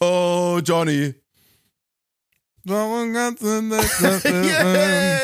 Oh, 0.00 0.60
Johnny. 0.64 1.14
Warum 2.64 3.12
kannst 3.14 3.42
du 3.42 3.62
nicht 3.62 4.00
Yeah. 4.24 5.18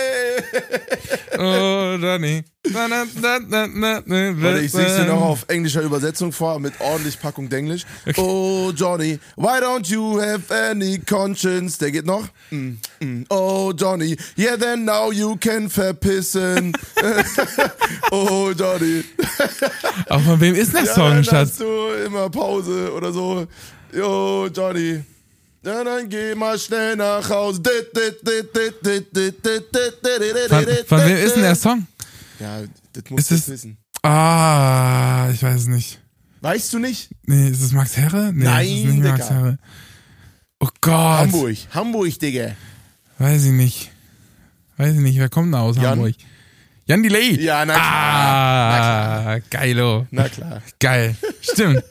Oh, 1.38 1.96
Johnny. 2.00 2.44
Warte, 2.64 4.60
ich 4.60 4.70
sing's 4.70 4.96
dir 4.96 5.06
noch 5.06 5.20
auf 5.22 5.44
englischer 5.48 5.82
Übersetzung 5.82 6.30
vor, 6.30 6.58
mit 6.60 6.80
ordentlich 6.80 7.18
Packung 7.18 7.48
Denglisch. 7.48 7.82
Oh, 8.16 8.70
Johnny, 8.74 9.18
why 9.36 9.58
don't 9.60 9.88
you 9.88 10.20
have 10.20 10.42
any 10.54 10.98
conscience? 11.00 11.78
Der 11.78 11.90
geht 11.90 12.06
noch. 12.06 12.28
Mm, 12.50 12.74
mm. 13.00 13.24
Oh, 13.30 13.72
Johnny, 13.76 14.16
yeah, 14.38 14.56
then 14.56 14.84
now 14.84 15.10
you 15.10 15.36
can 15.36 15.68
verpissen. 15.68 16.72
oh, 18.12 18.52
Johnny. 18.56 19.04
Auch 20.08 20.20
von 20.20 20.40
wem 20.40 20.54
ist 20.54 20.72
der 20.74 20.84
Ja, 20.84 20.94
Song, 20.94 21.24
Schatz? 21.24 21.50
hast 21.50 21.60
du 21.60 21.88
immer 22.06 22.30
Pause 22.30 22.92
oder 22.92 23.12
so. 23.12 23.46
Jo, 23.92 24.48
Johnny. 24.54 25.02
Ja, 25.64 25.84
dann 25.84 26.08
geh 26.08 26.34
mal 26.34 26.58
schnell 26.58 26.96
nach 26.96 27.28
Hause. 27.28 27.62
Von, 30.48 30.66
von 30.86 31.00
wem 31.06 31.16
ist 31.16 31.34
denn 31.36 31.42
der 31.42 31.54
Song? 31.54 31.86
Ja, 32.40 32.62
das 32.92 33.04
musst 33.10 33.30
du 33.30 33.34
es- 33.36 33.48
wissen. 33.48 33.76
Ah, 34.02 35.28
ich 35.32 35.42
weiß 35.42 35.60
es 35.62 35.66
nicht. 35.68 36.00
Weißt 36.40 36.72
du 36.72 36.80
nicht? 36.80 37.10
Nee, 37.26 37.50
ist 37.50 37.62
es 37.62 37.70
Max 37.72 37.96
Herre? 37.96 38.32
Nee, 38.34 38.44
Nein, 38.44 38.66
es 38.66 38.72
ist 38.72 38.84
nicht 38.86 39.02
Max 39.04 39.28
Digga. 39.28 39.34
Herre. 39.34 39.58
Oh 40.58 40.68
Gott. 40.80 41.18
Hamburg. 41.20 41.56
Hamburg, 41.72 42.18
Digga. 42.18 42.56
Weiß 43.18 43.44
ich 43.44 43.52
nicht. 43.52 43.90
Weiß 44.76 44.94
ich 44.94 45.00
nicht, 45.00 45.18
wer 45.18 45.28
kommt 45.28 45.54
da 45.54 45.60
aus 45.60 45.76
Jan? 45.76 45.84
Hamburg? 45.90 46.14
Jan 46.86 47.02
Delay. 47.04 47.40
Ja, 47.40 47.64
na 47.64 47.74
klar. 47.74 49.26
Ah, 49.36 49.38
geilo. 49.50 50.06
Na 50.10 50.28
klar. 50.28 50.60
Geil. 50.80 51.14
Stimmt. 51.40 51.84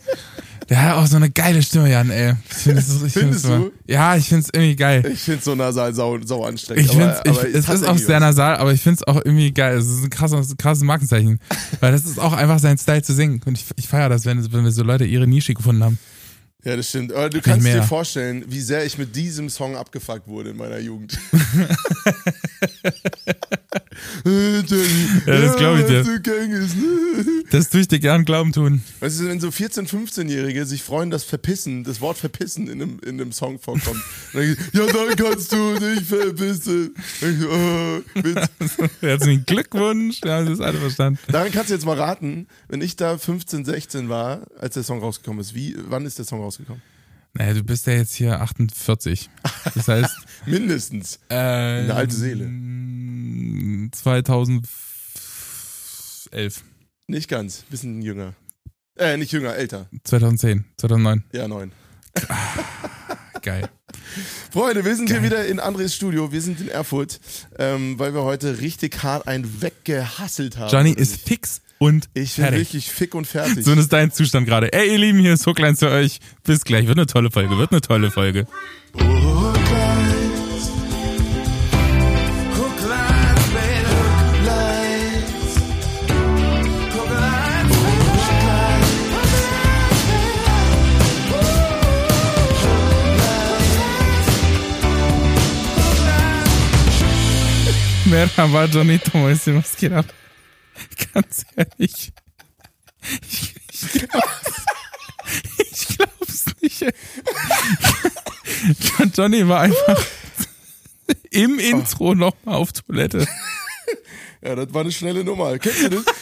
Der 0.72 0.82
hat 0.82 0.96
auch 0.96 1.06
so 1.06 1.18
eine 1.18 1.30
geile 1.30 1.62
Stimme, 1.62 1.92
Jan, 1.92 2.10
ey. 2.12 2.36
Ich 2.50 2.56
find, 2.56 2.78
das 2.78 3.04
ich 3.04 3.12
Findest 3.12 3.44
du? 3.44 3.74
Ja, 3.88 4.16
ich 4.16 4.30
find's 4.30 4.48
irgendwie 4.54 4.78
geil. 4.78 5.06
Ich 5.06 5.20
find's 5.20 5.44
so 5.44 5.54
nasal 5.54 5.94
sau, 5.94 6.18
sau 6.24 6.46
anstrengend. 6.46 6.86
Ich 6.86 6.92
find's, 6.98 7.18
aber, 7.18 7.30
ich, 7.30 7.40
aber 7.40 7.50
es 7.50 7.68
ist 7.68 7.86
auch 7.90 7.98
sehr 7.98 8.16
was. 8.16 8.38
nasal, 8.38 8.56
aber 8.56 8.72
ich 8.72 8.80
find's 8.82 9.04
auch 9.04 9.18
irgendwie 9.18 9.52
geil. 9.52 9.78
Es 9.78 9.88
ist 9.88 10.02
ein 10.02 10.10
krasses, 10.10 10.56
krasses 10.56 10.86
Markenzeichen. 10.86 11.42
Weil 11.82 11.92
das 11.92 12.06
ist 12.06 12.18
auch 12.18 12.32
einfach 12.32 12.58
sein 12.60 12.78
Style 12.78 13.02
zu 13.02 13.14
singen. 13.14 13.42
Und 13.46 13.58
ich, 13.58 13.66
ich 13.76 13.90
feiere 13.90 14.08
das, 14.08 14.24
wenn, 14.26 14.50
wenn 14.54 14.64
wir 14.64 14.72
so 14.72 14.84
Leute 14.84 15.04
ihre 15.04 15.28
Nische 15.28 15.54
gefunden 15.54 15.84
haben. 15.84 16.00
Ja, 16.64 16.76
das 16.76 16.90
stimmt. 16.90 17.12
Aber 17.12 17.30
du 17.30 17.42
kannst 17.42 17.66
dir 17.66 17.84
vorstellen, 17.84 18.46
wie 18.48 18.62
sehr 18.62 18.86
ich 18.86 18.98
mit 18.98 19.16
diesem 19.16 19.50
Song 19.50 19.76
abgefuckt 19.76 20.28
wurde 20.28 20.52
in 20.52 20.58
meiner 20.58 20.80
Jugend. 20.80 21.18
Ja, 24.26 25.42
das 25.42 25.56
glaub 25.58 25.78
ich 25.78 25.86
dir. 25.86 26.06
Das 27.52 27.70
tue 27.70 27.82
ich 27.82 27.88
dir 27.88 28.00
gern 28.00 28.26
glauben 28.26 28.52
tun. 28.52 28.82
Weißt 29.00 29.20
du, 29.20 29.28
wenn 29.28 29.40
so 29.40 29.50
14-, 29.50 29.88
15-Jährige 29.88 30.66
sich 30.66 30.84
freuen, 30.84 31.12
dass 31.12 31.24
Verpissen, 31.24 31.84
das 31.84 32.02
Wort 32.02 32.18
Verpissen 32.18 32.68
in 32.68 32.82
einem, 32.82 33.00
in 33.00 33.20
einem 33.20 33.32
Song 33.32 33.60
vorkommt. 33.60 34.02
Dann, 34.34 34.58
ja, 34.74 34.86
dann 34.86 35.16
kannst 35.16 35.52
du 35.52 35.78
dich 35.80 36.02
verpissen. 36.04 36.96
Ich, 37.22 37.46
oh, 37.46 38.02
Witz. 38.24 38.50
Herzlichen 39.02 39.46
Glückwunsch. 39.46 40.22
Ja, 40.24 40.42
das 40.42 40.54
ist 40.54 40.62
alle 40.62 40.80
verstanden. 40.80 41.20
Daran 41.28 41.52
kannst 41.52 41.70
du 41.70 41.74
jetzt 41.74 41.86
mal 41.86 41.98
raten, 41.98 42.48
wenn 42.70 42.82
ich 42.82 42.96
da 42.96 43.18
15, 43.18 43.66
16 43.66 44.10
war, 44.10 44.48
als 44.60 44.76
der 44.76 44.84
Song 44.84 45.00
rausgekommen 45.00 45.42
ist. 45.42 45.54
Wie, 45.56 45.76
wann 45.88 46.06
ist 46.06 46.18
der 46.18 46.26
Song 46.26 46.40
rausgekommen? 46.40 46.51
Naja, 47.34 47.54
du 47.54 47.64
bist 47.64 47.88
ja 47.88 47.94
jetzt 47.94 48.14
hier 48.16 48.42
48. 48.42 49.30
Das 49.76 49.88
heißt, 49.88 50.14
Mindestens. 50.46 51.20
äh, 51.30 51.36
Eine 51.36 51.96
alte 51.96 52.16
Seele. 52.16 52.50
2011. 53.92 56.64
Nicht 57.08 57.30
ganz. 57.30 57.64
Bisschen 57.70 58.02
jünger. 58.02 58.34
Äh, 58.98 59.18
nicht 59.18 59.32
jünger, 59.32 59.56
älter. 59.56 59.88
2010, 60.04 60.66
2009. 60.78 61.24
Ja, 61.32 61.48
neun. 61.48 61.72
Geil. 63.42 63.70
Freunde, 64.52 64.86
wir 64.86 64.96
sind 64.96 65.08
Geil. 65.08 65.20
hier 65.22 65.32
wieder 65.32 65.46
in 65.46 65.60
Andres 65.60 65.96
Studio. 65.96 66.32
Wir 66.32 66.42
sind 66.42 66.60
in 66.62 66.68
Erfurt, 66.68 67.20
ähm, 67.58 67.98
weil 67.98 68.14
wir 68.14 68.24
heute 68.24 68.60
richtig 68.60 69.02
hart 69.04 69.28
einen 69.28 69.62
weggehasselt 69.62 70.58
haben. 70.58 70.72
Johnny 70.72 70.92
ist 70.92 71.28
fix 71.28 71.62
und 71.82 72.10
Ich 72.14 72.36
bin 72.36 72.46
fertig. 72.46 72.60
wirklich 72.60 72.92
fick 72.92 73.16
und 73.16 73.26
fertig. 73.26 73.66
So 73.66 73.74
ist 73.74 73.92
dein 73.92 74.12
Zustand 74.12 74.46
gerade. 74.48 74.72
Ey, 74.72 74.92
ihr 74.92 75.00
Lieben, 75.00 75.18
hier 75.20 75.34
ist 75.34 75.48
Hookline 75.48 75.76
für 75.76 75.90
euch. 75.90 76.20
Bis 76.44 76.64
gleich. 76.64 76.86
Wird 76.86 76.98
eine 77.00 77.08
tolle 77.08 77.32
Folge. 77.32 77.58
Wird 77.58 77.72
eine 77.72 77.82
tolle 77.82 78.12
Folge. 78.12 78.46
Merhaba, 98.06 98.66
Johnito 98.66 99.18
Mäuschen, 99.18 99.58
was 99.58 99.76
geht 99.78 99.94
ab? 99.94 100.06
Ganz 101.14 101.46
ehrlich. 101.56 102.14
Ich, 103.28 103.56
ich 103.72 104.08
glaub's, 104.08 104.66
ich 105.72 105.88
glaub's 105.98 106.46
nicht. 106.62 106.82
ey. 106.82 106.94
Johnny 109.16 109.48
war 109.48 109.62
einfach 109.62 110.06
im 111.32 111.60
Intro 111.60 112.14
nochmal 112.16 112.56
auf 112.56 112.72
Toilette. 112.74 113.28
ja, 114.42 114.56
das 114.56 114.74
war 114.74 114.82
eine 114.82 114.92
schnelle 114.92 115.24
Nummer. 115.24 115.58
Kennst 115.58 115.84
du 115.84 115.90
das? 115.90 116.06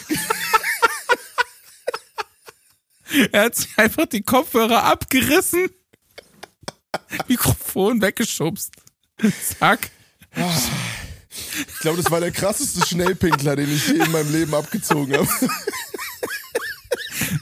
Er 3.32 3.46
hat 3.46 3.56
sich 3.56 3.76
einfach 3.76 4.06
die 4.06 4.22
Kopfhörer 4.22 4.84
abgerissen. 4.84 5.70
Mikrofon 7.28 8.04
weggeschubst. 8.04 8.72
Zack. 9.60 9.90
Ich 11.74 11.80
glaube, 11.82 12.02
das 12.02 12.12
war 12.12 12.20
der 12.20 12.32
krasseste 12.32 12.86
Schnellpinkler, 12.86 13.56
den 13.56 13.74
ich 13.74 13.88
je 13.88 13.96
in 14.04 14.12
meinem 14.12 14.32
Leben 14.32 14.54
abgezogen 14.54 15.16
habe. 15.18 15.28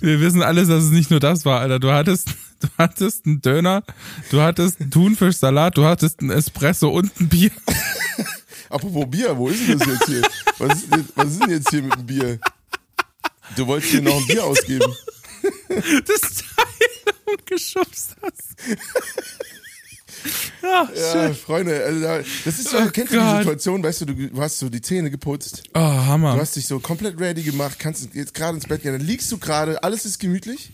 Wir 0.02 0.20
wissen 0.20 0.42
alles, 0.42 0.68
dass 0.68 0.84
es 0.84 0.90
nicht 0.92 1.10
nur 1.12 1.20
das 1.20 1.46
war, 1.46 1.60
Alter. 1.62 1.80
Du 1.80 1.92
hattest, 1.92 2.30
du 2.60 2.68
hattest 2.78 3.26
einen 3.26 3.42
Döner, 3.42 3.84
du 4.32 4.42
hattest 4.42 4.80
einen 4.82 4.92
Thunfischsalat, 4.92 5.78
du 5.78 5.86
hattest 5.86 6.20
einen 6.20 6.32
Espresso 6.32 6.90
und 6.90 7.12
ein 7.20 7.30
Bier. 7.30 7.52
Apropos 8.70 9.10
Bier, 9.10 9.38
wo 9.38 9.48
ist 9.50 9.68
denn 9.68 9.80
das 9.80 9.88
jetzt 9.88 10.06
hier? 10.06 10.22
Was 10.58 10.78
ist, 10.78 10.94
denn- 10.94 11.08
was 11.16 11.28
ist 11.28 11.42
denn 11.42 11.50
jetzt 11.52 11.70
hier 11.70 11.84
mit 11.84 11.94
dem 11.96 12.06
Bier? 12.06 12.40
Du 13.56 13.66
wolltest 13.68 13.92
hier 13.92 14.02
noch 14.02 14.18
ein 14.18 14.28
Bier 14.28 14.44
ausgeben. 14.44 14.94
Das 15.70 16.22
Teil 16.22 17.14
umgeschubst 17.26 18.16
hast. 18.22 18.78
Ja, 20.64 20.90
Ja. 20.96 21.34
Freunde, 21.34 21.84
also 21.84 22.02
da, 22.02 22.18
das 22.18 22.46
ist 22.46 22.70
so, 22.70 22.78
Oh 22.78 22.90
kennst 22.92 23.14
du 23.14 23.18
die 23.18 23.24
Gott. 23.24 23.38
Situation, 23.40 23.84
weißt 23.84 24.02
du, 24.02 24.06
du, 24.06 24.14
du 24.30 24.42
hast 24.42 24.60
so 24.60 24.70
die 24.70 24.82
Zähne 24.82 25.10
geputzt, 25.12 25.64
Oh, 25.74 25.80
Hammer. 25.80 26.36
du 26.36 26.42
hast 26.42 26.56
dich 26.56 26.66
so 26.68 26.80
komplett 26.80 27.20
ready 27.20 27.44
gemacht, 27.44 27.78
kannst 27.80 28.08
jetzt 28.14 28.34
gerade 28.34 28.56
ins 28.56 28.66
Bett 28.68 28.82
gehen, 28.84 28.94
dann 28.98 29.06
liegst 29.06 29.32
du 29.32 29.38
gerade, 29.38 29.82
alles 29.84 30.06
ist 30.06 30.20
gemütlich 30.20 30.72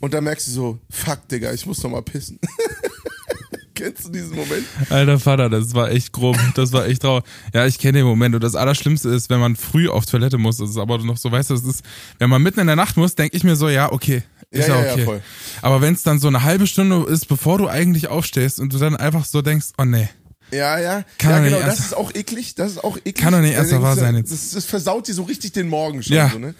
und 0.00 0.14
dann 0.14 0.24
merkst 0.24 0.46
du 0.48 0.50
so, 0.52 0.78
fuck, 0.90 1.26
Digga, 1.28 1.52
ich 1.52 1.66
muss 1.66 1.82
noch 1.82 1.90
mal 1.90 2.02
pissen. 2.02 2.38
kennst 3.74 4.04
du 4.06 4.10
diesen 4.10 4.36
Moment? 4.36 4.64
Alter 4.90 5.18
Vater, 5.18 5.48
das 5.48 5.74
war 5.74 5.90
echt 5.90 6.12
grob. 6.12 6.36
Das 6.54 6.72
war 6.72 6.86
echt 6.86 7.00
traurig. 7.02 7.24
Ja, 7.54 7.66
ich 7.66 7.78
kenne 7.78 7.98
den 7.98 8.06
Moment. 8.06 8.34
Und 8.34 8.44
das 8.44 8.54
Allerschlimmste 8.54 9.08
ist, 9.08 9.30
wenn 9.30 9.40
man 9.40 9.56
früh 9.56 9.88
auf 9.88 10.04
Toilette 10.04 10.36
muss. 10.36 10.58
Das 10.58 10.68
ist 10.70 10.76
aber 10.76 10.98
noch 10.98 11.16
so, 11.16 11.32
weißt 11.32 11.48
du, 11.50 11.54
das 11.54 11.64
ist, 11.64 11.82
wenn 12.18 12.28
man 12.28 12.42
mitten 12.42 12.60
in 12.60 12.66
der 12.66 12.76
Nacht 12.76 12.98
muss, 12.98 13.14
denke 13.14 13.36
ich 13.36 13.42
mir 13.44 13.56
so, 13.56 13.68
ja, 13.70 13.90
okay. 13.90 14.22
Ist 14.50 14.68
Ja, 14.68 14.80
ja, 14.80 14.86
ja, 14.86 14.92
okay. 14.94 15.04
voll. 15.04 15.22
Aber 15.62 15.80
wenn 15.80 15.94
es 15.94 16.02
dann 16.02 16.18
so 16.18 16.28
eine 16.28 16.42
halbe 16.42 16.66
Stunde 16.66 17.04
ist, 17.08 17.26
bevor 17.28 17.58
du 17.58 17.68
eigentlich 17.68 18.08
aufstehst 18.08 18.58
und 18.58 18.72
du 18.72 18.78
dann 18.78 18.96
einfach 18.96 19.24
so 19.24 19.42
denkst, 19.42 19.68
oh 19.78 19.84
nee. 19.84 20.08
Ja, 20.50 20.80
ja. 20.80 21.04
Kann 21.18 21.30
ja, 21.30 21.36
doch 21.36 21.42
nicht 21.44 21.52
genau, 21.54 21.66
das 21.66 21.76
ernst- 21.78 21.84
ist 21.86 21.96
auch 21.96 22.14
eklig. 22.14 22.54
Das 22.56 22.72
ist 22.72 22.82
auch 22.82 22.96
eklig. 22.98 23.14
Kann 23.14 23.32
doch 23.32 23.40
nicht 23.40 23.56
denkst 23.56 23.70
wahr 23.72 23.96
sein 23.96 24.16
jetzt. 24.16 24.32
Das, 24.32 24.50
das 24.50 24.64
versaut 24.64 25.06
dir 25.06 25.14
so 25.14 25.22
richtig 25.22 25.52
den 25.52 25.68
Morgen 25.68 26.02
schon. 26.02 26.16
Ja. 26.16 26.28
So, 26.30 26.38
ne? 26.38 26.54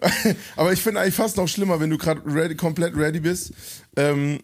Aber 0.56 0.72
ich 0.72 0.80
finde 0.80 1.00
eigentlich 1.00 1.14
fast 1.14 1.36
noch 1.36 1.46
schlimmer, 1.48 1.80
wenn 1.80 1.90
du 1.90 1.98
gerade 1.98 2.22
ready, 2.26 2.54
komplett 2.54 2.96
ready 2.96 3.20
bist 3.20 3.52
ähm, 3.96 4.40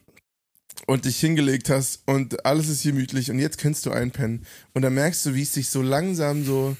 und 0.87 1.07
dich 1.07 1.19
hingelegt 1.19 1.71
hast 1.71 2.01
und 2.07 2.45
alles 2.45 2.69
ist 2.69 2.83
gemütlich 2.83 3.31
und 3.31 3.39
jetzt 3.39 3.59
kannst 3.59 3.87
du 3.87 3.91
einpennen 3.91 4.47
und 4.75 4.83
dann 4.83 4.95
merkst 4.95 5.25
du, 5.27 5.35
wie 5.35 5.43
es 5.43 5.53
sich 5.53 5.69
so 5.69 5.83
langsam 5.83 6.45
so 6.45 6.77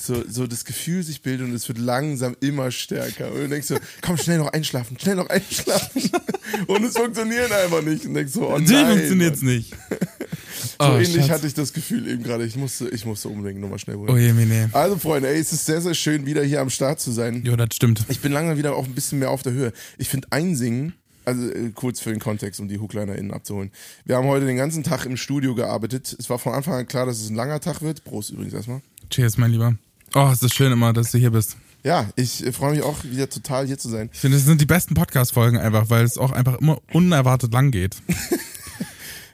so, 0.00 0.24
so 0.28 0.46
das 0.46 0.64
Gefühl 0.64 1.02
sich 1.02 1.22
bildet 1.22 1.46
und 1.46 1.54
es 1.54 1.68
wird 1.68 1.78
langsam 1.78 2.36
immer 2.40 2.70
stärker. 2.70 3.30
Und 3.32 3.38
du 3.40 3.48
denkst 3.48 3.66
so, 3.68 3.76
komm, 4.02 4.16
schnell 4.16 4.38
noch 4.38 4.52
einschlafen, 4.52 4.98
schnell 4.98 5.16
noch 5.16 5.28
einschlafen. 5.28 6.02
Und 6.66 6.84
es 6.84 6.94
funktioniert 6.96 7.50
einfach 7.52 7.82
nicht. 7.82 8.04
Und 8.06 8.14
denkst 8.14 8.32
so, 8.32 8.48
oh 8.48 8.58
nein. 8.58 8.86
funktioniert's 8.96 9.42
Mann. 9.42 9.54
nicht. 9.56 9.70
So 9.72 10.86
Oh, 10.86 10.96
ähnlich 10.96 11.12
Schatz. 11.14 11.28
hatte 11.28 11.46
ich 11.46 11.54
das 11.54 11.72
Gefühl 11.72 12.08
eben 12.08 12.22
gerade. 12.22 12.44
Ich 12.44 12.56
musste, 12.56 12.88
ich 12.88 13.04
musste 13.04 13.28
unbedingt 13.28 13.60
nochmal 13.60 13.78
schnell 13.78 13.96
holen. 13.96 14.10
Oh 14.10 14.16
je, 14.16 14.32
nee. 14.32 14.68
Also 14.72 14.96
Freunde, 14.96 15.28
ey, 15.28 15.38
es 15.38 15.52
ist 15.52 15.66
sehr, 15.66 15.80
sehr 15.80 15.94
schön, 15.94 16.26
wieder 16.26 16.42
hier 16.42 16.60
am 16.60 16.70
Start 16.70 17.00
zu 17.00 17.12
sein. 17.12 17.42
Jo, 17.44 17.54
das 17.56 17.68
stimmt. 17.74 18.04
Ich 18.08 18.20
bin 18.20 18.32
langsam 18.32 18.56
wieder 18.58 18.74
auch 18.74 18.84
ein 18.86 18.94
bisschen 18.94 19.18
mehr 19.18 19.30
auf 19.30 19.42
der 19.42 19.52
Höhe. 19.52 19.72
Ich 19.98 20.08
finde 20.08 20.28
Einsingen, 20.30 20.94
also 21.24 21.50
äh, 21.50 21.70
kurz 21.74 22.00
für 22.00 22.10
den 22.10 22.18
Kontext, 22.18 22.60
um 22.60 22.68
die 22.68 22.78
HooklinerInnen 22.78 23.30
abzuholen. 23.32 23.70
Wir 24.04 24.16
haben 24.16 24.26
heute 24.26 24.46
den 24.46 24.56
ganzen 24.56 24.82
Tag 24.82 25.04
im 25.06 25.16
Studio 25.16 25.54
gearbeitet. 25.54 26.16
Es 26.18 26.30
war 26.30 26.38
von 26.38 26.54
Anfang 26.54 26.74
an 26.74 26.86
klar, 26.86 27.04
dass 27.06 27.20
es 27.20 27.28
ein 27.30 27.36
langer 27.36 27.60
Tag 27.60 27.82
wird. 27.82 28.04
Prost 28.04 28.30
übrigens 28.30 28.54
erstmal. 28.54 28.80
Cheers, 29.10 29.36
mein 29.38 29.50
Lieber. 29.52 29.74
Oh, 30.14 30.30
es 30.32 30.42
ist 30.42 30.54
schön 30.54 30.72
immer, 30.72 30.92
dass 30.92 31.12
du 31.12 31.18
hier 31.18 31.30
bist. 31.30 31.56
Ja, 31.82 32.10
ich 32.16 32.44
freue 32.52 32.72
mich 32.72 32.82
auch 32.82 33.04
wieder 33.04 33.30
total 33.30 33.66
hier 33.66 33.78
zu 33.78 33.88
sein. 33.88 34.10
Ich 34.12 34.18
finde, 34.18 34.36
es 34.36 34.44
sind 34.44 34.60
die 34.60 34.66
besten 34.66 34.94
Podcast-Folgen 34.94 35.56
einfach, 35.56 35.88
weil 35.88 36.04
es 36.04 36.18
auch 36.18 36.32
einfach 36.32 36.58
immer 36.58 36.78
unerwartet 36.92 37.52
lang 37.52 37.70
geht. 37.70 37.96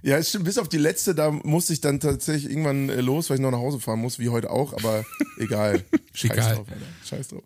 Ja, 0.07 0.23
stimmt. 0.23 0.45
Bis 0.45 0.57
auf 0.57 0.69
die 0.69 0.79
letzte, 0.79 1.17
da 1.17 1.33
musste 1.33 1.73
ich 1.73 1.81
dann 1.81 1.99
tatsächlich 1.99 2.49
irgendwann 2.49 2.89
äh, 2.91 3.01
los, 3.01 3.29
weil 3.29 3.39
ich 3.39 3.43
noch 3.43 3.51
nach 3.51 3.59
Hause 3.59 3.81
fahren 3.81 3.99
muss, 3.99 4.21
wie 4.21 4.29
heute 4.29 4.51
auch, 4.51 4.73
aber 4.73 5.05
egal. 5.37 5.83
Scheiß 6.13 6.31
Egal. 6.31 6.55
drauf, 6.55 6.67
Alter. 6.71 6.87
Scheiß 7.05 7.29
drauf. 7.29 7.43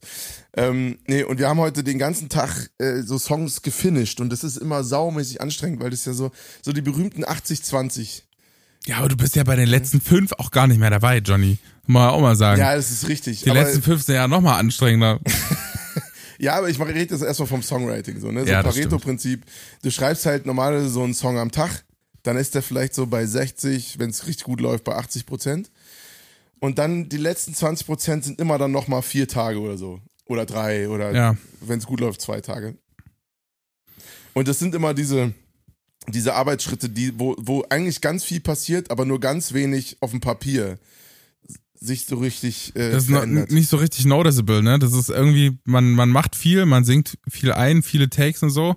Ähm, 0.54 0.98
nee, 1.06 1.22
und 1.22 1.38
wir 1.38 1.48
haben 1.48 1.58
heute 1.58 1.82
den 1.82 1.98
ganzen 1.98 2.28
Tag 2.28 2.70
äh, 2.76 3.00
so 3.00 3.16
Songs 3.16 3.62
gefinisht 3.62 4.20
und 4.20 4.30
das 4.30 4.44
ist 4.44 4.58
immer 4.58 4.84
saumäßig 4.84 5.40
anstrengend, 5.40 5.80
weil 5.80 5.88
das 5.88 6.04
ja 6.04 6.12
so, 6.12 6.32
so 6.60 6.74
die 6.74 6.82
berühmten 6.82 7.24
80-20. 7.24 8.24
Ja, 8.86 8.98
aber 8.98 9.08
du 9.08 9.16
bist 9.16 9.36
ja 9.36 9.44
bei 9.44 9.56
den 9.56 9.68
letzten 9.68 10.00
fünf 10.00 10.32
auch 10.38 10.50
gar 10.50 10.66
nicht 10.66 10.78
mehr 10.78 10.90
dabei, 10.90 11.18
Johnny. 11.18 11.58
Muss 11.86 11.94
man 11.94 12.10
auch 12.10 12.20
mal 12.20 12.36
sagen. 12.36 12.60
Ja, 12.60 12.74
das 12.74 12.90
ist 12.90 13.08
richtig. 13.08 13.42
die 13.42 13.50
letzten 13.50 13.82
fünf 13.82 14.02
sind 14.02 14.14
ja 14.14 14.26
nochmal 14.26 14.58
anstrengender. 14.58 15.20
ja, 16.38 16.54
aber 16.56 16.68
ich 16.70 16.80
rede 16.80 16.98
jetzt 16.98 17.22
erstmal 17.22 17.48
vom 17.48 17.62
Songwriting, 17.62 18.20
so, 18.20 18.30
ne? 18.30 18.44
So 18.44 18.50
Ja, 18.50 18.62
Pareto-Prinzip. 18.62 19.44
Du 19.82 19.90
schreibst 19.90 20.24
halt 20.26 20.46
normalerweise 20.46 20.88
so 20.88 21.02
einen 21.02 21.14
Song 21.14 21.38
am 21.38 21.50
Tag, 21.50 21.84
dann 22.22 22.36
ist 22.36 22.54
der 22.54 22.62
vielleicht 22.62 22.94
so 22.94 23.06
bei 23.06 23.26
60, 23.26 23.98
wenn 23.98 24.10
es 24.10 24.26
richtig 24.26 24.44
gut 24.44 24.60
läuft, 24.60 24.84
bei 24.84 24.94
80 24.94 25.26
Prozent. 25.26 25.70
Und 26.58 26.78
dann 26.78 27.08
die 27.08 27.16
letzten 27.16 27.54
20 27.54 27.86
Prozent 27.86 28.24
sind 28.24 28.40
immer 28.40 28.58
dann 28.58 28.70
nochmal 28.70 29.02
vier 29.02 29.26
Tage 29.26 29.58
oder 29.60 29.76
so. 29.78 30.00
Oder 30.26 30.46
drei 30.46 30.88
oder 30.88 31.12
Ja. 31.12 31.36
wenn 31.60 31.78
es 31.78 31.86
gut 31.86 32.00
läuft, 32.00 32.20
zwei 32.20 32.40
Tage. 32.40 32.76
Und 34.32 34.46
das 34.46 34.58
sind 34.58 34.74
immer 34.74 34.94
diese, 34.94 35.32
diese 36.08 36.34
Arbeitsschritte, 36.34 36.88
die, 36.88 37.18
wo, 37.18 37.36
wo 37.38 37.64
eigentlich 37.68 38.00
ganz 38.00 38.24
viel 38.24 38.40
passiert, 38.40 38.90
aber 38.90 39.04
nur 39.04 39.20
ganz 39.20 39.52
wenig 39.52 39.96
auf 40.00 40.10
dem 40.10 40.20
Papier 40.20 40.78
sich 41.82 42.04
so 42.06 42.16
richtig 42.16 42.74
äh, 42.76 42.90
Das 42.90 43.04
ist 43.04 43.10
verändert. 43.10 43.50
nicht 43.50 43.68
so 43.70 43.76
richtig 43.78 44.04
noticeable, 44.04 44.62
ne? 44.62 44.78
Das 44.78 44.92
ist 44.92 45.08
irgendwie, 45.08 45.58
man, 45.64 45.90
man 45.92 46.10
macht 46.10 46.36
viel, 46.36 46.66
man 46.66 46.84
singt 46.84 47.16
viel 47.28 47.52
ein, 47.52 47.82
viele 47.82 48.10
Takes 48.10 48.42
und 48.42 48.50
so, 48.50 48.76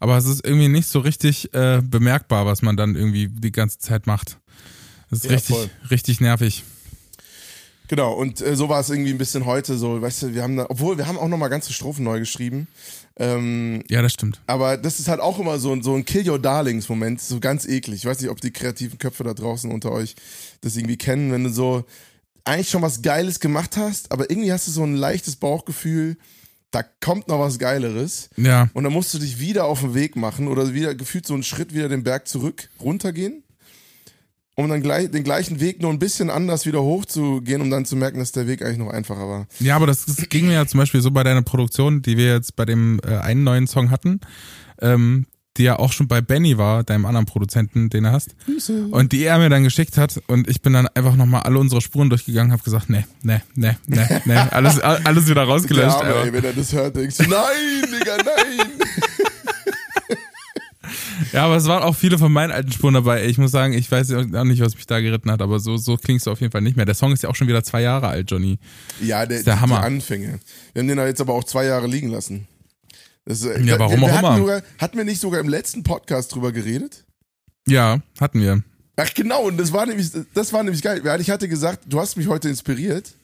aber 0.00 0.16
es 0.18 0.26
ist 0.26 0.44
irgendwie 0.44 0.68
nicht 0.68 0.88
so 0.88 0.98
richtig 1.00 1.54
äh, 1.54 1.80
bemerkbar, 1.82 2.44
was 2.44 2.60
man 2.62 2.76
dann 2.76 2.94
irgendwie 2.94 3.28
die 3.28 3.52
ganze 3.52 3.78
Zeit 3.78 4.06
macht. 4.06 4.38
Das 5.08 5.20
ist 5.20 5.24
Ja, 5.26 5.30
richtig, 5.36 5.56
voll. 5.56 5.70
richtig 5.90 6.20
nervig. 6.20 6.62
Genau, 7.92 8.14
und 8.14 8.40
äh, 8.40 8.56
so 8.56 8.70
war 8.70 8.80
es 8.80 8.88
irgendwie 8.88 9.10
ein 9.10 9.18
bisschen 9.18 9.44
heute 9.44 9.76
so, 9.76 10.00
weißt 10.00 10.22
du, 10.22 10.34
wir 10.34 10.42
haben 10.42 10.56
da, 10.56 10.64
obwohl 10.70 10.96
wir 10.96 11.06
haben 11.06 11.18
auch 11.18 11.28
nochmal 11.28 11.50
ganze 11.50 11.74
Strophen 11.74 12.04
neu 12.04 12.20
geschrieben. 12.20 12.66
Ähm, 13.18 13.82
Ja, 13.90 14.00
das 14.00 14.14
stimmt. 14.14 14.40
aber 14.46 14.78
das 14.78 14.98
ist 14.98 15.08
halt 15.08 15.20
auch 15.20 15.38
immer 15.38 15.58
so, 15.58 15.72
ein- 15.74 15.82
so 15.82 15.94
ein 15.94 16.06
Kill 16.06 16.26
Your 16.26 16.38
Darlings 16.38 16.88
Moment, 16.88 17.20
so 17.20 17.38
ganz 17.38 17.66
eklig. 17.66 17.96
Ich 17.96 18.04
weiß 18.06 18.18
nicht, 18.22 18.30
ob 18.30 18.40
die 18.40 18.50
kreativen 18.50 18.98
Köpfe 18.98 19.24
da 19.24 19.34
draußen 19.34 19.70
unter 19.70 19.92
euch 19.92 20.14
das 20.62 20.74
irgendwie 20.76 20.96
kennen, 20.96 21.32
wenn 21.32 21.44
du 21.44 21.50
so 21.50 21.84
eigentlich 22.44 22.70
schon 22.70 22.80
was 22.80 23.02
Geiles 23.02 23.40
gemacht 23.40 23.76
hast, 23.76 24.10
aber 24.10 24.30
irgendwie 24.30 24.50
hast 24.52 24.66
du 24.68 24.70
so 24.70 24.84
ein 24.84 24.96
leichtes 24.96 25.36
Bauchgefühl, 25.36 26.16
da 26.70 26.82
kommt 27.02 27.28
noch 27.28 27.40
was 27.40 27.58
Geileres. 27.58 28.30
Ja, 28.38 28.70
Und 28.72 28.84
dann 28.84 28.92
musst 28.94 29.12
du 29.12 29.18
dich 29.18 29.38
wieder 29.38 29.66
auf 29.66 29.80
den 29.80 29.92
Weg 29.92 30.16
machen 30.16 30.48
oder 30.48 30.72
wieder 30.72 30.94
gefühlt 30.94 31.26
so 31.26 31.34
einen 31.34 31.42
Schritt 31.42 31.74
wieder 31.74 31.90
den 31.90 32.04
Berg 32.04 32.26
zurück, 32.26 32.70
runtergehen, 32.80 33.42
um 34.54 34.68
dann 34.68 34.82
gleich, 34.82 35.10
den 35.10 35.24
gleichen 35.24 35.60
Weg 35.60 35.80
nur 35.80 35.90
ein 35.90 35.98
bisschen 35.98 36.28
anders 36.30 36.66
wieder 36.66 36.82
hochzugehen, 36.82 37.62
um 37.62 37.70
dann 37.70 37.84
zu 37.86 37.96
merken, 37.96 38.18
dass 38.18 38.32
der 38.32 38.46
Weg 38.46 38.62
eigentlich 38.62 38.78
noch 38.78 38.90
einfacher 38.90 39.28
war. 39.28 39.46
ja, 39.60 39.76
aber 39.76 39.86
das, 39.86 40.04
das 40.04 40.28
ging 40.28 40.46
mir 40.46 40.54
ja 40.54 40.66
zum 40.66 40.78
Beispiel 40.78 41.00
so 41.00 41.10
bei 41.10 41.22
deiner 41.24 41.42
Produktion, 41.42 42.02
die 42.02 42.16
wir 42.16 42.32
jetzt 42.34 42.54
bei 42.56 42.64
dem 42.64 43.00
äh, 43.06 43.16
einen 43.16 43.44
neuen 43.44 43.66
Song 43.66 43.90
hatten, 43.90 44.20
ähm, 44.80 45.26
die 45.58 45.64
ja 45.64 45.78
auch 45.78 45.92
schon 45.92 46.08
bei 46.08 46.22
Benny 46.22 46.56
war, 46.56 46.82
deinem 46.82 47.04
anderen 47.04 47.26
Produzenten, 47.26 47.90
den 47.90 48.04
du 48.04 48.10
hast. 48.12 48.34
Und 48.90 49.12
die 49.12 49.22
er 49.24 49.38
mir 49.38 49.50
dann 49.50 49.64
geschickt 49.64 49.98
hat 49.98 50.18
und 50.26 50.48
ich 50.48 50.62
bin 50.62 50.72
dann 50.72 50.88
einfach 50.94 51.14
nochmal 51.14 51.42
alle 51.42 51.58
unsere 51.58 51.82
Spuren 51.82 52.08
durchgegangen, 52.08 52.52
habe 52.52 52.62
gesagt, 52.62 52.88
nee, 52.88 53.04
nee, 53.22 53.40
nee, 53.54 53.76
nee, 53.86 54.06
nee, 54.24 54.34
alles, 54.34 54.78
alles 54.80 55.26
wieder 55.26 55.42
Der 55.42 55.44
rausgelöscht. 55.44 55.96
Arme, 55.96 56.08
aber- 56.10 56.24
ey, 56.24 56.32
wenn 56.32 56.44
er 56.44 56.52
das 56.54 56.72
hört, 56.72 56.96
denkst 56.96 57.18
du, 57.18 57.24
nein, 57.24 57.82
Digga, 57.92 58.16
nein. 58.16 58.66
Ja, 61.32 61.44
aber 61.46 61.56
es 61.56 61.64
waren 61.66 61.82
auch 61.82 61.96
viele 61.96 62.18
von 62.18 62.30
meinen 62.32 62.50
alten 62.52 62.70
Spuren 62.72 62.94
dabei. 62.94 63.24
Ich 63.24 63.38
muss 63.38 63.50
sagen, 63.50 63.72
ich 63.72 63.90
weiß 63.90 64.12
auch 64.12 64.44
nicht, 64.44 64.60
was 64.60 64.74
mich 64.74 64.86
da 64.86 65.00
geritten 65.00 65.30
hat, 65.30 65.40
aber 65.40 65.60
so, 65.60 65.76
so 65.78 65.96
klingst 65.96 66.26
du 66.26 66.30
auf 66.30 66.40
jeden 66.40 66.52
Fall 66.52 66.60
nicht 66.60 66.76
mehr. 66.76 66.84
Der 66.86 66.94
Song 66.94 67.12
ist 67.12 67.22
ja 67.22 67.28
auch 67.30 67.34
schon 67.34 67.48
wieder 67.48 67.64
zwei 67.64 67.80
Jahre 67.82 68.08
alt, 68.08 68.30
Johnny. 68.30 68.58
Ja, 69.00 69.24
der, 69.24 69.38
ist 69.38 69.46
der 69.46 69.60
Hammer. 69.60 69.78
die 69.80 69.86
Anfänge. 69.86 70.40
Wir 70.72 70.80
haben 70.80 70.88
den 70.88 70.96
da 70.98 71.06
jetzt 71.06 71.20
aber 71.20 71.32
auch 71.32 71.44
zwei 71.44 71.64
Jahre 71.64 71.86
liegen 71.86 72.08
lassen. 72.08 72.46
Das, 73.24 73.42
ist- 73.42 73.64
Ja, 73.64 73.78
warum 73.78 74.00
wir, 74.00 74.08
wir 74.08 74.14
auch 74.14 74.18
immer. 74.18 74.36
Sogar, 74.36 74.62
hatten 74.78 74.96
wir 74.98 75.04
nicht 75.04 75.20
sogar 75.20 75.40
im 75.40 75.48
letzten 75.48 75.82
Podcast 75.84 76.34
drüber 76.34 76.52
geredet? 76.52 77.04
Ja, 77.66 78.00
hatten 78.20 78.40
wir. 78.40 78.62
Ach 78.96 79.14
genau, 79.14 79.44
und 79.44 79.56
das 79.58 79.72
war 79.72 79.86
nämlich, 79.86 80.10
das 80.34 80.52
war 80.52 80.62
nämlich 80.62 80.82
geil. 80.82 81.00
Ich 81.20 81.30
hatte 81.30 81.48
gesagt, 81.48 81.84
du 81.86 81.98
hast 81.98 82.16
mich 82.16 82.26
heute 82.28 82.48
inspiriert. 82.50 83.14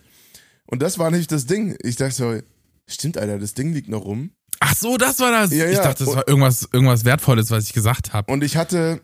Und 0.66 0.80
das 0.82 0.98
war 0.98 1.10
nämlich 1.10 1.26
das 1.26 1.46
Ding. 1.46 1.76
Ich 1.82 1.96
dachte 1.96 2.14
so, 2.14 2.38
stimmt, 2.86 3.18
Alter, 3.18 3.38
das 3.38 3.54
Ding 3.54 3.72
liegt 3.74 3.88
noch 3.88 4.04
rum. 4.04 4.30
Ach 4.60 4.74
so, 4.74 4.96
das 4.96 5.18
war 5.20 5.30
das. 5.30 5.52
Ja, 5.52 5.66
Ich 5.66 5.76
ja. 5.76 5.82
dachte, 5.82 6.04
das 6.04 6.14
war 6.14 6.26
irgendwas, 6.28 6.68
irgendwas 6.72 7.04
Wertvolles, 7.04 7.50
was 7.50 7.64
ich 7.64 7.72
gesagt 7.72 8.12
habe. 8.12 8.32
Und 8.32 8.42
ich 8.42 8.56
hatte, 8.56 9.00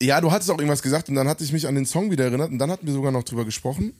ja, 0.00 0.20
du 0.20 0.30
hattest 0.30 0.50
auch 0.50 0.58
irgendwas 0.58 0.82
gesagt 0.82 1.08
und 1.08 1.14
dann 1.16 1.28
hatte 1.28 1.42
ich 1.44 1.52
mich 1.52 1.66
an 1.66 1.74
den 1.74 1.86
Song 1.86 2.10
wieder 2.10 2.24
erinnert 2.24 2.50
und 2.50 2.58
dann 2.58 2.70
hatten 2.70 2.86
wir 2.86 2.92
sogar 2.94 3.10
noch 3.12 3.24
drüber 3.24 3.44
gesprochen. 3.44 3.92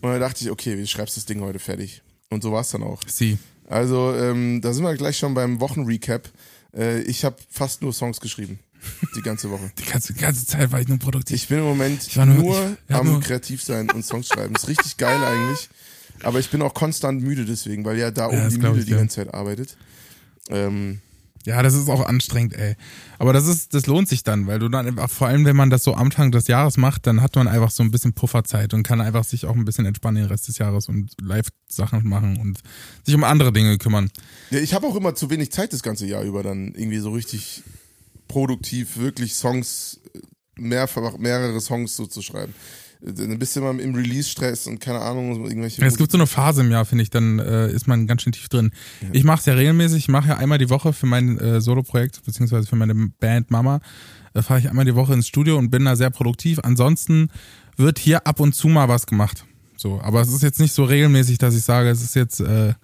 Und 0.00 0.10
dann 0.10 0.20
dachte 0.20 0.44
ich, 0.44 0.50
okay, 0.50 0.76
wie 0.78 0.86
schreibst 0.86 1.16
das 1.16 1.26
Ding 1.26 1.40
heute 1.42 1.58
fertig? 1.58 2.02
Und 2.30 2.42
so 2.42 2.52
war 2.52 2.62
es 2.62 2.70
dann 2.70 2.82
auch. 2.82 3.00
Sie. 3.06 3.38
Also, 3.68 4.14
ähm, 4.16 4.60
da 4.60 4.72
sind 4.72 4.82
wir 4.84 4.94
gleich 4.96 5.16
schon 5.18 5.34
beim 5.34 5.60
Wochenrecap. 5.60 6.28
Äh, 6.74 7.02
ich 7.02 7.24
habe 7.24 7.36
fast 7.50 7.82
nur 7.82 7.92
Songs 7.92 8.18
geschrieben. 8.20 8.58
Die 9.16 9.20
ganze 9.22 9.50
Woche. 9.50 9.70
Die 9.78 9.84
ganze, 9.84 10.12
die 10.12 10.18
ganze 10.20 10.44
Zeit 10.44 10.72
war 10.72 10.80
ich 10.80 10.88
nur 10.88 10.98
produktiv. 10.98 11.36
Ich 11.36 11.46
bin 11.48 11.58
im 11.58 11.64
Moment 11.64 12.04
Ich 12.04 12.16
nur- 12.16 12.26
nur, 12.26 12.56
ich- 12.72 12.90
ja, 12.90 12.98
am 13.00 13.06
nur- 13.06 13.20
kreativ 13.20 13.62
sein 13.62 13.88
und 13.90 14.04
Songs 14.04 14.26
schreiben. 14.28 14.54
ist 14.56 14.66
richtig 14.66 14.96
geil 14.96 15.22
eigentlich. 15.22 15.68
Aber 16.22 16.38
ich 16.38 16.50
bin 16.50 16.62
auch 16.62 16.74
konstant 16.74 17.22
müde 17.22 17.44
deswegen, 17.44 17.84
weil 17.84 17.98
ja 17.98 18.10
da 18.10 18.28
oben 18.28 18.36
das 18.36 18.54
die 18.54 18.60
Mühle 18.60 18.78
ich, 18.78 18.84
die 18.84 18.92
ja. 18.92 18.98
ganze 18.98 19.16
Zeit 19.16 19.34
arbeitet. 19.34 19.76
Ähm, 20.48 21.00
Ja, 21.44 21.62
das 21.62 21.74
ist 21.74 21.88
auch 21.88 22.06
anstrengend, 22.06 22.54
ey. 22.54 22.76
Aber 23.18 23.32
das 23.32 23.48
ist, 23.48 23.74
das 23.74 23.86
lohnt 23.86 24.08
sich 24.08 24.22
dann, 24.22 24.46
weil 24.46 24.60
du 24.60 24.68
dann 24.68 24.86
einfach, 24.86 25.10
vor 25.10 25.26
allem 25.26 25.44
wenn 25.44 25.56
man 25.56 25.70
das 25.70 25.82
so 25.82 25.94
am 25.94 26.02
Anfang 26.02 26.30
des 26.30 26.46
Jahres 26.46 26.76
macht, 26.76 27.06
dann 27.06 27.20
hat 27.20 27.34
man 27.34 27.48
einfach 27.48 27.70
so 27.70 27.82
ein 27.82 27.90
bisschen 27.90 28.12
Pufferzeit 28.12 28.74
und 28.74 28.84
kann 28.84 29.00
einfach 29.00 29.24
sich 29.24 29.46
auch 29.46 29.56
ein 29.56 29.64
bisschen 29.64 29.86
entspannen 29.86 30.22
den 30.22 30.30
Rest 30.30 30.46
des 30.46 30.58
Jahres 30.58 30.88
und 30.88 31.10
Live-Sachen 31.20 32.06
machen 32.06 32.38
und 32.38 32.58
sich 33.04 33.14
um 33.14 33.24
andere 33.24 33.52
Dinge 33.52 33.78
kümmern. 33.78 34.10
ja, 34.50 34.60
ich 34.60 34.74
habe 34.74 34.86
auch 34.86 34.94
immer 34.94 35.14
zu 35.14 35.30
wenig 35.30 35.50
Zeit 35.50 35.72
das 35.72 35.82
ganze 35.82 36.06
Jahr 36.06 36.22
über 36.22 36.42
dann 36.42 36.74
irgendwie 36.74 36.98
so 36.98 37.10
richtig 37.10 37.62
produktiv 38.28 38.96
wirklich 38.96 39.34
Songs, 39.34 40.00
mehrfach, 40.56 41.18
mehrere 41.18 41.60
Songs 41.60 41.96
so 41.96 42.06
zu 42.06 42.22
schreiben. 42.22 42.54
Dann 43.04 43.36
bist 43.38 43.56
du 43.56 43.60
immer 43.60 43.82
im 43.82 43.94
Release-Stress 43.94 44.68
und 44.68 44.78
keine 44.78 45.00
Ahnung, 45.00 45.34
so 45.34 45.44
irgendwelche. 45.44 45.84
Es 45.84 45.96
gibt 45.96 46.12
so 46.12 46.18
eine 46.18 46.28
Phase 46.28 46.60
im 46.60 46.70
Jahr, 46.70 46.84
finde 46.84 47.02
ich, 47.02 47.10
dann 47.10 47.40
äh, 47.40 47.68
ist 47.70 47.88
man 47.88 48.06
ganz 48.06 48.22
schön 48.22 48.32
tief 48.32 48.48
drin. 48.48 48.70
Ich 49.12 49.24
mache 49.24 49.40
es 49.40 49.46
ja 49.46 49.54
regelmäßig, 49.54 49.98
ich 49.98 50.08
mache 50.08 50.28
ja 50.28 50.36
einmal 50.36 50.58
die 50.58 50.70
Woche 50.70 50.92
für 50.92 51.06
mein 51.06 51.36
äh, 51.38 51.60
Solo-Projekt, 51.60 52.24
beziehungsweise 52.24 52.68
für 52.68 52.76
meine 52.76 52.94
Band 52.94 53.50
Mama, 53.50 53.80
äh, 54.34 54.42
fahre 54.42 54.60
ich 54.60 54.68
einmal 54.68 54.84
die 54.84 54.94
Woche 54.94 55.14
ins 55.14 55.26
Studio 55.26 55.58
und 55.58 55.70
bin 55.70 55.84
da 55.84 55.96
sehr 55.96 56.10
produktiv. 56.10 56.60
Ansonsten 56.62 57.28
wird 57.76 57.98
hier 57.98 58.26
ab 58.26 58.38
und 58.38 58.54
zu 58.54 58.68
mal 58.68 58.88
was 58.88 59.06
gemacht. 59.06 59.46
So, 59.76 60.00
aber 60.00 60.20
es 60.20 60.32
ist 60.32 60.42
jetzt 60.42 60.60
nicht 60.60 60.72
so 60.72 60.84
regelmäßig, 60.84 61.38
dass 61.38 61.56
ich 61.56 61.64
sage, 61.64 61.88
es 61.88 62.02
ist 62.02 62.14
jetzt 62.14 62.38
äh, 62.38 62.74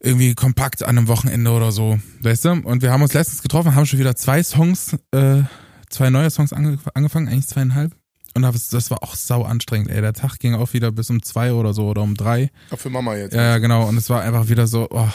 irgendwie 0.00 0.34
kompakt 0.34 0.82
an 0.82 0.98
einem 0.98 1.08
Wochenende 1.08 1.50
oder 1.50 1.72
so, 1.72 1.98
weißt 2.20 2.44
du? 2.44 2.50
Und 2.50 2.82
wir 2.82 2.90
haben 2.90 3.02
uns 3.02 3.14
letztens 3.14 3.40
getroffen, 3.40 3.74
haben 3.74 3.86
schon 3.86 4.00
wieder 4.00 4.16
zwei 4.16 4.42
Songs, 4.42 4.96
äh, 5.12 5.44
zwei 5.88 6.10
neue 6.10 6.30
Songs 6.30 6.52
ange 6.52 6.78
angefangen, 6.92 7.28
eigentlich 7.28 7.46
zweieinhalb. 7.46 7.94
Und 8.34 8.42
das, 8.42 8.90
war 8.90 9.02
auch 9.02 9.14
sau 9.14 9.42
anstrengend, 9.42 9.90
ey. 9.90 10.00
Der 10.00 10.14
Tag 10.14 10.38
ging 10.38 10.54
auch 10.54 10.72
wieder 10.72 10.90
bis 10.90 11.10
um 11.10 11.22
zwei 11.22 11.52
oder 11.52 11.74
so 11.74 11.88
oder 11.88 12.02
um 12.02 12.14
drei. 12.14 12.50
Auch 12.70 12.78
für 12.78 12.90
Mama 12.90 13.14
jetzt. 13.16 13.34
Ja, 13.34 13.42
ja, 13.42 13.58
genau. 13.58 13.88
Und 13.88 13.96
es 13.96 14.08
war 14.08 14.22
einfach 14.22 14.48
wieder 14.48 14.66
so, 14.66 14.88
oh, 14.90 15.08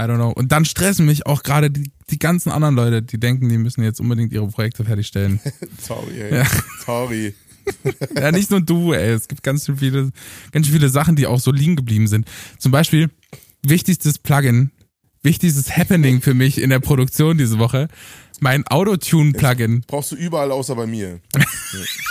I 0.00 0.04
don't 0.04 0.16
know. 0.16 0.30
Und 0.30 0.52
dann 0.52 0.64
stressen 0.64 1.06
mich 1.06 1.26
auch 1.26 1.42
gerade 1.42 1.70
die, 1.70 1.90
die 2.10 2.18
ganzen 2.18 2.50
anderen 2.50 2.76
Leute, 2.76 3.02
die 3.02 3.18
denken, 3.18 3.48
die 3.48 3.58
müssen 3.58 3.82
jetzt 3.82 4.00
unbedingt 4.00 4.32
ihre 4.32 4.46
Projekte 4.46 4.84
fertigstellen. 4.84 5.40
Sorry, 5.80 6.20
ey. 6.20 6.36
Ja. 6.36 6.46
Sorry. 6.86 7.34
ja, 8.14 8.30
nicht 8.30 8.50
nur 8.50 8.60
du, 8.60 8.92
ey. 8.92 9.10
Es 9.10 9.26
gibt 9.26 9.42
ganz 9.42 9.66
schön 9.66 9.76
viele, 9.76 10.10
ganz 10.52 10.66
schön 10.66 10.74
viele 10.76 10.88
Sachen, 10.88 11.16
die 11.16 11.26
auch 11.26 11.40
so 11.40 11.50
liegen 11.50 11.74
geblieben 11.74 12.06
sind. 12.06 12.28
Zum 12.58 12.70
Beispiel, 12.70 13.10
wichtigstes 13.66 14.20
Plugin, 14.20 14.70
wichtigstes 15.22 15.76
Happening 15.76 16.22
für 16.22 16.34
mich 16.34 16.60
in 16.62 16.70
der 16.70 16.80
Produktion 16.80 17.36
diese 17.36 17.58
Woche, 17.58 17.88
mein 18.40 18.66
Autotune-Plugin. 18.68 19.82
Brauchst 19.86 20.12
du 20.12 20.16
überall 20.16 20.52
außer 20.52 20.76
bei 20.76 20.86
mir. 20.86 21.20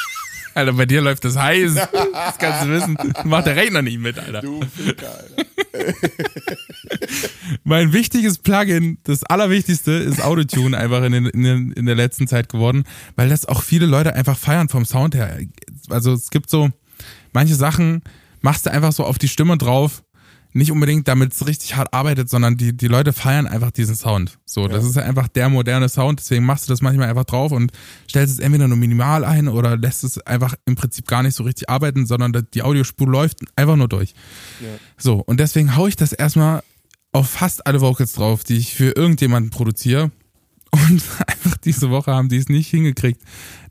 Alter, 0.57 0.73
bei 0.73 0.85
dir 0.85 1.01
läuft 1.01 1.23
das 1.23 1.37
heiß. 1.37 1.75
Das 2.13 2.37
kannst 2.39 2.63
du 2.63 2.69
wissen. 2.69 2.97
Macht 3.25 3.45
der 3.45 3.55
Rechner 3.55 3.81
nicht 3.81 3.99
mit, 3.99 4.17
Alter. 4.19 4.41
Du 4.41 4.61
Ficker, 4.61 5.07
Alter. 5.07 5.45
Mein 7.63 7.93
wichtiges 7.93 8.39
Plugin, 8.39 8.97
das 9.03 9.23
allerwichtigste, 9.23 9.91
ist 9.91 10.21
Autotune 10.21 10.77
einfach 10.77 11.03
in, 11.03 11.11
den, 11.11 11.25
in, 11.27 11.43
den, 11.43 11.71
in 11.71 11.85
der 11.85 11.95
letzten 11.95 12.27
Zeit 12.27 12.49
geworden, 12.49 12.83
weil 13.15 13.29
das 13.29 13.45
auch 13.45 13.63
viele 13.63 13.85
Leute 13.85 14.13
einfach 14.15 14.37
feiern 14.37 14.69
vom 14.69 14.85
Sound 14.85 15.15
her. 15.15 15.37
Also 15.89 16.13
es 16.13 16.29
gibt 16.29 16.49
so 16.49 16.69
manche 17.33 17.55
Sachen, 17.55 18.01
machst 18.41 18.65
du 18.65 18.71
einfach 18.71 18.91
so 18.91 19.03
auf 19.03 19.17
die 19.17 19.27
Stimme 19.27 19.57
drauf, 19.57 20.03
nicht 20.57 20.71
unbedingt, 20.71 21.07
damit 21.07 21.33
es 21.33 21.45
richtig 21.47 21.75
hart 21.75 21.93
arbeitet, 21.93 22.29
sondern 22.29 22.57
die, 22.57 22.75
die 22.75 22.87
Leute 22.87 23.13
feiern 23.13 23.47
einfach 23.47 23.71
diesen 23.71 23.95
Sound. 23.95 24.39
So, 24.45 24.67
das 24.67 24.83
ist 24.83 24.95
ja 24.95 25.03
einfach 25.03 25.27
der 25.27 25.49
moderne 25.49 25.87
Sound, 25.87 26.19
deswegen 26.19 26.45
machst 26.45 26.67
du 26.67 26.73
das 26.73 26.81
manchmal 26.81 27.09
einfach 27.09 27.25
drauf 27.25 27.51
und 27.51 27.71
stellst 28.09 28.33
es 28.33 28.39
entweder 28.39 28.67
nur 28.67 28.77
minimal 28.77 29.23
ein 29.23 29.47
oder 29.47 29.77
lässt 29.77 30.03
es 30.03 30.19
einfach 30.19 30.55
im 30.65 30.75
Prinzip 30.75 31.07
gar 31.07 31.23
nicht 31.23 31.35
so 31.35 31.43
richtig 31.43 31.69
arbeiten, 31.69 32.05
sondern 32.05 32.33
die 32.53 32.63
Audiospur 32.63 33.07
läuft 33.07 33.39
einfach 33.55 33.75
nur 33.75 33.87
durch. 33.87 34.13
So, 34.97 35.23
und 35.25 35.39
deswegen 35.39 35.75
hau 35.75 35.87
ich 35.87 35.95
das 35.95 36.11
erstmal 36.11 36.63
auf 37.11 37.29
fast 37.29 37.65
alle 37.67 37.81
Vocals 37.81 38.13
drauf, 38.13 38.43
die 38.43 38.57
ich 38.57 38.73
für 38.73 38.91
irgendjemanden 38.91 39.51
produziere. 39.51 40.11
Und 40.71 41.01
einfach 41.27 41.57
diese 41.57 41.89
Woche 41.89 42.13
haben 42.13 42.29
die 42.29 42.37
es 42.37 42.49
nicht 42.49 42.69
hingekriegt, 42.69 43.21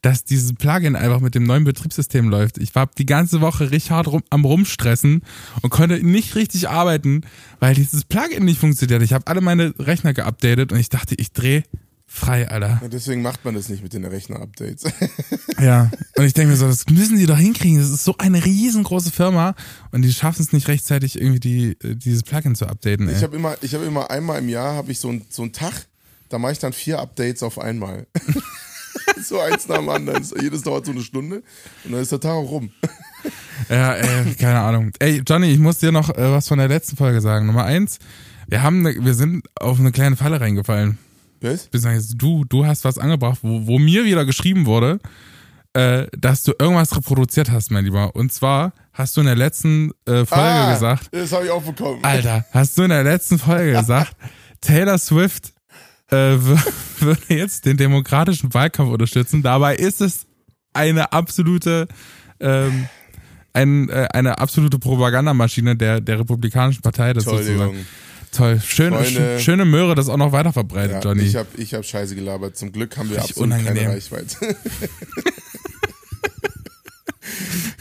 dass 0.03 0.25
dieses 0.25 0.53
Plugin 0.55 0.97
einfach 0.97 1.21
mit 1.21 1.35
dem 1.35 1.45
neuen 1.45 1.65
Betriebssystem 1.65 2.29
läuft. 2.29 2.59
Ich 2.59 2.75
war 2.75 2.87
die 2.87 3.07
ganze 3.07 3.41
Woche 3.41 3.71
richtig 3.71 3.91
hart 3.91 4.09
rum, 4.09 4.23
am 4.31 4.45
rumstressen 4.45 5.23
und 5.63 5.71
konnte 5.71 6.05
nicht 6.05 6.35
richtig 6.35 6.69
arbeiten, 6.69 7.23
weil 7.61 7.75
dieses 7.75 8.05
Plugin 8.05 8.45
nicht 8.45 8.61
funktioniert. 8.61 9.03
Ich 9.03 9.13
habe 9.13 9.27
alle 9.27 9.41
meine 9.41 9.75
Rechner 9.79 10.15
geupdatet 10.15 10.73
und 10.73 10.79
ich 10.79 10.89
dachte, 10.89 11.15
ich 11.19 11.33
drehe 11.33 11.65
frei, 12.07 12.49
Alter. 12.49 12.79
Ja, 12.83 12.89
deswegen 12.89 13.21
macht 13.23 13.45
man 13.45 13.55
das 13.55 13.69
nicht 13.69 13.83
mit 13.83 13.93
den 13.93 14.05
Rechner-Updates. 14.05 14.85
Ja, 15.59 15.91
und 16.19 16.25
ich 16.27 16.35
denke 16.35 16.51
mir 16.51 16.57
so, 16.59 16.67
das 16.67 16.85
müssen 16.91 17.17
die 17.17 17.25
doch 17.25 17.39
hinkriegen. 17.39 17.79
Das 17.79 17.89
ist 17.89 18.05
so 18.05 18.15
eine 18.19 18.45
riesengroße 18.45 19.11
Firma 19.11 19.55
und 19.91 20.03
die 20.03 20.13
schaffen 20.13 20.43
es 20.43 20.53
nicht 20.53 20.69
rechtzeitig 20.69 21.19
irgendwie 21.19 21.41
die, 21.41 21.69
äh, 21.83 21.97
dieses 21.97 22.25
Plugin 22.25 22.55
zu 22.55 22.67
updaten. 22.67 23.09
Ey. 23.09 23.17
Ich 23.17 23.23
habe 23.23 23.35
immer, 23.37 23.57
ich 23.63 23.75
habe 23.75 23.87
immer 23.87 24.11
einmal 24.11 24.39
im 24.39 24.51
Jahr 24.51 24.75
habe 24.75 24.93
ich 24.93 25.01
so, 25.01 25.09
ein, 25.11 25.25
so 25.31 25.41
einen 25.41 25.53
Tag, 25.53 25.87
da 26.29 26.39
mache 26.39 26.53
ich 26.53 26.59
dann 26.59 26.73
vier 26.73 26.99
Updates 26.99 27.43
auf 27.43 27.59
einmal. 27.59 28.07
so 29.23 29.41
eins 29.41 29.69
nach 29.69 29.77
dem 29.79 29.89
anderen. 29.89 30.25
Jedes 30.41 30.63
dauert 30.63 30.87
so 30.87 30.93
eine 30.93 31.03
Stunde 31.03 31.43
und 31.85 31.93
dann 31.93 32.01
ist 32.01 32.13
der 32.13 32.21
Tag 32.21 32.33
auch 32.33 32.51
rum. 32.51 32.71
Ja, 33.69 33.93
ey, 33.95 34.35
keine 34.35 34.61
Ahnung. 34.61 34.93
Ey, 34.99 35.23
Johnny, 35.27 35.49
ich 35.51 35.59
muss 35.59 35.79
dir 35.79 35.91
noch 35.93 36.11
äh, 36.11 36.31
was 36.33 36.49
von 36.49 36.59
der 36.59 36.69
letzten 36.69 36.97
Folge 36.97 37.21
sagen. 37.21 37.47
Nummer 37.47 37.65
eins, 37.65 37.99
wir 38.47 38.63
haben, 38.63 38.83
ne, 38.83 38.95
wir 38.99 39.15
sind 39.15 39.45
auf 39.59 39.81
eine 39.81 39.93
kleine 39.93 40.17
Falle 40.17 40.41
reingefallen. 40.41 40.99
Was? 41.41 41.69
Du, 42.17 42.45
du 42.45 42.67
hast 42.67 42.85
was 42.85 42.99
angebracht, 42.99 43.39
wo, 43.43 43.67
wo 43.67 43.79
mir 43.79 44.05
wieder 44.05 44.25
geschrieben 44.25 44.67
wurde, 44.67 44.99
äh, 45.75 46.07
dass 46.17 46.43
du 46.43 46.53
irgendwas 46.59 46.97
reproduziert 46.97 47.51
hast, 47.51 47.71
mein 47.71 47.85
Lieber. 47.85 48.15
Und 48.15 48.33
zwar 48.33 48.73
hast 48.93 49.17
du 49.17 49.21
in 49.21 49.27
der 49.27 49.37
letzten 49.37 49.91
äh, 50.07 50.25
Folge 50.25 50.35
Ah, 50.35 50.73
gesagt, 50.73 51.09
Das 51.13 51.33
habe 51.33 51.45
ich 51.45 51.51
auch 51.51 51.63
bekommen. 51.63 52.03
Alter, 52.03 52.45
hast 52.53 52.79
du 52.79 52.83
in 52.83 52.91
der 52.91 53.05
letzten 53.05 53.39
Folge 53.39 53.73
gesagt, 53.73 54.17
Taylor 54.61 54.99
Swift 54.99 55.53
äh, 56.11 56.15
wür- 56.37 56.73
würde 57.01 57.23
jetzt 57.29 57.65
den 57.67 57.77
demokratischen 57.77 58.53
Wahlkampf 58.55 58.91
unterstützen. 58.91 59.43
Dabei 59.43 59.77
ist 59.77 60.01
es 60.01 60.27
eine 60.73 61.13
absolute, 61.13 61.89
ähm, 62.41 62.89
ein, 63.53 63.89
äh, 63.89 64.09
eine 64.13 64.39
absolute 64.39 64.79
Propagandamaschine 64.79 65.77
der, 65.77 66.01
der 66.01 66.21
Republikanischen 66.21 66.83
Partei. 66.83 67.13
Das 67.13 67.25
sozusagen. 67.25 67.87
Toll. 68.33 68.61
Schön, 68.65 68.93
Freunde. 68.93 69.37
sch- 69.37 69.39
schöne 69.39 69.65
Möhre, 69.65 69.95
das 69.95 70.09
auch 70.11 70.17
noch 70.19 70.33
weiter 70.33 70.53
verbreitet, 70.53 70.93
Ja, 71.05 71.11
Johnny. 71.11 71.23
ich 71.23 71.37
habe 71.37 71.49
ich 71.57 71.73
hab 71.73 71.85
Scheiße 71.87 72.15
gelabert. 72.15 72.57
Zum 72.57 72.71
Glück 72.73 72.95
haben 72.99 73.09
wir 73.09 73.17
Richtig 73.17 73.31
absolut 73.37 73.51
keine 73.53 73.63
unangenehm. 73.63 73.91
Reichweite. 73.93 74.57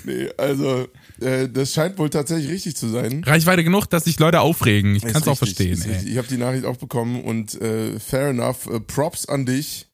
nee, 0.05 0.29
also 0.37 0.87
äh, 1.21 1.47
das 1.49 1.73
scheint 1.73 1.97
wohl 1.97 2.09
tatsächlich 2.09 2.51
richtig 2.51 2.75
zu 2.75 2.89
sein. 2.89 3.23
Reichweite 3.25 3.63
genug, 3.63 3.85
dass 3.87 4.03
sich 4.03 4.19
Leute 4.19 4.41
aufregen. 4.41 4.95
Ich 4.95 5.03
Ist 5.03 5.13
kann 5.13 5.21
es 5.21 5.27
auch 5.27 5.37
verstehen. 5.37 5.73
ist 5.73 5.85
Ey. 5.85 6.09
Ich 6.09 6.17
habe 6.17 6.27
die 6.27 6.37
Nachricht 6.37 6.65
auch 6.65 6.77
bekommen 6.77 7.23
und 7.23 7.59
äh, 7.61 7.99
fair 7.99 8.29
enough. 8.29 8.67
Äh, 8.67 8.79
Props 8.79 9.27
an 9.27 9.45
dich. 9.45 9.87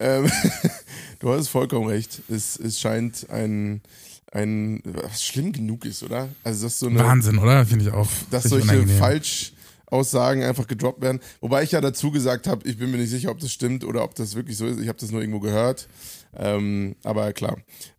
Ähm, 0.00 0.30
du 1.20 1.32
hast 1.32 1.48
vollkommen 1.48 1.86
recht. 1.86 2.20
Es, 2.28 2.58
es 2.58 2.80
scheint 2.80 3.30
ein, 3.30 3.80
ein 4.32 4.82
was 4.84 5.24
schlimm 5.24 5.52
genug 5.52 5.84
ist, 5.84 6.02
oder? 6.02 6.28
Also 6.44 6.64
dass 6.64 6.78
so 6.78 6.88
eine, 6.88 6.98
Wahnsinn, 6.98 7.38
oder? 7.38 7.64
Finde 7.64 7.86
ich 7.86 7.92
auch. 7.92 8.08
dass 8.30 8.44
solche 8.44 8.72
unangenehm. 8.72 8.98
Falschaussagen 8.98 10.42
einfach 10.42 10.66
gedroppt 10.66 11.00
werden. 11.00 11.20
Wobei 11.40 11.62
ich 11.62 11.72
ja 11.72 11.80
dazu 11.80 12.10
gesagt 12.10 12.46
habe, 12.46 12.68
ich 12.68 12.76
bin 12.76 12.90
mir 12.90 12.98
nicht 12.98 13.10
sicher, 13.10 13.30
ob 13.30 13.38
das 13.40 13.52
stimmt 13.52 13.84
oder 13.84 14.04
ob 14.04 14.14
das 14.14 14.34
wirklich 14.34 14.56
so 14.56 14.66
ist. 14.66 14.80
Ich 14.80 14.88
habe 14.88 14.98
das 14.98 15.10
nur 15.10 15.20
irgendwo 15.20 15.40
gehört. 15.40 15.88
Ähm, 16.38 16.96
aber 17.02 17.32
klar, 17.32 17.56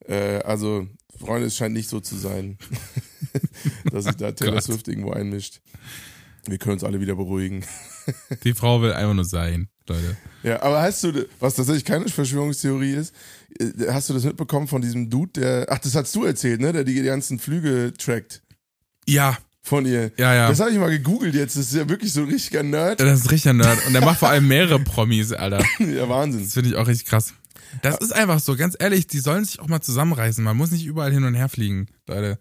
äh, 0.08 0.40
also 0.44 0.86
Freunde, 1.20 1.48
es 1.48 1.56
scheint 1.58 1.74
nicht 1.74 1.90
so 1.90 2.00
zu 2.00 2.16
sein, 2.16 2.58
dass 3.92 4.06
sich 4.06 4.16
da 4.16 4.32
Taylor. 4.32 4.62
Swift 4.62 4.88
irgendwo 4.88 5.12
einmischt. 5.12 5.62
Wir 6.46 6.58
können 6.58 6.74
uns 6.74 6.84
alle 6.84 7.00
wieder 7.02 7.16
beruhigen. 7.16 7.64
Die 8.44 8.54
Frau 8.54 8.82
will 8.82 8.94
einfach 8.94 9.14
nur 9.16 9.26
sein, 9.26 9.68
Leute. 9.88 10.16
Ja, 10.44 10.62
aber 10.62 10.82
hast 10.82 11.04
du, 11.04 11.28
was 11.40 11.56
tatsächlich 11.56 11.84
keine 11.84 12.08
Verschwörungstheorie 12.08 12.94
ist, 12.94 13.14
äh, 13.60 13.92
hast 13.92 14.10
du 14.10 14.14
das 14.14 14.24
mitbekommen 14.24 14.68
von 14.68 14.82
diesem 14.82 15.10
Dude, 15.10 15.42
der, 15.42 15.66
ach, 15.70 15.80
das 15.80 15.94
hast 15.96 16.16
du 16.16 16.24
erzählt, 16.24 16.62
ne, 16.62 16.72
der 16.72 16.84
die 16.86 17.02
ganzen 17.04 17.38
Flüge 17.38 17.92
trackt 17.98 18.44
Ja, 19.08 19.38
von 19.62 19.86
ihr. 19.86 20.12
ja, 20.18 20.34
ja. 20.34 20.48
Das 20.48 20.62
habe 20.62 20.72
ich 20.72 20.78
mal 20.78 20.90
gegoogelt 20.90 21.36
jetzt, 21.36 21.58
das 21.58 21.66
ist 21.66 21.76
ja 21.76 21.90
wirklich 21.90 22.14
so 22.14 22.22
ein 22.22 22.30
richtiger 22.30 22.64
Nerd. 22.64 23.02
Das 23.02 23.20
ist 23.22 23.32
richtig 23.32 23.50
ein 23.50 23.58
Nerd. 23.58 23.86
Und 23.86 23.92
der 23.92 24.06
macht 24.06 24.20
vor 24.20 24.30
allem 24.30 24.48
mehrere 24.48 24.80
Promis, 24.80 25.34
Alter. 25.34 25.62
Ja, 25.80 26.08
Wahnsinn. 26.08 26.44
Das 26.44 26.54
finde 26.54 26.70
ich 26.70 26.76
auch 26.78 26.88
richtig 26.88 27.08
krass. 27.08 27.34
Das 27.82 27.98
ist 27.98 28.14
einfach 28.14 28.40
so, 28.40 28.56
ganz 28.56 28.76
ehrlich, 28.80 29.08
die 29.08 29.20
sollen 29.20 29.46
sich 29.46 29.60
auch 29.60 29.68
mal 29.68 29.82
zusammenreißen. 29.82 30.44
Man 30.44 30.58
muss 30.58 30.72
nicht 30.72 30.86
überall 30.86 31.12
hin 31.12 31.24
und 31.24 31.36
her 31.36 31.50
fliegen, 31.50 31.88
Leute. 32.08 32.40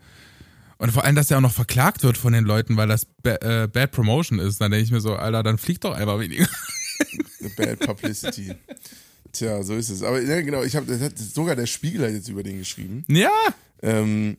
Und 0.78 0.92
vor 0.92 1.04
allem, 1.04 1.16
dass 1.16 1.30
er 1.30 1.38
auch 1.38 1.42
noch 1.42 1.52
verklagt 1.52 2.02
wird 2.02 2.18
von 2.18 2.32
den 2.32 2.44
Leuten, 2.44 2.76
weil 2.76 2.88
das 2.88 3.06
ba 3.22 3.36
äh, 3.36 3.66
Bad 3.66 3.92
Promotion 3.92 4.38
ist. 4.38 4.60
Dann 4.60 4.70
denke 4.70 4.84
ich 4.84 4.90
mir 4.90 5.00
so, 5.00 5.16
Alter, 5.16 5.42
dann 5.42 5.58
flieg 5.58 5.80
doch 5.80 5.94
einfach 5.94 6.18
weniger. 6.18 6.46
Bad 7.56 7.80
Publicity. 7.80 8.54
Tja, 9.32 9.62
so 9.62 9.74
ist 9.74 9.90
es. 9.90 10.02
Aber 10.02 10.20
ja, 10.20 10.40
genau, 10.42 10.62
ich 10.62 10.76
habe 10.76 11.10
sogar 11.18 11.56
der 11.56 11.66
Spiegel 11.66 12.06
hat 12.06 12.12
jetzt 12.12 12.28
über 12.28 12.42
den 12.42 12.58
geschrieben. 12.58 13.04
Ja, 13.08 13.30
Ähm, 13.82 14.38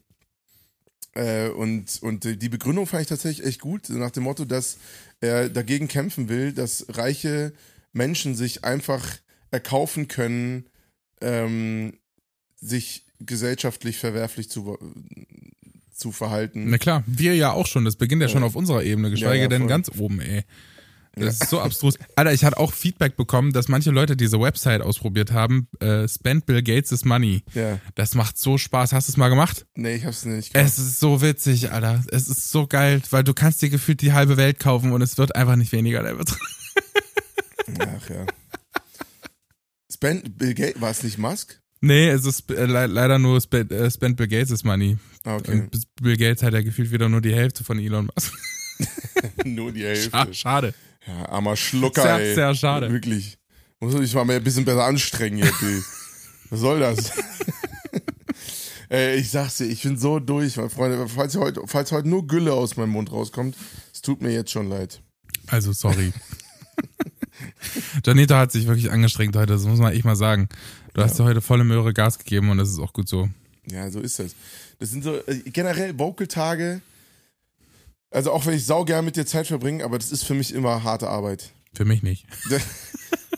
äh, 1.13 1.49
und, 1.49 2.01
und 2.01 2.23
die 2.23 2.49
Begründung 2.49 2.85
fand 2.85 3.03
ich 3.03 3.07
tatsächlich 3.07 3.45
echt 3.45 3.61
gut, 3.61 3.89
nach 3.89 4.11
dem 4.11 4.23
Motto, 4.23 4.45
dass 4.45 4.77
er 5.19 5.49
dagegen 5.49 5.87
kämpfen 5.87 6.29
will, 6.29 6.53
dass 6.53 6.85
reiche 6.89 7.53
Menschen 7.91 8.35
sich 8.35 8.63
einfach 8.63 9.03
erkaufen 9.49 10.07
können, 10.07 10.65
ähm, 11.21 11.97
sich 12.59 13.05
gesellschaftlich 13.19 13.97
verwerflich 13.97 14.49
zu, 14.49 14.77
zu 15.93 16.11
verhalten. 16.11 16.69
na 16.69 16.77
klar, 16.77 17.03
wir 17.07 17.35
ja 17.35 17.51
auch 17.51 17.65
schon. 17.65 17.85
Das 17.85 17.95
beginnt 17.95 18.21
ja 18.21 18.29
schon 18.29 18.43
auf 18.43 18.55
unserer 18.55 18.83
Ebene, 18.83 19.09
geschweige 19.09 19.35
Ja, 19.35 19.41
ja, 19.43 19.47
denn 19.47 19.67
ganz 19.67 19.89
oben, 19.97 20.19
ey. 20.19 20.43
Das 21.19 21.41
ist 21.41 21.49
so 21.49 21.59
abstrus. 21.59 21.95
Alter, 22.15 22.33
ich 22.33 22.45
hatte 22.45 22.57
auch 22.57 22.73
Feedback 22.73 23.17
bekommen, 23.17 23.51
dass 23.51 23.67
manche 23.67 23.91
Leute 23.91 24.15
diese 24.15 24.39
Website 24.39 24.81
ausprobiert 24.81 25.31
haben. 25.31 25.67
Äh, 25.79 26.07
Spend 26.07 26.45
Bill 26.45 26.61
Gates' 26.61 27.05
Money. 27.05 27.43
Ja. 27.53 27.79
Das 27.95 28.13
macht 28.15 28.37
so 28.37 28.57
Spaß. 28.57 28.93
Hast 28.93 29.07
du 29.07 29.11
es 29.13 29.17
mal 29.17 29.29
gemacht? 29.29 29.65
Nee, 29.75 29.95
ich 29.95 30.05
hab's 30.05 30.25
nicht 30.25 30.53
gemacht. 30.53 30.69
Es 30.69 30.77
ist 30.77 30.99
so 30.99 31.21
witzig, 31.21 31.71
Alter. 31.71 32.03
Es 32.11 32.27
ist 32.27 32.51
so 32.51 32.67
geil, 32.67 33.01
weil 33.09 33.23
du 33.23 33.33
kannst 33.33 33.61
dir 33.61 33.69
gefühlt 33.69 34.01
die 34.01 34.13
halbe 34.13 34.37
Welt 34.37 34.59
kaufen 34.59 34.91
und 34.91 35.01
es 35.01 35.17
wird 35.17 35.35
einfach 35.35 35.55
nicht 35.55 35.71
weniger. 35.71 36.05
Ach 37.79 38.09
ja. 38.09 38.25
Spend, 39.97 40.37
Bill 40.37 40.53
Gates, 40.53 40.79
war 40.79 40.91
es 40.91 41.01
nicht 41.01 41.17
Musk? 41.17 41.59
Nee, 41.81 42.09
es 42.09 42.23
ist 42.23 42.51
äh, 42.51 42.65
le 42.67 42.85
leider 42.85 43.17
nur 43.17 43.41
Spend, 43.41 43.71
äh, 43.71 43.89
Spend 43.89 44.15
Bill 44.15 44.27
Gates' 44.27 44.63
Money. 44.63 44.97
Ah, 45.23 45.37
okay. 45.37 45.61
Und 45.71 45.81
Bill 45.99 46.15
Gates 46.17 46.43
hat 46.43 46.53
ja 46.53 46.61
gefühlt 46.61 46.91
wieder 46.91 47.09
nur 47.09 47.19
die 47.21 47.33
Hälfte 47.33 47.63
von 47.63 47.79
Elon 47.79 48.07
Musk. 48.15 48.31
Nur 49.43 49.71
die 49.71 49.83
Hälfte. 49.85 50.11
Scha- 50.15 50.31
Schade. 50.35 50.73
Ja, 51.07 51.29
armer 51.29 51.55
Schlucker, 51.55 52.03
Sehr, 52.03 52.17
ey. 52.19 52.35
sehr 52.35 52.53
schade. 52.53 52.91
Wirklich. 52.91 53.39
Muss 53.79 53.93
sich 53.93 54.13
mal 54.13 54.29
ein 54.29 54.43
bisschen 54.43 54.65
besser 54.65 54.83
anstrengen 54.83 55.39
jetzt, 55.39 55.63
ey. 55.63 55.81
Was 56.51 56.59
soll 56.59 56.79
das? 56.81 57.11
ey, 58.89 59.15
ich 59.15 59.31
sag's 59.31 59.57
dir, 59.57 59.65
ich 59.65 59.81
bin 59.81 59.97
so 59.97 60.19
durch, 60.19 60.57
meine 60.57 60.69
Freunde. 60.69 61.07
Falls 61.09 61.35
heute, 61.37 61.61
falls 61.65 61.91
heute 61.91 62.07
nur 62.07 62.27
Gülle 62.27 62.53
aus 62.53 62.77
meinem 62.77 62.91
Mund 62.91 63.11
rauskommt, 63.11 63.55
es 63.91 64.01
tut 64.03 64.21
mir 64.21 64.31
jetzt 64.31 64.51
schon 64.51 64.69
leid. 64.69 65.01
Also, 65.47 65.73
sorry. 65.73 66.13
Janita 68.05 68.39
hat 68.39 68.51
sich 68.51 68.67
wirklich 68.67 68.91
angestrengt 68.91 69.35
heute, 69.35 69.53
das 69.53 69.63
muss 69.63 69.79
man 69.79 69.93
echt 69.93 70.05
mal 70.05 70.15
sagen. 70.15 70.49
Du 70.93 71.01
hast 71.01 71.17
dir 71.19 71.23
heute 71.23 71.41
volle 71.41 71.63
Möhre 71.63 71.93
Gas 71.93 72.17
gegeben 72.19 72.49
und 72.49 72.57
das 72.57 72.69
ist 72.69 72.79
auch 72.79 72.93
gut 72.93 73.07
so. 73.07 73.29
Ja, 73.69 73.89
so 73.91 73.99
ist 73.99 74.19
das. 74.19 74.35
Das 74.79 74.89
sind 74.91 75.03
so 75.03 75.15
äh, 75.27 75.39
generell 75.45 75.97
Vocal-Tage. 75.97 76.81
Also 78.09 78.31
auch 78.31 78.45
wenn 78.45 78.53
ich 78.53 78.65
saugern 78.65 79.03
mit 79.05 79.15
dir 79.15 79.25
Zeit 79.25 79.47
verbringe, 79.47 79.83
aber 79.83 79.97
das 79.97 80.11
ist 80.11 80.23
für 80.23 80.33
mich 80.33 80.53
immer 80.53 80.83
harte 80.83 81.09
Arbeit. 81.09 81.51
Für 81.73 81.85
mich 81.85 82.03
nicht. 82.03 82.25
Das 82.49 82.61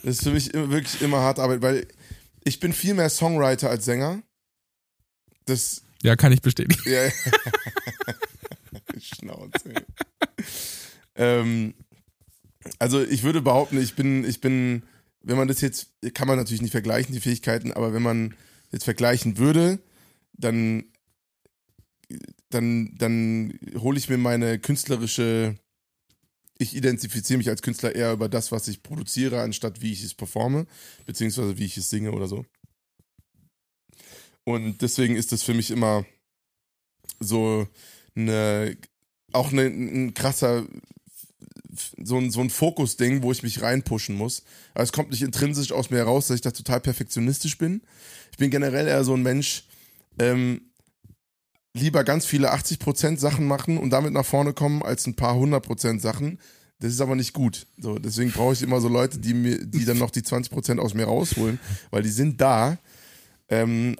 ist 0.04 0.22
für 0.22 0.30
mich 0.30 0.54
immer, 0.54 0.70
wirklich 0.70 1.02
immer 1.02 1.18
harte 1.18 1.42
Arbeit, 1.42 1.60
weil 1.62 1.86
ich 2.44 2.60
bin 2.60 2.72
viel 2.72 2.94
mehr 2.94 3.10
Songwriter 3.10 3.68
als 3.68 3.84
Sänger. 3.84 4.22
Das, 5.46 5.82
Ja, 6.02 6.16
kann 6.16 6.32
ich 6.32 6.40
bestätigen. 6.40 6.80
ja. 6.90 7.10
Schnauze. 9.00 9.74
ey. 9.74 9.84
ähm, 11.16 11.74
also 12.78 13.02
ich 13.02 13.22
würde 13.22 13.42
behaupten, 13.42 13.78
ich 13.80 13.94
bin, 13.94 14.24
ich 14.24 14.40
bin, 14.40 14.82
wenn 15.22 15.36
man 15.36 15.48
das 15.48 15.60
jetzt, 15.60 15.92
kann 16.14 16.28
man 16.28 16.36
natürlich 16.36 16.62
nicht 16.62 16.72
vergleichen, 16.72 17.14
die 17.14 17.20
Fähigkeiten, 17.20 17.72
aber 17.72 17.92
wenn 17.92 18.02
man 18.02 18.34
jetzt 18.70 18.84
vergleichen 18.84 19.38
würde, 19.38 19.80
dann, 20.32 20.84
dann, 22.50 22.94
dann 22.96 23.58
hole 23.76 23.98
ich 23.98 24.08
mir 24.08 24.18
meine 24.18 24.58
künstlerische, 24.58 25.58
ich 26.58 26.76
identifiziere 26.76 27.38
mich 27.38 27.48
als 27.48 27.62
Künstler 27.62 27.94
eher 27.94 28.12
über 28.12 28.28
das, 28.28 28.52
was 28.52 28.68
ich 28.68 28.82
produziere, 28.82 29.40
anstatt 29.40 29.80
wie 29.80 29.92
ich 29.92 30.04
es 30.04 30.14
performe, 30.14 30.66
beziehungsweise 31.06 31.56
wie 31.58 31.64
ich 31.64 31.76
es 31.76 31.88
singe 31.88 32.12
oder 32.12 32.28
so. 32.28 32.44
Und 34.44 34.82
deswegen 34.82 35.16
ist 35.16 35.32
das 35.32 35.42
für 35.42 35.54
mich 35.54 35.70
immer 35.70 36.04
so 37.20 37.68
eine, 38.14 38.76
auch 39.32 39.52
eine, 39.52 39.62
ein 39.62 40.14
krasser, 40.14 40.66
so 42.02 42.18
ein, 42.18 42.30
so 42.30 42.40
ein 42.40 42.50
Fokus-Ding, 42.50 43.22
wo 43.22 43.32
ich 43.32 43.42
mich 43.42 43.62
reinpushen 43.62 44.16
muss. 44.16 44.42
Aber 44.74 44.84
es 44.84 44.92
kommt 44.92 45.10
nicht 45.10 45.22
intrinsisch 45.22 45.72
aus 45.72 45.90
mir 45.90 45.98
heraus, 45.98 46.26
dass 46.26 46.36
ich 46.36 46.40
da 46.40 46.50
total 46.50 46.80
perfektionistisch 46.80 47.58
bin. 47.58 47.82
Ich 48.32 48.38
bin 48.38 48.50
generell 48.50 48.86
eher 48.86 49.04
so 49.04 49.14
ein 49.14 49.22
Mensch, 49.22 49.64
ähm, 50.18 50.62
lieber 51.74 52.04
ganz 52.04 52.26
viele 52.26 52.52
80% 52.52 53.18
Sachen 53.18 53.46
machen 53.46 53.78
und 53.78 53.90
damit 53.90 54.12
nach 54.12 54.24
vorne 54.24 54.52
kommen, 54.52 54.82
als 54.82 55.06
ein 55.06 55.14
paar 55.14 55.34
100% 55.36 56.00
Sachen, 56.00 56.38
Das 56.80 56.92
ist 56.92 57.00
aber 57.02 57.14
nicht 57.14 57.34
gut. 57.34 57.66
So, 57.76 57.98
deswegen 57.98 58.32
brauche 58.32 58.54
ich 58.54 58.62
immer 58.62 58.80
so 58.80 58.88
Leute, 58.88 59.18
die 59.18 59.34
mir, 59.34 59.64
die 59.64 59.84
dann 59.84 59.98
noch 59.98 60.10
die 60.10 60.22
20% 60.22 60.78
aus 60.78 60.94
mir 60.94 61.04
rausholen, 61.04 61.60
weil 61.90 62.02
die 62.02 62.08
sind 62.10 62.40
da. 62.40 62.78
Ähm, 63.50 63.96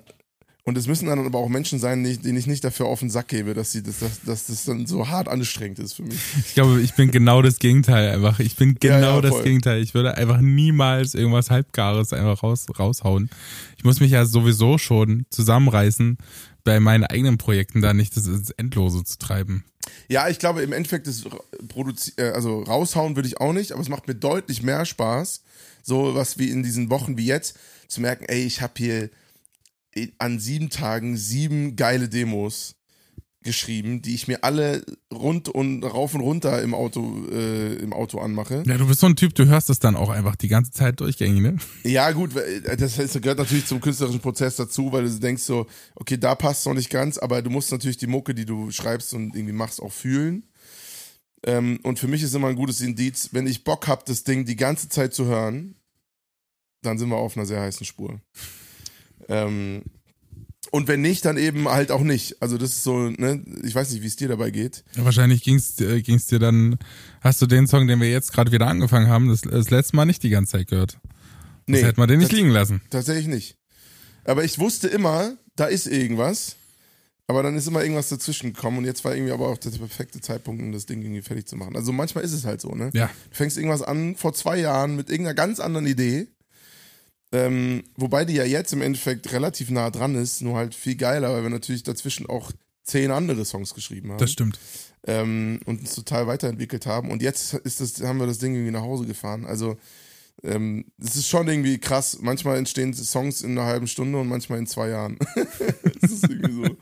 und 0.64 0.76
es 0.76 0.86
müssen 0.86 1.06
dann 1.06 1.24
aber 1.24 1.38
auch 1.38 1.48
Menschen 1.48 1.78
sein, 1.78 2.04
denen 2.04 2.36
ich 2.36 2.46
nicht 2.46 2.62
dafür 2.64 2.86
auf 2.86 3.00
den 3.00 3.10
Sack 3.10 3.28
gebe, 3.28 3.54
dass, 3.54 3.72
sie, 3.72 3.82
dass, 3.82 4.00
dass, 4.00 4.22
dass 4.22 4.46
das 4.46 4.64
dann 4.64 4.86
so 4.86 5.08
hart 5.08 5.28
anstrengend 5.28 5.78
ist 5.78 5.94
für 5.94 6.02
mich. 6.02 6.18
Ich 6.38 6.54
glaube, 6.54 6.80
ich 6.82 6.94
bin 6.94 7.10
genau 7.10 7.40
das 7.40 7.58
Gegenteil 7.58 8.10
einfach. 8.10 8.40
Ich 8.40 8.56
bin 8.56 8.76
genau 8.78 8.96
ja, 8.96 9.14
ja, 9.14 9.20
das 9.20 9.42
Gegenteil. 9.42 9.82
Ich 9.82 9.94
würde 9.94 10.16
einfach 10.16 10.40
niemals 10.40 11.14
irgendwas 11.14 11.50
Halbgares 11.50 12.12
einfach 12.12 12.42
raus, 12.42 12.66
raushauen. 12.78 13.30
Ich 13.78 13.84
muss 13.84 14.00
mich 14.00 14.10
ja 14.10 14.26
sowieso 14.26 14.76
schon 14.76 15.24
zusammenreißen, 15.30 16.18
bei 16.64 16.78
meinen 16.78 17.04
eigenen 17.04 17.38
Projekten 17.38 17.80
da 17.80 17.94
nicht 17.94 18.16
das 18.16 18.26
ins 18.26 18.50
Endlose 18.50 19.04
zu 19.04 19.18
treiben. 19.18 19.64
Ja, 20.08 20.28
ich 20.28 20.38
glaube, 20.38 20.62
im 20.62 20.72
Endeffekt 20.72 21.06
das 21.06 21.24
Produzi 21.68 22.12
äh, 22.16 22.30
also 22.30 22.62
raushauen 22.62 23.16
würde 23.16 23.28
ich 23.28 23.40
auch 23.40 23.52
nicht, 23.52 23.72
aber 23.72 23.80
es 23.80 23.88
macht 23.88 24.08
mir 24.08 24.14
deutlich 24.14 24.62
mehr 24.62 24.84
Spaß, 24.84 25.42
so 25.82 26.14
was 26.14 26.38
wie 26.38 26.50
in 26.50 26.62
diesen 26.62 26.90
Wochen 26.90 27.16
wie 27.16 27.26
jetzt, 27.26 27.56
zu 27.88 28.00
merken, 28.00 28.24
ey, 28.26 28.44
ich 28.44 28.60
habe 28.60 28.74
hier 28.76 29.10
an 30.18 30.38
sieben 30.38 30.70
Tagen 30.70 31.16
sieben 31.16 31.76
geile 31.76 32.08
Demos 32.08 32.76
geschrieben, 33.42 34.02
die 34.02 34.14
ich 34.14 34.28
mir 34.28 34.44
alle 34.44 34.84
rund 35.12 35.48
und 35.48 35.82
rauf 35.82 36.14
und 36.14 36.20
runter 36.20 36.60
im 36.60 36.74
Auto 36.74 37.26
äh, 37.30 37.74
im 37.76 37.92
Auto 37.92 38.18
anmache. 38.18 38.62
Ja, 38.66 38.76
du 38.76 38.86
bist 38.86 39.00
so 39.00 39.06
ein 39.06 39.16
Typ, 39.16 39.34
du 39.34 39.46
hörst 39.46 39.70
das 39.70 39.78
dann 39.78 39.96
auch 39.96 40.10
einfach 40.10 40.36
die 40.36 40.48
ganze 40.48 40.72
Zeit 40.72 41.00
durchgängig, 41.00 41.40
ne? 41.40 41.56
Ja, 41.82 42.10
gut, 42.12 42.32
das, 42.36 42.98
heißt, 42.98 43.14
das 43.14 43.22
gehört 43.22 43.38
natürlich 43.38 43.66
zum 43.66 43.80
künstlerischen 43.80 44.20
Prozess 44.20 44.56
dazu, 44.56 44.92
weil 44.92 45.04
du 45.04 45.18
denkst 45.18 45.42
so, 45.42 45.66
okay, 45.94 46.18
da 46.18 46.34
passt 46.34 46.60
es 46.60 46.66
noch 46.66 46.74
nicht 46.74 46.90
ganz, 46.90 47.16
aber 47.16 47.40
du 47.40 47.48
musst 47.48 47.72
natürlich 47.72 47.96
die 47.96 48.06
Mucke, 48.06 48.34
die 48.34 48.44
du 48.44 48.70
schreibst 48.70 49.14
und 49.14 49.34
irgendwie 49.34 49.54
machst, 49.54 49.80
auch 49.80 49.92
fühlen. 49.92 50.44
Ähm, 51.46 51.80
und 51.82 51.98
für 51.98 52.08
mich 52.08 52.22
ist 52.22 52.34
immer 52.34 52.48
ein 52.48 52.56
gutes 52.56 52.82
Indiz, 52.82 53.30
wenn 53.32 53.46
ich 53.46 53.64
Bock 53.64 53.88
hab, 53.88 54.04
das 54.04 54.24
Ding 54.24 54.44
die 54.44 54.56
ganze 54.56 54.90
Zeit 54.90 55.14
zu 55.14 55.24
hören, 55.24 55.76
dann 56.82 56.98
sind 56.98 57.08
wir 57.08 57.16
auf 57.16 57.38
einer 57.38 57.46
sehr 57.46 57.62
heißen 57.62 57.86
Spur. 57.86 58.20
Ähm, 59.30 59.82
und 60.70 60.86
wenn 60.86 61.00
nicht, 61.00 61.24
dann 61.24 61.36
eben 61.36 61.68
halt 61.68 61.90
auch 61.90 62.02
nicht. 62.02 62.40
Also 62.42 62.58
das 62.58 62.70
ist 62.70 62.84
so, 62.84 63.08
ne, 63.08 63.42
ich 63.64 63.74
weiß 63.74 63.90
nicht, 63.90 64.02
wie 64.02 64.06
es 64.06 64.16
dir 64.16 64.28
dabei 64.28 64.50
geht. 64.50 64.84
Ja, 64.94 65.04
wahrscheinlich 65.04 65.42
ging's, 65.42 65.80
äh, 65.80 66.02
ging's 66.02 66.26
dir 66.26 66.38
dann, 66.38 66.78
hast 67.22 67.40
du 67.40 67.46
den 67.46 67.66
Song, 67.66 67.88
den 67.88 68.00
wir 68.00 68.10
jetzt 68.10 68.32
gerade 68.32 68.52
wieder 68.52 68.66
angefangen 68.66 69.08
haben, 69.08 69.28
das, 69.28 69.40
das 69.40 69.70
letzte 69.70 69.96
Mal 69.96 70.04
nicht 70.04 70.22
die 70.22 70.30
ganze 70.30 70.52
Zeit 70.52 70.68
gehört. 70.68 70.98
Das 71.66 71.80
nee, 71.80 71.82
hätte 71.82 71.98
man 71.98 72.08
den 72.08 72.18
nicht 72.18 72.32
liegen 72.32 72.50
lassen. 72.50 72.82
Tatsächlich 72.90 73.26
nicht. 73.26 73.56
Aber 74.24 74.44
ich 74.44 74.58
wusste 74.58 74.88
immer, 74.88 75.34
da 75.56 75.66
ist 75.66 75.86
irgendwas. 75.86 76.56
Aber 77.26 77.44
dann 77.44 77.56
ist 77.56 77.68
immer 77.68 77.82
irgendwas 77.82 78.08
dazwischen 78.08 78.52
gekommen 78.52 78.78
und 78.78 78.84
jetzt 78.84 79.04
war 79.04 79.14
irgendwie 79.14 79.32
aber 79.32 79.48
auch 79.48 79.58
der 79.58 79.70
perfekte 79.70 80.20
Zeitpunkt, 80.20 80.60
um 80.60 80.72
das 80.72 80.86
Ding 80.86 81.00
irgendwie 81.00 81.22
fertig 81.22 81.46
zu 81.46 81.54
machen. 81.54 81.76
Also 81.76 81.92
manchmal 81.92 82.24
ist 82.24 82.32
es 82.32 82.44
halt 82.44 82.60
so, 82.60 82.74
ne? 82.74 82.90
Ja. 82.92 83.06
Du 83.06 83.36
fängst 83.36 83.56
irgendwas 83.56 83.82
an 83.82 84.16
vor 84.16 84.34
zwei 84.34 84.58
Jahren 84.58 84.96
mit 84.96 85.10
irgendeiner 85.10 85.34
ganz 85.34 85.60
anderen 85.60 85.86
Idee 85.86 86.26
ähm, 87.32 87.84
wobei 87.96 88.24
die 88.24 88.34
ja 88.34 88.44
jetzt 88.44 88.72
im 88.72 88.82
Endeffekt 88.82 89.32
relativ 89.32 89.70
nah 89.70 89.90
dran 89.90 90.14
ist, 90.14 90.42
nur 90.42 90.56
halt 90.56 90.74
viel 90.74 90.96
geiler, 90.96 91.32
weil 91.32 91.42
wir 91.42 91.50
natürlich 91.50 91.82
dazwischen 91.82 92.26
auch 92.26 92.52
zehn 92.82 93.10
andere 93.10 93.44
Songs 93.44 93.74
geschrieben 93.74 94.10
haben. 94.10 94.18
Das 94.18 94.32
stimmt. 94.32 94.58
Ähm, 95.06 95.60
und 95.64 95.80
uns 95.80 95.94
total 95.94 96.26
weiterentwickelt 96.26 96.86
haben. 96.86 97.10
Und 97.10 97.22
jetzt 97.22 97.54
ist 97.54 97.80
das, 97.80 98.02
haben 98.02 98.18
wir 98.18 98.26
das 98.26 98.38
Ding 98.38 98.54
irgendwie 98.54 98.72
nach 98.72 98.82
Hause 98.82 99.06
gefahren. 99.06 99.46
Also 99.46 99.76
ähm, 100.42 100.86
es 100.98 101.16
ist 101.16 101.28
schon 101.28 101.48
irgendwie 101.48 101.78
krass. 101.78 102.18
Manchmal 102.20 102.58
entstehen 102.58 102.92
Songs 102.94 103.42
in 103.42 103.52
einer 103.52 103.66
halben 103.66 103.86
Stunde 103.86 104.18
und 104.18 104.28
manchmal 104.28 104.58
in 104.58 104.66
zwei 104.66 104.88
Jahren. 104.88 105.18
das 106.00 106.10
ist 106.10 106.28
irgendwie 106.28 106.52
so. 106.52 106.76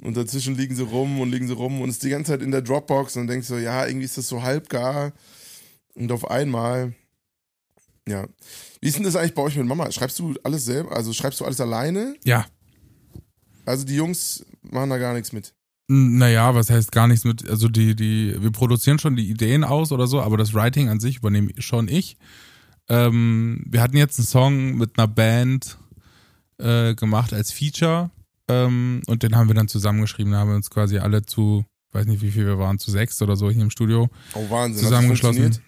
Und 0.00 0.16
dazwischen 0.16 0.56
liegen 0.56 0.76
sie 0.76 0.84
rum 0.84 1.20
und 1.20 1.30
liegen 1.30 1.48
sie 1.48 1.54
rum 1.54 1.80
und 1.80 1.88
ist 1.88 2.02
die 2.02 2.10
ganze 2.10 2.32
Zeit 2.32 2.42
in 2.42 2.50
der 2.50 2.62
Dropbox 2.62 3.16
und 3.16 3.26
denkst 3.26 3.48
so, 3.48 3.58
ja, 3.58 3.86
irgendwie 3.86 4.04
ist 4.04 4.16
das 4.16 4.28
so 4.28 4.42
halb 4.42 4.68
gar. 4.68 5.12
Und 5.94 6.12
auf 6.12 6.30
einmal, 6.30 6.94
ja. 8.08 8.26
Wie 8.80 8.88
ist 8.88 8.96
denn 8.96 9.04
das 9.04 9.16
eigentlich 9.16 9.34
bei 9.34 9.42
euch 9.42 9.56
mit 9.56 9.66
Mama? 9.66 9.90
Schreibst 9.90 10.18
du 10.18 10.34
alles 10.42 10.64
selber? 10.64 10.96
Also 10.96 11.12
schreibst 11.12 11.40
du 11.40 11.44
alles 11.44 11.60
alleine? 11.60 12.16
Ja. 12.24 12.46
Also 13.64 13.84
die 13.84 13.96
Jungs 13.96 14.44
machen 14.62 14.90
da 14.90 14.98
gar 14.98 15.14
nichts 15.14 15.32
mit. 15.32 15.54
Naja, 15.90 16.54
was 16.54 16.68
heißt 16.68 16.92
gar 16.92 17.08
nichts 17.08 17.24
mit, 17.24 17.48
also 17.48 17.68
die, 17.68 17.96
die, 17.96 18.36
wir 18.40 18.50
produzieren 18.50 18.98
schon 18.98 19.16
die 19.16 19.30
Ideen 19.30 19.64
aus 19.64 19.90
oder 19.90 20.06
so, 20.06 20.20
aber 20.20 20.36
das 20.36 20.52
Writing 20.52 20.90
an 20.90 21.00
sich 21.00 21.16
übernehme 21.16 21.50
schon 21.58 21.88
ich. 21.88 22.18
Ähm, 22.90 23.64
wir 23.66 23.80
hatten 23.80 23.96
jetzt 23.96 24.18
einen 24.18 24.26
Song 24.26 24.76
mit 24.76 24.98
einer 24.98 25.08
Band 25.08 25.78
äh, 26.58 26.94
gemacht 26.94 27.32
als 27.32 27.52
Feature 27.52 28.10
ähm, 28.48 29.02
und 29.06 29.22
den 29.22 29.34
haben 29.34 29.48
wir 29.48 29.54
dann 29.54 29.68
zusammengeschrieben. 29.68 30.32
Da 30.32 30.40
haben 30.40 30.50
wir 30.50 30.56
uns 30.56 30.68
quasi 30.68 30.98
alle 30.98 31.24
zu, 31.24 31.64
weiß 31.92 32.06
nicht 32.06 32.20
wie 32.20 32.30
viel 32.30 32.44
wir 32.44 32.58
waren, 32.58 32.78
zu 32.78 32.90
sechs 32.90 33.20
oder 33.22 33.36
so 33.36 33.50
hier 33.50 33.62
im 33.62 33.70
Studio 33.70 34.10
oh, 34.34 34.50
Wahnsinn. 34.50 34.84
zusammengeschlossen. 34.84 35.58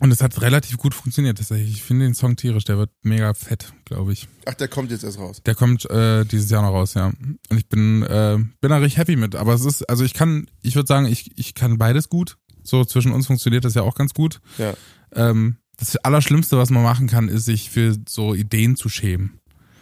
Und 0.00 0.10
es 0.10 0.22
hat 0.22 0.40
relativ 0.40 0.78
gut 0.78 0.94
funktioniert 0.94 1.36
tatsächlich. 1.36 1.72
Ich 1.72 1.82
finde 1.82 2.06
den 2.06 2.14
Song 2.14 2.34
tierisch, 2.34 2.64
der 2.64 2.78
wird 2.78 2.90
mega 3.02 3.34
fett, 3.34 3.74
glaube 3.84 4.14
ich. 4.14 4.28
Ach, 4.46 4.54
der 4.54 4.66
kommt 4.66 4.90
jetzt 4.90 5.04
erst 5.04 5.18
raus. 5.18 5.42
Der 5.44 5.54
kommt 5.54 5.88
äh, 5.90 6.24
dieses 6.24 6.50
Jahr 6.50 6.62
noch 6.62 6.70
raus, 6.70 6.94
ja. 6.94 7.08
Und 7.50 7.58
ich 7.58 7.68
bin, 7.68 8.02
äh, 8.02 8.38
bin 8.60 8.70
da 8.70 8.78
richtig 8.78 8.96
happy 8.96 9.16
mit. 9.16 9.36
Aber 9.36 9.52
es 9.52 9.64
ist, 9.64 9.82
also 9.90 10.02
ich 10.02 10.14
kann, 10.14 10.48
ich 10.62 10.74
würde 10.74 10.86
sagen, 10.86 11.04
ich, 11.04 11.38
ich 11.38 11.54
kann 11.54 11.76
beides 11.76 12.08
gut. 12.08 12.38
So 12.62 12.84
zwischen 12.86 13.12
uns 13.12 13.26
funktioniert 13.26 13.66
das 13.66 13.74
ja 13.74 13.82
auch 13.82 13.94
ganz 13.94 14.14
gut. 14.14 14.40
Ja. 14.56 14.72
Ähm, 15.14 15.56
das 15.76 15.96
Allerschlimmste, 15.96 16.56
was 16.56 16.70
man 16.70 16.82
machen 16.82 17.06
kann, 17.06 17.28
ist 17.28 17.44
sich 17.44 17.68
für 17.68 17.94
so 18.08 18.34
Ideen 18.34 18.76
zu 18.76 18.88
schämen. 18.88 19.38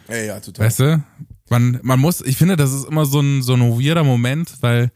Ja, 0.09 0.17
ja, 0.17 0.39
total. 0.41 0.65
Weißt 0.65 0.79
du? 0.81 1.03
Man, 1.49 1.79
man 1.81 1.99
muss, 1.99 2.19
ich 2.21 2.35
finde, 2.35 2.57
das 2.57 2.73
ist 2.73 2.85
immer 2.85 3.05
so 3.05 3.21
ein, 3.21 3.41
so 3.41 3.53
ein 3.53 3.61
weirder 3.61 4.03
Moment, 4.03 4.57
weil 4.61 4.91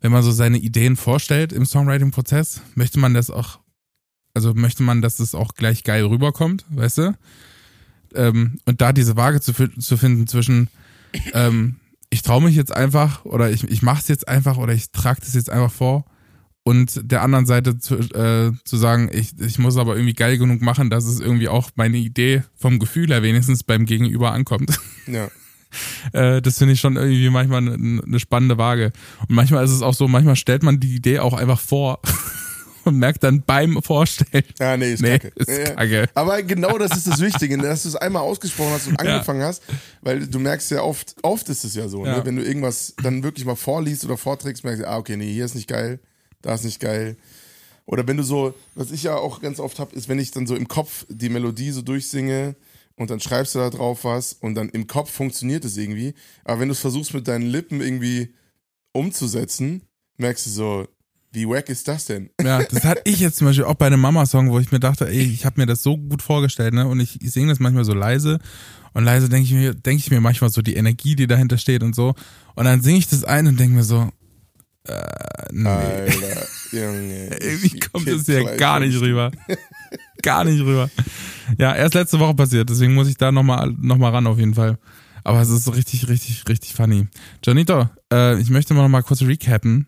wenn 0.00 0.12
man 0.12 0.22
so 0.22 0.32
seine 0.32 0.58
Ideen 0.58 0.96
vorstellt 0.96 1.52
im 1.52 1.66
Songwriting-Prozess, 1.66 2.62
möchte 2.74 2.98
man 2.98 3.14
das 3.14 3.30
auch 3.30 3.60
also 4.34 4.54
möchte 4.54 4.82
man, 4.82 5.02
dass 5.02 5.20
es 5.20 5.34
auch 5.34 5.54
gleich 5.54 5.84
geil 5.84 6.04
rüberkommt, 6.04 6.64
weißt 6.70 6.98
du? 6.98 7.18
Ähm, 8.14 8.58
und 8.66 8.80
da 8.80 8.92
diese 8.92 9.16
Waage 9.16 9.40
zu, 9.40 9.52
zu 9.52 9.96
finden 9.96 10.26
zwischen, 10.26 10.68
ähm, 11.32 11.76
ich 12.10 12.22
traue 12.22 12.42
mich 12.42 12.56
jetzt 12.56 12.74
einfach 12.74 13.24
oder 13.24 13.50
ich, 13.50 13.64
ich 13.64 13.82
mache 13.82 14.00
es 14.00 14.08
jetzt 14.08 14.28
einfach 14.28 14.58
oder 14.58 14.74
ich 14.74 14.90
trage 14.90 15.20
das 15.20 15.34
jetzt 15.34 15.50
einfach 15.50 15.72
vor 15.72 16.04
und 16.64 17.00
der 17.10 17.22
anderen 17.22 17.46
Seite 17.46 17.78
zu, 17.78 17.96
äh, 17.96 18.52
zu 18.64 18.76
sagen, 18.76 19.10
ich, 19.12 19.38
ich 19.40 19.58
muss 19.58 19.76
aber 19.76 19.96
irgendwie 19.96 20.14
geil 20.14 20.38
genug 20.38 20.62
machen, 20.62 20.90
dass 20.90 21.04
es 21.04 21.20
irgendwie 21.20 21.48
auch 21.48 21.70
meine 21.74 21.96
Idee 21.96 22.42
vom 22.54 22.78
Gefühl 22.78 23.08
her 23.08 23.22
wenigstens 23.22 23.64
beim 23.64 23.84
Gegenüber 23.84 24.32
ankommt. 24.32 24.78
Ja. 25.06 25.28
äh, 26.12 26.40
das 26.40 26.58
finde 26.58 26.74
ich 26.74 26.80
schon 26.80 26.96
irgendwie 26.96 27.30
manchmal 27.30 27.66
eine, 27.66 28.02
eine 28.04 28.20
spannende 28.20 28.58
Waage. 28.58 28.92
Und 29.26 29.34
manchmal 29.34 29.64
ist 29.64 29.72
es 29.72 29.82
auch 29.82 29.94
so, 29.94 30.06
manchmal 30.06 30.36
stellt 30.36 30.62
man 30.62 30.78
die 30.78 30.94
Idee 30.94 31.18
auch 31.18 31.34
einfach 31.34 31.60
vor. 31.60 32.00
und 32.84 32.98
merkt 32.98 33.22
dann 33.22 33.42
beim 33.42 33.82
Vorstellen. 33.82 34.44
Ja, 34.58 34.76
nee, 34.76 34.92
ist 34.92 35.02
nee, 35.02 35.18
kacke. 35.18 35.32
Ist 35.36 35.48
ja, 35.48 35.74
kacke. 35.74 36.08
Aber 36.14 36.42
genau 36.42 36.78
das 36.78 36.96
ist 36.96 37.06
das 37.06 37.20
Wichtige, 37.20 37.58
dass 37.58 37.82
du 37.82 37.90
es 37.90 37.96
einmal 37.96 38.22
ausgesprochen 38.22 38.72
hast 38.72 38.88
und 38.88 38.98
angefangen 39.00 39.40
ja. 39.40 39.48
hast, 39.48 39.62
weil 40.00 40.26
du 40.26 40.38
merkst 40.38 40.70
ja 40.70 40.82
oft, 40.82 41.14
oft 41.22 41.48
ist 41.48 41.64
es 41.64 41.74
ja 41.74 41.88
so, 41.88 42.02
ne? 42.02 42.10
ja. 42.10 42.16
Ne? 42.18 42.26
wenn 42.26 42.36
du 42.36 42.44
irgendwas 42.44 42.94
dann 43.02 43.22
wirklich 43.22 43.44
mal 43.44 43.56
vorliest 43.56 44.04
oder 44.04 44.16
vorträgst, 44.16 44.64
merkst 44.64 44.82
du, 44.82 44.88
ah, 44.88 44.98
okay, 44.98 45.16
nee, 45.16 45.32
hier 45.32 45.44
ist 45.44 45.54
nicht 45.54 45.68
geil, 45.68 46.00
da 46.42 46.54
ist 46.54 46.64
nicht 46.64 46.80
geil. 46.80 47.16
Oder 47.84 48.06
wenn 48.06 48.16
du 48.16 48.22
so, 48.22 48.54
was 48.74 48.92
ich 48.92 49.02
ja 49.02 49.16
auch 49.16 49.40
ganz 49.40 49.58
oft 49.58 49.78
habe, 49.78 49.94
ist, 49.94 50.08
wenn 50.08 50.18
ich 50.18 50.30
dann 50.30 50.46
so 50.46 50.54
im 50.54 50.68
Kopf 50.68 51.04
die 51.08 51.28
Melodie 51.28 51.72
so 51.72 51.82
durchsinge 51.82 52.54
und 52.96 53.10
dann 53.10 53.20
schreibst 53.20 53.54
du 53.54 53.58
da 53.58 53.70
drauf 53.70 54.04
was 54.04 54.34
und 54.34 54.54
dann 54.54 54.68
im 54.68 54.86
Kopf 54.86 55.10
funktioniert 55.10 55.64
es 55.64 55.76
irgendwie. 55.76 56.14
Aber 56.44 56.60
wenn 56.60 56.68
du 56.68 56.72
es 56.72 56.80
versuchst 56.80 57.14
mit 57.14 57.26
deinen 57.26 57.46
Lippen 57.46 57.80
irgendwie 57.80 58.34
umzusetzen, 58.92 59.82
merkst 60.16 60.46
du 60.46 60.50
so, 60.50 60.88
wie 61.32 61.48
wack 61.48 61.68
ist 61.68 61.88
das 61.88 62.06
denn? 62.06 62.30
Ja, 62.42 62.62
das 62.62 62.84
hatte 62.84 63.02
ich 63.04 63.20
jetzt 63.20 63.36
zum 63.36 63.46
Beispiel 63.46 63.64
auch 63.64 63.74
bei 63.74 63.86
einem 63.86 64.00
Mama-Song, 64.00 64.50
wo 64.50 64.58
ich 64.58 64.70
mir 64.70 64.80
dachte, 64.80 65.08
ey, 65.08 65.22
ich 65.22 65.44
habe 65.44 65.60
mir 65.60 65.66
das 65.66 65.82
so 65.82 65.96
gut 65.96 66.22
vorgestellt, 66.22 66.74
ne? 66.74 66.86
Und 66.86 67.00
ich, 67.00 67.20
ich 67.22 67.32
singe 67.32 67.48
das 67.48 67.58
manchmal 67.58 67.84
so 67.84 67.94
leise. 67.94 68.38
Und 68.92 69.04
leise 69.04 69.28
denke 69.28 69.46
ich 69.46 69.52
mir, 69.52 69.74
denke 69.74 70.00
ich 70.00 70.10
mir 70.10 70.20
manchmal 70.20 70.50
so 70.50 70.60
die 70.60 70.76
Energie, 70.76 71.16
die 71.16 71.26
dahinter 71.26 71.56
steht 71.56 71.82
und 71.82 71.94
so. 71.94 72.14
Und 72.54 72.64
dann 72.66 72.82
singe 72.82 72.98
ich 72.98 73.08
das 73.08 73.24
ein 73.24 73.46
und 73.46 73.58
denke 73.58 73.76
mir 73.76 73.84
so, 73.84 74.10
äh, 74.86 74.94
nee. 75.52 75.68
Alter, 75.68 76.46
Junge. 76.72 77.36
Irgendwie 77.40 77.78
kommt 77.80 78.08
es 78.08 78.26
ja 78.26 78.56
gar 78.56 78.80
nicht 78.80 79.00
rüber. 79.00 79.30
gar 80.22 80.44
nicht 80.44 80.60
rüber. 80.60 80.90
Ja, 81.58 81.74
erst 81.74 81.94
letzte 81.94 82.18
Woche 82.18 82.34
passiert, 82.34 82.68
deswegen 82.68 82.94
muss 82.94 83.08
ich 83.08 83.16
da 83.16 83.32
nochmal 83.32 83.74
noch 83.78 83.98
mal 83.98 84.10
ran 84.10 84.26
auf 84.26 84.38
jeden 84.38 84.54
Fall. 84.54 84.78
Aber 85.24 85.40
es 85.40 85.50
ist 85.50 85.72
richtig, 85.72 86.08
richtig, 86.08 86.48
richtig 86.48 86.74
funny. 86.74 87.06
Janito, 87.44 87.88
äh, 88.12 88.40
ich 88.40 88.50
möchte 88.50 88.74
mal 88.74 88.82
noch 88.82 88.88
mal 88.88 89.02
kurz 89.02 89.22
recappen, 89.22 89.86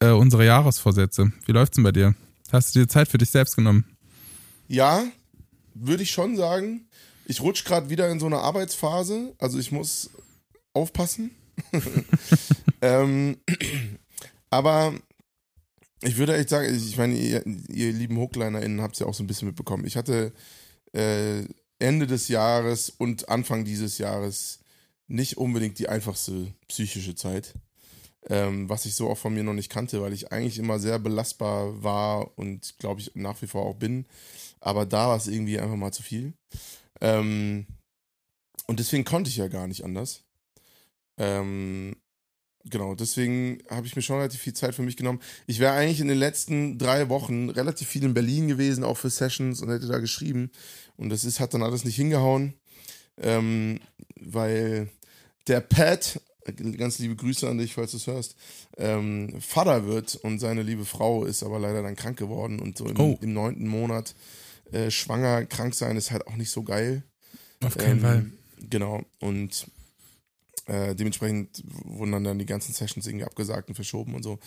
äh, 0.00 0.10
unsere 0.10 0.44
Jahresvorsätze. 0.44 1.32
Wie 1.44 1.52
läuft's 1.52 1.76
denn 1.76 1.84
bei 1.84 1.92
dir? 1.92 2.14
Hast 2.52 2.74
du 2.74 2.80
dir 2.80 2.88
Zeit 2.88 3.08
für 3.08 3.18
dich 3.18 3.30
selbst 3.30 3.56
genommen? 3.56 3.84
Ja, 4.68 5.04
würde 5.74 6.02
ich 6.02 6.10
schon 6.10 6.36
sagen. 6.36 6.88
Ich 7.26 7.40
rutsche 7.40 7.64
gerade 7.64 7.90
wieder 7.90 8.08
in 8.08 8.20
so 8.20 8.26
eine 8.26 8.38
Arbeitsphase, 8.38 9.34
also 9.38 9.58
ich 9.58 9.72
muss 9.72 10.10
aufpassen. 10.72 11.32
ähm, 12.82 13.38
aber 14.50 14.94
ich 16.02 16.16
würde 16.18 16.36
echt 16.36 16.50
sagen, 16.50 16.72
ich 16.74 16.96
meine, 16.96 17.14
ihr, 17.14 17.44
ihr 17.68 17.92
lieben 17.92 18.16
HooklinerInnen 18.18 18.80
habt 18.80 18.94
es 18.94 19.00
ja 19.00 19.06
auch 19.06 19.14
so 19.14 19.24
ein 19.24 19.26
bisschen 19.26 19.48
mitbekommen. 19.48 19.86
Ich 19.86 19.96
hatte 19.96 20.32
äh, 20.92 21.44
Ende 21.78 22.06
des 22.06 22.28
Jahres 22.28 22.90
und 22.90 23.28
Anfang 23.28 23.64
dieses 23.64 23.98
Jahres 23.98 24.60
nicht 25.08 25.36
unbedingt 25.36 25.78
die 25.78 25.88
einfachste 25.88 26.52
psychische 26.68 27.14
Zeit. 27.14 27.54
Ähm, 28.28 28.68
was 28.68 28.86
ich 28.86 28.94
so 28.94 29.08
auch 29.08 29.18
von 29.18 29.34
mir 29.34 29.44
noch 29.44 29.54
nicht 29.54 29.70
kannte, 29.70 30.02
weil 30.02 30.12
ich 30.12 30.32
eigentlich 30.32 30.58
immer 30.58 30.78
sehr 30.78 30.98
belastbar 30.98 31.82
war 31.82 32.36
und 32.38 32.74
glaube 32.78 33.00
ich 33.00 33.12
nach 33.14 33.40
wie 33.42 33.46
vor 33.46 33.64
auch 33.64 33.76
bin. 33.76 34.06
Aber 34.60 34.86
da 34.86 35.08
war 35.08 35.16
es 35.16 35.28
irgendwie 35.28 35.58
einfach 35.58 35.76
mal 35.76 35.92
zu 35.92 36.02
viel. 36.02 36.34
Ähm, 37.00 37.66
und 38.66 38.80
deswegen 38.80 39.04
konnte 39.04 39.30
ich 39.30 39.36
ja 39.36 39.48
gar 39.48 39.66
nicht 39.66 39.84
anders. 39.84 40.24
Ähm, 41.18 41.96
genau, 42.64 42.94
deswegen 42.94 43.62
habe 43.70 43.86
ich 43.86 43.94
mir 43.94 44.02
schon 44.02 44.16
relativ 44.16 44.40
viel 44.40 44.54
Zeit 44.54 44.74
für 44.74 44.82
mich 44.82 44.96
genommen. 44.96 45.20
Ich 45.46 45.60
wäre 45.60 45.74
eigentlich 45.74 46.00
in 46.00 46.08
den 46.08 46.18
letzten 46.18 46.78
drei 46.78 47.08
Wochen 47.08 47.50
relativ 47.50 47.88
viel 47.88 48.04
in 48.04 48.14
Berlin 48.14 48.48
gewesen, 48.48 48.84
auch 48.84 48.96
für 48.96 49.10
Sessions 49.10 49.62
und 49.62 49.70
hätte 49.70 49.86
da 49.86 49.98
geschrieben. 49.98 50.50
Und 50.96 51.10
das 51.10 51.24
ist, 51.24 51.38
hat 51.38 51.54
dann 51.54 51.62
alles 51.62 51.84
nicht 51.84 51.96
hingehauen, 51.96 52.54
ähm, 53.18 53.80
weil 54.20 54.88
der 55.46 55.60
Pat, 55.60 56.20
ganz 56.52 56.98
liebe 56.98 57.16
Grüße 57.16 57.48
an 57.48 57.58
dich, 57.58 57.74
falls 57.74 57.90
du 57.92 57.96
es 57.96 58.06
hörst, 58.06 58.36
ähm, 58.76 59.34
Vater 59.40 59.86
wird 59.86 60.16
und 60.16 60.38
seine 60.38 60.62
liebe 60.62 60.84
Frau 60.84 61.24
ist 61.24 61.42
aber 61.42 61.58
leider 61.58 61.82
dann 61.82 61.96
krank 61.96 62.18
geworden 62.18 62.60
und 62.60 62.78
so 62.78 62.86
im, 62.86 62.98
Oh. 62.98 63.18
im 63.20 63.32
neunten 63.32 63.66
Monat 63.68 64.14
äh, 64.72 64.90
schwanger, 64.90 65.44
krank 65.46 65.74
sein 65.74 65.96
ist 65.96 66.10
halt 66.10 66.26
auch 66.26 66.36
nicht 66.36 66.50
so 66.50 66.62
geil. 66.62 67.02
Auf 67.64 67.76
keinen 67.76 67.98
Ähm, 67.98 68.00
Fall. 68.00 68.26
Genau. 68.68 69.02
Und 69.20 69.66
äh, 70.66 70.94
dementsprechend 70.94 71.62
wurden 71.84 72.12
dann, 72.12 72.24
dann 72.24 72.38
die 72.38 72.46
ganzen 72.46 72.72
Sessions 72.72 73.06
irgendwie 73.06 73.24
abgesagt 73.24 73.68
und 73.68 73.74
verschoben 73.76 74.14
und 74.14 74.22
so. 74.24 74.38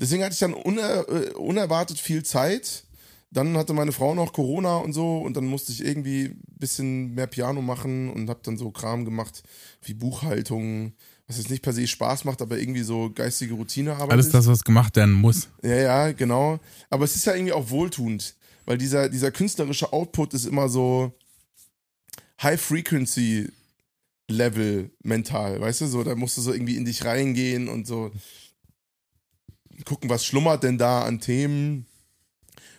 Deswegen 0.00 0.22
hatte 0.24 0.32
ich 0.32 0.40
dann 0.40 0.54
uner 0.54 1.08
äh, 1.08 1.30
unerwartet 1.34 1.98
viel 2.00 2.24
Zeit. 2.24 2.84
Dann 3.30 3.56
hatte 3.58 3.74
meine 3.74 3.92
Frau 3.92 4.14
noch 4.14 4.32
Corona 4.32 4.78
und 4.78 4.94
so 4.94 5.18
und 5.18 5.36
dann 5.36 5.44
musste 5.44 5.70
ich 5.70 5.84
irgendwie 5.84 6.24
ein 6.24 6.42
bisschen 6.58 7.14
mehr 7.14 7.26
Piano 7.26 7.60
machen 7.60 8.08
und 8.10 8.28
habe 8.30 8.40
dann 8.42 8.56
so 8.56 8.70
Kram 8.70 9.04
gemacht 9.04 9.42
wie 9.82 9.92
Buchhaltung, 9.92 10.94
was 11.28 11.36
jetzt 11.36 11.50
nicht 11.50 11.62
per 11.62 11.74
se 11.74 11.86
Spaß 11.86 12.24
macht, 12.24 12.42
aber 12.42 12.58
irgendwie 12.58 12.82
so 12.82 13.12
geistige 13.14 13.54
Routinearbeit 13.54 14.10
Alles 14.10 14.30
das, 14.30 14.46
was 14.46 14.64
gemacht 14.64 14.96
werden 14.96 15.12
muss. 15.12 15.48
Ja, 15.62 15.76
ja, 15.76 16.10
genau. 16.12 16.58
Aber 16.88 17.04
es 17.04 17.14
ist 17.14 17.26
ja 17.26 17.34
irgendwie 17.34 17.52
auch 17.52 17.68
wohltuend, 17.68 18.34
weil 18.64 18.78
dieser, 18.78 19.10
dieser 19.10 19.30
künstlerische 19.30 19.92
Output 19.92 20.32
ist 20.32 20.46
immer 20.46 20.70
so 20.70 21.12
High-Frequency-Level 22.42 24.90
mental, 25.02 25.60
weißt 25.60 25.82
du? 25.82 25.86
So, 25.86 26.02
da 26.02 26.14
musst 26.14 26.38
du 26.38 26.40
so 26.40 26.50
irgendwie 26.52 26.76
in 26.76 26.86
dich 26.86 27.04
reingehen 27.04 27.68
und 27.68 27.86
so 27.86 28.10
gucken, 29.84 30.08
was 30.08 30.24
schlummert 30.24 30.62
denn 30.62 30.78
da 30.78 31.02
an 31.02 31.20
Themen. 31.20 31.84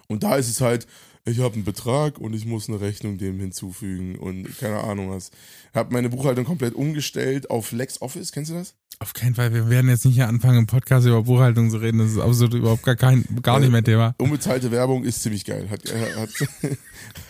Und 0.07 0.23
da 0.23 0.37
ist 0.37 0.49
es 0.49 0.59
halt, 0.59 0.87
ich 1.29 1.39
habe 1.39 1.55
einen 1.55 1.63
Betrag 1.63 2.17
und 2.17 2.33
ich 2.33 2.45
muss 2.45 2.67
eine 2.69 2.81
Rechnung 2.81 3.17
dem 3.17 3.39
hinzufügen 3.39 4.15
und 4.15 4.57
keine 4.59 4.83
Ahnung 4.83 5.11
was. 5.11 5.31
Habe 5.73 5.93
meine 5.93 6.09
Buchhaltung 6.09 6.45
komplett 6.45 6.73
umgestellt 6.73 7.49
auf 7.49 7.71
LexOffice, 7.71 8.31
kennst 8.31 8.51
du 8.51 8.55
das? 8.55 8.75
Auf 9.01 9.13
keinen 9.13 9.35
Fall. 9.35 9.53
Wir 9.53 9.69
werden 9.69 9.89
jetzt 9.89 10.05
nicht 10.05 10.15
hier 10.15 10.27
anfangen, 10.27 10.57
im 10.57 10.67
Podcast 10.67 11.07
über 11.07 11.23
Buchhaltung 11.23 11.69
zu 11.69 11.77
reden. 11.77 11.99
Das 11.99 12.11
ist 12.11 12.17
absolut 12.17 12.53
überhaupt 12.53 12.83
gar, 12.83 12.97
kein, 12.97 13.23
gar 13.41 13.59
nicht 13.61 13.71
mehr 13.71 13.83
Thema. 13.83 14.13
Unbezahlte 14.17 14.71
Werbung 14.71 15.05
ist 15.05 15.21
ziemlich 15.23 15.45
geil. 15.45 15.69
Hat, 15.69 15.89
äh, 15.89 16.15
hat, 16.15 16.29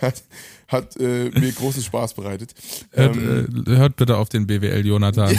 hat, 0.00 0.22
hat 0.66 0.96
äh, 0.96 1.30
mir 1.30 1.52
großen 1.52 1.82
Spaß 1.82 2.14
bereitet. 2.14 2.54
Hört, 2.90 3.16
Ähm, 3.16 3.64
äh, 3.68 3.76
hört 3.76 3.94
bitte 3.94 4.16
auf 4.16 4.28
den 4.28 4.48
BWL 4.48 4.84
Jonathan. 4.84 5.36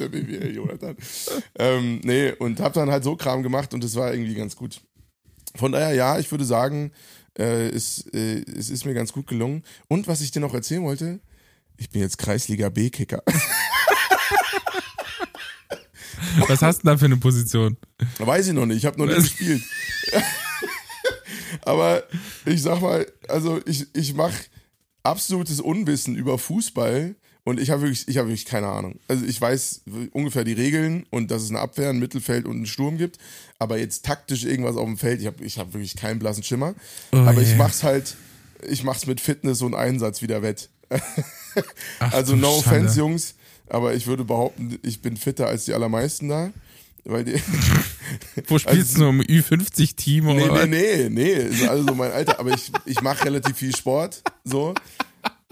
der 0.00 0.08
BWL 0.08 0.56
Jonathan. 0.56 0.96
ähm, 1.58 2.00
nee, 2.02 2.32
und 2.32 2.58
hab 2.60 2.72
dann 2.72 2.90
halt 2.90 3.04
so 3.04 3.14
Kram 3.14 3.44
gemacht 3.44 3.72
und 3.72 3.84
das 3.84 3.94
war 3.94 4.12
irgendwie 4.12 4.34
ganz 4.34 4.56
gut. 4.56 4.80
Von 5.56 5.72
daher, 5.72 5.94
ja, 5.94 6.18
ich 6.18 6.30
würde 6.30 6.44
sagen, 6.44 6.92
äh, 7.38 7.68
es, 7.68 8.06
äh, 8.12 8.42
es 8.56 8.70
ist 8.70 8.84
mir 8.84 8.94
ganz 8.94 9.12
gut 9.12 9.26
gelungen. 9.26 9.62
Und 9.88 10.08
was 10.08 10.20
ich 10.20 10.30
dir 10.30 10.40
noch 10.40 10.54
erzählen 10.54 10.82
wollte, 10.82 11.20
ich 11.76 11.90
bin 11.90 12.00
jetzt 12.00 12.18
Kreisliga 12.18 12.68
B-Kicker. 12.68 13.22
Was 16.48 16.60
hast 16.62 16.78
du 16.78 16.82
denn 16.82 16.94
da 16.94 16.98
für 16.98 17.06
eine 17.06 17.16
Position? 17.16 17.76
Weiß 18.18 18.46
ich 18.46 18.52
noch 18.52 18.66
nicht, 18.66 18.78
ich 18.78 18.86
habe 18.86 18.98
noch 18.98 19.06
nicht 19.06 19.16
gespielt. 19.16 19.62
Aber 21.62 22.02
ich 22.44 22.62
sag 22.62 22.80
mal, 22.80 23.06
also 23.28 23.60
ich, 23.64 23.86
ich 23.94 24.14
mache 24.14 24.36
absolutes 25.02 25.60
Unwissen 25.60 26.14
über 26.14 26.38
Fußball 26.38 27.16
und 27.46 27.60
ich 27.60 27.70
habe 27.70 27.82
wirklich, 27.82 28.08
ich 28.08 28.16
habe 28.18 28.26
wirklich 28.28 28.44
keine 28.44 28.66
Ahnung. 28.66 28.98
Also 29.06 29.24
ich 29.24 29.40
weiß 29.40 29.82
ungefähr 30.10 30.42
die 30.42 30.52
Regeln 30.52 31.06
und 31.10 31.30
dass 31.30 31.42
es 31.42 31.50
eine 31.50 31.60
Abwehr, 31.60 31.90
ein 31.90 31.98
Mittelfeld 32.00 32.44
und 32.44 32.56
einen 32.56 32.66
Sturm 32.66 32.98
gibt, 32.98 33.18
aber 33.60 33.78
jetzt 33.78 34.04
taktisch 34.04 34.44
irgendwas 34.44 34.76
auf 34.76 34.84
dem 34.84 34.98
Feld, 34.98 35.20
ich 35.20 35.28
habe 35.28 35.44
ich 35.44 35.56
hab 35.58 35.72
wirklich 35.72 35.94
keinen 35.94 36.18
blassen 36.18 36.42
Schimmer. 36.42 36.74
Oh 37.12 37.18
aber 37.18 37.40
ich 37.40 37.50
je. 37.50 37.54
mach's 37.54 37.84
halt, 37.84 38.16
ich 38.68 38.82
mach's 38.82 39.06
mit 39.06 39.20
Fitness 39.20 39.62
und 39.62 39.74
Einsatz 39.76 40.22
wieder 40.22 40.42
wett. 40.42 40.68
Ach, 42.00 42.12
Also 42.12 42.32
du 42.34 42.40
no 42.40 42.48
Schande. 42.48 42.58
offense, 42.88 42.98
Jungs, 42.98 43.34
aber 43.68 43.94
ich 43.94 44.08
würde 44.08 44.24
behaupten, 44.24 44.78
ich 44.82 45.00
bin 45.00 45.16
fitter 45.16 45.46
als 45.46 45.66
die 45.66 45.72
allermeisten 45.74 46.28
da. 46.28 46.50
Weil 47.04 47.22
die, 47.22 47.40
Wo 48.48 48.58
spielst 48.58 48.96
du 48.96 49.02
nur 49.02 49.10
im 49.10 49.20
Ü50-Team 49.20 50.26
oder 50.26 50.66
Nee, 50.66 51.06
nee, 51.06 51.08
nee, 51.08 51.08
nee, 51.08 51.32
ist 51.54 51.68
also 51.68 51.94
mein 51.94 52.10
Alter, 52.10 52.40
aber 52.40 52.52
ich, 52.52 52.72
ich 52.86 53.00
mache 53.02 53.24
relativ 53.26 53.56
viel 53.56 53.74
Sport, 53.76 54.24
so. 54.42 54.74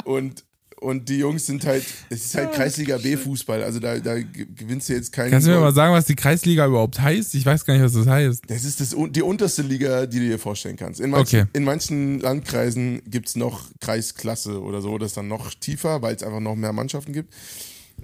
Und, 0.02 0.42
und 0.84 1.08
die 1.08 1.16
Jungs 1.18 1.46
sind 1.46 1.64
halt, 1.66 1.84
es 2.10 2.26
ist 2.26 2.34
halt 2.36 2.52
Kreisliga 2.52 2.98
B-Fußball, 2.98 3.62
also 3.62 3.80
da, 3.80 3.98
da 3.98 4.20
ge- 4.20 4.46
gewinnst 4.54 4.88
du 4.88 4.92
jetzt 4.92 5.12
keinen. 5.12 5.30
Kannst 5.32 5.46
du 5.46 5.50
mir 5.52 5.58
mal 5.60 5.74
sagen, 5.74 5.92
was 5.94 6.04
die 6.06 6.14
Kreisliga 6.14 6.66
überhaupt 6.66 7.00
heißt? 7.00 7.34
Ich 7.34 7.44
weiß 7.44 7.64
gar 7.64 7.74
nicht, 7.74 7.82
was 7.82 7.94
das 7.94 8.06
heißt. 8.06 8.42
Das 8.46 8.64
ist 8.64 8.80
das, 8.80 8.94
die 9.10 9.22
unterste 9.22 9.62
Liga, 9.62 10.06
die 10.06 10.18
du 10.20 10.26
dir 10.28 10.38
vorstellen 10.38 10.76
kannst. 10.76 11.00
In 11.00 11.10
manchen, 11.10 11.40
Okay. 11.40 11.48
in 11.54 11.64
manchen 11.64 12.20
Landkreisen 12.20 13.02
gibt's 13.06 13.34
noch 13.34 13.62
Kreisklasse 13.80 14.62
oder 14.62 14.80
so, 14.80 14.98
das 14.98 15.12
ist 15.12 15.16
dann 15.16 15.28
noch 15.28 15.54
tiefer, 15.54 16.02
weil 16.02 16.14
es 16.14 16.22
einfach 16.22 16.40
noch 16.40 16.54
mehr 16.54 16.72
Mannschaften 16.72 17.12
gibt. 17.12 17.32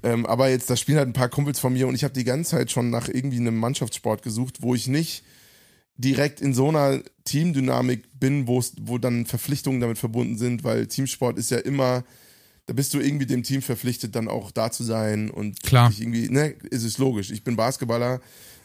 Ähm, 0.02 0.24
aber 0.24 0.48
jetzt, 0.48 0.70
da 0.70 0.76
spielen 0.76 0.98
halt 0.98 1.08
ein 1.08 1.12
paar 1.12 1.28
Kumpels 1.28 1.58
von 1.58 1.72
mir 1.72 1.86
und 1.86 1.94
ich 1.94 2.04
habe 2.04 2.14
die 2.14 2.24
ganze 2.24 2.52
Zeit 2.52 2.70
schon 2.70 2.90
nach 2.90 3.08
irgendwie 3.08 3.38
einem 3.38 3.56
Mannschaftssport 3.58 4.22
gesucht, 4.22 4.58
wo 4.62 4.74
ich 4.74 4.86
nicht 4.88 5.22
direkt 5.96 6.40
in 6.40 6.54
so 6.54 6.68
einer 6.68 7.00
Teamdynamik 7.24 8.04
bin, 8.18 8.46
wo 8.46 8.58
es- 8.58 8.72
wo 8.80 8.96
dann 8.98 9.26
Verpflichtungen 9.26 9.80
damit 9.80 9.98
verbunden 9.98 10.38
sind, 10.38 10.64
weil 10.64 10.86
Teamsport 10.86 11.36
ist 11.38 11.50
ja 11.50 11.58
immer, 11.58 12.04
da 12.70 12.74
bist 12.74 12.94
du 12.94 13.00
irgendwie 13.00 13.26
dem 13.26 13.42
Team 13.42 13.62
verpflichtet, 13.62 14.14
dann 14.14 14.28
auch 14.28 14.52
da 14.52 14.70
zu 14.70 14.84
sein 14.84 15.28
und 15.28 15.60
Klar. 15.64 15.92
irgendwie, 15.98 16.28
ne, 16.30 16.54
ist 16.70 16.84
es 16.84 16.98
logisch. 16.98 17.32
Ich 17.32 17.42
bin 17.42 17.56
Basketballer 17.56 18.20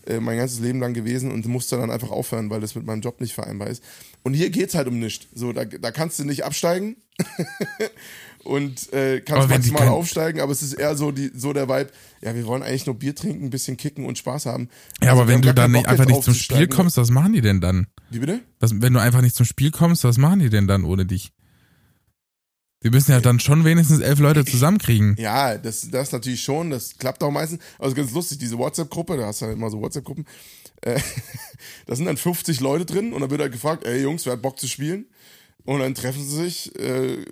äh, 0.06 0.20
mein 0.20 0.38
ganzes 0.38 0.60
Leben 0.60 0.80
lang 0.80 0.94
gewesen 0.94 1.32
und 1.32 1.44
musste 1.48 1.76
dann 1.78 1.90
einfach 1.90 2.12
aufhören, 2.12 2.52
weil 2.52 2.62
das 2.62 2.76
mit 2.76 2.86
meinem 2.86 3.02
Job 3.02 3.20
nicht 3.20 3.34
vereinbar 3.34 3.68
ist. 3.68 3.82
Und 4.22 4.36
hier 4.36 4.52
geht's 4.52 4.76
halt 4.76 4.88
um 4.88 5.00
nichts. 5.00 5.26
So, 5.34 5.54
da, 5.54 5.66
da 5.66 5.90
kannst 5.90 6.20
du 6.20 6.24
nicht 6.24 6.46
absteigen 6.46 6.98
und 8.44 8.94
äh, 8.94 9.22
kannst 9.22 9.50
maximal 9.50 9.88
aufsteigen, 9.88 10.40
aber 10.40 10.52
es 10.52 10.62
ist 10.62 10.74
eher 10.74 10.96
so 10.96 11.12
die 11.12 11.32
so 11.34 11.52
der 11.52 11.68
Vibe, 11.68 11.90
ja, 12.22 12.36
wir 12.36 12.46
wollen 12.46 12.62
eigentlich 12.62 12.86
nur 12.86 13.00
Bier 13.00 13.16
trinken, 13.16 13.46
ein 13.46 13.50
bisschen 13.50 13.76
kicken 13.76 14.06
und 14.06 14.20
Spaß 14.20 14.46
haben. 14.46 14.70
Ja, 15.02 15.10
Also 15.10 15.24
aber 15.24 15.32
wenn 15.32 15.42
du 15.42 15.52
dann 15.52 15.72
nicht 15.72 15.88
einfach 15.88 16.06
nicht 16.06 16.22
zum 16.22 16.36
Spiel 16.36 16.68
kommst, 16.68 16.98
was 16.98 17.10
machen 17.10 17.34
die 17.34 17.42
denn 17.42 17.60
dann? 17.60 17.88
Wie 18.12 18.20
bitte? 18.20 18.42
Was, 18.60 18.80
wenn 18.80 18.94
du 18.94 19.00
einfach 19.00 19.22
nicht 19.22 19.36
zum 19.36 19.48
Spiel 19.48 19.72
kommst, 19.72 20.04
was 20.04 20.20
machen 20.20 20.42
die 20.42 20.52
denn 20.52 20.68
dann 20.68 20.84
ohne 20.84 21.08
dich? 21.08 21.32
Die 22.86 22.92
müssen 22.92 23.14
ja 23.14 23.20
dann 23.20 23.40
schon 23.40 23.66
wenigstens 23.66 24.00
elf 24.00 24.20
Leute 24.20 24.46
zusammenkriegen. 24.46 25.16
Ja, 25.18 25.58
das, 25.58 25.90
das 25.90 26.12
natürlich 26.12 26.44
schon, 26.44 26.70
das 26.70 27.00
klappt 27.00 27.24
auch 27.24 27.32
meistens. 27.32 27.60
Also 27.80 27.96
ganz 27.96 28.12
lustig, 28.12 28.38
diese 28.38 28.60
WhatsApp-Gruppe, 28.60 29.18
da 29.18 29.26
hast 29.26 29.42
du 29.42 29.46
ja 29.46 29.54
immer 29.54 29.72
so 29.72 29.82
WhatsApp-Gruppen, 29.82 30.24
äh, 30.82 31.00
da 31.88 31.96
sind 31.96 32.06
dann 32.06 32.16
50 32.16 32.60
Leute 32.60 32.86
drin 32.86 33.12
und 33.12 33.22
dann 33.22 33.32
wird 33.32 33.42
halt 33.42 33.54
gefragt, 33.54 33.88
ey 33.88 34.04
Jungs, 34.04 34.28
wer 34.28 34.34
hat 34.34 34.44
Bock 34.44 34.60
zu 34.60 34.68
spielen? 34.68 35.08
Und 35.64 35.80
dann 35.80 35.96
treffen 35.96 36.24
sie 36.24 36.44
sich 36.44 36.80
äh, 36.80 37.26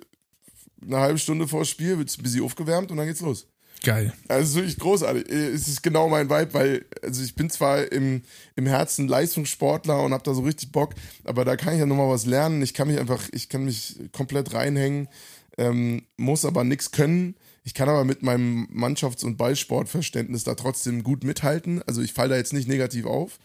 eine 0.84 0.96
halbe 0.96 1.20
Stunde 1.20 1.46
vor 1.46 1.64
Spiel, 1.64 1.98
wird 1.98 2.12
ein 2.18 2.22
bisschen 2.24 2.42
aufgewärmt 2.42 2.90
und 2.90 2.96
dann 2.96 3.06
geht's 3.06 3.20
los. 3.20 3.46
Geil. 3.84 4.12
Also 4.28 4.56
wirklich 4.56 4.78
großartig. 4.78 5.28
Es 5.28 5.68
ist 5.68 5.82
genau 5.82 6.08
mein 6.08 6.30
Vibe, 6.30 6.54
weil 6.54 6.84
also 7.02 7.22
ich 7.22 7.34
bin 7.34 7.50
zwar 7.50 7.92
im, 7.92 8.22
im 8.56 8.66
Herzen 8.66 9.06
Leistungssportler 9.06 10.02
und 10.02 10.12
habe 10.12 10.24
da 10.24 10.32
so 10.32 10.40
richtig 10.40 10.72
Bock, 10.72 10.94
aber 11.22 11.44
da 11.44 11.56
kann 11.56 11.74
ich 11.74 11.80
ja 11.80 11.86
nochmal 11.86 12.08
was 12.08 12.24
lernen. 12.24 12.62
Ich 12.62 12.72
kann 12.72 12.88
mich 12.88 12.98
einfach, 12.98 13.22
ich 13.32 13.50
kann 13.50 13.64
mich 13.64 13.96
komplett 14.12 14.54
reinhängen, 14.54 15.08
ähm, 15.56 16.02
muss 16.16 16.44
aber 16.44 16.64
nichts 16.64 16.90
können. 16.90 17.36
Ich 17.62 17.74
kann 17.74 17.88
aber 17.88 18.04
mit 18.04 18.22
meinem 18.22 18.68
Mannschafts- 18.70 19.24
und 19.24 19.36
Ballsportverständnis 19.36 20.44
da 20.44 20.54
trotzdem 20.54 21.02
gut 21.02 21.24
mithalten. 21.24 21.82
Also 21.86 22.02
ich 22.02 22.12
falle 22.12 22.30
da 22.30 22.36
jetzt 22.36 22.52
nicht 22.52 22.68
negativ 22.68 23.06
auf. 23.06 23.38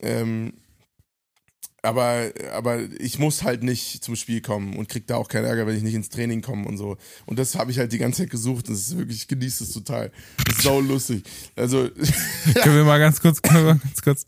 Ähm, 0.00 0.52
aber, 1.82 2.32
aber 2.52 2.80
ich 2.98 3.20
muss 3.20 3.44
halt 3.44 3.62
nicht 3.62 4.02
zum 4.02 4.16
Spiel 4.16 4.40
kommen 4.40 4.76
und 4.76 4.88
krieg 4.88 5.06
da 5.06 5.16
auch 5.16 5.28
keinen 5.28 5.44
Ärger, 5.44 5.66
wenn 5.66 5.76
ich 5.76 5.82
nicht 5.84 5.94
ins 5.94 6.08
Training 6.08 6.42
komme 6.42 6.66
und 6.66 6.76
so. 6.76 6.96
Und 7.24 7.38
das 7.38 7.54
habe 7.54 7.70
ich 7.70 7.78
halt 7.78 7.92
die 7.92 7.98
ganze 7.98 8.22
Zeit 8.22 8.30
gesucht. 8.30 8.68
Das 8.68 8.78
ist 8.78 8.98
wirklich, 8.98 9.18
ich 9.18 9.28
genieße 9.28 9.62
es 9.62 9.72
total. 9.72 10.10
Das 10.44 10.56
ist 10.56 10.62
sau 10.62 10.80
lustig. 10.80 11.22
Also, 11.54 11.88
Können 12.62 12.76
wir 12.76 12.84
mal 12.84 12.98
ganz 12.98 13.20
kurz, 13.20 13.40
können 13.40 13.64
wir 13.64 13.74
mal 13.74 13.80
ganz 13.80 14.02
kurz. 14.02 14.26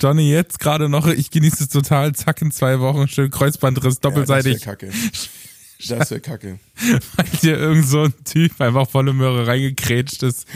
Johnny, 0.00 0.30
jetzt 0.30 0.58
gerade 0.58 0.88
noch, 0.88 1.06
ich 1.06 1.30
genieße 1.30 1.64
es 1.64 1.68
total, 1.70 2.14
zack, 2.14 2.42
in 2.42 2.50
zwei 2.50 2.80
Wochen, 2.80 3.08
schön 3.08 3.30
Kreuzbandriss, 3.30 4.00
doppelseitig, 4.00 4.52
Ja, 4.52 4.58
das 4.58 4.64
kacke. 4.64 4.90
Das 5.88 6.10
wäre 6.10 6.20
kacke. 6.20 6.58
weil 7.16 7.26
dir 7.42 7.56
irgend 7.58 7.86
so 7.86 8.02
ein 8.04 8.14
Typ 8.24 8.60
einfach 8.60 8.88
volle 8.88 9.12
Möhre 9.12 9.46
reingekrätscht 9.46 10.22
ist. 10.22 10.46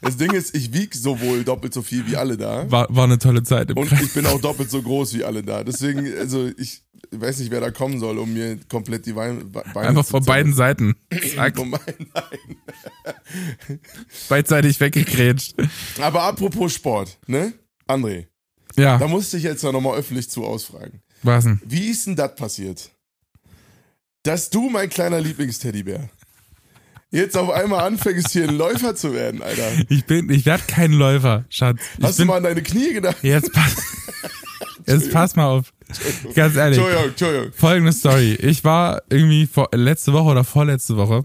Das 0.00 0.16
Ding 0.16 0.30
ist, 0.32 0.54
ich 0.54 0.72
wieg 0.72 0.94
sowohl 0.94 1.42
doppelt 1.44 1.74
so 1.74 1.82
viel 1.82 2.06
wie 2.06 2.16
alle 2.16 2.36
da. 2.36 2.70
War, 2.70 2.86
war 2.94 3.04
eine 3.04 3.18
tolle 3.18 3.42
Zeit 3.42 3.70
im 3.70 3.76
Und 3.76 3.88
Kreis. 3.88 4.02
ich 4.02 4.14
bin 4.14 4.26
auch 4.26 4.40
doppelt 4.40 4.70
so 4.70 4.80
groß 4.80 5.14
wie 5.14 5.24
alle 5.24 5.42
da. 5.42 5.64
Deswegen, 5.64 6.06
also 6.18 6.48
ich, 6.56 6.82
weiß 7.10 7.38
nicht, 7.40 7.50
wer 7.50 7.60
da 7.60 7.70
kommen 7.72 7.98
soll, 7.98 8.18
um 8.18 8.32
mir 8.32 8.58
komplett 8.68 9.06
die 9.06 9.14
Beine 9.14 9.42
Einfach 9.74 10.06
von 10.06 10.24
beiden 10.24 10.54
Seiten. 10.54 10.94
Zack. 11.34 11.56
Von 11.56 11.72
beiden 11.72 12.06
Seiten. 12.14 12.56
Beidseitig 14.28 14.78
weggegrätscht. 14.80 15.54
Aber 16.00 16.22
apropos 16.22 16.72
Sport, 16.74 17.18
ne? 17.26 17.52
André, 17.88 18.26
Ja, 18.76 18.98
da 18.98 19.08
musste 19.08 19.36
ich 19.38 19.42
jetzt 19.42 19.64
ja 19.64 19.72
nochmal 19.72 19.98
öffentlich 19.98 20.30
zu 20.30 20.44
ausfragen. 20.44 21.00
was 21.22 21.44
denn? 21.44 21.60
Wie 21.64 21.88
ist 21.90 22.06
denn 22.06 22.14
das 22.16 22.34
passiert? 22.36 22.90
Dass 24.22 24.50
du, 24.50 24.68
mein 24.68 24.88
kleiner 24.88 25.20
Lieblingsteddybär, 25.20 26.08
jetzt 27.10 27.36
auf 27.36 27.50
einmal 27.50 27.84
anfängst, 27.86 28.30
hier 28.30 28.48
ein 28.48 28.56
Läufer 28.56 28.94
zu 28.94 29.12
werden, 29.12 29.42
Alter. 29.42 29.70
Ich 29.88 30.04
bin, 30.04 30.28
ich 30.30 30.44
werde 30.46 30.64
kein 30.66 30.92
Läufer, 30.92 31.44
Schatz. 31.48 31.80
Ich 31.98 32.04
Hast 32.04 32.18
du 32.18 32.22
bin, 32.22 32.28
mal 32.28 32.36
an 32.38 32.42
deine 32.42 32.62
Knie 32.62 32.92
gedacht? 32.92 33.16
jetzt 33.22 33.52
pass, 33.52 33.76
jetzt 34.86 35.10
pass 35.12 35.36
mal 35.36 35.46
auf. 35.46 35.72
Ganz 36.34 36.56
ehrlich. 36.56 36.78
Entschuldigung, 36.78 37.10
Entschuldigung. 37.10 37.52
Folgende 37.52 37.92
Story. 37.92 38.34
Ich 38.34 38.64
war 38.64 39.02
irgendwie 39.08 39.46
vor, 39.46 39.68
letzte 39.72 40.12
Woche 40.12 40.30
oder 40.30 40.44
vorletzte 40.44 40.96
Woche. 40.96 41.24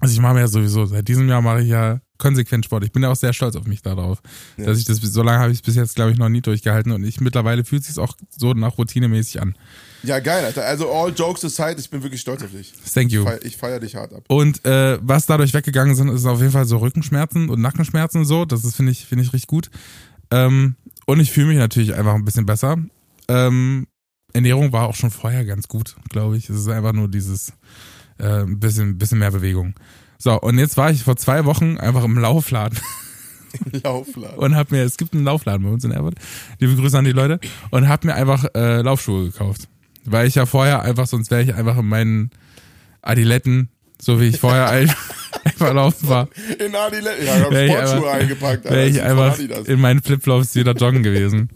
Also 0.00 0.12
ich 0.12 0.20
mache 0.20 0.34
mir 0.34 0.40
ja 0.40 0.48
sowieso, 0.48 0.86
seit 0.86 1.06
diesem 1.06 1.28
Jahr 1.28 1.40
mache 1.40 1.62
ich 1.62 1.68
ja 1.68 2.00
konsequent 2.18 2.64
Sport. 2.64 2.84
Ich 2.84 2.92
bin 2.92 3.02
ja 3.02 3.10
auch 3.10 3.16
sehr 3.16 3.32
stolz 3.32 3.56
auf 3.56 3.66
mich 3.66 3.82
darauf. 3.82 4.20
Ja. 4.56 4.66
Dass 4.66 4.78
ich 4.78 4.84
das, 4.84 4.98
so 4.98 5.22
lange 5.22 5.38
habe 5.38 5.52
ich 5.52 5.58
es 5.58 5.62
bis 5.62 5.76
jetzt, 5.76 5.94
glaube 5.94 6.10
ich, 6.10 6.18
noch 6.18 6.28
nie 6.28 6.40
durchgehalten 6.40 6.92
und 6.92 7.04
ich 7.04 7.20
mittlerweile 7.20 7.64
fühlt 7.64 7.82
es 7.82 7.88
sich 7.88 7.98
auch 7.98 8.16
so 8.28 8.52
nach 8.54 8.76
routinemäßig 8.76 9.40
an. 9.40 9.56
Ja, 10.04 10.18
geil, 10.18 10.44
Alter. 10.44 10.64
Also 10.64 10.90
all 10.92 11.12
jokes 11.12 11.44
aside, 11.44 11.76
ich 11.78 11.88
bin 11.88 12.02
wirklich 12.02 12.20
stolz 12.20 12.42
auf 12.42 12.50
dich. 12.50 12.72
Thank 12.92 13.10
you. 13.12 13.24
Ich 13.42 13.56
feier 13.56 13.80
dich 13.80 13.96
hart 13.96 14.12
ab. 14.12 14.24
Und 14.28 14.64
äh, 14.64 14.98
was 15.02 15.26
dadurch 15.26 15.54
weggegangen 15.54 15.94
sind, 15.94 16.08
ist 16.08 16.26
auf 16.26 16.40
jeden 16.40 16.52
Fall 16.52 16.66
so 16.66 16.78
Rückenschmerzen 16.78 17.48
und 17.48 17.60
Nackenschmerzen 17.60 18.18
und 18.18 18.24
so. 18.26 18.44
Das 18.44 18.64
ist, 18.64 18.76
finde 18.76 18.92
ich, 18.92 19.06
finde 19.06 19.24
ich 19.24 19.32
richtig 19.32 19.48
gut. 19.48 19.70
Ähm, 20.30 20.76
und 21.06 21.20
ich 21.20 21.32
fühle 21.32 21.48
mich 21.48 21.58
natürlich 21.58 21.94
einfach 21.94 22.14
ein 22.14 22.24
bisschen 22.24 22.46
besser. 22.46 22.76
Ähm, 23.28 23.86
Ernährung 24.32 24.72
war 24.72 24.88
auch 24.88 24.96
schon 24.96 25.10
vorher 25.10 25.44
ganz 25.44 25.68
gut, 25.68 25.96
glaube 26.10 26.36
ich. 26.36 26.50
Es 26.50 26.56
ist 26.56 26.68
einfach 26.68 26.92
nur 26.92 27.08
dieses 27.08 27.52
äh, 28.18 28.44
bisschen, 28.44 28.98
bisschen 28.98 29.18
mehr 29.18 29.30
Bewegung. 29.30 29.74
So, 30.18 30.40
und 30.40 30.58
jetzt 30.58 30.76
war 30.76 30.90
ich 30.90 31.02
vor 31.02 31.16
zwei 31.16 31.44
Wochen 31.44 31.76
einfach 31.78 32.04
im 32.04 32.18
Laufladen 32.18 32.78
Laufladen. 33.84 34.38
und 34.38 34.56
hab 34.56 34.70
mir, 34.70 34.82
es 34.82 34.96
gibt 34.96 35.14
einen 35.14 35.24
Laufladen 35.24 35.64
bei 35.64 35.72
uns 35.72 35.84
in 35.84 35.92
Erfurt, 35.92 36.16
liebe 36.58 36.74
Grüße 36.76 36.96
an 36.98 37.04
die 37.04 37.12
Leute, 37.12 37.38
und 37.70 37.88
hab 37.88 38.04
mir 38.04 38.14
einfach 38.14 38.44
äh, 38.54 38.80
Laufschuhe 38.82 39.26
gekauft. 39.26 39.68
Weil 40.06 40.26
ich 40.28 40.34
ja 40.34 40.46
vorher 40.46 40.82
einfach, 40.82 41.06
sonst 41.06 41.30
wäre 41.30 41.42
ich 41.42 41.54
einfach 41.54 41.78
in 41.78 41.86
meinen 41.86 42.30
Adiletten, 43.02 43.68
so 44.00 44.20
wie 44.20 44.24
ich 44.28 44.38
vorher 44.40 44.68
ein- 44.68 44.92
einfach 45.44 45.72
laufen 45.74 46.08
war, 46.08 46.28
In 46.64 46.74
Adiletten. 46.74 47.26
Ja, 47.26 47.36
ich 47.36 47.42
hab 47.44 47.50
Wär 47.52 47.64
ich 47.66 47.72
Sportschuhe 47.72 47.96
einfach- 47.96 48.12
eingepackt. 48.20 48.64
wäre 48.64 48.86
ich 48.88 49.02
einfach 49.02 49.38
in 49.66 49.80
meinen 49.80 50.02
Flipflops 50.02 50.54
wieder 50.54 50.72
joggen 50.72 51.02
gewesen. 51.02 51.48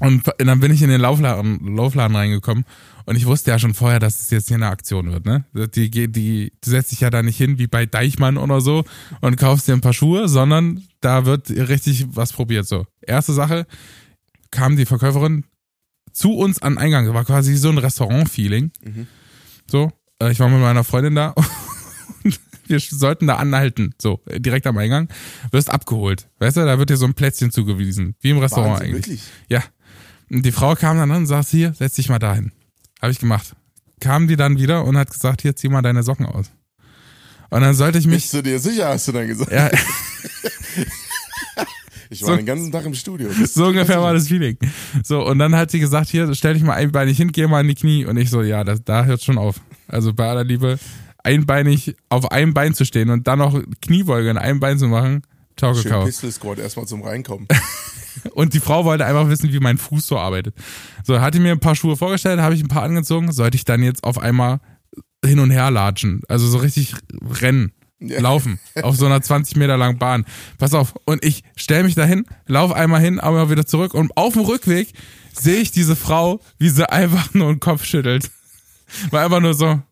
Und 0.00 0.22
dann 0.38 0.60
bin 0.60 0.72
ich 0.72 0.80
in 0.82 0.90
den 0.90 1.00
Laufladen, 1.00 1.74
Laufladen 1.76 2.14
reingekommen 2.16 2.64
und 3.04 3.16
ich 3.16 3.26
wusste 3.26 3.50
ja 3.50 3.58
schon 3.58 3.74
vorher, 3.74 3.98
dass 3.98 4.20
es 4.20 4.30
jetzt 4.30 4.46
hier 4.46 4.54
eine 4.56 4.68
Aktion 4.68 5.10
wird, 5.10 5.26
ne? 5.26 5.44
Die, 5.74 5.90
die, 5.90 6.06
die, 6.12 6.52
du 6.62 6.70
setzt 6.70 6.92
dich 6.92 7.00
ja 7.00 7.10
da 7.10 7.22
nicht 7.22 7.36
hin 7.36 7.58
wie 7.58 7.66
bei 7.66 7.84
Deichmann 7.84 8.36
oder 8.36 8.60
so 8.60 8.84
und 9.22 9.36
kaufst 9.38 9.66
dir 9.66 9.72
ein 9.72 9.80
paar 9.80 9.92
Schuhe, 9.94 10.28
sondern 10.28 10.84
da 11.00 11.24
wird 11.24 11.50
richtig 11.50 12.06
was 12.10 12.32
probiert, 12.32 12.68
so. 12.68 12.86
Erste 13.00 13.32
Sache, 13.32 13.66
kam 14.52 14.76
die 14.76 14.86
Verkäuferin 14.86 15.44
zu 16.18 16.32
uns 16.32 16.60
an 16.60 16.74
den 16.74 16.78
Eingang, 16.78 17.04
das 17.06 17.14
war 17.14 17.24
quasi 17.24 17.56
so 17.56 17.68
ein 17.68 17.78
Restaurant-Feeling. 17.78 18.72
Mhm. 18.84 19.06
So, 19.70 19.92
äh, 20.20 20.32
ich 20.32 20.40
war 20.40 20.48
mit 20.48 20.60
meiner 20.60 20.84
Freundin 20.84 21.14
da 21.14 21.28
und 22.24 22.38
wir 22.66 22.80
sollten 22.80 23.26
da 23.26 23.36
anhalten, 23.36 23.94
so, 24.00 24.20
äh, 24.26 24.40
direkt 24.40 24.66
am 24.66 24.76
Eingang, 24.78 25.08
wirst 25.52 25.70
abgeholt. 25.70 26.28
Weißt 26.38 26.56
du, 26.56 26.64
da 26.64 26.78
wird 26.78 26.90
dir 26.90 26.96
so 26.96 27.06
ein 27.06 27.14
Plätzchen 27.14 27.50
zugewiesen, 27.52 28.16
wie 28.20 28.30
im 28.30 28.38
Restaurant 28.38 28.80
Wahnsinn, 28.80 28.94
eigentlich. 28.96 29.06
wirklich. 29.06 29.22
Ja. 29.48 29.62
Und 30.30 30.44
die 30.44 30.52
Frau 30.52 30.74
kam 30.74 30.98
dann 30.98 31.10
an 31.10 31.18
und 31.18 31.26
sagte, 31.26 31.56
hier, 31.56 31.72
setz 31.72 31.94
dich 31.94 32.08
mal 32.08 32.18
dahin. 32.18 32.52
Habe 33.00 33.12
ich 33.12 33.18
gemacht. 33.18 33.54
Kam 34.00 34.26
die 34.28 34.36
dann 34.36 34.58
wieder 34.58 34.84
und 34.84 34.96
hat 34.98 35.10
gesagt, 35.10 35.42
hier, 35.42 35.56
zieh 35.56 35.68
mal 35.68 35.82
deine 35.82 36.02
Socken 36.02 36.26
aus. 36.26 36.50
Und 37.50 37.62
dann 37.62 37.74
sollte 37.74 37.98
ich 37.98 38.06
mich, 38.06 38.22
Bist 38.24 38.34
du 38.34 38.42
dir 38.42 38.58
sicher, 38.60 38.88
hast 38.88 39.08
du 39.08 39.12
dann 39.12 39.26
gesagt? 39.28 39.50
ja, 39.50 39.70
Ich 42.10 42.22
war 42.22 42.30
so- 42.30 42.36
den 42.36 42.46
ganzen 42.46 42.72
Tag 42.72 42.84
im 42.86 42.94
Studio. 42.94 43.30
so 43.46 43.66
ungefähr 43.66 44.00
war 44.00 44.14
das 44.14 44.28
Feeling. 44.28 44.56
So, 45.02 45.26
und 45.26 45.38
dann 45.38 45.54
hat 45.54 45.70
sie 45.70 45.78
gesagt, 45.80 46.08
hier, 46.08 46.32
stell 46.34 46.54
dich 46.54 46.62
mal 46.62 46.74
einbeinig 46.74 47.16
hin, 47.16 47.32
geh 47.32 47.46
mal 47.46 47.60
in 47.60 47.68
die 47.68 47.74
Knie. 47.74 48.04
Und 48.06 48.16
ich 48.16 48.30
so, 48.30 48.42
ja, 48.42 48.64
das, 48.64 48.82
da 48.84 49.04
hört 49.04 49.22
schon 49.22 49.38
auf. 49.38 49.60
Also 49.86 50.12
bei 50.12 50.28
aller 50.28 50.44
Liebe, 50.44 50.78
einbeinig 51.22 51.96
auf 52.08 52.30
einem 52.30 52.54
Bein 52.54 52.74
zu 52.74 52.84
stehen 52.84 53.10
und 53.10 53.26
dann 53.26 53.38
noch 53.38 53.60
Kniebeuge 53.82 54.30
in 54.30 54.38
einem 54.38 54.60
Bein 54.60 54.78
zu 54.78 54.86
machen, 54.88 55.22
ciao, 55.56 55.74
Schön. 55.74 56.04
Pistol 56.04 56.30
Squad 56.32 56.58
erstmal 56.58 56.86
zum 56.86 57.02
Reinkommen. 57.02 57.46
Und 58.32 58.52
die 58.52 58.58
Frau 58.58 58.84
wollte 58.84 59.06
einfach 59.06 59.28
wissen, 59.28 59.52
wie 59.52 59.60
mein 59.60 59.78
Fuß 59.78 60.06
so 60.06 60.18
arbeitet. 60.18 60.54
So, 61.04 61.20
hatte 61.20 61.38
mir 61.38 61.52
ein 61.52 61.60
paar 61.60 61.76
Schuhe 61.76 61.96
vorgestellt, 61.96 62.40
habe 62.40 62.52
ich 62.54 62.62
ein 62.62 62.68
paar 62.68 62.82
angezogen, 62.82 63.30
sollte 63.30 63.56
ich 63.56 63.64
dann 63.64 63.80
jetzt 63.80 64.02
auf 64.02 64.18
einmal 64.18 64.58
hin 65.24 65.38
und 65.38 65.50
her 65.50 65.70
latschen. 65.70 66.22
Also 66.28 66.48
so 66.48 66.58
richtig 66.58 66.94
rennen, 67.40 67.70
Ja. 68.00 68.20
laufen, 68.20 68.60
auf 68.82 68.96
so 68.96 69.06
einer 69.06 69.20
20 69.20 69.56
Meter 69.56 69.76
langen 69.76 69.98
Bahn. 69.98 70.24
Pass 70.58 70.72
auf, 70.72 70.94
und 71.04 71.24
ich 71.24 71.42
stell 71.56 71.82
mich 71.82 71.96
dahin, 71.96 72.26
lauf 72.46 72.72
einmal 72.72 73.00
hin, 73.00 73.18
aber 73.18 73.50
wieder 73.50 73.66
zurück 73.66 73.92
und 73.92 74.16
auf 74.16 74.34
dem 74.34 74.42
Rückweg 74.42 74.92
sehe 75.32 75.60
ich 75.60 75.72
diese 75.72 75.96
Frau, 75.96 76.40
wie 76.58 76.68
sie 76.68 76.88
einfach 76.88 77.34
nur 77.34 77.52
den 77.52 77.58
Kopf 77.58 77.84
schüttelt. 77.84 78.30
War 79.10 79.24
einfach 79.24 79.40
nur 79.40 79.54
so, 79.54 79.82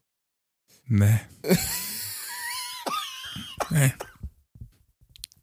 nee. 0.86 1.18
Nee. 3.70 3.92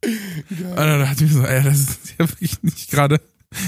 Und 0.04 0.76
dann 0.76 1.00
dachte 1.00 1.26
ich 1.26 1.32
mir 1.32 1.42
so, 1.42 1.46
ey, 1.46 1.64
das 1.64 1.80
ist 1.80 2.14
ja 2.18 2.30
wirklich 2.30 2.64
nicht 2.64 2.90
gerade 2.90 3.20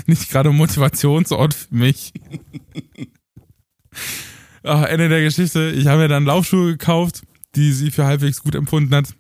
nicht 0.08 0.30
gerade 0.30 0.52
Motivationsort 0.52 1.54
für 1.54 1.76
mich. 1.76 2.14
Ach, 4.64 4.84
Ende 4.84 5.10
der 5.10 5.22
Geschichte. 5.22 5.72
Ich 5.72 5.88
habe 5.88 6.00
mir 6.00 6.08
dann 6.08 6.26
Laufschuhe 6.26 6.72
gekauft, 6.72 7.24
die 7.56 7.72
sie 7.72 7.92
für 7.92 8.06
halbwegs 8.06 8.42
gut 8.42 8.56
empfunden 8.56 8.94
hat. 8.94 9.16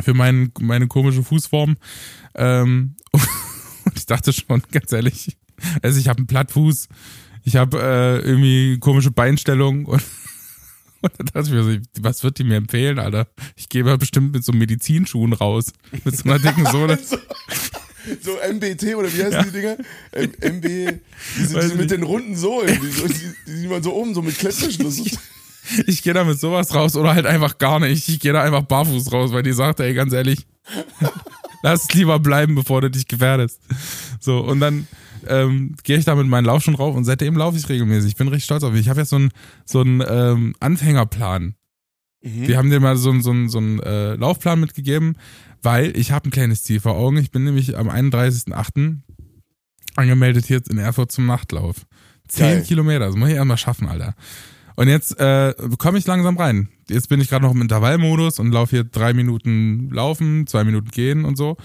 Für 0.00 0.14
mein, 0.14 0.52
meine 0.60 0.88
komische 0.88 1.22
Fußform. 1.22 1.76
Ähm, 2.34 2.96
und 3.12 3.96
ich 3.96 4.06
dachte 4.06 4.32
schon, 4.32 4.62
ganz 4.72 4.92
ehrlich, 4.92 5.36
also 5.82 6.00
ich 6.00 6.08
habe 6.08 6.18
einen 6.18 6.26
Plattfuß, 6.26 6.88
ich 7.44 7.56
habe 7.56 7.78
äh, 7.80 8.26
irgendwie 8.26 8.78
komische 8.78 9.10
Beinstellung 9.10 9.84
und, 9.84 10.02
und 11.02 11.12
da 11.18 11.24
dachte 11.24 11.48
ich 11.48 11.52
mir 11.52 11.62
so, 11.62 11.78
was 12.00 12.24
wird 12.24 12.38
die 12.38 12.44
mir 12.44 12.56
empfehlen, 12.56 12.98
Alter? 12.98 13.28
Ich 13.54 13.68
gehe 13.68 13.84
mal 13.84 13.98
bestimmt 13.98 14.32
mit 14.32 14.44
so 14.44 14.52
Medizinschuhen 14.52 15.32
raus. 15.32 15.72
Mit 16.04 16.16
so 16.16 16.24
einer 16.24 16.38
dicken 16.38 16.66
Sohle. 16.72 16.98
so, 16.98 17.16
so 18.20 18.32
MBT 18.52 18.96
oder 18.96 19.12
wie 19.12 19.24
heißen 19.24 19.44
die 19.44 19.52
Dinger? 19.52 19.76
M 20.12 20.32
MB, 20.40 20.64
Weiß 20.64 21.00
diese 21.38 21.74
mit 21.76 21.90
den 21.90 22.02
runden 22.02 22.34
Sohlen, 22.34 22.80
die, 22.80 22.90
so, 22.90 23.06
die, 23.06 23.60
die 23.60 23.68
man 23.68 23.82
so 23.82 23.94
oben 23.94 24.14
so 24.14 24.22
mit 24.22 24.38
Klettverschluss. 24.38 25.02
Ich 25.86 26.02
gehe 26.02 26.14
da 26.14 26.24
mit 26.24 26.38
sowas 26.38 26.74
raus 26.74 26.96
oder 26.96 27.14
halt 27.14 27.26
einfach 27.26 27.58
gar 27.58 27.80
nicht. 27.80 28.08
Ich 28.08 28.20
gehe 28.20 28.32
da 28.32 28.42
einfach 28.42 28.62
barfuß 28.62 29.12
raus, 29.12 29.32
weil 29.32 29.42
die 29.42 29.52
sagt, 29.52 29.80
ey, 29.80 29.94
ganz 29.94 30.12
ehrlich, 30.12 30.46
lass 31.62 31.84
es 31.84 31.94
lieber 31.94 32.18
bleiben, 32.18 32.54
bevor 32.54 32.80
du 32.80 32.90
dich 32.90 33.06
gefährdest. 33.06 33.60
So, 34.20 34.40
und 34.40 34.60
dann 34.60 34.86
ähm, 35.26 35.74
gehe 35.82 35.98
ich 35.98 36.04
da 36.04 36.14
mit 36.14 36.26
meinen 36.26 36.44
Laufschuhen 36.44 36.76
rauf 36.76 36.94
und 36.94 37.04
seitdem 37.04 37.36
laufe 37.36 37.56
ich 37.56 37.68
regelmäßig. 37.68 38.10
Ich 38.10 38.16
bin 38.16 38.28
richtig 38.28 38.44
stolz 38.44 38.62
auf 38.62 38.72
mich. 38.72 38.82
Ich 38.82 38.88
habe 38.88 39.00
jetzt 39.00 39.10
so 39.10 39.16
einen 39.16 39.30
so 39.64 39.80
einen, 39.80 40.02
ähm, 40.06 40.54
Anfängerplan. 40.60 41.54
Mhm. 42.22 42.48
Wir 42.48 42.58
haben 42.58 42.70
dir 42.70 42.80
mal 42.80 42.96
so 42.96 43.10
einen 43.10 43.22
so 43.22 43.30
einen, 43.30 43.48
so 43.48 43.58
einen 43.58 43.80
äh, 43.80 44.14
Laufplan 44.14 44.60
mitgegeben, 44.60 45.16
weil 45.62 45.96
ich 45.96 46.12
habe 46.12 46.28
ein 46.28 46.32
kleines 46.32 46.62
Ziel 46.62 46.80
vor 46.80 46.94
Augen. 46.94 47.16
Ich 47.16 47.30
bin 47.30 47.44
nämlich 47.44 47.76
am 47.76 47.88
31.08. 47.88 48.98
angemeldet 49.96 50.46
hier 50.46 50.60
in 50.68 50.78
Erfurt 50.78 51.12
zum 51.12 51.26
Nachtlauf. 51.26 51.86
Zehn. 52.28 52.62
Kilometer, 52.64 53.06
das 53.06 53.16
muss 53.16 53.28
ich 53.28 53.34
erstmal 53.34 53.58
schaffen, 53.58 53.86
Alter. 53.86 54.14
Und 54.76 54.88
jetzt 54.88 55.18
äh, 55.20 55.54
komme 55.78 55.98
ich 55.98 56.06
langsam 56.06 56.36
rein. 56.36 56.68
Jetzt 56.88 57.08
bin 57.08 57.20
ich 57.20 57.28
gerade 57.28 57.44
noch 57.44 57.52
im 57.52 57.62
Intervallmodus 57.62 58.38
und 58.38 58.50
laufe 58.52 58.70
hier 58.76 58.84
drei 58.84 59.12
Minuten 59.14 59.88
laufen, 59.90 60.46
zwei 60.46 60.64
Minuten 60.64 60.90
gehen 60.90 61.24
und 61.24 61.36
so. 61.36 61.56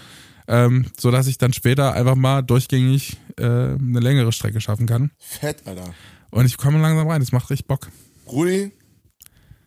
Ähm, 0.47 0.85
so 0.97 1.11
dass 1.11 1.27
ich 1.27 1.37
dann 1.37 1.53
später 1.53 1.93
einfach 1.93 2.15
mal 2.15 2.41
durchgängig 2.41 3.17
äh, 3.37 3.43
eine 3.43 3.99
längere 3.99 4.31
Strecke 4.31 4.61
schaffen 4.61 4.87
kann. 4.87 5.11
Fett, 5.17 5.57
Alter. 5.65 5.93
Und 6.31 6.45
ich 6.45 6.57
komme 6.57 6.79
langsam 6.81 7.07
rein, 7.07 7.19
das 7.19 7.31
macht 7.31 7.49
richtig 7.49 7.67
Bock. 7.67 7.89
Rudi, 8.27 8.71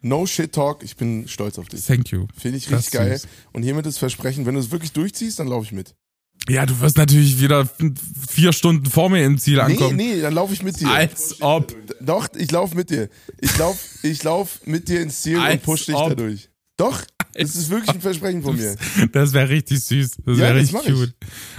no 0.01 0.27
shit 0.27 0.53
talk, 0.53 0.83
ich 0.83 0.97
bin 0.97 1.29
stolz 1.29 1.59
auf 1.59 1.69
dich. 1.69 1.85
Thank 1.87 2.11
you. 2.11 2.27
Finde 2.37 2.59
ich 2.59 2.67
Das 2.67 2.79
richtig 2.79 2.93
geil. 2.93 3.13
ist 3.13 3.23
süß. 3.23 3.31
Und 3.53 3.63
hiermit 3.63 3.87
das 3.87 3.99
Versprechen, 3.99 4.47
wenn 4.47 4.55
du 4.55 4.61
es 4.61 4.71
wirklich 4.71 4.93
durchziehst, 4.93 5.39
dann 5.39 5.47
laufe 5.49 5.67
ich 5.67 5.73
mit. 5.73 5.95
Ja, 6.49 6.67
du 6.67 6.81
wirst 6.81 6.97
natürlich 6.97 7.41
wieder 7.41 7.69
vier 8.29 8.53
Stunden 8.53 8.87
vor 8.87 9.09
mir 9.11 9.25
im 9.25 9.39
Ziel 9.39 9.55
Nee, 9.57 9.61
ankommen. 9.61 9.97
nee, 9.97 10.21
dann 10.21 10.35
laufe 10.35 10.53
ich 10.53 10.63
mit 10.63 10.81
dir. 10.81 10.89
Als 10.91 11.41
ob. 11.41 11.75
Doch, 12.01 12.29
ich 12.37 12.51
laufe 12.51 12.75
mit 12.77 12.91
dir. 12.91 13.09
Ich 13.41 13.57
laufe 13.59 13.79
ich 14.07 14.23
lauf 14.25 14.61
mit 14.65 14.89
dir 14.89 15.01
ins 15.03 15.23
Ziel 15.23 15.39
Als 15.39 15.55
und 15.55 15.63
push 15.63 15.87
dich 15.87 15.95
ob. 15.95 16.09
da 16.11 16.15
durch. 16.17 16.49
Doch, 16.77 17.01
das 17.35 17.55
ist 17.55 17.71
wirklich 17.71 17.91
ein 17.91 18.01
Versprechen 18.01 18.43
von 18.43 18.57
mir. 18.57 18.75
Das 19.13 19.33
wäre 19.33 19.49
richtig 19.51 19.81
süß. 19.85 20.17
Das 20.25 20.37
Ja, 20.39 20.45
wäre 20.47 20.57
richtig 20.57 20.81
cute. 20.85 21.15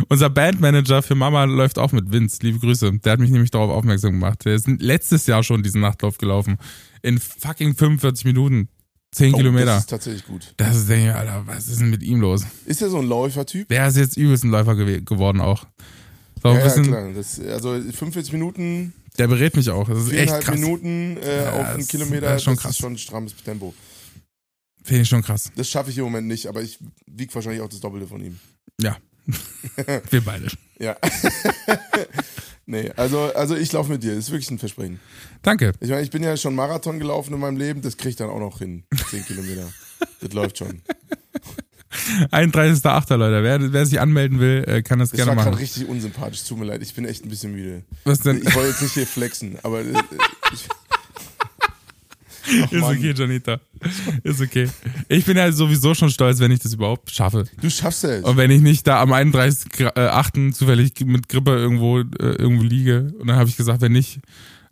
Unser 0.10 0.30
Bandmanager 0.30 1.02
für 1.02 1.16
Mama 1.16 1.46
läuft 1.46 1.80
auch 1.80 1.92
mit 1.94 2.12
Vince. 2.12 2.40
Liebe 2.42 2.60
Grüße. 2.60 2.92
Der 3.00 3.14
hat 3.14 3.20
mich 3.20 3.30
nämlich 3.30 3.52
darauf 3.52 3.72
aufmerksam 3.72 4.12
gemacht. 4.14 4.44
Der 4.44 4.56
ist 4.56 4.68
letztes 4.68 5.26
Jahr 5.28 5.44
schon 5.44 5.64
diesen 5.64 5.80
Nachtlauf 5.82 6.18
gelaufen. 6.18 6.58
In 7.04 7.20
fucking 7.20 7.76
45 7.76 8.26
Minuten. 8.26 8.68
10 9.14 9.34
Oh, 9.34 9.38
Kilometer. 9.38 9.66
Das 9.66 9.80
ist 9.82 9.90
tatsächlich 9.90 10.26
gut. 10.26 10.54
Das 10.58 10.76
ist, 10.76 10.90
denke 10.90 11.10
ich, 11.10 11.16
Alter, 11.16 11.44
was 11.46 11.68
ist 11.68 11.80
denn 11.82 11.90
mit 11.90 12.04
ihm 12.04 12.20
los? 12.22 12.44
Ist 12.66 12.82
er 12.82 12.90
so 12.90 12.98
ein 13.00 13.08
Läufertyp? 13.08 13.68
Der 13.70 13.88
ist 13.88 13.98
jetzt 13.98 14.18
übelst 14.18 14.44
ein 14.44 14.50
Läufer 14.52 14.76
gew 14.76 15.02
geworden 15.04 15.40
auch. 15.42 15.66
So, 16.42 16.50
Ja, 16.50 16.58
ja, 16.58 16.64
bisschen, 16.64 16.84
klar. 16.88 17.12
Das, 17.14 17.40
also 17.40 17.80
45 17.80 18.34
Minuten, 18.34 18.94
der 19.18 19.28
berät 19.28 19.56
mich 19.56 19.70
auch. 19.70 19.88
Das 19.88 20.00
ist 20.00 20.12
echt 20.14 20.42
krass. 20.42 20.56
Minuten 20.60 21.18
äh, 21.18 21.44
Ja, 21.44 21.52
auf 21.54 21.66
einen 21.68 21.78
das 21.80 21.88
Kilometer, 21.88 22.36
ist 22.36 22.44
schon 22.44 22.56
das 22.56 22.64
krass. 22.64 22.72
ist 22.72 22.78
schon 22.80 22.94
ein 22.94 22.98
strammes 22.98 23.36
Tempo. 23.44 23.74
Finde 24.84 25.04
ich 25.04 25.10
schon 25.10 25.22
krass. 25.22 25.50
Das 25.56 25.70
schaffe 25.70 25.92
ich 25.92 25.98
im 25.98 26.04
Moment 26.04 26.28
nicht, 26.28 26.48
aber 26.48 26.62
ich 26.62 26.78
wiege 27.08 27.34
wahrscheinlich 27.34 27.62
auch 27.62 27.70
das 27.70 27.80
Doppelte 27.80 28.08
von 28.08 28.22
ihm. 28.24 28.40
Ja. 28.82 28.98
Wir 30.10 30.22
beide. 30.22 30.48
Ja. 30.80 30.98
nee, 32.66 32.92
also, 32.96 33.32
also 33.34 33.56
ich 33.56 33.72
laufe 33.72 33.92
mit 33.92 34.04
dir. 34.04 34.16
Das 34.16 34.26
ist 34.26 34.32
wirklich 34.32 34.52
ein 34.52 34.60
Versprechen. 34.60 35.00
Danke. 35.42 35.74
Ich 35.80 35.90
meine, 35.90 36.02
ich 36.02 36.10
bin 36.12 36.24
ja 36.24 36.36
schon 36.38 36.56
Marathon 36.56 37.00
gelaufen 37.00 37.34
in 37.34 37.40
meinem 37.40 37.58
Leben, 37.58 37.82
das 37.82 37.98
kriege 37.98 38.10
ich 38.10 38.16
dann 38.16 38.30
auch 38.30 38.40
noch 38.40 38.60
hin. 38.60 38.84
10 39.10 39.26
Kilometer. 39.26 39.72
Das 40.22 40.34
läuft 40.34 40.58
schon. 40.58 40.82
31.8. 42.32 43.16
Leute. 43.16 43.44
Wer, 43.44 43.72
wer 43.74 43.86
sich 43.86 44.00
anmelden 44.00 44.40
will, 44.40 44.64
äh, 44.68 44.82
kann 44.82 45.00
das 45.00 45.10
Das 45.12 45.18
gerne 45.18 45.30
war 45.30 45.36
gerade 45.36 45.52
machen. 45.52 45.62
richtig 45.62 45.88
unsympathisch. 45.88 46.44
Tut 46.44 46.58
mir 46.58 46.66
leid, 46.66 46.82
ich 46.82 46.94
bin 46.94 47.06
echt 47.06 47.26
ein 47.26 47.30
bisschen 47.30 47.52
müde. 47.54 47.84
Was 48.04 48.20
denn? 48.20 48.38
Ich 48.38 48.56
wollte 48.56 48.70
jetzt 48.70 48.82
nicht 48.82 48.94
hier 48.94 49.08
flexen, 49.08 49.58
aber 49.64 49.82
äh, 49.82 49.94
ich, 50.54 50.68
Ach, 52.46 52.72
Ist 52.72 52.82
Mann. 52.82 52.98
okay, 52.98 53.14
Janita. 53.16 53.60
Ist 54.24 54.42
okay. 54.42 54.68
Ich 55.08 55.26
bin 55.26 55.38
ja 55.38 55.52
sowieso 55.52 55.94
schon 55.94 56.10
stolz, 56.10 56.40
wenn 56.40 56.52
ich 56.52 56.60
das 56.60 56.74
überhaupt 56.74 57.12
schaffe. 57.12 57.46
du 57.62 57.70
schaffst 57.70 58.04
es. 58.04 58.24
Und 58.24 58.38
wenn 58.38 58.52
ich 58.52 58.62
nicht 58.62 58.86
da 58.86 59.02
am 59.02 59.14
31.8. 59.14 60.52
zufällig 60.54 60.94
mit 61.06 61.30
Grippe 61.30 61.52
irgendwo, 61.52 62.00
äh, 62.00 62.04
irgendwo 62.20 62.64
liege. 62.64 63.14
Und 63.20 63.28
dann 63.28 63.38
habe 63.38 63.50
ich 63.50 63.56
gesagt, 63.58 63.82
wenn 63.82 63.94
nicht, 63.94 64.20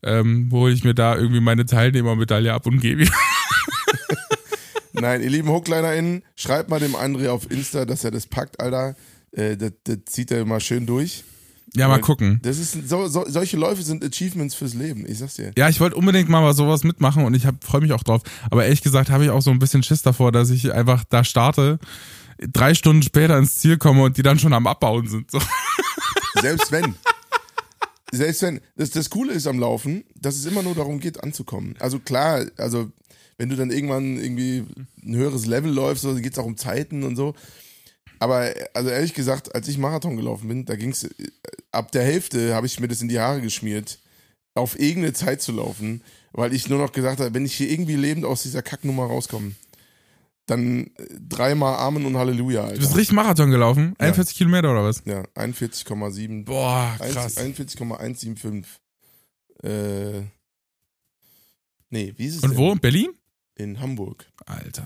ähm, 0.04 0.50
hole 0.52 0.74
ich 0.74 0.84
mir 0.84 0.94
da 0.94 1.16
irgendwie 1.16 1.40
meine 1.42 1.66
Teilnehmermedaille 1.66 2.54
ab 2.54 2.66
und 2.66 2.80
gebe. 2.80 3.06
Nein, 4.94 5.22
ihr 5.22 5.30
lieben 5.30 5.48
HooklinerInnen, 5.50 6.24
schreibt 6.36 6.70
mal 6.70 6.80
dem 6.80 6.96
André 6.96 7.30
auf 7.30 7.50
Insta, 7.50 7.86
dass 7.86 8.04
er 8.04 8.12
das 8.12 8.28
packt, 8.28 8.60
Alter. 8.60 8.96
Äh, 9.32 9.56
das, 9.58 9.72
das 9.86 9.98
zieht 10.06 10.32
er 10.32 10.42
immer 10.42 10.60
schön 10.60 10.86
durch. 10.86 11.24
Ja, 11.76 11.88
mal 11.88 12.02
gucken. 12.02 12.40
Das 12.44 12.58
ist 12.58 12.90
so, 12.90 13.08
so, 13.08 13.26
solche 13.28 13.56
Läufe 13.56 13.82
sind 13.82 14.04
Achievements 14.04 14.56
fürs 14.56 14.74
Leben, 14.74 15.06
ich 15.08 15.20
sag's 15.20 15.36
dir. 15.36 15.54
Ja, 15.58 15.70
ich 15.70 15.80
wollte 15.80 15.96
unbedingt 15.96 16.28
mal 16.28 16.44
was 16.44 16.58
sowas 16.58 16.84
mitmachen 16.84 17.24
und 17.24 17.34
ich 17.34 17.48
freue 17.62 17.82
mich 17.82 17.94
auch 17.94 18.04
drauf. 18.04 18.22
Aber 18.50 18.66
ehrlich 18.66 18.82
gesagt 18.82 19.10
habe 19.10 19.24
ich 19.24 19.30
auch 19.30 19.42
so 19.42 19.52
ein 19.52 19.60
bisschen 19.60 19.82
Schiss 19.82 20.02
davor, 20.02 20.34
dass 20.34 20.50
ich 20.50 20.74
einfach 20.74 21.06
da 21.06 21.24
starte, 21.24 21.80
drei 22.40 22.74
Stunden 22.74 23.04
später 23.04 23.38
ins 23.38 23.56
Ziel 23.56 23.78
komme 23.78 24.04
und 24.04 24.18
die 24.18 24.24
dann 24.24 24.40
schon 24.40 24.54
am 24.54 24.68
Abbauen 24.68 25.08
sind. 25.08 25.32
So. 25.32 25.40
Selbst 26.42 26.72
wenn. 26.72 26.96
Selbst 28.12 28.42
wenn. 28.42 28.60
Das, 28.76 28.90
das 28.90 29.10
Coole 29.10 29.32
ist 29.32 29.48
am 29.48 29.60
Laufen, 29.60 30.04
dass 30.20 30.36
es 30.36 30.46
immer 30.46 30.64
nur 30.64 30.76
darum 30.76 31.00
geht, 31.00 31.24
anzukommen. 31.24 31.76
Also 31.80 32.00
klar, 32.00 32.46
also 32.58 32.92
wenn 33.38 33.50
du 33.50 33.56
dann 33.56 33.72
irgendwann 33.72 34.18
irgendwie 34.18 34.66
ein 35.04 35.16
höheres 35.16 35.46
Level 35.46 35.72
läufst, 35.72 36.04
so 36.04 36.14
geht 36.16 36.34
es 36.34 36.40
auch 36.40 36.46
um 36.46 36.58
Zeiten 36.58 37.04
und 37.04 37.16
so. 37.16 37.34
Aber 38.22 38.54
also 38.76 38.90
ehrlich 38.92 39.16
gesagt, 39.16 39.56
als 39.56 39.68
ich 39.68 39.80
Marathon 39.80 40.16
gelaufen 40.16 40.48
bin, 40.48 40.64
da 40.66 40.76
ging 40.76 40.92
es 40.92 41.10
ab 41.72 41.92
der 41.92 42.04
Hälfte 42.04 42.54
habe 42.54 42.68
ich 42.68 42.80
mir 42.80 42.88
das 42.88 43.02
in 43.02 43.08
die 43.08 43.20
Haare 43.20 43.42
geschmiert, 43.42 43.98
auf 44.54 44.80
irgendeine 44.80 45.14
Zeit 45.14 45.42
zu 45.42 45.52
laufen, 45.52 46.04
weil 46.32 46.54
ich 46.54 46.70
nur 46.70 46.78
noch 46.78 46.92
gesagt 46.92 47.20
habe, 47.20 47.34
wenn 47.34 47.46
ich 47.46 47.56
hier 47.56 47.72
irgendwie 47.72 47.96
lebend 47.96 48.26
aus 48.26 48.44
dieser 48.44 48.62
Kacknummer 48.62 49.06
rauskomme, 49.06 49.54
dann 50.46 50.86
äh, 50.86 50.90
dreimal 51.30 51.76
Amen 51.80 52.06
und 52.06 52.16
Halleluja, 52.16 52.68
Du 52.68 52.76
bist 52.78 52.84
Alter. 52.90 52.98
richtig 53.00 53.16
Marathon 53.16 53.50
gelaufen? 53.50 53.96
41 53.98 54.38
Kilometer 54.38 54.72
oder 54.72 54.84
was? 54.84 55.02
Ja, 55.06 55.24
41,7 55.36 56.46
Boah, 56.46 56.96
1 57.00 57.14
krass. 57.16 57.38
41,175. 57.38 58.66
Äh, 59.64 60.22
nee, 61.90 62.14
wie 62.18 62.26
ist 62.28 62.36
es 62.38 62.44
Und 62.44 62.52
denn? 62.52 62.58
wo? 62.60 62.72
In 62.74 62.80
Berlin? 62.80 63.10
In 63.56 63.80
Hamburg. 63.80 64.26
Alter. 64.46 64.86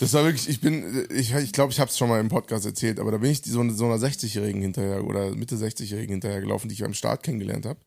Das 0.00 0.12
war 0.12 0.24
wirklich, 0.24 0.48
ich 0.48 0.60
bin, 0.60 1.06
ich 1.10 1.28
glaube, 1.28 1.42
ich, 1.42 1.52
glaub, 1.52 1.70
ich 1.70 1.80
habe 1.80 1.90
es 1.90 1.96
schon 1.96 2.08
mal 2.08 2.20
im 2.20 2.28
Podcast 2.28 2.66
erzählt, 2.66 2.98
aber 2.98 3.12
da 3.12 3.18
bin 3.18 3.30
ich 3.30 3.42
so, 3.44 3.68
so 3.70 3.84
einer 3.84 3.96
60-Jährigen 3.96 4.60
hinterher 4.60 5.04
oder 5.04 5.30
Mitte 5.34 5.56
60-Jährigen 5.56 6.14
hinterher 6.14 6.40
gelaufen, 6.40 6.68
die 6.68 6.74
ich 6.74 6.84
am 6.84 6.94
Start 6.94 7.22
kennengelernt 7.22 7.66
habe, 7.66 7.78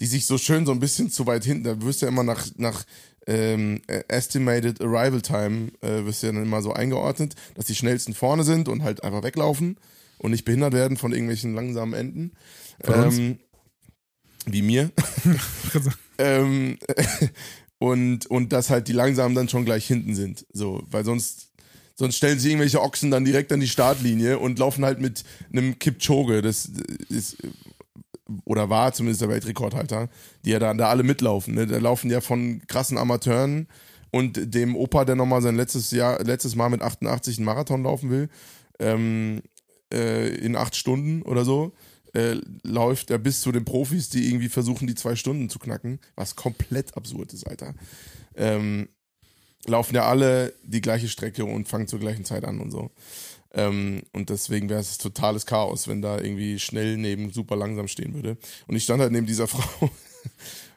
die 0.00 0.06
sich 0.06 0.26
so 0.26 0.38
schön 0.38 0.66
so 0.66 0.72
ein 0.72 0.80
bisschen 0.80 1.10
zu 1.10 1.26
weit 1.26 1.44
hinten, 1.44 1.64
da 1.64 1.80
wirst 1.82 2.02
du 2.02 2.06
ja 2.06 2.12
immer 2.12 2.22
nach, 2.22 2.46
nach 2.56 2.84
ähm, 3.26 3.80
Estimated 3.86 4.80
Arrival 4.80 5.22
Time, 5.22 5.72
äh, 5.80 6.04
wirst 6.04 6.22
du 6.22 6.28
ja 6.28 6.32
dann 6.32 6.42
immer 6.42 6.62
so 6.62 6.72
eingeordnet, 6.72 7.34
dass 7.54 7.66
die 7.66 7.74
schnellsten 7.74 8.14
vorne 8.14 8.44
sind 8.44 8.68
und 8.68 8.82
halt 8.82 9.02
einfach 9.02 9.22
weglaufen 9.22 9.78
und 10.18 10.30
nicht 10.30 10.44
behindert 10.44 10.72
werden 10.72 10.96
von 10.96 11.12
irgendwelchen 11.12 11.54
langsamen 11.54 11.94
Enden. 11.94 12.32
Ähm, 12.84 13.38
wie 14.46 14.62
mir. 14.62 14.90
ähm, 16.18 16.78
und, 17.78 18.26
und 18.26 18.52
dass 18.52 18.70
halt 18.70 18.88
die 18.88 18.92
langsamen 18.92 19.34
dann 19.34 19.48
schon 19.48 19.64
gleich 19.64 19.86
hinten 19.86 20.14
sind. 20.14 20.46
So, 20.52 20.82
weil 20.90 21.04
sonst, 21.04 21.45
sonst 21.96 22.16
stellen 22.16 22.38
sich 22.38 22.50
irgendwelche 22.50 22.80
Ochsen 22.80 23.10
dann 23.10 23.24
direkt 23.24 23.52
an 23.52 23.60
die 23.60 23.68
Startlinie 23.68 24.38
und 24.38 24.58
laufen 24.58 24.84
halt 24.84 25.00
mit 25.00 25.24
einem 25.52 25.78
Kipchoge, 25.78 26.42
das 26.42 26.70
ist 27.08 27.38
oder 28.44 28.68
war 28.68 28.92
zumindest 28.92 29.22
der 29.22 29.28
Weltrekordhalter, 29.28 30.08
die 30.44 30.50
ja 30.50 30.58
da, 30.58 30.74
da 30.74 30.88
alle 30.88 31.02
mitlaufen. 31.02 31.54
Ne? 31.54 31.66
Da 31.66 31.78
laufen 31.78 32.10
ja 32.10 32.20
von 32.20 32.60
krassen 32.66 32.98
Amateuren 32.98 33.68
und 34.10 34.54
dem 34.54 34.76
Opa, 34.76 35.04
der 35.04 35.14
nochmal 35.14 35.42
sein 35.42 35.56
letztes 35.56 35.90
Jahr, 35.90 36.22
letztes 36.24 36.56
Mal 36.56 36.68
mit 36.68 36.82
88 36.82 37.38
einen 37.38 37.44
Marathon 37.44 37.82
laufen 37.84 38.10
will, 38.10 38.28
ähm, 38.78 39.42
äh, 39.92 40.34
in 40.36 40.56
acht 40.56 40.74
Stunden 40.74 41.22
oder 41.22 41.44
so, 41.44 41.72
äh, 42.14 42.36
läuft 42.62 43.10
er 43.10 43.18
bis 43.18 43.40
zu 43.40 43.52
den 43.52 43.64
Profis, 43.64 44.08
die 44.08 44.28
irgendwie 44.28 44.48
versuchen, 44.48 44.86
die 44.86 44.94
zwei 44.94 45.16
Stunden 45.16 45.48
zu 45.48 45.58
knacken, 45.58 46.00
was 46.14 46.34
komplett 46.34 46.96
absurd 46.96 47.32
ist, 47.32 47.46
Alter. 47.46 47.74
Ähm, 48.34 48.88
laufen 49.66 49.94
ja 49.94 50.06
alle 50.06 50.52
die 50.62 50.80
gleiche 50.80 51.08
Strecke 51.08 51.44
und 51.44 51.68
fangen 51.68 51.88
zur 51.88 51.98
gleichen 51.98 52.24
Zeit 52.24 52.44
an 52.44 52.60
und 52.60 52.70
so. 52.70 52.90
Ähm, 53.52 54.02
und 54.12 54.30
deswegen 54.30 54.68
wäre 54.68 54.80
es 54.80 54.98
totales 54.98 55.46
Chaos, 55.46 55.88
wenn 55.88 56.02
da 56.02 56.18
irgendwie 56.18 56.58
schnell 56.58 56.96
neben 56.98 57.32
super 57.32 57.56
langsam 57.56 57.88
stehen 57.88 58.14
würde. 58.14 58.36
Und 58.66 58.76
ich 58.76 58.84
stand 58.84 59.00
halt 59.00 59.12
neben 59.12 59.26
dieser 59.26 59.46
Frau 59.48 59.90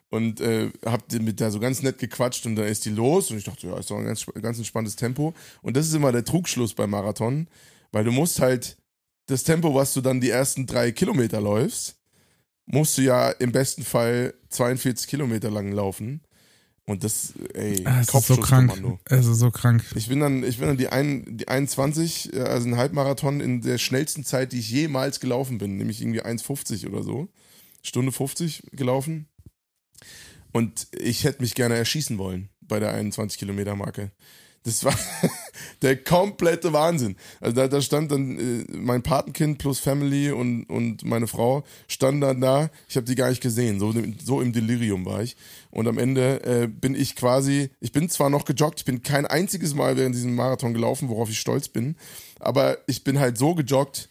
und 0.09 0.41
äh, 0.41 0.71
hab 0.85 1.11
mit 1.11 1.39
der 1.39 1.51
so 1.51 1.59
ganz 1.59 1.81
nett 1.81 1.99
gequatscht 1.99 2.45
und 2.45 2.55
dann 2.55 2.65
ist 2.65 2.85
die 2.85 2.89
los 2.89 3.29
und 3.31 3.37
ich 3.37 3.43
dachte, 3.43 3.67
ja, 3.67 3.77
ist 3.77 3.91
doch 3.91 3.97
ein 3.97 4.05
ganz, 4.05 4.25
ganz 4.41 4.57
entspanntes 4.57 4.95
Tempo. 4.95 5.33
Und 5.61 5.77
das 5.77 5.87
ist 5.87 5.93
immer 5.93 6.11
der 6.11 6.25
Trugschluss 6.25 6.73
beim 6.73 6.89
Marathon, 6.89 7.47
weil 7.91 8.03
du 8.03 8.11
musst 8.11 8.39
halt 8.39 8.77
das 9.27 9.43
Tempo, 9.43 9.75
was 9.75 9.93
du 9.93 10.01
dann 10.01 10.21
die 10.21 10.31
ersten 10.31 10.65
drei 10.65 10.91
Kilometer 10.91 11.39
läufst, 11.39 11.97
musst 12.65 12.97
du 12.97 13.01
ja 13.01 13.29
im 13.29 13.51
besten 13.51 13.83
Fall 13.83 14.33
42 14.49 15.07
Kilometer 15.07 15.51
lang 15.51 15.71
laufen. 15.71 16.21
Und 16.89 17.03
das, 17.03 17.33
ey, 17.53 17.85
Ah, 17.85 17.99
Es 18.01 18.07
ist 18.07 18.25
so 18.25 18.37
krank. 18.37 18.69
Kopfschusskommando. 18.69 18.99
Es 19.05 19.27
ist 19.27 19.37
so 19.37 19.51
krank. 19.51 19.85
Ich 19.95 20.07
bin 20.09 20.19
dann, 20.21 20.43
ich 20.43 20.57
bin 20.57 20.69
dann 20.69 20.77
die, 20.77 20.87
ein, 20.89 21.37
die 21.37 21.47
21, 21.47 22.33
äh, 22.33 22.39
also 22.41 22.67
ein 22.67 22.77
Halbmarathon 22.77 23.41
in 23.41 23.61
der 23.61 23.77
schnellsten 23.77 24.23
Zeit, 24.23 24.53
die 24.53 24.59
ich 24.59 24.71
jemals 24.71 25.19
gelaufen 25.19 25.59
bin, 25.59 25.77
nämlich 25.77 26.01
irgendwie 26.01 26.23
1,50 26.23 26.87
oder 26.89 27.03
so. 27.03 27.27
Stunde 27.83 28.11
50 28.11 28.63
gelaufen. 28.71 29.27
Und 30.51 30.87
ich 30.91 31.25
hätte 31.25 31.43
mich 31.43 31.53
gerne 31.53 31.75
erschießen 31.75 32.17
wollen 32.17 32.49
bei 32.61 32.79
der 32.79 32.91
21 32.91 33.37
Kilometer 33.37 33.75
Marke. 33.75 34.11
Das 34.63 34.83
war 34.83 34.93
der 35.81 35.97
komplette 36.03 36.73
Wahnsinn. 36.73 37.15
Also 37.39 37.55
da, 37.55 37.67
da 37.67 37.81
stand 37.81 38.11
dann 38.11 38.37
äh, 38.37 38.77
mein 38.77 39.03
Patenkind 39.03 39.57
plus 39.57 39.79
Family 39.79 40.31
und, 40.31 40.65
und 40.65 41.03
meine 41.05 41.27
Frau 41.27 41.63
standen 41.87 42.21
dann 42.21 42.41
da. 42.41 42.69
Ich 42.87 42.95
habe 42.95 43.05
die 43.05 43.15
gar 43.15 43.29
nicht 43.29 43.41
gesehen. 43.41 43.79
So, 43.79 43.93
so 44.23 44.41
im 44.41 44.51
Delirium 44.51 45.05
war 45.05 45.21
ich. 45.21 45.37
Und 45.71 45.87
am 45.87 45.97
Ende 45.97 46.43
äh, 46.43 46.67
bin 46.67 46.95
ich 46.95 47.15
quasi, 47.15 47.69
ich 47.79 47.91
bin 47.91 48.09
zwar 48.09 48.29
noch 48.29 48.45
gejoggt, 48.45 48.79
ich 48.79 48.85
bin 48.85 49.03
kein 49.03 49.25
einziges 49.25 49.73
Mal 49.73 49.97
während 49.97 50.15
diesem 50.15 50.35
Marathon 50.35 50.73
gelaufen, 50.73 51.09
worauf 51.09 51.29
ich 51.29 51.39
stolz 51.39 51.67
bin, 51.67 51.95
aber 52.39 52.77
ich 52.87 53.03
bin 53.03 53.19
halt 53.19 53.37
so 53.37 53.53
gejoggt, 53.53 54.09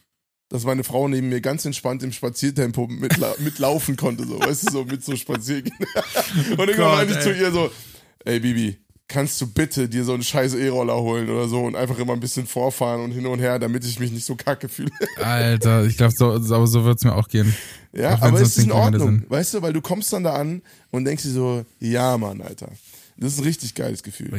dass 0.49 0.65
meine 0.65 0.85
Frau 0.85 1.09
neben 1.09 1.29
mir 1.29 1.41
ganz 1.41 1.65
entspannt 1.65 2.03
im 2.03 2.13
Spaziertempo 2.13 2.87
mitla 2.87 3.35
mitlaufen 3.39 3.97
konnte, 3.97 4.25
so, 4.25 4.39
weißt 4.39 4.69
du, 4.69 4.73
so 4.73 4.85
mit 4.85 5.05
so 5.05 5.17
spazieren. 5.17 5.65
Und 6.51 6.69
irgendwann 6.69 6.77
Gott, 6.77 6.97
meinte 6.97 7.15
ich 7.15 7.21
zu 7.21 7.35
ihr 7.35 7.51
so, 7.51 7.71
ey 8.25 8.41
Bibi, 8.41 8.79
kannst 9.09 9.41
du 9.41 9.47
bitte 9.47 9.89
dir 9.89 10.05
so 10.05 10.13
einen 10.13 10.23
scheiß 10.23 10.55
E-Roller 10.55 10.97
holen 10.97 11.29
oder 11.31 11.49
so 11.49 11.65
und 11.65 11.75
einfach 11.75 11.99
immer 11.99 12.13
ein 12.13 12.21
bisschen 12.21 12.47
vorfahren 12.47 13.03
und 13.03 13.13
hin 13.13 13.27
und 13.27 13.41
her, 13.41 13.59
damit 13.59 13.85
ich 13.85 13.99
mich 13.99 14.13
nicht 14.13 14.27
so 14.27 14.37
kacke 14.37 14.69
fühle. 14.69 14.91
Alter, 15.17 15.85
ich 15.85 15.97
glaube, 15.97 16.13
so, 16.15 16.39
so, 16.39 16.67
so 16.67 16.85
wird 16.85 16.99
es 16.99 17.05
mir 17.05 17.15
auch 17.15 17.29
gehen. 17.29 17.55
Ja, 17.93 18.15
Auch 18.15 18.23
aber 18.23 18.41
es 18.41 18.57
ist 18.57 18.65
in 18.65 18.73
Ordnung, 18.73 19.25
weißt 19.29 19.55
du, 19.55 19.63
weil 19.63 19.73
du 19.73 19.81
kommst 19.81 20.13
dann 20.13 20.25
da 20.25 20.35
an 20.35 20.63
und 20.91 21.07
denkst 21.07 21.23
dir 21.23 21.31
so, 21.31 21.65
ja 21.81 22.19
Mann, 22.19 22.43
Alter. 22.43 22.69
Das 23.21 23.33
ist 23.33 23.41
ein 23.41 23.45
richtig 23.45 23.75
geiles 23.75 24.05
Gefühl. 24.05 24.31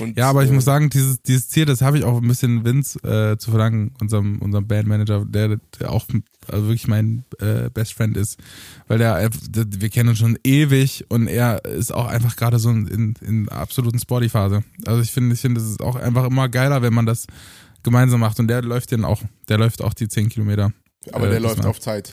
Und, 0.00 0.18
Ja, 0.18 0.28
aber 0.28 0.42
ich 0.42 0.50
äh, 0.50 0.52
muss 0.52 0.64
sagen, 0.64 0.90
dieses, 0.90 1.22
dieses 1.22 1.48
Ziel, 1.48 1.64
das 1.64 1.80
habe 1.80 1.96
ich 1.96 2.04
auch 2.04 2.20
ein 2.20 2.26
bisschen 2.26 2.64
Vince 2.64 2.98
äh, 3.04 3.38
zu 3.38 3.50
verdanken, 3.50 3.94
unserem, 4.00 4.38
unserem 4.40 4.66
Bandmanager, 4.66 5.24
der, 5.24 5.60
der 5.78 5.92
auch 5.92 6.06
also 6.48 6.66
wirklich 6.66 6.88
mein 6.88 7.24
äh, 7.38 7.70
Best 7.70 7.94
Friend 7.94 8.16
ist. 8.16 8.38
Weil 8.88 8.98
der, 8.98 9.16
äh, 9.20 9.30
der, 9.48 9.64
wir 9.68 9.88
kennen 9.90 10.08
uns 10.08 10.18
schon 10.18 10.36
ewig 10.42 11.04
und 11.08 11.28
er 11.28 11.64
ist 11.64 11.94
auch 11.94 12.06
einfach 12.06 12.34
gerade 12.34 12.58
so 12.58 12.70
in, 12.70 13.14
in 13.20 13.48
absoluten 13.48 14.00
Sporty-Phase. 14.00 14.64
Also 14.86 15.02
ich 15.02 15.12
finde, 15.12 15.34
ich 15.34 15.40
finde, 15.40 15.60
es 15.60 15.68
ist 15.68 15.80
auch 15.80 15.94
einfach 15.94 16.24
immer 16.24 16.48
geiler, 16.48 16.82
wenn 16.82 16.94
man 16.94 17.06
das 17.06 17.26
gemeinsam 17.84 18.20
macht. 18.20 18.40
Und 18.40 18.48
der 18.48 18.62
läuft 18.62 18.90
den 18.90 19.04
auch, 19.04 19.22
der 19.48 19.58
läuft 19.58 19.82
auch 19.82 19.94
die 19.94 20.08
10 20.08 20.30
Kilometer. 20.30 20.72
aber 21.12 21.28
äh, 21.28 21.30
der 21.30 21.40
läuft 21.40 21.64
auf 21.64 21.78
Zeit. 21.78 22.12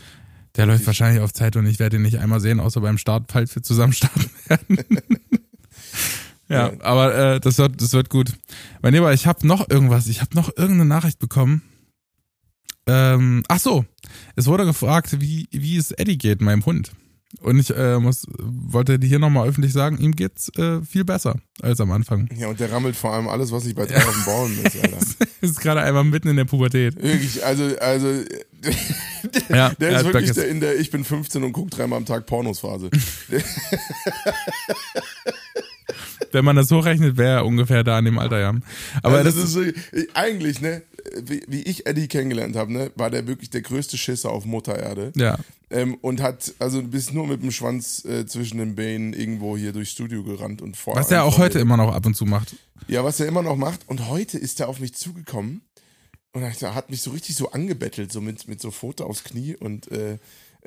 Der 0.58 0.68
läuft 0.68 0.86
wahrscheinlich 0.86 1.22
auf 1.22 1.34
Zeit 1.34 1.56
und 1.56 1.66
ich 1.66 1.80
werde 1.80 1.98
ihn 1.98 2.04
nicht 2.04 2.20
einmal 2.20 2.40
sehen, 2.40 2.60
außer 2.60 2.82
beim 2.82 2.98
Start, 3.00 3.32
falls 3.32 3.56
wir 3.56 3.64
zusammen 3.64 3.94
starten 3.94 4.30
werden. 4.48 4.78
ja, 6.50 6.68
Ja. 6.72 6.82
aber 6.82 7.16
äh, 7.36 7.40
das 7.40 7.58
wird, 7.58 7.82
das 7.82 7.94
wird 7.94 8.10
gut. 8.10 8.34
Mein 8.82 8.94
Lieber, 8.94 9.14
ich 9.14 9.28
habe 9.28 9.46
noch 9.48 9.70
irgendwas, 9.70 10.08
ich 10.08 10.22
habe 10.22 10.36
noch 10.36 10.50
irgendeine 10.50 10.86
Nachricht 10.86 11.20
bekommen. 11.20 11.62
Ähm, 12.88 13.44
ach 13.50 13.60
so, 13.60 13.86
es 14.36 14.46
wurde 14.48 14.66
gefragt, 14.66 15.20
wie, 15.20 15.48
wie 15.52 15.76
es 15.78 15.92
Eddie 15.92 16.18
geht, 16.18 16.40
meinem 16.42 16.66
Hund. 16.66 16.92
Und 17.42 17.60
ich 17.60 17.70
äh, 17.76 18.00
muss, 18.00 18.26
wollte 18.40 18.98
hier 19.02 19.20
nochmal 19.20 19.50
öffentlich 19.50 19.74
sagen, 19.74 19.98
ihm 19.98 20.16
geht's 20.16 20.48
äh, 20.58 20.82
viel 20.82 21.04
besser 21.04 21.36
als 21.62 21.82
am 21.82 21.92
Anfang. 21.92 22.30
Ja, 22.38 22.48
und 22.48 22.58
der 22.62 22.72
rammelt 22.72 22.96
vor 22.96 23.14
allem 23.14 23.28
alles, 23.28 23.52
was 23.52 23.66
nicht 23.66 23.76
bei 23.76 23.86
drei 23.86 23.98
auf 23.98 24.14
dem 24.14 24.24
Baum 24.24 24.52
ist, 24.64 24.76
Alter. 24.82 24.98
ist 25.42 25.60
gerade 25.60 25.82
einmal 25.82 26.06
mitten 26.06 26.30
in 26.30 26.38
der 26.38 26.46
Pubertät. 26.46 26.96
Wirklich, 26.96 27.46
also, 27.46 27.78
also 27.80 28.08
Ja, 29.50 29.72
der 29.72 29.90
er 29.92 30.00
ist 30.00 30.06
wirklich 30.06 30.32
der 30.32 30.48
in 30.48 30.62
der 30.62 30.80
Ich 30.80 30.90
bin 30.90 31.04
15 31.04 31.44
und 31.44 31.52
guck 31.52 31.70
dreimal 31.70 31.98
am 31.98 32.06
Tag 32.06 32.26
Pornos-Phase. 32.26 32.90
Wenn 36.32 36.46
man 36.46 36.56
das 36.56 36.72
hochrechnet, 36.72 37.18
wäre 37.18 37.38
er 37.38 37.46
ungefähr 37.46 37.84
da 37.84 37.98
in 38.00 38.06
dem 38.06 38.20
Alter, 38.20 38.40
ja. 38.40 38.50
Aber 38.50 38.64
Aber 39.04 39.24
das, 39.24 39.36
das 39.36 39.46
ist 39.46 39.54
so, 39.54 39.62
eigentlich, 40.14 40.62
ne, 40.62 40.82
wie, 41.24 41.42
wie 41.48 41.62
ich 41.62 41.86
Eddie 41.86 42.08
kennengelernt 42.08 42.56
habe, 42.56 42.72
ne, 42.74 42.92
war 42.96 43.10
der 43.10 43.28
wirklich 43.28 43.50
der 43.50 43.62
größte 43.62 43.98
Schisser 43.98 44.32
auf 44.32 44.46
Mutter 44.46 44.78
Erde. 44.78 45.12
ja. 45.16 45.38
Ähm, 45.70 45.96
und 45.96 46.22
hat, 46.22 46.54
also 46.60 46.82
du 46.82 46.88
bist 46.88 47.14
nur 47.14 47.28
mit 47.28 47.44
dem 47.44 47.52
Schwanz 47.52 48.06
äh, 48.06 48.26
zwischen 48.26 48.58
den 48.58 48.76
Beinen 48.76 49.12
irgendwo 49.12 49.58
hier 49.58 49.74
durchs 49.74 49.92
Studio 49.92 50.24
gerannt 50.24 50.62
und 50.62 50.78
vor 50.78 50.96
Was 50.96 51.12
er 51.12 51.26
auch 51.26 51.38
heute 51.38 51.60
immer 51.60 51.76
noch 51.76 51.94
ab 51.94 52.06
und 52.06 52.14
zu 52.14 52.24
macht. 52.24 52.56
Ja, 52.88 53.04
was 53.04 53.20
er 53.20 53.26
immer 53.26 53.42
noch 53.42 53.58
macht. 53.58 53.82
Und 53.88 54.08
heute 54.08 54.38
ist 54.38 54.62
er 54.62 54.70
auf 54.70 54.80
mich 54.80 54.94
zugekommen 54.94 55.60
und 56.32 56.44
hat 56.44 56.90
mich 56.90 57.02
so 57.02 57.12
richtig 57.12 57.36
so 57.36 57.52
angebettelt, 57.52 58.14
so 58.14 58.22
mit, 58.22 58.48
mit 58.48 58.62
so 58.62 58.72
Foto 58.72 59.04
aufs 59.04 59.26
Knie 59.26 59.58
und 59.58 59.92
äh, 59.92 60.20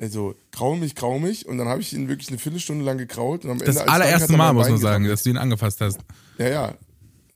so, 0.09 0.35
grau 0.51 0.75
mich, 0.75 0.95
grau 0.95 1.19
mich. 1.19 1.45
Und 1.47 1.57
dann 1.57 1.67
habe 1.67 1.81
ich 1.81 1.93
ihn 1.93 2.07
wirklich 2.07 2.29
eine 2.29 2.37
Viertelstunde 2.37 2.83
lang 2.83 2.97
gekrault. 2.97 3.45
Und 3.45 3.51
am 3.51 3.59
Das 3.59 3.75
Ende, 3.75 3.89
allererste 3.91 4.33
er 4.33 4.37
Mal, 4.37 4.53
muss 4.53 4.69
man 4.69 4.77
sagen, 4.79 5.03
gerammt. 5.03 5.13
dass 5.19 5.23
du 5.23 5.29
ihn 5.29 5.37
angefasst 5.37 5.81
hast. 5.81 5.99
Ja, 6.37 6.49
ja. 6.49 6.73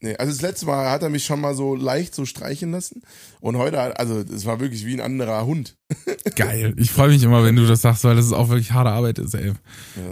Nee, 0.01 0.16
also 0.18 0.32
das 0.32 0.41
letzte 0.41 0.66
Mal 0.68 0.91
hat 0.91 1.01
er 1.03 1.09
mich 1.09 1.24
schon 1.26 1.39
mal 1.41 1.55
so 1.55 1.74
leicht 1.74 2.13
so 2.13 2.26
streichen 2.26 2.72
lassen. 2.72 3.01
Und 3.39 3.57
heute, 3.57 3.97
also 3.97 4.20
es 4.20 4.45
war 4.45 4.59
wirklich 4.59 4.86
wie 4.86 4.93
ein 4.93 4.99
anderer 5.01 5.45
Hund. 5.45 5.78
Geil. 6.36 6.74
Ich 6.78 6.91
freue 6.91 7.07
mich 7.09 7.24
immer, 7.24 7.43
wenn 7.43 7.55
du 7.55 7.66
das 7.66 7.82
sagst, 7.82 8.03
weil 8.03 8.16
das 8.16 8.26
ist 8.26 8.34
auch 8.34 8.49
wirklich 8.49 8.72
harte 8.72 8.91
Arbeit 8.91 9.18
ist, 9.20 9.34
ey. 9.34 9.53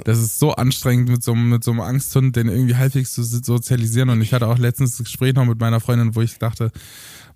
Das 0.06 0.18
ist 0.20 0.40
so 0.40 0.52
anstrengend, 0.54 1.10
mit 1.10 1.22
so, 1.24 1.34
einem- 1.34 1.50
mit 1.50 1.64
so 1.64 1.72
einem 1.72 1.82
Angsthund 1.82 2.36
den 2.36 2.48
irgendwie 2.48 2.76
halbwegs 2.76 3.14
zu 3.14 3.24
sozialisieren. 3.24 4.10
Und 4.10 4.22
ich 4.22 4.34
hatte 4.34 4.48
auch 4.48 4.58
letztens 4.58 4.98
das 4.98 5.06
Gespräch 5.06 5.34
noch 5.36 5.46
mit 5.46 5.60
meiner 5.60 5.80
Freundin, 5.80 6.16
wo 6.16 6.22
ich 6.22 6.40
dachte, 6.40 6.72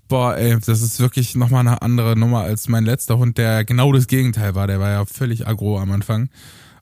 boah, 0.08 0.36
ey, 0.36 0.58
das 0.60 0.82
ist 0.82 1.00
wirklich 1.00 1.36
nochmal 1.36 1.62
eine 1.62 1.82
andere 1.82 2.18
Nummer 2.18 2.42
als 2.42 2.68
mein 2.68 2.86
letzter 2.86 3.18
Hund, 3.18 3.38
der 3.38 3.66
genau 3.66 3.92
das 3.92 4.08
Gegenteil 4.08 4.56
war. 4.56 4.68
Der 4.68 4.80
war 4.80 4.92
ja 4.92 5.06
völlig 5.06 5.48
aggro 5.48 5.80
am 5.80 5.92
Anfang. 5.92 6.30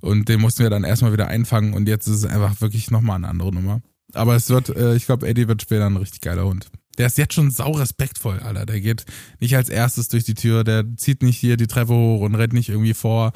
Und 0.01 0.29
den 0.29 0.39
mussten 0.39 0.63
wir 0.63 0.69
dann 0.69 0.83
erstmal 0.83 1.13
wieder 1.13 1.27
einfangen. 1.27 1.73
Und 1.73 1.87
jetzt 1.87 2.07
ist 2.07 2.17
es 2.17 2.25
einfach 2.25 2.61
wirklich 2.61 2.91
nochmal 2.91 3.15
eine 3.15 3.27
andere 3.27 3.53
Nummer. 3.53 3.81
Aber 4.13 4.35
es 4.35 4.49
wird, 4.49 4.69
äh, 4.69 4.95
ich 4.95 5.05
glaube, 5.05 5.27
Eddie 5.27 5.47
wird 5.47 5.61
später 5.61 5.85
ein 5.87 5.97
richtig 5.97 6.21
geiler 6.21 6.45
Hund. 6.45 6.69
Der 6.97 7.07
ist 7.07 7.17
jetzt 7.17 7.33
schon 7.33 7.51
sau 7.51 7.71
respektvoll, 7.71 8.39
Alter. 8.39 8.65
Der 8.65 8.79
geht 8.79 9.05
nicht 9.39 9.55
als 9.55 9.69
erstes 9.69 10.07
durch 10.07 10.23
die 10.23 10.33
Tür, 10.33 10.63
der 10.63 10.85
zieht 10.95 11.23
nicht 11.23 11.37
hier 11.37 11.57
die 11.57 11.67
Treppe 11.67 11.93
hoch 11.93 12.21
und 12.21 12.35
rennt 12.35 12.53
nicht 12.53 12.69
irgendwie 12.69 12.93
vor. 12.93 13.33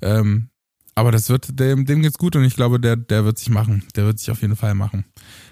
Ähm, 0.00 0.50
aber 0.94 1.10
das 1.10 1.28
wird, 1.28 1.58
dem, 1.58 1.86
dem 1.86 2.02
geht's 2.02 2.18
gut 2.18 2.36
und 2.36 2.44
ich 2.44 2.54
glaube, 2.54 2.78
der, 2.78 2.96
der 2.96 3.24
wird 3.24 3.38
sich 3.38 3.48
machen. 3.48 3.84
Der 3.96 4.04
wird 4.04 4.18
sich 4.18 4.30
auf 4.30 4.42
jeden 4.42 4.56
Fall 4.56 4.74
machen. 4.74 5.04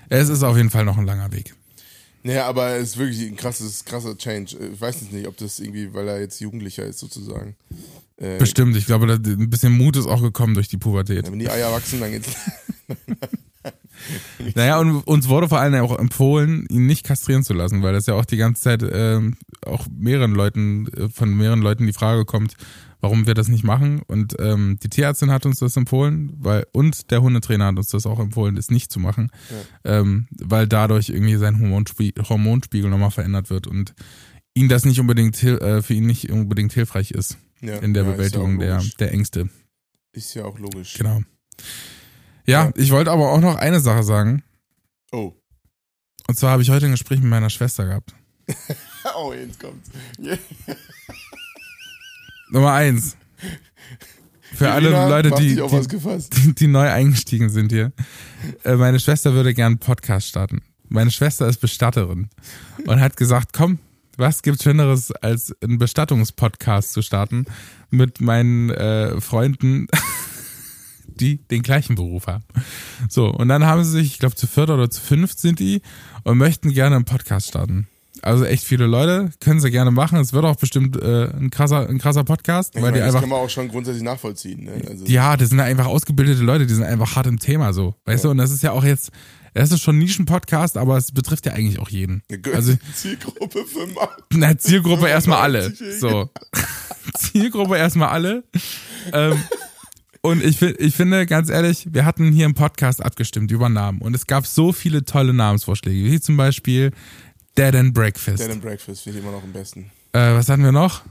Es 0.09 0.29
ist 0.29 0.43
auf 0.43 0.57
jeden 0.57 0.71
Fall 0.71 0.85
noch 0.85 0.99
ein 0.99 1.07
langer 1.07 1.33
Weg. 1.33 1.55
Naja, 2.23 2.47
aber 2.47 2.77
es 2.77 2.91
ist 2.91 2.99
wirklich 2.99 3.27
ein 3.29 3.37
krasses, 3.37 3.85
krasser 3.85 4.17
Change. 4.17 4.57
Ich 4.73 4.81
weiß 4.81 5.01
jetzt 5.01 5.13
nicht, 5.13 5.27
ob 5.27 5.37
das 5.37 5.61
irgendwie, 5.61 5.95
weil 5.95 6.09
er 6.09 6.21
jetzt 6.21 6.41
Jugendlicher 6.41 6.85
ist 6.85 6.99
sozusagen. 6.99 7.57
Äh, 8.17 8.39
Bestimmt. 8.39 8.77
Ich 8.77 8.87
glaube, 8.87 9.07
da, 9.07 9.15
ein 9.15 9.51
bisschen 9.51 9.73
Mut 9.73 9.97
ist 9.97 10.07
auch 10.07 10.21
gekommen 10.21 10.55
durch 10.55 10.69
die 10.69 10.79
Pubertät. 10.79 11.31
Wenn 11.31 11.39
die 11.39 11.51
Eier 11.51 11.73
wachsen, 11.73 12.01
dann 12.01 12.11
geht's. 12.11 12.31
Naja, 14.55 14.79
und 14.79 15.03
uns 15.03 15.29
wurde 15.29 15.49
vor 15.49 15.59
allem 15.61 15.83
auch 15.83 15.99
empfohlen, 15.99 16.67
ihn 16.71 16.87
nicht 16.87 17.05
kastrieren 17.05 17.43
zu 17.43 17.53
lassen, 17.53 17.83
weil 17.83 17.93
das 17.93 18.07
ja 18.07 18.15
auch 18.15 18.25
die 18.25 18.37
ganze 18.37 18.63
Zeit 18.63 18.83
ähm, 18.91 19.37
auch 19.65 19.87
mehreren 19.91 20.33
Leuten, 20.33 20.87
äh, 20.95 21.09
von 21.09 21.37
mehreren 21.37 21.61
Leuten 21.61 21.87
die 21.87 21.93
Frage 21.93 22.25
kommt, 22.25 22.55
warum 23.01 23.27
wir 23.27 23.35
das 23.35 23.49
nicht 23.49 23.65
machen. 23.65 24.03
Und 24.07 24.35
ähm, 24.39 24.79
die 24.83 24.89
Tierärztin 24.89 25.31
hat 25.31 25.47
uns 25.47 25.59
das 25.59 25.77
empfohlen, 25.77 26.33
weil 26.39 26.67
und 26.73 27.11
der 27.11 27.23
Hundetrainer 27.23 27.67
hat 27.67 27.77
uns 27.77 27.89
das 27.89 28.07
auch 28.07 28.19
empfohlen, 28.19 28.57
das 28.57 28.71
nicht 28.71 28.91
zu 28.91 29.01
machen, 29.01 29.31
ähm, 29.85 30.27
weil 30.31 30.67
dadurch 30.67 31.09
irgendwie 31.09 31.37
sein 31.37 31.59
Hormonspiegel, 31.61 32.29
Hormonspiegel 32.29 32.91
nochmal 32.91 33.11
verändert 33.11 33.51
wird 33.51 33.67
und 33.67 33.95
ihn 34.55 34.69
das 34.69 34.85
nicht 34.85 34.99
unbedingt 35.01 35.41
äh, 35.43 35.83
für 35.83 35.95
ihn 35.95 36.07
nicht 36.07 36.31
unbedingt 36.31 36.73
hilfreich 36.73 37.13
ist 37.13 37.39
Ja, 37.61 37.77
in 37.77 37.95
der 37.95 38.05
ja, 38.05 38.11
Bewältigung 38.13 38.61
ja 38.61 38.79
der, 38.79 38.85
der 38.99 39.13
Ängste. 39.13 39.49
Ist 40.13 40.35
ja 40.35 40.45
auch 40.45 40.59
logisch. 40.59 40.95
Genau. 40.95 41.23
Ja, 42.47 42.65
Ja. 42.67 42.73
ich 42.77 42.91
wollte 42.91 43.11
aber 43.13 43.31
auch 43.31 43.41
noch 43.41 43.57
eine 43.57 43.79
Sache 43.81 44.03
sagen. 44.03 44.43
Oh. 45.13 45.33
Und 46.27 46.37
zwar 46.39 46.51
habe 46.51 46.63
ich 46.63 46.71
heute 46.71 46.87
ein 46.87 46.93
Gespräch 46.93 47.21
mit 47.21 47.29
meiner 47.31 47.51
Schwester 47.51 47.85
gehabt. 47.87 48.15
Oh, 49.17 49.33
jetzt 49.33 49.59
kommt's. 49.61 49.89
Nummer 52.51 52.73
eins. 52.73 53.17
Für 54.55 54.71
alle 54.71 54.89
Irina, 54.89 55.09
Leute, 55.09 55.31
die, 55.33 55.57
die, 55.57 56.55
die 56.55 56.67
neu 56.67 56.89
eingestiegen 56.89 57.51
sind 57.51 57.71
hier. 57.71 57.93
Äh, 58.65 58.77
Meine 58.77 58.99
Schwester 58.99 59.35
würde 59.35 59.55
gern 59.55 59.73
einen 59.73 59.79
Podcast 59.79 60.29
starten. 60.29 60.63
Meine 60.89 61.11
Schwester 61.11 61.47
ist 61.47 61.59
Bestatterin 61.61 62.29
und 62.87 63.01
hat 63.01 63.17
gesagt, 63.17 63.53
komm, 63.53 63.79
was 64.17 64.43
gibt's 64.43 64.65
Schöneres, 64.65 65.13
als 65.13 65.55
einen 65.63 65.79
Bestattungspodcast 65.79 66.93
zu 66.93 67.03
starten 67.03 67.45
mit 67.91 68.21
meinen 68.21 68.71
äh, 68.71 69.21
Freunden, 69.21 69.87
die 71.07 71.39
den 71.49 71.63
gleichen 71.63 71.95
Beruf 71.95 72.27
haben. 72.27 72.45
So, 73.09 73.29
und 73.29 73.49
dann 73.49 73.67
haben 73.67 73.85
sie 73.85 73.91
sich, 73.91 74.07
ich 74.13 74.19
glaube, 74.19 74.35
zu 74.35 74.47
viert 74.47 74.71
oder 74.71 74.91
zu 74.91 75.01
fünft 75.01 75.39
sind 75.39 75.61
die 75.61 75.83
und 76.25 76.39
möchten 76.39 76.73
gerne 76.73 76.97
einen 76.97 77.05
Podcast 77.05 77.49
starten. 77.49 77.87
Also 78.23 78.45
echt 78.45 78.65
viele 78.65 78.87
Leute, 78.87 79.31
können 79.41 79.61
sie 79.61 79.71
gerne 79.71 79.91
machen. 79.91 80.19
Es 80.19 80.33
wird 80.33 80.45
auch 80.45 80.57
bestimmt 80.57 80.97
äh, 80.97 81.31
ein 81.31 81.51
krasser, 81.51 81.89
ein 81.89 81.99
krasser 81.99 82.25
Podcast, 82.25 82.75
Ich 82.75 82.83
weil 82.83 82.91
meine, 82.91 82.95
die 82.95 83.01
das 83.01 83.09
einfach 83.09 83.21
kann 83.21 83.31
man 83.31 83.39
auch 83.41 83.51
schon 83.51 83.69
grundsätzlich 83.69 84.03
nachvollziehen. 84.03 84.65
Ne? 84.65 84.83
Also, 84.89 85.05
ja, 85.07 85.37
das 85.37 85.51
sind 85.51 85.61
einfach 85.61 85.87
ausgebildete 85.87 86.43
Leute, 86.43 86.67
die 86.67 86.75
sind 86.75 86.85
einfach 86.85 87.17
hart 87.17 87.27
im 87.27 87.39
Thema 87.39 87.73
so. 87.73 87.95
Weißt 88.05 88.25
du, 88.25 88.31
und 88.31 88.39
das 88.39 88.51
ist 88.51 88.63
ja 88.63 88.73
auch 88.73 88.85
jetzt, 88.85 89.11
das 89.55 89.73
ist 89.73 89.83
schon 89.83 89.97
ein 89.97 89.99
Nischen-Podcast, 89.99 90.77
aber 90.77 90.97
es 90.97 91.13
betrifft 91.13 91.47
ja 91.47 91.53
eigentlich 91.53 91.79
auch 91.79 91.89
jeden. 91.89 92.23
Also, 92.55 92.75
Zielgruppe 92.95 93.65
85. 93.65 94.25
na, 94.35 94.59
Zielgruppe 94.59 95.09
erstmal 95.09 95.43
alle. 95.43 95.69
95-Jährige. 95.69 95.99
So. 95.99 96.31
Zielgruppe 97.17 97.77
erstmal 97.77 98.09
alle. 98.11 98.45
Ähm, 99.13 99.43
und 100.21 100.45
ich, 100.45 100.61
ich 100.61 100.95
finde, 100.95 101.27
ganz 101.27 101.49
ehrlich, 101.49 101.89
wir 101.91 102.05
hatten 102.05 102.33
hier 102.33 102.47
im 102.47 102.55
Podcast 102.55 103.05
abgestimmt 103.05 103.51
über 103.51 103.69
Namen 103.69 104.01
und 104.01 104.15
es 104.15 104.27
gab 104.27 104.47
so 104.47 104.73
viele 104.73 105.05
tolle 105.05 105.33
Namensvorschläge, 105.33 106.11
wie 106.11 106.21
zum 106.21 106.37
Beispiel 106.37 106.91
Dead 107.59 107.75
and 107.75 107.93
Breakfast. 107.93 108.39
Dead 108.41 108.51
and 108.51 108.63
Breakfast 108.63 109.03
finde 109.03 109.19
ich 109.19 109.25
immer 109.25 109.33
noch 109.33 109.43
am 109.43 109.53
besten. 109.53 109.91
Äh, 110.13 110.33
was 110.35 110.49
hatten 110.49 110.63
wir 110.63 110.71
noch? 110.71 111.03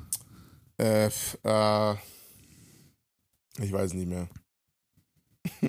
Äh, 0.78 1.08
äh, 1.08 1.96
ich 3.60 3.72
weiß 3.74 3.88
es 3.88 3.94
nicht 3.94 4.08
mehr. 4.08 4.30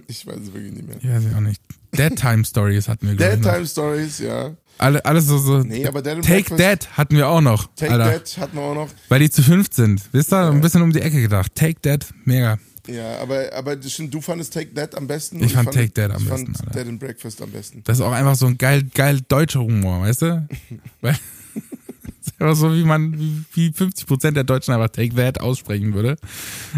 Ich 0.07 0.26
weiß 0.26 0.37
es 0.37 0.53
wirklich 0.53 0.72
nicht 0.72 0.87
mehr. 0.87 0.97
Weiß 0.97 1.24
ich 1.24 1.35
auch 1.35 1.41
nicht. 1.41 1.61
Dead 1.97 2.14
Time 2.14 2.45
Stories 2.45 2.89
hatten 2.89 3.09
wir, 3.09 3.16
Dead 3.16 3.39
ich. 3.39 3.45
Noch. 3.45 3.53
Time 3.55 3.66
Stories, 3.66 4.18
ja. 4.20 4.57
Alle, 4.79 5.05
alles 5.05 5.26
so, 5.26 5.39
so. 5.39 5.59
Nee, 5.61 5.85
aber 5.87 6.01
Dead 6.01 6.14
and 6.14 6.24
Take 6.24 6.55
Breakfast. 6.55 6.61
That 6.61 6.97
hatten 6.97 7.16
wir 7.16 7.29
auch 7.29 7.41
noch. 7.41 7.68
Take 7.74 7.93
Alter. 7.93 8.12
That 8.12 8.39
hatten 8.39 8.57
wir 8.57 8.62
auch 8.62 8.74
noch. 8.74 8.89
Weil 9.09 9.20
die 9.20 9.31
zu 9.31 9.43
fünf 9.43 9.68
sind. 9.72 10.03
Wisst 10.12 10.33
ihr? 10.33 10.51
Ein 10.51 10.61
bisschen 10.61 10.83
um 10.83 10.93
die 10.93 11.01
Ecke 11.01 11.20
gedacht. 11.20 11.55
Take 11.57 11.81
That, 11.83 12.07
mega. 12.24 12.59
Ja, 12.89 13.18
aber, 13.18 13.53
aber 13.53 13.80
stimmt, 13.82 14.14
du 14.14 14.20
fandest 14.20 14.53
Take 14.55 14.72
That 14.72 14.95
am 14.95 15.07
besten. 15.07 15.36
Ich 15.36 15.55
und 15.57 15.64
fand 15.64 15.72
Take 15.72 15.93
That 15.93 16.11
am 16.11 16.22
ich 16.22 16.28
besten, 16.28 16.55
fand 16.55 16.68
Alter. 16.68 16.80
Dead 16.80 16.89
and 16.89 17.01
Breakfast 17.01 17.43
am 17.43 17.51
besten. 17.51 17.82
Das 17.84 17.99
ist 17.99 18.05
auch 18.05 18.12
einfach 18.12 18.34
so 18.34 18.47
ein 18.47 18.57
geil, 18.57 18.84
geil 18.95 19.20
deutscher 19.28 19.61
Humor, 19.61 20.01
weißt 20.01 20.22
du? 20.22 20.49
Weil, 21.03 21.12
das 21.55 22.26
ist 22.26 22.41
einfach 22.41 22.57
so, 22.57 22.74
wie 22.74 22.84
man, 22.84 23.18
wie, 23.18 23.45
wie 23.53 23.68
50% 23.68 24.30
der 24.32 24.45
Deutschen 24.45 24.72
einfach 24.72 24.89
Take 24.89 25.14
That 25.16 25.41
aussprechen 25.41 25.93
würde. 25.93 26.16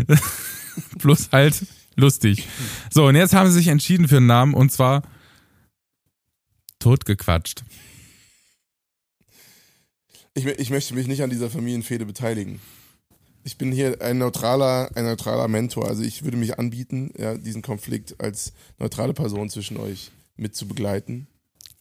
Plus 0.98 1.28
halt 1.30 1.64
lustig. 1.94 2.48
So, 2.90 3.06
und 3.06 3.14
jetzt 3.14 3.32
haben 3.32 3.48
sie 3.48 3.54
sich 3.54 3.68
entschieden 3.68 4.08
für 4.08 4.16
einen 4.16 4.26
Namen 4.26 4.54
und 4.54 4.72
zwar 4.72 5.02
Totgequatscht. 6.80 7.62
Ich, 10.34 10.46
ich 10.46 10.70
möchte 10.70 10.94
mich 10.94 11.06
nicht 11.06 11.22
an 11.22 11.30
dieser 11.30 11.50
Familienfehde 11.50 12.06
beteiligen. 12.06 12.61
Ich 13.43 13.57
bin 13.57 13.72
hier 13.72 14.01
ein 14.03 14.18
neutraler, 14.18 14.91
ein 14.95 15.05
neutraler 15.05 15.49
Mentor. 15.49 15.88
Also 15.88 16.03
ich 16.03 16.24
würde 16.24 16.36
mich 16.36 16.59
anbieten, 16.59 17.11
ja, 17.16 17.34
diesen 17.36 17.62
Konflikt 17.62 18.20
als 18.20 18.53
neutrale 18.78 19.14
Person 19.14 19.49
zwischen 19.49 19.76
euch 19.78 20.11
mit 20.36 20.55
zu 20.55 20.68
begleiten. 20.68 21.26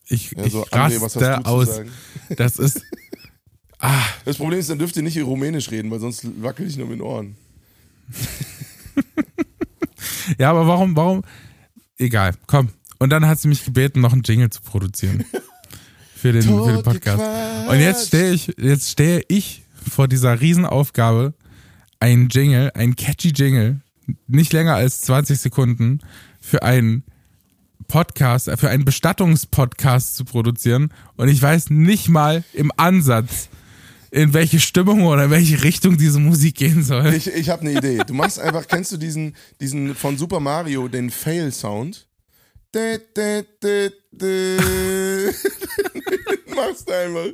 Ich, 0.07 0.31
Ja, 0.31 0.49
so, 0.49 0.63
ich 0.65 0.73
André, 0.73 1.01
was 1.01 1.15
hast 1.15 1.15
du 1.15 1.19
zu 1.19 1.45
aus. 1.45 1.67
sagen? 1.67 1.91
Das 2.37 2.57
ist, 2.57 2.81
ah, 3.79 4.03
Das 4.25 4.37
Problem 4.37 4.59
ist, 4.59 4.69
dann 4.69 4.79
dürft 4.79 4.95
ihr 4.95 5.03
nicht 5.03 5.21
rumänisch 5.21 5.69
reden, 5.71 5.91
weil 5.91 5.99
sonst 5.99 6.25
wackel 6.41 6.67
ich 6.67 6.77
nur 6.77 6.87
mit 6.87 6.99
den 6.99 7.01
Ohren. 7.01 7.35
Ja, 10.37 10.51
aber 10.51 10.67
warum, 10.67 10.95
warum? 10.95 11.23
Egal, 11.97 12.35
komm. 12.45 12.69
Und 12.99 13.09
dann 13.09 13.25
hat 13.27 13.39
sie 13.39 13.47
mich 13.47 13.65
gebeten, 13.65 14.01
noch 14.01 14.13
einen 14.13 14.23
Jingle 14.23 14.49
zu 14.49 14.61
produzieren. 14.61 15.25
Für 16.15 16.33
den, 16.33 16.43
für 16.43 16.73
den 16.73 16.83
Podcast. 16.83 17.23
Und 17.69 17.79
jetzt 17.79 18.07
stehe 18.07 18.33
ich, 18.33 18.53
jetzt 18.57 18.89
stehe 18.89 19.23
ich 19.29 19.63
vor 19.89 20.09
dieser 20.09 20.41
Riesenaufgabe, 20.41 21.33
einen 21.99 22.29
Jingle, 22.29 22.71
einen 22.73 22.95
catchy 22.95 23.29
Jingle, 23.29 23.81
nicht 24.27 24.53
länger 24.53 24.75
als 24.75 25.01
20 25.01 25.39
Sekunden, 25.39 25.99
für 26.39 26.63
einen 26.63 27.03
Podcast, 27.87 28.47
äh, 28.47 28.57
für 28.57 28.69
einen 28.69 28.85
Bestattungspodcast 28.85 30.15
zu 30.15 30.25
produzieren. 30.25 30.91
Und 31.17 31.27
ich 31.27 31.41
weiß 31.41 31.69
nicht 31.69 32.09
mal 32.09 32.43
im 32.53 32.71
Ansatz, 32.77 33.49
in 34.11 34.33
welche 34.33 34.59
Stimmung 34.59 35.03
oder 35.03 35.25
in 35.25 35.31
welche 35.31 35.63
Richtung 35.63 35.97
diese 35.97 36.19
Musik 36.19 36.55
gehen 36.55 36.83
soll. 36.83 37.13
Ich, 37.13 37.27
ich 37.27 37.49
habe 37.49 37.61
eine 37.61 37.73
Idee. 37.73 37.99
Du 38.07 38.13
machst 38.13 38.39
einfach, 38.39 38.67
kennst 38.67 38.91
du 38.91 38.97
diesen, 38.97 39.35
diesen 39.59 39.93
von 39.93 40.17
Super 40.17 40.39
Mario, 40.39 40.87
den 40.87 41.09
Fail-Sound? 41.09 42.07
Du 46.85 46.93
einfach 46.93 47.25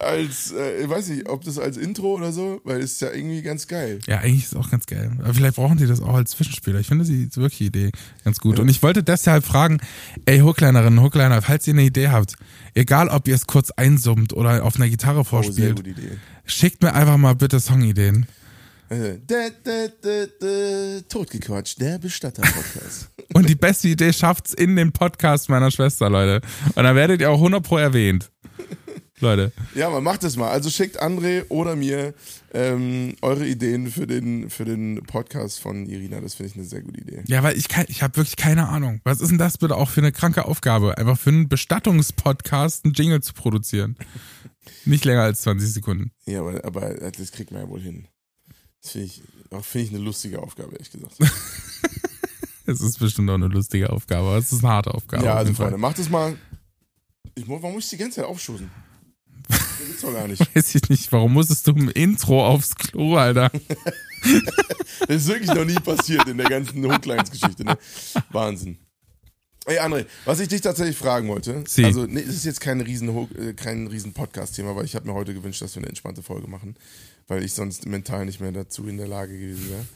als, 0.00 0.52
äh, 0.52 0.82
ich 0.82 0.88
weiß 0.88 1.08
nicht, 1.08 1.28
ob 1.28 1.44
das 1.44 1.58
als 1.58 1.76
Intro 1.76 2.14
oder 2.14 2.32
so, 2.32 2.60
weil 2.64 2.80
es 2.80 2.92
ist 2.92 3.00
ja 3.00 3.10
irgendwie 3.12 3.42
ganz 3.42 3.66
geil. 3.68 3.98
Ja, 4.06 4.18
eigentlich 4.18 4.44
ist 4.44 4.52
es 4.52 4.56
auch 4.58 4.70
ganz 4.70 4.86
geil. 4.86 5.12
Aber 5.18 5.34
vielleicht 5.34 5.56
brauchen 5.56 5.76
die 5.78 5.86
das 5.86 6.00
auch 6.00 6.14
als 6.14 6.30
Zwischenspieler. 6.32 6.80
Ich 6.80 6.86
finde 6.88 7.04
die 7.04 7.28
wirklich 7.36 7.58
die 7.58 7.66
Idee 7.66 7.90
ganz 8.24 8.38
gut. 8.40 8.58
Und 8.58 8.68
ich 8.68 8.82
wollte 8.82 9.02
deshalb 9.02 9.44
fragen, 9.44 9.78
ey 10.26 10.40
Hooklinerinnen, 10.40 11.00
Hookliner, 11.02 11.42
falls 11.42 11.66
ihr 11.66 11.74
eine 11.74 11.82
Idee 11.82 12.08
habt, 12.08 12.34
egal 12.74 13.08
ob 13.08 13.28
ihr 13.28 13.34
es 13.34 13.46
kurz 13.46 13.70
einsummt 13.70 14.32
oder 14.32 14.64
auf 14.64 14.76
einer 14.76 14.88
Gitarre 14.88 15.20
Oh, 15.20 15.24
vorspielt, 15.24 15.78
Idee. 15.80 16.18
schickt 16.46 16.82
mir 16.82 16.94
einfach 16.94 17.16
mal 17.16 17.34
bitte 17.34 17.60
Songideen. 17.60 18.26
Äh, 18.88 19.18
dä, 19.18 19.50
Totgequatscht, 21.08 21.80
der 21.80 21.98
Bestatter-Podcast. 21.98 23.10
Und 23.34 23.48
die 23.48 23.54
beste 23.54 23.88
Idee 23.88 24.12
schafft's 24.12 24.52
in 24.52 24.76
den 24.76 24.92
Podcast 24.92 25.48
meiner 25.48 25.70
Schwester, 25.70 26.10
Leute. 26.10 26.44
Und 26.74 26.84
dann 26.84 26.94
werdet 26.94 27.20
ihr 27.22 27.30
auch 27.30 27.36
100 27.38 27.62
pro 27.62 27.78
erwähnt. 27.78 28.30
Leute. 29.20 29.52
ja, 29.74 29.88
man 29.88 30.02
macht 30.02 30.24
es 30.24 30.36
mal. 30.36 30.50
Also 30.50 30.68
schickt 30.68 31.00
André 31.00 31.44
oder 31.48 31.76
mir 31.76 32.12
ähm, 32.52 33.14
eure 33.22 33.46
Ideen 33.46 33.90
für 33.90 34.06
den, 34.06 34.50
für 34.50 34.64
den 34.64 35.02
Podcast 35.04 35.60
von 35.60 35.86
Irina. 35.86 36.20
Das 36.20 36.34
finde 36.34 36.50
ich 36.50 36.56
eine 36.56 36.64
sehr 36.64 36.82
gute 36.82 37.00
Idee. 37.00 37.22
Ja, 37.28 37.42
weil 37.42 37.56
ich 37.56 37.68
kann, 37.68 37.86
ich 37.88 38.02
habe 38.02 38.16
wirklich 38.16 38.36
keine 38.36 38.68
Ahnung. 38.68 39.00
Was 39.04 39.20
ist 39.20 39.30
denn 39.30 39.38
das 39.38 39.58
bitte 39.58 39.76
auch 39.76 39.88
für 39.88 40.00
eine 40.00 40.12
kranke 40.12 40.44
Aufgabe? 40.44 40.98
Einfach 40.98 41.18
für 41.18 41.30
einen 41.30 41.48
Bestattungspodcast 41.48 42.84
einen 42.84 42.94
Jingle 42.94 43.22
zu 43.22 43.32
produzieren. 43.32 43.96
Nicht 44.84 45.04
länger 45.04 45.22
als 45.22 45.42
20 45.42 45.72
Sekunden. 45.72 46.10
Ja, 46.26 46.40
aber, 46.40 46.64
aber 46.64 46.94
das 47.10 47.32
kriegt 47.32 47.52
man 47.52 47.62
ja 47.62 47.68
wohl 47.68 47.80
hin. 47.80 48.08
Das 48.82 48.92
finde 48.92 49.06
ich, 49.06 49.22
auch 49.50 49.64
finde 49.64 49.86
ich 49.86 49.94
eine 49.94 50.04
lustige 50.04 50.42
Aufgabe, 50.42 50.72
ehrlich 50.72 50.90
gesagt. 50.90 51.16
Es 52.64 52.80
ist 52.80 53.00
bestimmt 53.00 53.28
auch 53.28 53.34
eine 53.34 53.48
lustige 53.48 53.90
Aufgabe, 53.90 54.28
aber 54.28 54.36
es 54.38 54.52
ist 54.52 54.64
eine 54.64 54.72
harte 54.72 54.94
Aufgabe. 54.94 55.24
ja, 55.24 55.34
also. 55.34 55.52
Freunde, 55.52 55.78
macht 55.78 55.98
es 55.98 56.08
mal. 56.08 56.36
Ich, 57.34 57.48
warum 57.48 57.72
muss 57.72 57.84
ich 57.84 57.90
die 57.90 57.96
ganze 57.96 58.16
Zeit 58.16 58.24
aufstoßen? 58.26 58.70
Das 59.48 59.78
gibt's 59.78 60.02
doch 60.02 60.12
gar 60.12 60.28
nicht. 60.28 60.40
Weiß 60.54 60.74
ich 60.74 60.88
nicht, 60.88 61.10
warum 61.12 61.32
musstest 61.32 61.66
du 61.66 61.72
im 61.72 61.88
Intro 61.90 62.46
aufs 62.46 62.74
Klo, 62.74 63.16
Alter? 63.16 63.50
Das 65.08 65.22
ist 65.22 65.26
wirklich 65.26 65.52
noch 65.52 65.64
nie 65.64 65.74
passiert 65.74 66.28
in 66.28 66.36
der 66.36 66.48
ganzen 66.48 66.84
Hooklines-Geschichte. 66.84 67.64
Ne? 67.64 67.76
Wahnsinn. 68.30 68.78
Ey, 69.64 69.78
André, 69.78 70.06
was 70.24 70.38
ich 70.38 70.48
dich 70.48 70.60
tatsächlich 70.60 70.96
fragen 70.96 71.28
wollte, 71.28 71.64
Sie. 71.66 71.84
also 71.84 72.04
nee, 72.06 72.22
das 72.22 72.34
ist 72.34 72.44
jetzt 72.44 72.60
kein 72.60 72.80
riesen, 72.80 73.08
äh, 73.36 73.52
kein 73.54 73.88
riesen 73.88 74.12
Podcast-Thema, 74.12 74.70
aber 74.70 74.84
ich 74.84 74.94
habe 74.94 75.08
mir 75.08 75.14
heute 75.14 75.34
gewünscht, 75.34 75.62
dass 75.62 75.74
wir 75.74 75.80
eine 75.80 75.88
entspannte 75.88 76.22
Folge 76.22 76.46
machen, 76.46 76.76
weil 77.26 77.42
ich 77.44 77.52
sonst 77.52 77.86
mental 77.86 78.24
nicht 78.24 78.40
mehr 78.40 78.52
dazu 78.52 78.86
in 78.86 78.96
der 78.96 79.08
Lage 79.08 79.36
gewesen 79.36 79.70
wäre. 79.70 79.86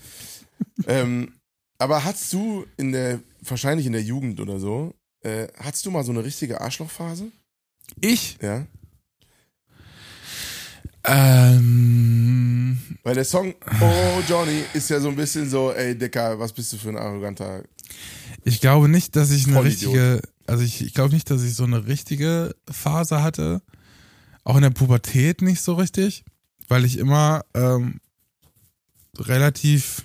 ähm, 1.02 1.32
aber 1.78 2.04
hast 2.04 2.32
du 2.32 2.66
in 2.76 2.92
der, 2.92 3.20
wahrscheinlich 3.42 3.86
in 3.86 3.92
der 3.92 4.02
Jugend 4.02 4.40
oder 4.40 4.58
so, 4.58 4.94
äh, 5.26 5.48
hattest 5.58 5.84
du 5.86 5.90
mal 5.90 6.04
so 6.04 6.12
eine 6.12 6.24
richtige 6.24 6.60
Arschlochphase? 6.60 7.26
Ich? 8.00 8.38
Ja. 8.40 8.66
Ähm, 11.04 12.78
Weil 13.02 13.14
der 13.14 13.24
Song 13.24 13.54
Oh 13.80 14.22
Johnny 14.28 14.62
ist 14.74 14.90
ja 14.90 14.98
so 14.98 15.08
ein 15.08 15.16
bisschen 15.16 15.48
so, 15.48 15.72
ey 15.72 15.96
Dicker, 15.96 16.38
was 16.38 16.52
bist 16.52 16.72
du 16.72 16.76
für 16.76 16.88
ein 16.88 16.96
arroganter 16.96 17.62
ich 18.46 18.60
glaube 18.60 18.88
nicht, 18.88 19.16
dass 19.16 19.32
ich 19.32 19.46
eine 19.46 19.56
Vollidiot. 19.56 19.92
richtige, 19.92 20.22
also 20.46 20.62
ich, 20.62 20.80
ich 20.84 20.94
glaube 20.94 21.12
nicht, 21.12 21.28
dass 21.30 21.42
ich 21.42 21.54
so 21.54 21.64
eine 21.64 21.88
richtige 21.88 22.54
Phase 22.70 23.20
hatte. 23.20 23.60
Auch 24.44 24.54
in 24.54 24.62
der 24.62 24.70
Pubertät 24.70 25.42
nicht 25.42 25.60
so 25.60 25.74
richtig, 25.74 26.24
weil 26.68 26.84
ich 26.84 26.98
immer 26.98 27.44
ähm, 27.54 28.00
relativ, 29.18 30.04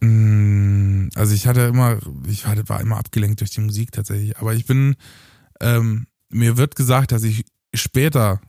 also 0.00 1.34
ich 1.34 1.46
hatte 1.46 1.62
immer, 1.62 1.98
ich 2.28 2.44
war 2.46 2.80
immer 2.80 2.98
abgelenkt 2.98 3.40
durch 3.40 3.50
die 3.50 3.60
Musik 3.60 3.92
tatsächlich, 3.92 4.38
aber 4.38 4.54
ich 4.54 4.66
bin, 4.66 4.96
ähm, 5.60 6.06
mir 6.30 6.56
wird 6.56 6.76
gesagt, 6.76 7.12
dass 7.12 7.24
ich 7.24 7.44
später, 7.74 8.40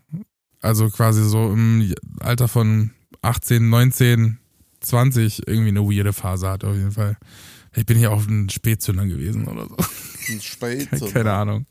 also 0.61 0.89
quasi 0.89 1.27
so 1.27 1.51
im 1.51 1.93
Alter 2.19 2.47
von 2.47 2.91
18, 3.21 3.69
19, 3.69 4.37
20 4.81 5.47
irgendwie 5.47 5.69
eine 5.69 5.81
weirde 5.81 6.13
Phase 6.13 6.49
hatte 6.49 6.67
auf 6.67 6.75
jeden 6.75 6.91
Fall. 6.91 7.17
Ich 7.75 7.85
bin 7.85 7.99
ja 7.99 8.09
auch 8.09 8.25
ein 8.27 8.49
Spätzünder 8.49 9.05
gewesen 9.05 9.47
oder 9.47 9.67
so. 9.67 9.75
ein 10.29 10.41
Spätzle? 10.41 11.09
Keine 11.13 11.33
Ahnung. 11.33 11.65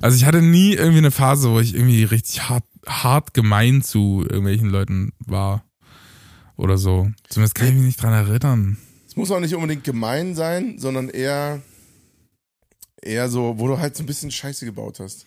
Also 0.00 0.16
ich 0.16 0.24
hatte 0.24 0.42
nie 0.42 0.74
irgendwie 0.74 0.98
eine 0.98 1.10
Phase, 1.10 1.50
wo 1.50 1.60
ich 1.60 1.74
irgendwie 1.74 2.04
richtig 2.04 2.48
hart, 2.48 2.64
hart 2.86 3.34
gemein 3.34 3.82
zu 3.82 4.22
irgendwelchen 4.22 4.68
Leuten 4.68 5.12
war. 5.18 5.64
Oder 6.56 6.76
so. 6.76 7.10
Zumindest 7.28 7.54
kann 7.54 7.68
ich 7.68 7.74
mich 7.74 7.84
nicht 7.84 8.02
dran 8.02 8.12
erinnern. 8.12 8.78
Muss 9.18 9.30
auch 9.30 9.40
nicht 9.40 9.54
unbedingt 9.54 9.84
gemein 9.84 10.34
sein, 10.34 10.78
sondern 10.78 11.08
eher, 11.08 11.60
eher 13.02 13.28
so, 13.28 13.58
wo 13.58 13.66
du 13.66 13.78
halt 13.78 13.96
so 13.96 14.02
ein 14.02 14.06
bisschen 14.06 14.30
Scheiße 14.30 14.64
gebaut 14.64 15.00
hast. 15.00 15.26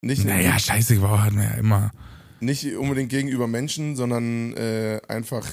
Nicht, 0.00 0.24
Naja, 0.24 0.58
scheiße 0.58 0.94
gebaut 0.94 1.20
hat 1.20 1.32
man 1.34 1.44
ja 1.44 1.50
immer. 1.58 1.92
nicht 2.40 2.64
unbedingt 2.76 3.10
gegenüber 3.10 3.46
Menschen, 3.46 3.96
sondern 3.96 4.54
äh, 4.54 4.98
einfach, 5.08 5.46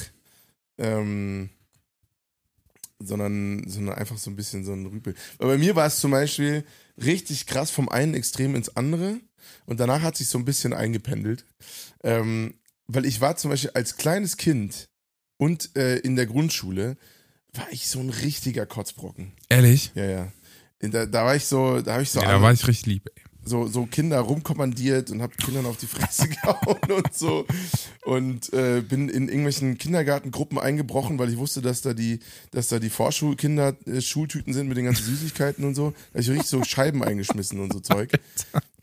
ähm, 0.77 1.49
sondern, 2.99 3.67
sondern 3.67 3.95
einfach 3.95 4.17
so 4.17 4.29
ein 4.31 4.35
bisschen 4.37 4.63
so 4.63 4.71
ein 4.73 4.85
Rüpel. 4.85 5.13
Weil 5.37 5.49
bei 5.49 5.57
mir 5.57 5.75
war 5.75 5.85
es 5.85 5.99
zum 5.99 6.11
Beispiel 6.11 6.63
richtig 6.97 7.45
krass 7.45 7.69
vom 7.71 7.89
einen 7.89 8.13
Extrem 8.13 8.55
ins 8.55 8.75
andere 8.77 9.19
und 9.65 9.79
danach 9.81 10.01
hat 10.01 10.15
sich 10.15 10.27
so 10.29 10.37
ein 10.37 10.45
bisschen 10.45 10.71
eingependelt. 10.73 11.45
Ähm, 12.03 12.53
weil 12.87 13.05
ich 13.05 13.19
war 13.19 13.35
zum 13.35 13.51
Beispiel 13.51 13.71
als 13.73 13.97
kleines 13.97 14.37
Kind 14.37 14.85
und 15.37 15.75
äh, 15.75 15.97
in 15.97 16.15
der 16.15 16.25
Grundschule 16.25 16.95
war 17.53 17.67
ich 17.71 17.87
so 17.87 17.99
ein 17.99 18.09
richtiger 18.09 18.65
Kotzbrocken. 18.65 19.33
Ehrlich? 19.49 19.91
Ja, 19.95 20.05
ja. 20.05 20.31
Da, 20.79 21.05
da 21.05 21.25
war 21.25 21.35
ich 21.35 21.45
so, 21.45 21.81
da 21.81 21.93
habe 21.93 22.03
ich 22.03 22.11
so, 22.11 22.21
Ja, 22.21 22.31
da 22.31 22.41
war 22.41 22.51
ich 22.51 22.67
richtig 22.67 22.85
lieb. 22.85 23.09
Ey. 23.15 23.23
so, 23.43 23.65
so 23.67 23.85
Kinder 23.87 24.19
rumkommandiert 24.19 25.09
und 25.09 25.21
habe 25.21 25.35
Kindern 25.37 25.65
auf 25.65 25.77
die 25.77 25.87
Fresse 25.87 26.27
gehauen 26.43 26.91
und 26.91 27.13
so. 27.13 27.45
Und 28.05 28.53
äh, 28.53 28.81
bin 28.81 29.09
in 29.09 29.27
irgendwelchen 29.27 29.77
Kindergartengruppen 29.77 30.59
eingebrochen, 30.59 31.17
weil 31.17 31.29
ich 31.29 31.37
wusste, 31.37 31.61
dass 31.61 31.81
da 31.81 31.93
die, 31.93 32.19
dass 32.51 32.67
da 32.67 32.77
die 32.77 32.89
Vorschulkinder 32.91 33.75
äh, 33.87 34.01
Schultüten 34.01 34.53
sind 34.53 34.67
mit 34.67 34.77
den 34.77 34.85
ganzen 34.85 35.05
Süßigkeiten 35.05 35.65
und 35.65 35.73
so. 35.75 35.91
Da 35.91 36.15
hab 36.15 36.21
ich 36.21 36.29
richtig 36.29 36.47
so 36.47 36.63
Scheiben 36.63 37.03
eingeschmissen 37.03 37.59
und 37.59 37.73
so 37.73 37.79
Zeug. 37.79 38.11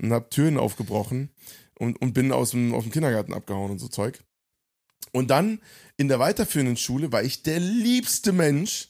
Und 0.02 0.12
hab 0.12 0.30
Türen 0.32 0.58
aufgebrochen 0.58 1.30
und, 1.78 2.02
und 2.02 2.14
bin 2.14 2.32
aus 2.32 2.50
dem, 2.50 2.74
aus 2.74 2.82
dem 2.82 2.90
Kindergarten 2.92 3.32
abgehauen 3.32 3.70
und 3.70 3.78
so 3.78 3.86
Zeug. 3.86 4.24
Und 5.12 5.28
dann 5.30 5.60
in 5.96 6.08
der 6.08 6.18
weiterführenden 6.18 6.76
Schule 6.76 7.12
war 7.12 7.22
ich 7.22 7.42
der 7.42 7.60
liebste 7.60 8.32
Mensch. 8.32 8.88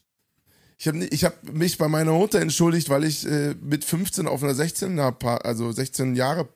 Ich 0.79 0.89
habe 0.89 1.05
ich 1.05 1.25
hab 1.25 1.43
mich 1.45 1.79
bei 1.79 1.89
meiner 1.89 2.13
Mutter 2.13 2.41
entschuldigt, 2.41 2.89
weil 2.89 3.05
ich 3.05 3.27
äh, 3.27 3.55
mit 3.61 3.85
15 3.85 4.27
auf 4.27 4.43
einer 4.43 4.55
16 4.55 4.97
Pa- 5.19 5.37
also 5.39 5.71
16 5.71 6.17
Jahre 6.17 6.49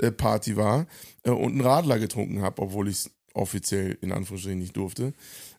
äh, 0.00 0.10
Party 0.10 0.56
war 0.56 0.86
äh, 1.24 1.30
und 1.30 1.52
einen 1.52 1.60
Radler 1.60 1.98
getrunken 1.98 2.42
habe, 2.42 2.62
obwohl 2.62 2.88
ich 2.88 2.96
es 2.96 3.10
offiziell 3.34 3.98
in 4.00 4.12
Anführungsstrichen 4.12 4.58
nicht 4.58 4.76
durfte. 4.76 5.12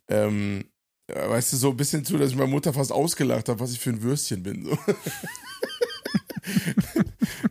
Ähm, 0.08 0.66
ja, 1.10 1.30
weißt 1.30 1.54
du, 1.54 1.58
so 1.58 1.70
ein 1.72 1.78
bisschen 1.78 2.06
zu, 2.06 2.18
dass 2.18 2.32
ich 2.32 2.36
meine 2.38 2.50
Mutter 2.50 2.74
fast 2.74 2.92
ausgelacht 2.92 3.50
habe, 3.50 3.60
was 3.60 3.74
ich 3.74 3.80
für 3.80 3.92
ein 3.92 4.02
Würstchen 4.02 4.42
bin. 4.42 4.66
So. 4.66 4.78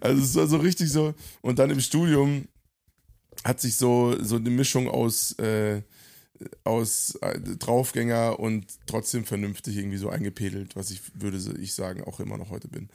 also 0.00 0.22
es 0.22 0.34
war 0.34 0.46
so 0.46 0.56
richtig 0.58 0.90
so. 0.90 1.14
Und 1.40 1.58
dann 1.58 1.70
im 1.70 1.80
Studium 1.80 2.48
hat 3.44 3.60
sich 3.60 3.76
so, 3.76 4.16
so 4.22 4.36
eine 4.36 4.50
Mischung 4.50 4.88
aus, 4.88 5.32
äh, 5.38 5.82
aus 6.64 7.16
äh, 7.22 7.38
Draufgänger 7.40 8.38
und 8.38 8.66
trotzdem 8.86 9.24
vernünftig 9.24 9.76
irgendwie 9.76 9.98
so 9.98 10.08
eingepedelt, 10.08 10.76
was 10.76 10.90
ich, 10.90 11.00
würde 11.14 11.38
ich 11.60 11.74
sagen, 11.74 12.02
auch 12.04 12.20
immer 12.20 12.38
noch 12.38 12.50
heute 12.50 12.68
bin. 12.68 12.88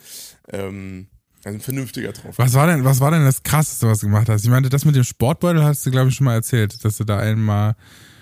Ähm, 0.50 1.08
also 1.44 1.58
ein 1.58 1.62
vernünftiger 1.62 2.12
Draufgänger. 2.12 2.38
Was 2.38 2.54
war 2.54 2.68
denn, 2.68 2.84
was 2.84 3.00
war 3.00 3.12
denn 3.12 3.24
das 3.24 3.44
krasseste, 3.44 3.88
was 3.88 4.00
du 4.00 4.08
gemacht 4.08 4.28
hast? 4.30 4.44
Ich 4.44 4.50
meinte, 4.50 4.70
das 4.70 4.86
mit 4.86 4.96
dem 4.96 5.04
Sportbeutel 5.04 5.64
hast 5.64 5.86
du, 5.86 5.92
glaube 5.92 6.10
ich, 6.10 6.16
schon 6.16 6.26
mal 6.26 6.34
erzählt, 6.34 6.84
dass 6.84 6.98
du 6.98 7.04
da 7.04 7.20
einmal. 7.20 7.76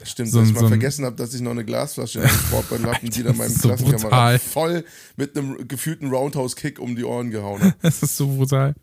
Stimmt, 0.03 0.29
so 0.29 0.39
dass 0.39 0.49
ich 0.49 0.53
mal 0.53 0.59
so 0.59 0.67
vergessen 0.67 1.05
habe, 1.05 1.15
dass 1.15 1.33
ich 1.33 1.41
noch 1.41 1.51
eine 1.51 1.65
Glasflasche 1.65 2.19
in 2.19 2.29
Sportbeutel 2.29 2.85
habe 2.85 2.99
und 3.01 3.15
die 3.15 3.23
dann 3.23 3.35
meinem 3.37 3.49
so 3.49 3.69
Klassenkamerad 3.69 4.01
brutal. 4.01 4.39
voll 4.39 4.85
mit 5.15 5.35
einem 5.35 5.67
gefühlten 5.67 6.11
Roundhouse-Kick 6.11 6.77
um 6.79 6.95
die 6.95 7.03
Ohren 7.03 7.31
gehauen 7.31 7.61
habe. 7.61 7.73
Das 7.81 8.03
ist 8.03 8.15
so 8.15 8.27
brutal. 8.27 8.75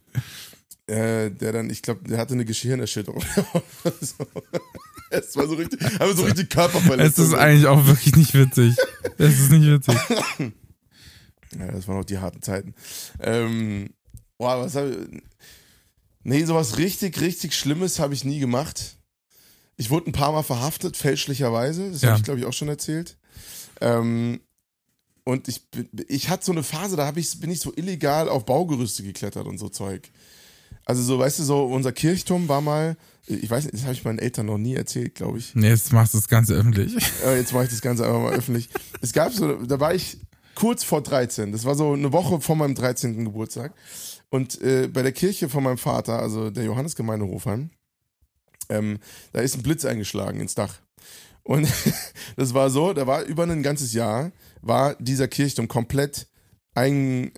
Äh, 0.92 1.30
der 1.30 1.52
dann, 1.52 1.70
ich 1.70 1.82
glaube, 1.82 2.08
der 2.08 2.18
hatte 2.18 2.34
eine 2.34 2.44
Gehirnerschütterung. 2.44 3.22
so. 4.00 4.14
Es 5.10 5.36
war 5.36 5.46
so 5.46 5.54
richtig, 5.54 5.80
aber 6.00 6.14
so 6.14 6.22
richtig 6.22 6.48
Es 6.48 6.54
Körperverletzung. 6.54 7.26
ist 7.26 7.34
eigentlich 7.34 7.66
auch 7.66 7.86
wirklich 7.86 8.16
nicht 8.16 8.34
witzig. 8.34 8.76
Es 9.18 9.38
ist 9.40 9.50
nicht 9.50 9.66
witzig. 9.66 9.96
Ja, 11.58 11.70
das 11.70 11.86
waren 11.86 12.00
auch 12.00 12.04
die 12.06 12.16
harten 12.16 12.40
Zeiten. 12.40 12.74
Ähm, 13.20 13.90
boah, 14.38 14.64
was 14.64 14.74
hab 14.74 14.86
ich, 14.88 14.96
Nee, 16.24 16.44
sowas 16.46 16.78
richtig, 16.78 17.20
richtig 17.20 17.54
Schlimmes 17.54 17.98
habe 17.98 18.14
ich 18.14 18.24
nie 18.24 18.38
gemacht. 18.38 18.96
Ich 19.76 19.90
wurde 19.90 20.08
ein 20.08 20.14
paar 20.14 20.32
Mal 20.32 20.44
verhaftet, 20.44 20.96
fälschlicherweise. 20.96 21.90
Das 21.90 22.00
Ja. 22.00 22.08
habe 22.08 22.18
ich, 22.20 22.24
glaube 22.24 22.40
ich, 22.40 22.46
auch 22.46 22.54
schon 22.54 22.68
erzählt. 22.68 23.18
Ähm, 23.82 24.40
und 25.24 25.46
ich, 25.46 25.66
ich 26.08 26.30
hatte 26.30 26.46
so 26.46 26.52
eine 26.52 26.62
Phase, 26.62 26.96
da 26.96 27.04
hab 27.06 27.18
ich, 27.18 27.38
bin 27.38 27.50
ich 27.50 27.60
so 27.60 27.70
illegal 27.76 28.30
auf 28.30 28.46
Baugerüste 28.46 29.02
geklettert 29.02 29.46
und 29.46 29.58
so 29.58 29.68
Zeug. 29.68 30.10
Also 30.84 31.02
so, 31.02 31.18
weißt 31.18 31.38
du, 31.38 31.44
so 31.44 31.64
unser 31.64 31.92
Kirchturm 31.92 32.48
war 32.48 32.60
mal, 32.60 32.96
ich 33.26 33.48
weiß 33.48 33.64
nicht, 33.64 33.74
das 33.74 33.82
habe 33.82 33.92
ich 33.92 34.04
meinen 34.04 34.18
Eltern 34.18 34.46
noch 34.46 34.58
nie 34.58 34.74
erzählt, 34.74 35.14
glaube 35.14 35.38
ich. 35.38 35.54
Nee, 35.54 35.68
jetzt 35.68 35.92
machst 35.92 36.14
du 36.14 36.18
das 36.18 36.28
Ganze 36.28 36.54
öffentlich. 36.54 36.94
Äh, 37.24 37.38
jetzt 37.38 37.52
mache 37.52 37.64
ich 37.64 37.70
das 37.70 37.80
Ganze 37.80 38.04
einfach 38.04 38.20
mal 38.20 38.32
öffentlich. 38.32 38.68
Es 39.00 39.12
gab 39.12 39.32
so, 39.32 39.54
da 39.64 39.78
war 39.78 39.94
ich 39.94 40.18
kurz 40.54 40.82
vor 40.82 41.02
13. 41.02 41.52
Das 41.52 41.64
war 41.64 41.74
so 41.74 41.92
eine 41.92 42.12
Woche 42.12 42.40
vor 42.40 42.56
meinem 42.56 42.74
13. 42.74 43.24
Geburtstag. 43.24 43.74
Und 44.28 44.60
äh, 44.60 44.88
bei 44.88 45.02
der 45.02 45.12
Kirche 45.12 45.48
von 45.48 45.62
meinem 45.62 45.78
Vater, 45.78 46.18
also 46.18 46.50
der 46.50 46.64
Johannesgemeinde 46.64 47.26
Hofheim, 47.26 47.70
ähm, 48.68 48.98
da 49.32 49.40
ist 49.40 49.56
ein 49.56 49.62
Blitz 49.62 49.84
eingeschlagen 49.84 50.40
ins 50.40 50.54
Dach. 50.54 50.80
Und 51.42 51.68
das 52.36 52.54
war 52.54 52.70
so, 52.70 52.92
da 52.92 53.06
war 53.06 53.22
über 53.22 53.44
ein 53.44 53.62
ganzes 53.62 53.92
Jahr, 53.92 54.32
war 54.62 54.94
dieser 54.96 55.28
Kirchturm 55.28 55.68
komplett 55.68 56.28
ein, 56.74 57.32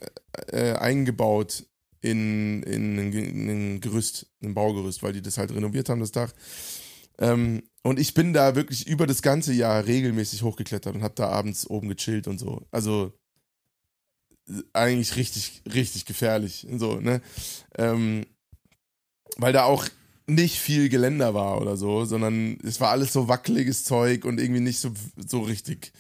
äh, 0.49 0.73
eingebaut 0.75 1.67
in, 2.05 2.63
in, 2.65 3.13
in 3.13 3.49
ein 3.49 3.81
Gerüst, 3.81 4.27
ein 4.43 4.55
Baugerüst, 4.55 5.03
weil 5.03 5.15
die 5.15 5.23
das 5.23 5.39
halt 5.39 5.53
renoviert 5.53 5.89
haben, 5.89 6.01
das 6.01 6.13
Dach. 6.13 6.33
Ähm, 7.19 7.63
und 7.83 7.99
ich 7.99 8.15
bin 8.15 8.33
da 8.33 8.55
wirklich 8.55 8.87
über 8.87 9.07
das 9.07 9.23
ganze 9.23 9.53
Jahr 9.53 9.87
regelmäßig 9.87 10.43
hochgeklettert 10.43 10.95
und 10.95 11.03
habe 11.03 11.15
da 11.15 11.29
abends 11.29 11.69
oben 11.69 11.89
gechillt 11.89 12.29
und 12.29 12.39
so. 12.39 12.67
Also 12.71 13.13
eigentlich 14.75 15.17
richtig, 15.17 15.63
richtig 15.73 16.05
gefährlich. 16.05 16.67
So, 16.77 17.01
ne? 17.01 17.23
Ähm, 17.77 18.27
weil 19.37 19.53
da 19.53 19.65
auch 19.65 19.89
nicht 20.27 20.59
viel 20.59 20.89
Geländer 20.89 21.35
war 21.35 21.61
oder 21.61 21.77
so, 21.77 22.05
sondern 22.05 22.59
es 22.63 22.81
war 22.81 22.91
alles 22.91 23.13
so 23.13 23.29
wackeliges 23.29 23.85
Zeug 23.85 24.25
und 24.25 24.41
irgendwie 24.41 24.61
nicht 24.61 24.79
so, 24.79 24.93
so 25.17 25.41
richtig, 25.41 25.93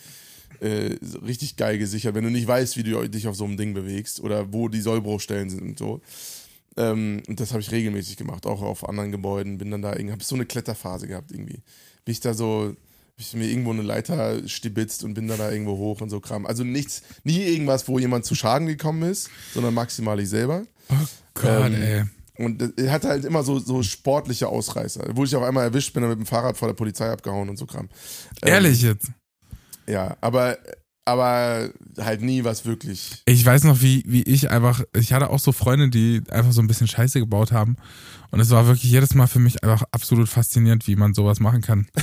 äh, 0.60 0.96
richtig 1.24 1.56
geil 1.56 1.78
gesichert, 1.78 2.14
wenn 2.14 2.24
du 2.24 2.30
nicht 2.30 2.46
weißt, 2.46 2.76
wie 2.76 2.82
du 2.82 3.08
dich 3.08 3.26
auf 3.28 3.36
so 3.36 3.44
einem 3.44 3.56
Ding 3.56 3.74
bewegst 3.74 4.20
oder 4.20 4.52
wo 4.52 4.68
die 4.68 4.80
Sollbruchstellen 4.80 5.50
sind 5.50 5.62
und 5.62 5.78
so. 5.78 6.00
Ähm, 6.76 7.22
und 7.28 7.40
das 7.40 7.50
habe 7.52 7.60
ich 7.60 7.70
regelmäßig 7.70 8.16
gemacht, 8.16 8.46
auch 8.46 8.62
auf 8.62 8.88
anderen 8.88 9.12
Gebäuden. 9.12 9.58
Bin 9.58 9.70
dann 9.70 9.82
da 9.82 9.92
irgendwie, 9.92 10.12
habe 10.12 10.24
so 10.24 10.34
eine 10.34 10.46
Kletterphase 10.46 11.06
gehabt 11.06 11.30
irgendwie. 11.30 11.62
Bin 12.04 12.12
ich 12.12 12.20
da 12.20 12.34
so, 12.34 12.74
ich 13.16 13.32
mir 13.34 13.48
irgendwo 13.48 13.70
eine 13.70 13.82
Leiter 13.82 14.46
stibitzt 14.48 15.04
und 15.04 15.14
bin 15.14 15.28
dann 15.28 15.38
da 15.38 15.50
irgendwo 15.50 15.76
hoch 15.76 16.00
und 16.00 16.10
so 16.10 16.20
Kram. 16.20 16.46
Also 16.46 16.64
nichts, 16.64 17.02
nie 17.22 17.42
irgendwas, 17.42 17.86
wo 17.86 17.98
jemand 17.98 18.24
zu 18.24 18.34
Schaden 18.34 18.66
gekommen 18.66 19.08
ist, 19.08 19.30
sondern 19.52 19.74
maximal 19.74 20.18
ich 20.18 20.28
selber. 20.28 20.64
Oh 20.90 20.94
Gott, 21.34 21.72
Ähm, 21.72 21.82
ey. 21.82 22.04
Und 22.36 22.76
er 22.78 22.90
hatte 22.90 23.08
halt 23.08 23.24
immer 23.24 23.44
so, 23.44 23.60
so 23.60 23.82
sportliche 23.84 24.48
Ausreißer. 24.48 25.10
Wo 25.14 25.22
ich 25.24 25.36
auf 25.36 25.44
einmal 25.44 25.64
erwischt 25.64 25.92
bin, 25.94 26.02
dann 26.02 26.10
mit 26.10 26.18
dem 26.18 26.26
Fahrrad 26.26 26.56
vor 26.56 26.66
der 26.66 26.74
Polizei 26.74 27.08
abgehauen 27.08 27.48
und 27.48 27.56
so 27.56 27.66
Kram. 27.66 27.88
Ähm, 28.42 28.48
Ehrlich 28.48 28.82
jetzt. 28.82 29.10
Ja, 29.86 30.16
aber, 30.20 30.58
aber 31.04 31.70
halt 31.98 32.22
nie 32.22 32.44
was 32.44 32.64
wirklich. 32.64 33.22
Ich 33.26 33.44
weiß 33.44 33.64
noch, 33.64 33.80
wie, 33.82 34.02
wie 34.06 34.22
ich 34.22 34.50
einfach, 34.50 34.82
ich 34.94 35.12
hatte 35.12 35.30
auch 35.30 35.38
so 35.38 35.52
Freunde, 35.52 35.88
die 35.88 36.22
einfach 36.30 36.52
so 36.52 36.62
ein 36.62 36.66
bisschen 36.66 36.88
Scheiße 36.88 37.20
gebaut 37.20 37.52
haben. 37.52 37.76
Und 38.30 38.40
es 38.40 38.50
war 38.50 38.66
wirklich 38.66 38.90
jedes 38.90 39.14
Mal 39.14 39.26
für 39.26 39.38
mich 39.38 39.62
einfach 39.62 39.84
absolut 39.92 40.28
faszinierend, 40.28 40.86
wie 40.86 40.96
man 40.96 41.14
sowas 41.14 41.40
machen 41.40 41.62
kann. 41.62 41.86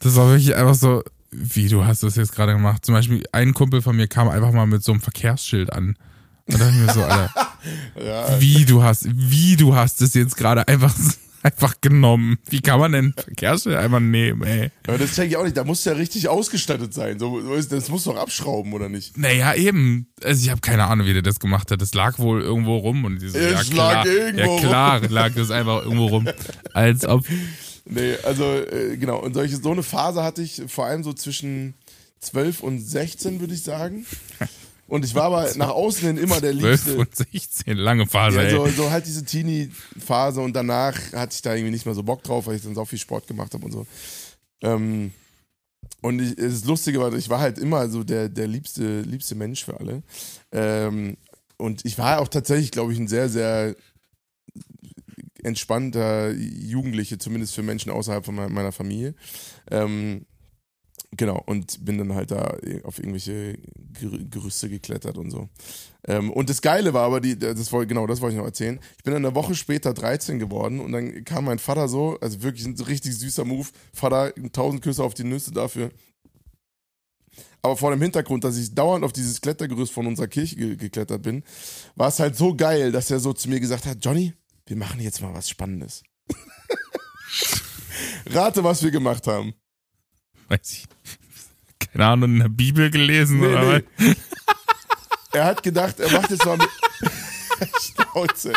Das 0.00 0.14
war 0.14 0.28
wirklich 0.28 0.54
einfach 0.54 0.76
so, 0.76 1.02
wie 1.32 1.68
du 1.68 1.84
hast 1.84 2.04
das 2.04 2.14
jetzt 2.14 2.32
gerade 2.32 2.52
gemacht. 2.52 2.86
Zum 2.86 2.94
Beispiel 2.94 3.24
ein 3.32 3.52
Kumpel 3.52 3.82
von 3.82 3.96
mir 3.96 4.06
kam 4.06 4.28
einfach 4.28 4.52
mal 4.52 4.64
mit 4.64 4.84
so 4.84 4.92
einem 4.92 5.00
Verkehrsschild 5.00 5.72
an. 5.72 5.96
Und 6.46 6.54
da 6.54 6.58
dachte 6.58 6.70
ich 6.70 6.86
mir 6.86 6.92
so, 6.92 7.02
Alter, 7.02 7.32
Ja, 8.04 8.40
wie 8.40 8.64
du 8.64 8.82
hast, 8.82 9.08
wie 9.12 9.56
du 9.56 9.74
hast 9.74 10.00
es 10.02 10.14
jetzt 10.14 10.36
gerade 10.36 10.68
einfach, 10.68 10.94
einfach 11.48 11.80
genommen. 11.80 12.38
Wie 12.48 12.60
kann 12.60 12.78
man 12.78 12.92
denn 12.92 13.14
Verkehrsschild 13.16 13.76
einfach 13.76 14.00
nehmen, 14.00 14.42
ey? 14.42 14.70
aber 14.86 14.98
das 14.98 15.14
check 15.14 15.28
ich 15.28 15.36
auch 15.36 15.44
nicht. 15.44 15.56
Da 15.56 15.64
muss 15.64 15.84
ja 15.84 15.92
richtig 15.92 16.28
ausgestattet 16.28 16.92
sein. 16.92 17.18
So, 17.18 17.40
das 17.40 17.88
muss 17.88 18.04
doch 18.04 18.16
abschrauben, 18.16 18.72
oder 18.72 18.88
nicht? 18.88 19.16
Naja, 19.16 19.54
eben. 19.54 20.06
Also 20.22 20.42
ich 20.42 20.50
habe 20.50 20.60
keine 20.60 20.84
Ahnung, 20.84 21.06
wie 21.06 21.12
der 21.12 21.22
das 21.22 21.40
gemacht 21.40 21.70
hat. 21.70 21.80
Das 21.80 21.94
lag 21.94 22.18
wohl 22.18 22.42
irgendwo 22.42 22.76
rum 22.76 23.04
und 23.04 23.20
so, 23.20 23.26
Es 23.26 23.34
ja 23.34 23.50
lag 23.50 23.70
klar, 23.70 24.06
irgendwo 24.06 24.56
ja 24.56 24.60
klar, 24.60 25.08
lag 25.08 25.34
das 25.34 25.50
einfach 25.50 25.82
irgendwo 25.82 26.06
rum. 26.06 26.28
Als 26.72 27.06
ob. 27.06 27.24
Nee, 27.86 28.16
also 28.24 28.44
äh, 28.44 28.96
genau. 28.98 29.18
Und 29.18 29.34
solche, 29.34 29.56
so 29.56 29.72
eine 29.72 29.82
Phase 29.82 30.22
hatte 30.22 30.42
ich 30.42 30.62
vor 30.68 30.86
allem 30.86 31.02
so 31.02 31.14
zwischen 31.14 31.74
12 32.20 32.62
und 32.62 32.80
16, 32.80 33.40
würde 33.40 33.54
ich 33.54 33.62
sagen. 33.62 34.04
Und 34.88 35.04
ich 35.04 35.14
war 35.14 35.24
aber 35.24 35.54
nach 35.56 35.68
außen 35.68 36.06
hin 36.06 36.16
immer 36.16 36.40
der 36.40 36.52
12 36.52 36.86
Liebste. 36.86 36.98
und 36.98 37.14
16, 37.14 37.76
lange 37.76 38.06
Phase, 38.06 38.42
Ja, 38.42 38.50
so, 38.50 38.66
so 38.68 38.90
halt 38.90 39.06
diese 39.06 39.22
Teenie-Phase 39.24 40.40
und 40.40 40.54
danach 40.54 40.96
hatte 41.12 41.34
ich 41.34 41.42
da 41.42 41.54
irgendwie 41.54 41.72
nicht 41.72 41.84
mehr 41.84 41.94
so 41.94 42.02
Bock 42.02 42.22
drauf, 42.22 42.46
weil 42.46 42.56
ich 42.56 42.62
dann 42.62 42.74
so 42.74 42.84
viel 42.86 42.98
Sport 42.98 43.26
gemacht 43.26 43.52
habe 43.52 43.66
und 43.66 43.72
so. 43.72 43.86
Ähm, 44.62 45.12
und 46.00 46.20
ich, 46.20 46.36
das 46.36 46.64
Lustige 46.64 47.00
war, 47.00 47.12
ich 47.12 47.28
war 47.28 47.40
halt 47.40 47.58
immer 47.58 47.88
so 47.88 48.02
der, 48.02 48.30
der 48.30 48.46
liebste, 48.46 49.02
liebste 49.02 49.34
Mensch 49.34 49.64
für 49.64 49.78
alle. 49.78 50.02
Ähm, 50.52 51.18
und 51.58 51.84
ich 51.84 51.98
war 51.98 52.20
auch 52.20 52.28
tatsächlich, 52.28 52.70
glaube 52.70 52.92
ich, 52.92 52.98
ein 52.98 53.08
sehr, 53.08 53.28
sehr 53.28 53.76
entspannter 55.42 56.32
Jugendliche, 56.32 57.18
zumindest 57.18 57.54
für 57.54 57.62
Menschen 57.62 57.90
außerhalb 57.90 58.24
von 58.24 58.34
meiner, 58.34 58.48
meiner 58.48 58.72
Familie. 58.72 59.14
Ähm, 59.70 60.24
genau, 61.16 61.42
und 61.46 61.84
bin 61.84 61.98
dann 61.98 62.14
halt 62.14 62.30
da 62.30 62.56
auf 62.84 62.98
irgendwelche 62.98 63.58
Ger- 63.92 64.28
Gerüste 64.30 64.68
geklettert 64.68 65.16
und 65.18 65.30
so. 65.30 65.48
Ähm, 66.06 66.30
und 66.32 66.48
das 66.50 66.62
Geile 66.62 66.92
war 66.94 67.04
aber, 67.04 67.20
die, 67.20 67.38
das 67.38 67.70
genau, 67.70 68.06
das 68.06 68.20
wollte 68.20 68.34
ich 68.34 68.38
noch 68.38 68.46
erzählen. 68.46 68.78
Ich 68.96 69.02
bin 69.04 69.12
dann 69.14 69.24
eine 69.24 69.34
Woche 69.34 69.54
später 69.54 69.94
13 69.94 70.38
geworden 70.38 70.80
und 70.80 70.92
dann 70.92 71.24
kam 71.24 71.44
mein 71.46 71.58
Vater 71.58 71.88
so, 71.88 72.18
also 72.20 72.42
wirklich 72.42 72.66
ein 72.66 72.78
richtig 72.80 73.16
süßer 73.18 73.44
Move. 73.44 73.68
Vater, 73.92 74.32
tausend 74.52 74.82
Küsse 74.82 75.02
auf 75.02 75.14
die 75.14 75.24
Nüsse 75.24 75.50
dafür. 75.52 75.90
Aber 77.60 77.76
vor 77.76 77.90
dem 77.90 78.00
Hintergrund, 78.00 78.44
dass 78.44 78.56
ich 78.56 78.74
dauernd 78.74 79.04
auf 79.04 79.12
dieses 79.12 79.40
Klettergerüst 79.40 79.92
von 79.92 80.06
unserer 80.06 80.28
Kirche 80.28 80.54
ge 80.56 80.76
geklettert 80.76 81.22
bin, 81.22 81.42
war 81.96 82.08
es 82.08 82.20
halt 82.20 82.36
so 82.36 82.54
geil, 82.54 82.92
dass 82.92 83.10
er 83.10 83.18
so 83.18 83.32
zu 83.32 83.48
mir 83.48 83.58
gesagt 83.60 83.84
hat, 83.84 83.98
Johnny, 84.04 84.32
wir 84.66 84.76
machen 84.76 85.00
jetzt 85.00 85.20
mal 85.20 85.34
was 85.34 85.48
Spannendes. 85.48 86.02
Rate, 88.26 88.62
was 88.62 88.82
wir 88.82 88.90
gemacht 88.90 89.26
haben. 89.26 89.54
Weiß 90.48 90.72
ich. 90.72 90.86
Keine 91.92 92.06
Ahnung, 92.06 92.34
in 92.34 92.38
der 92.40 92.48
Bibel 92.48 92.90
gelesen 92.90 93.40
Nee, 93.40 93.46
oder 93.46 93.80
nee. 93.80 93.84
was? 93.98 94.16
Er 95.30 95.44
hat 95.44 95.62
gedacht, 95.62 96.00
er 96.00 96.10
macht 96.10 96.30
jetzt 96.30 96.44
mal 96.46 96.56
mit. 96.56 96.68
Schnauze. 97.82 98.54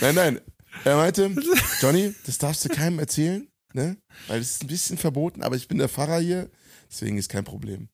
nein, 0.00 0.14
nein. 0.14 0.40
Er 0.84 0.96
meinte, 0.96 1.34
Johnny, 1.80 2.14
das 2.26 2.36
darfst 2.36 2.64
du 2.64 2.68
keinem 2.68 2.98
erzählen, 2.98 3.48
ne? 3.72 3.96
Weil 4.28 4.40
es 4.40 4.50
ist 4.50 4.62
ein 4.64 4.68
bisschen 4.68 4.98
verboten, 4.98 5.42
aber 5.42 5.56
ich 5.56 5.66
bin 5.66 5.78
der 5.78 5.88
Pfarrer 5.88 6.20
hier, 6.20 6.50
deswegen 6.90 7.16
ist 7.16 7.30
kein 7.30 7.44
Problem. 7.44 7.88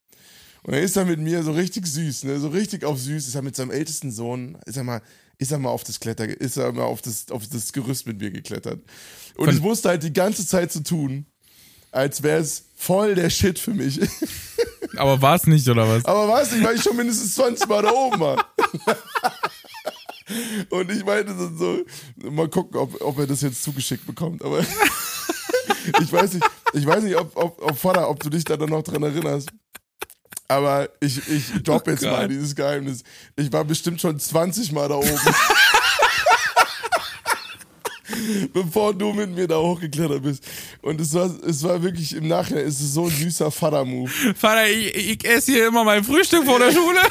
Und 0.65 0.75
dann 0.75 0.83
ist 0.83 0.97
er 0.97 1.05
mit 1.05 1.21
mir 1.21 1.45
so 1.45 1.53
richtig 1.53 1.87
süß, 1.87 2.25
ne? 2.25 2.41
So 2.41 2.49
richtig 2.49 2.85
auf 2.85 2.99
süß. 2.99 3.29
Ist 3.29 3.37
er 3.37 3.43
mit 3.43 3.55
seinem 3.55 3.71
ältesten 3.71 4.11
Sohn, 4.11 4.59
ist 4.67 4.77
er 4.77 4.83
mal, 4.85 5.03
ist 5.39 5.53
er 5.53 5.59
mal 5.59 5.71
auf 5.71 5.85
das 5.85 6.01
Kletter, 6.01 6.29
ist 6.29 6.57
er 6.57 6.73
mal 6.73 6.85
auf 6.85 7.03
das, 7.03 7.31
auf 7.31 7.47
das 7.49 7.73
Gerüst 7.73 8.07
mit 8.07 8.21
mir 8.21 8.31
geklettert. 8.31 8.81
Und 9.37 9.47
Von- 9.47 9.57
ich 9.57 9.63
wusste 9.63 9.91
halt 9.91 10.03
die 10.03 10.13
ganze 10.13 10.47
Zeit 10.47 10.73
so 10.73 10.81
tun, 10.81 11.27
als 11.93 12.23
wäre 12.23 12.41
es 12.41 12.65
voll 12.77 13.15
der 13.15 13.31
Shit 13.31 13.59
für 13.59 13.73
mich. 13.73 14.01
Aber 14.97 15.21
war 15.21 15.37
es 15.37 15.47
nicht, 15.47 15.69
oder 15.69 15.89
was? 15.89 16.05
Aber 16.05 16.29
weiß 16.29 16.53
nicht, 16.53 16.65
weil 16.65 16.77
ich 16.77 16.83
schon 16.83 16.97
mindestens 16.97 17.35
20 17.35 17.69
Mal 17.69 17.83
da 17.83 17.93
oben 17.93 18.21
war. 18.21 18.47
Und 20.71 20.91
ich 20.91 21.05
meinte 21.05 21.35
dann 21.35 21.57
so, 21.57 21.79
mal 22.31 22.49
gucken, 22.49 22.81
ob, 22.81 23.01
ob 23.01 23.19
er 23.19 23.27
das 23.27 23.43
jetzt 23.43 23.63
zugeschickt 23.63 24.07
bekommt. 24.07 24.43
Aber 24.43 24.61
ich 26.01 26.13
weiß 26.13 26.35
nicht, 26.35 26.47
ich 26.73 26.87
weiß 26.87 27.05
nicht, 27.05 27.17
ob, 27.17 27.37
ob, 27.37 27.63
ob 27.63 27.79
Vater, 27.79 28.09
ob 28.09 28.21
du 28.21 28.31
dich 28.31 28.45
da 28.45 28.57
dann 28.57 28.71
noch 28.71 28.83
dran 28.83 29.03
erinnerst. 29.03 29.51
Aber 30.49 30.89
ich, 31.01 31.19
ich 31.29 31.63
drop 31.63 31.85
Oh 31.87 31.91
jetzt 31.91 32.03
Gott. 32.03 32.13
mal 32.13 32.29
dieses 32.29 32.55
Geheimnis. 32.55 33.03
Ich 33.37 33.53
war 33.53 33.65
bestimmt 33.65 34.01
schon 34.01 34.19
20 34.19 34.73
Mal 34.73 34.89
da 34.89 34.97
oben. 34.97 35.11
Bevor 38.53 38.95
du 38.95 39.13
mit 39.13 39.35
mir 39.35 39.47
da 39.49 39.59
hochgeklettert 39.59 40.23
bist. 40.23 40.45
Und 40.81 41.01
es 41.01 41.13
war, 41.13 41.29
es 41.47 41.63
war 41.65 41.83
wirklich 41.83 42.15
im 42.15 42.29
Nachhinein, 42.29 42.65
es 42.67 42.81
ist 42.81 42.95
so 42.95 43.05
ein 43.07 43.11
süßer 43.11 43.51
Vater-Move. 43.51 44.11
Vater, 44.37 44.69
ich, 44.69 44.95
ich 44.95 45.25
esse 45.29 45.53
hier 45.53 45.67
immer 45.69 45.85
mein 45.85 46.03
Frühstück 46.05 46.45
vor 46.45 46.59
der 46.59 46.73
Schule. 46.73 47.01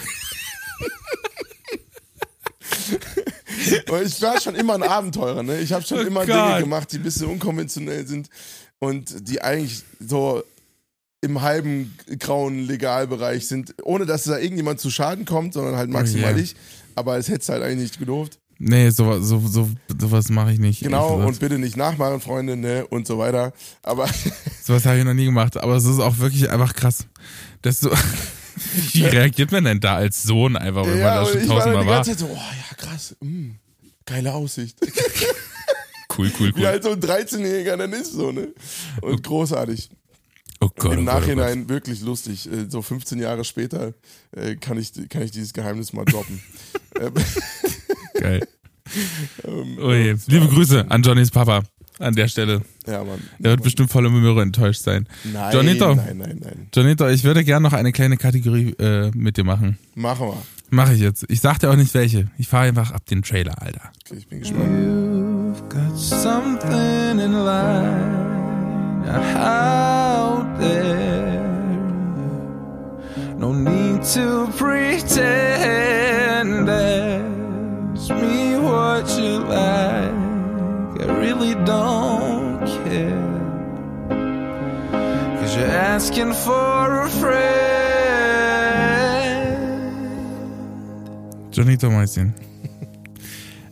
Ich 4.04 4.22
war 4.22 4.40
schon 4.40 4.54
immer 4.56 4.76
ein 4.76 4.84
Abenteurer, 4.84 5.42
ne? 5.42 5.60
Ich 5.60 5.72
habe 5.74 5.84
schon 5.84 6.00
Oh 6.00 6.02
immer 6.02 6.26
Gott. 6.26 6.36
Dinge 6.36 6.60
gemacht, 6.60 6.92
die 6.92 6.98
ein 6.98 7.04
bisschen 7.04 7.28
unkonventionell 7.28 8.06
sind 8.06 8.30
und 8.80 9.28
die 9.28 9.42
eigentlich 9.42 9.82
so 10.00 10.44
im 11.22 11.42
halben 11.42 11.98
grauen 12.20 12.66
Legalbereich 12.68 13.48
sind, 13.48 13.74
ohne 13.84 14.06
dass 14.06 14.24
da 14.24 14.38
irgendjemand 14.38 14.80
zu 14.80 14.90
Schaden 14.92 15.26
kommt, 15.26 15.54
sondern 15.54 15.76
halt 15.76 15.90
maximal 15.90 16.34
Oh 16.34 16.36
yeah. 16.36 16.44
ich. 16.44 16.56
Aber 16.96 17.18
es 17.18 17.28
hätte 17.28 17.42
es 17.42 17.50
halt 17.50 17.64
eigentlich 17.64 17.92
nicht 17.92 18.00
gedurft. 18.00 18.40
Nee, 18.58 18.90
so, 18.90 19.20
so, 19.22 19.40
so, 19.46 19.70
sowas 20.00 20.30
mache 20.30 20.54
ich 20.54 20.60
nicht. 20.60 20.82
Genau, 20.82 21.16
und 21.16 21.40
bitte 21.40 21.60
nicht 21.60 21.76
nachmachen, 21.76 22.22
Freunde, 22.22 22.56
ne? 22.56 22.88
Und 22.88 23.06
so 23.06 23.18
weiter. 23.18 23.52
Aber 23.84 24.08
Sowas 24.64 24.86
habe 24.86 25.00
ich 25.00 25.04
noch 25.04 25.14
nie 25.14 25.26
gemacht, 25.26 25.58
aber 25.58 25.76
es 25.76 25.84
ist 25.84 26.00
auch 26.00 26.20
wirklich 26.20 26.50
einfach 26.50 26.74
krass. 26.74 27.06
Das 27.64 27.82
so, 27.82 27.92
wie 28.94 29.04
reagiert 29.04 29.52
man 29.52 29.66
denn 29.66 29.82
da 29.82 29.96
als 29.96 30.24
Sohn 30.24 30.56
einfach, 30.56 30.84
wenn 30.84 30.92
man 30.92 31.00
ja, 31.00 31.16
da 31.16 31.22
und 31.24 31.32
schon 31.32 31.42
ich 31.42 31.50
war 31.50 31.56
dann 31.66 31.74
tausendmal 31.74 31.84
die 31.84 31.90
war? 31.90 31.96
ganze 31.96 32.12
Zeit 32.12 32.20
so, 32.20 32.28
oh 32.28 32.36
ja, 32.38 32.76
krass, 32.78 33.16
mm, 33.20 33.52
geile 34.06 34.34
Aussicht. 34.34 34.78
Cool, 36.18 36.32
cool, 36.40 36.56
Wie 36.56 36.62
cool. 36.62 36.68
halt 36.68 36.84
so 36.84 36.92
ein 36.92 37.02
13-Jähriger 37.02 37.76
dann 37.76 37.92
ist, 37.92 38.14
so, 38.14 38.32
ne? 38.32 38.54
Und 39.02 39.22
großartig. 39.22 39.90
Oh 40.66 40.72
Gott, 40.76 40.92
oh 40.92 40.94
Im 41.00 41.06
Gott, 41.06 41.16
oh 41.16 41.20
Gott. 41.20 41.22
Nachhinein 41.38 41.70
wirklich 41.70 42.02
lustig. 42.02 42.52
Äh, 42.52 42.66
So 42.70 42.82
15 42.82 43.20
Jahre 43.20 43.44
später 43.44 43.94
äh, 44.36 44.56
kann, 44.56 44.78
ich, 44.78 44.92
kann 45.10 45.22
ich 45.22 45.32
dieses 45.32 45.54
Geheimnis 45.54 45.94
mal 45.94 46.06
droppen. 46.06 46.42
Ähm, 46.98 47.12
Geil. 48.22 48.48
ähm, 49.46 49.78
Oh 49.82 49.92
je. 49.92 50.16
Liebe 50.28 50.48
Grüße 50.48 50.86
an 50.90 51.04
Johnnys 51.04 51.30
Papa 51.30 51.64
an 52.00 52.16
der 52.16 52.30
Stelle. 52.30 52.62
ja, 52.88 53.04
Mann. 53.04 53.20
Der 53.40 53.52
wird 53.52 53.64
bestimmt 53.64 53.92
voller 53.92 54.10
Möhre 54.10 54.42
enttäuscht 54.42 54.82
sein. 54.82 55.06
Nein, 55.26 55.54
Johnito. 55.54 55.96
nein, 55.96 56.18
nein, 56.18 56.40
nein. 56.42 56.68
Johnito, 56.74 57.06
ich 57.10 57.26
würde 57.26 57.44
gerne 57.44 57.64
noch 57.68 57.74
eine 57.74 57.92
kleine 57.92 58.16
Kategorie 58.16 58.76
äh, 58.80 59.12
mit 59.14 59.36
dir 59.36 59.44
machen. 59.44 59.78
Machen 59.96 60.28
wir. 60.28 60.42
Mache 60.70 60.94
ich 60.94 61.02
jetzt. 61.02 61.26
Ich 61.28 61.42
sag 61.42 61.60
dir 61.60 61.70
auch 61.70 61.76
nicht 61.76 61.94
welche. 61.94 62.30
Ich 62.38 62.48
fahre 62.48 62.68
einfach 62.70 62.92
ab 62.92 63.06
den 63.08 63.22
Trailer, 63.24 63.62
Alter. 63.62 63.92
Okay, 64.08 64.16
ich 64.20 64.28
bin 64.30 64.40
gespannt. 64.40 64.70
You've 64.70 65.68
got 65.70 65.98
something 65.98 67.20
in 67.20 67.34
line 67.34 68.25
out 69.08 70.58
there. 70.60 71.42
No 73.38 73.52
need 73.54 74.04
to 74.14 74.48
pretend. 74.58 75.16
Ask 76.70 78.10
me 78.10 78.58
what 78.58 79.08
you 79.18 79.40
like. 79.40 80.14
I 81.02 81.06
really 81.20 81.56
don't 81.66 82.66
care. 82.84 83.22
Cause 85.40 85.56
you're 85.56 85.66
asking 85.68 86.34
for 86.34 87.02
a 87.02 87.10
friend. 87.10 87.56
Jonito 91.52 91.90
Mäuschen. 91.90 92.34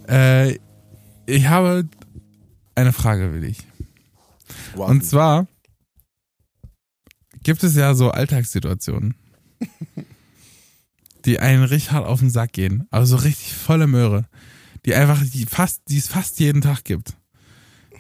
äh, 0.08 0.58
ich 1.26 1.48
habe 1.48 1.86
eine 2.76 2.94
Frage 2.94 3.30
für 3.32 3.40
dich. 3.40 3.58
Warten. 4.78 4.92
Und 4.92 5.06
zwar 5.06 5.48
gibt 7.44 7.64
es 7.64 7.76
ja 7.76 7.94
so 7.94 8.12
Alltagssituationen, 8.12 9.16
die 11.26 11.40
einen 11.40 11.64
richtig 11.64 11.92
hart 11.92 12.06
auf 12.06 12.20
den 12.20 12.30
Sack 12.30 12.54
gehen, 12.54 12.88
aber 12.90 13.06
so 13.06 13.18
richtig 13.18 13.54
volle 13.54 13.88
Möhre, 13.88 14.26
die 14.86 14.96
einfach, 14.96 15.22
die 15.24 15.46
fast, 15.46 15.84
die 15.90 15.98
es 15.98 16.08
fast 16.08 16.40
jeden 16.40 16.62
Tag 16.62 16.84
gibt. 16.84 17.14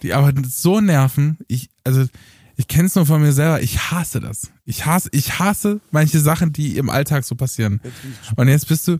Die 0.01 0.13
aber 0.13 0.33
so 0.45 0.81
nerven, 0.81 1.37
ich, 1.47 1.69
also, 1.83 2.05
ich 2.55 2.67
kenne 2.67 2.87
es 2.87 2.95
nur 2.95 3.05
von 3.05 3.21
mir 3.21 3.31
selber, 3.31 3.61
ich 3.61 3.91
hasse 3.91 4.19
das. 4.19 4.51
Ich 4.65 4.85
hasse, 4.85 5.09
ich 5.11 5.39
hasse 5.39 5.79
manche 5.91 6.19
Sachen, 6.19 6.53
die 6.53 6.77
im 6.77 6.89
Alltag 6.89 7.23
so 7.23 7.35
passieren. 7.35 7.81
Und 8.35 8.47
jetzt 8.47 8.67
bist 8.67 8.87
du, 8.87 8.99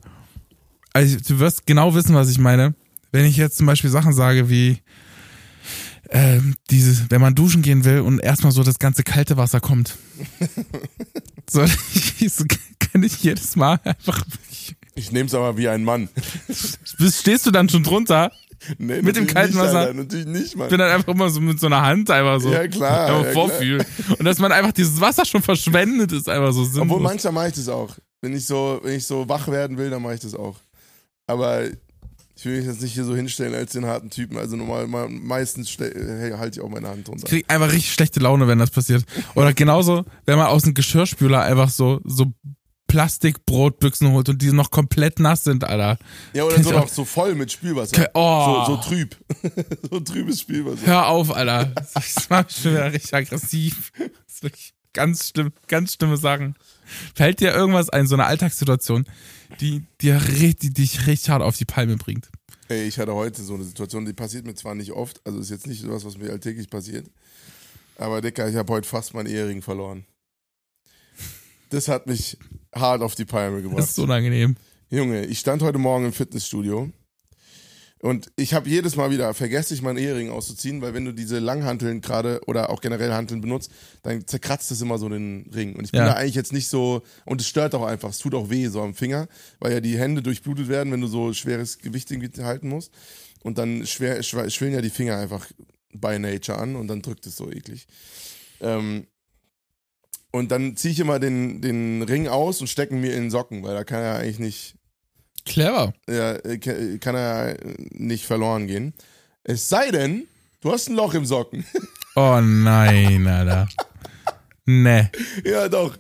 also 0.94 1.18
du 1.18 1.40
wirst 1.40 1.66
genau 1.66 1.94
wissen, 1.94 2.16
was 2.16 2.30
ich 2.30 2.38
meine. 2.38 2.74
Wenn 3.12 3.26
ich 3.26 3.38
jetzt 3.38 3.58
zum 3.58 3.68
Beispiel 3.68 3.90
Sachen 3.90 4.14
sage 4.14 4.50
wie, 4.50 4.80
ähm, 6.14 6.54
dieses, 6.70 7.10
wenn 7.10 7.20
man 7.20 7.34
duschen 7.34 7.64
gehen 7.64 7.86
will 7.86 8.02
und 8.02 8.20
erstmal 8.20 8.52
so 8.52 8.64
das 8.64 8.78
ganze 8.78 9.04
kalte 9.04 9.36
Wasser 9.36 9.60
kommt. 9.60 9.98
so, 11.50 11.64
ich, 11.64 12.32
so 12.32 12.46
kann 12.80 13.02
ich 13.02 13.24
jedes 13.24 13.56
Mal 13.56 13.80
einfach, 13.84 14.24
Ich 14.94 15.12
nehme 15.12 15.26
es 15.26 15.34
aber 15.34 15.58
wie 15.58 15.68
ein 15.68 15.84
Mann. 15.84 16.10
stehst 17.10 17.48
du 17.48 17.52
dann 17.52 17.68
schon 17.68 17.82
drunter? 17.82 18.32
Nee, 18.78 19.02
Mit 19.02 19.16
dem 19.16 19.26
kalten 19.26 19.56
Wasser? 19.56 19.80
Alter, 19.80 19.94
natürlich 19.96 20.28
nicht, 20.28 20.56
Mann. 20.56 20.70
bin 20.70 20.78
dann 20.78 20.92
einfach 20.92 21.14
immer 21.14 21.30
so 21.32 21.42
mit 21.42 21.60
so 21.60 21.66
einer 21.66 21.82
Hand 21.82 22.12
einfach 22.12 22.40
so. 22.40 22.52
Ja, 22.52 22.68
klar, 22.68 23.26
ja, 23.26 23.32
vorfühlen. 23.32 23.84
Und 24.20 24.24
dass 24.24 24.38
man 24.38 24.52
einfach 24.52 24.72
dieses 24.72 25.02
Wasser 25.02 25.26
schon 25.26 25.42
verschwendet, 25.42 26.12
ist 26.12 26.30
einfach 26.30 26.54
so 26.54 26.64
sinnlos. 26.64 26.92
Obwohl 26.92 27.02
manchmal 27.02 27.34
mache 27.34 27.48
ich 27.48 27.56
das 27.56 27.68
auch. 27.68 27.98
Wenn 28.22 28.34
ich 28.34 28.46
so, 28.46 28.80
wenn 28.84 28.94
ich 28.96 29.06
so 29.06 29.28
wach 29.28 29.48
werden 29.48 29.78
will, 29.78 29.90
dann 29.90 30.02
mache 30.04 30.14
ich 30.14 30.22
das 30.22 30.36
auch. 30.36 30.58
Aber 31.26 31.64
ich 32.44 32.50
will 32.52 32.58
mich 32.58 32.66
jetzt 32.66 32.82
nicht 32.82 32.94
hier 32.94 33.06
so 33.06 33.16
hinstellen 33.16 33.54
als 33.56 33.72
den 33.72 33.86
harten 33.86 34.10
Typen. 34.10 34.38
Also 34.38 34.58
normal, 34.58 34.88
me- 34.88 35.08
meistens 35.08 35.70
ste- 35.70 35.96
äh, 35.96 36.38
halte 36.38 36.60
ich 36.60 36.66
auch 36.66 36.70
meine 36.70 36.90
Hand 36.90 37.08
drunter. 37.08 37.24
Ich 37.24 37.30
krieg 37.30 37.46
einfach 37.48 37.72
richtig 37.72 37.94
schlechte 37.94 38.20
Laune, 38.20 38.48
wenn 38.50 38.60
das 38.60 38.70
passiert. 38.70 39.06
Oder 39.36 39.54
genauso, 39.54 40.04
wenn 40.26 40.38
man 40.38 40.48
aus 40.48 40.64
dem 40.64 40.74
Geschirrspüler 40.74 41.42
einfach 41.42 41.70
so, 41.70 42.02
so 42.04 42.34
Plastikbrotbüchsen 42.88 44.12
holt 44.12 44.30
und 44.30 44.42
die 44.42 44.52
noch 44.52 44.72
komplett 44.72 45.20
nass 45.20 45.44
sind, 45.44 45.64
Alter. 45.64 45.98
Ja, 46.34 46.44
oder 46.44 46.56
Kennt 46.56 46.66
so 46.68 46.72
noch 46.74 46.88
so 46.88 47.06
voll 47.06 47.36
mit 47.36 47.52
Spülwasser. 47.52 48.10
Oh. 48.14 48.66
So, 48.68 48.76
so 48.76 48.82
trüb. 48.82 49.16
so 49.90 50.00
trübes 50.00 50.42
Spülwasser. 50.42 50.86
Hör 50.86 51.08
auf, 51.08 51.36
Alter. 51.36 51.66
Das 51.76 52.30
macht 52.30 52.48
mich 52.50 52.58
schon 52.62 52.72
wieder 52.74 52.92
richtig 52.94 53.14
aggressiv. 53.14 53.92
Das 53.98 54.36
ist 54.36 54.44
wirklich 54.44 54.74
ganz 54.94 55.30
schlimm, 55.30 55.52
ganz 55.68 55.94
schlimme 55.94 56.18
Sachen. 56.18 56.56
Fällt 57.16 57.40
dir 57.40 57.54
irgendwas 57.54 57.90
ein, 57.90 58.06
so 58.08 58.16
eine 58.16 58.26
Alltagssituation, 58.26 59.06
die 59.60 59.84
dir 60.02 60.22
richtig, 60.40 60.74
die 60.76 60.82
dich 60.84 61.08
richtig 61.08 61.30
hart 61.30 61.42
auf 61.42 61.58
die 61.58 61.66
Palme 61.66 61.98
bringt? 61.98 62.30
Ey, 62.70 62.88
ich 62.88 62.98
hatte 62.98 63.14
heute 63.14 63.42
so 63.44 63.56
eine 63.56 63.64
Situation, 63.64 64.06
die 64.06 64.14
passiert 64.14 64.46
mir 64.46 64.56
zwar 64.56 64.76
nicht 64.76 64.92
oft, 64.92 65.22
also 65.26 65.40
ist 65.40 65.50
jetzt 65.50 65.68
nicht 65.68 65.82
sowas, 65.82 66.06
was 66.06 66.18
mir 66.18 66.32
alltäglich 66.32 66.70
passiert. 66.70 67.10
Aber 67.98 68.22
Dicker, 68.22 68.48
ich 68.48 68.56
habe 68.56 68.72
heute 68.74 68.88
fast 68.88 69.14
meinen 69.14 69.28
Ehering 69.28 69.62
verloren. 69.62 70.06
Das 71.70 71.88
hat 71.88 72.08
mich 72.08 72.38
hart 72.74 73.02
auf 73.02 73.16
die 73.16 73.26
Palme 73.26 73.62
gebracht. 73.62 73.80
Das 73.80 73.90
ist 73.90 74.00
unangenehm. 74.00 74.56
Junge, 74.90 75.26
ich 75.26 75.40
stand 75.40 75.62
heute 75.62 75.80
Morgen 75.80 76.06
im 76.06 76.14
Fitnessstudio 76.14 76.92
und 78.04 78.32
ich 78.36 78.54
habe 78.54 78.68
jedes 78.70 78.98
Mal 78.98 79.12
wieder, 79.12 79.34
vergesse 79.34 79.74
ich 79.74 79.82
meinen 79.82 79.98
Ehering 79.98 80.30
auszuziehen, 80.30 80.82
weil 80.82 80.94
wenn 80.94 81.06
du 81.06 81.14
diese 81.14 81.40
Langhanteln 81.40 82.02
gerade 82.02 82.42
oder 82.48 82.70
auch 82.70 82.82
generell 82.82 83.14
Hanteln 83.14 83.40
benutzt, 83.40 83.72
dann 84.02 84.28
zerkratzt 84.28 84.72
es 84.72 84.82
immer 84.82 84.98
so 84.98 85.08
den 85.08 85.50
Ring. 85.56 85.74
Und 85.78 85.86
ich 85.86 85.92
bin 85.94 86.02
Ja. 86.02 86.08
da 86.08 86.14
eigentlich 86.16 86.36
jetzt 86.36 86.52
nicht 86.52 86.68
so, 86.68 87.02
und 87.26 87.40
es 87.40 87.48
stört 87.48 87.74
auch 87.76 87.86
einfach, 87.86 88.10
es 88.10 88.18
tut 88.18 88.36
auch 88.36 88.50
weh 88.50 88.68
so 88.68 88.82
am 88.82 88.94
Finger, 88.94 89.30
weil 89.60 89.72
ja 89.72 89.80
die 89.80 89.98
Hände 89.98 90.22
durchblutet 90.22 90.68
werden, 90.68 90.92
wenn 90.92 91.00
du 91.00 91.08
so 91.08 91.32
schweres 91.32 91.78
Gewicht 91.80 92.12
irgendwie 92.12 92.44
halten 92.44 92.68
musst. 92.68 92.92
Und 93.42 93.58
dann 93.58 93.86
schwer, 93.88 94.22
schwillen 94.22 94.74
ja 94.74 94.82
die 94.82 94.90
Finger 94.90 95.16
einfach 95.18 95.48
by 95.94 96.20
nature 96.20 96.58
an 96.58 96.76
und 96.76 96.90
dann 96.90 97.02
drückt 97.02 97.26
es 97.26 97.38
so 97.38 97.50
eklig. 97.50 97.88
Ähm, 98.60 99.08
und 100.32 100.52
dann 100.52 100.76
ziehe 100.76 100.92
ich 100.92 101.00
immer 101.00 101.20
den, 101.20 101.62
den 101.62 102.02
Ring 102.02 102.28
aus 102.28 102.60
und 102.60 102.68
stecken 102.68 103.00
mir 103.00 103.14
in 103.16 103.24
den 103.24 103.32
Socken, 103.32 103.64
weil 103.64 103.76
da 103.76 103.84
kann 103.86 104.02
er 104.02 104.16
eigentlich 104.18 104.40
nicht, 104.40 104.76
Clever. 105.46 105.94
ja, 106.10 106.34
äh, 106.36 106.58
ka- 106.58 106.98
kann 107.00 107.16
er 107.16 107.58
nicht 107.92 108.26
verloren 108.26 108.68
gehen. 108.68 108.94
Es 109.44 109.68
sei 109.70 109.92
denn, 109.92 110.28
du 110.62 110.72
hast 110.72 110.90
ein 110.90 110.96
Loch 110.96 111.14
im 111.14 111.26
Socken. 111.26 111.66
Oh 112.16 112.40
nein, 112.42 113.26
Alter. 113.26 113.68
Ne. 114.66 115.10
ja, 115.44 115.68
doch. 115.68 115.98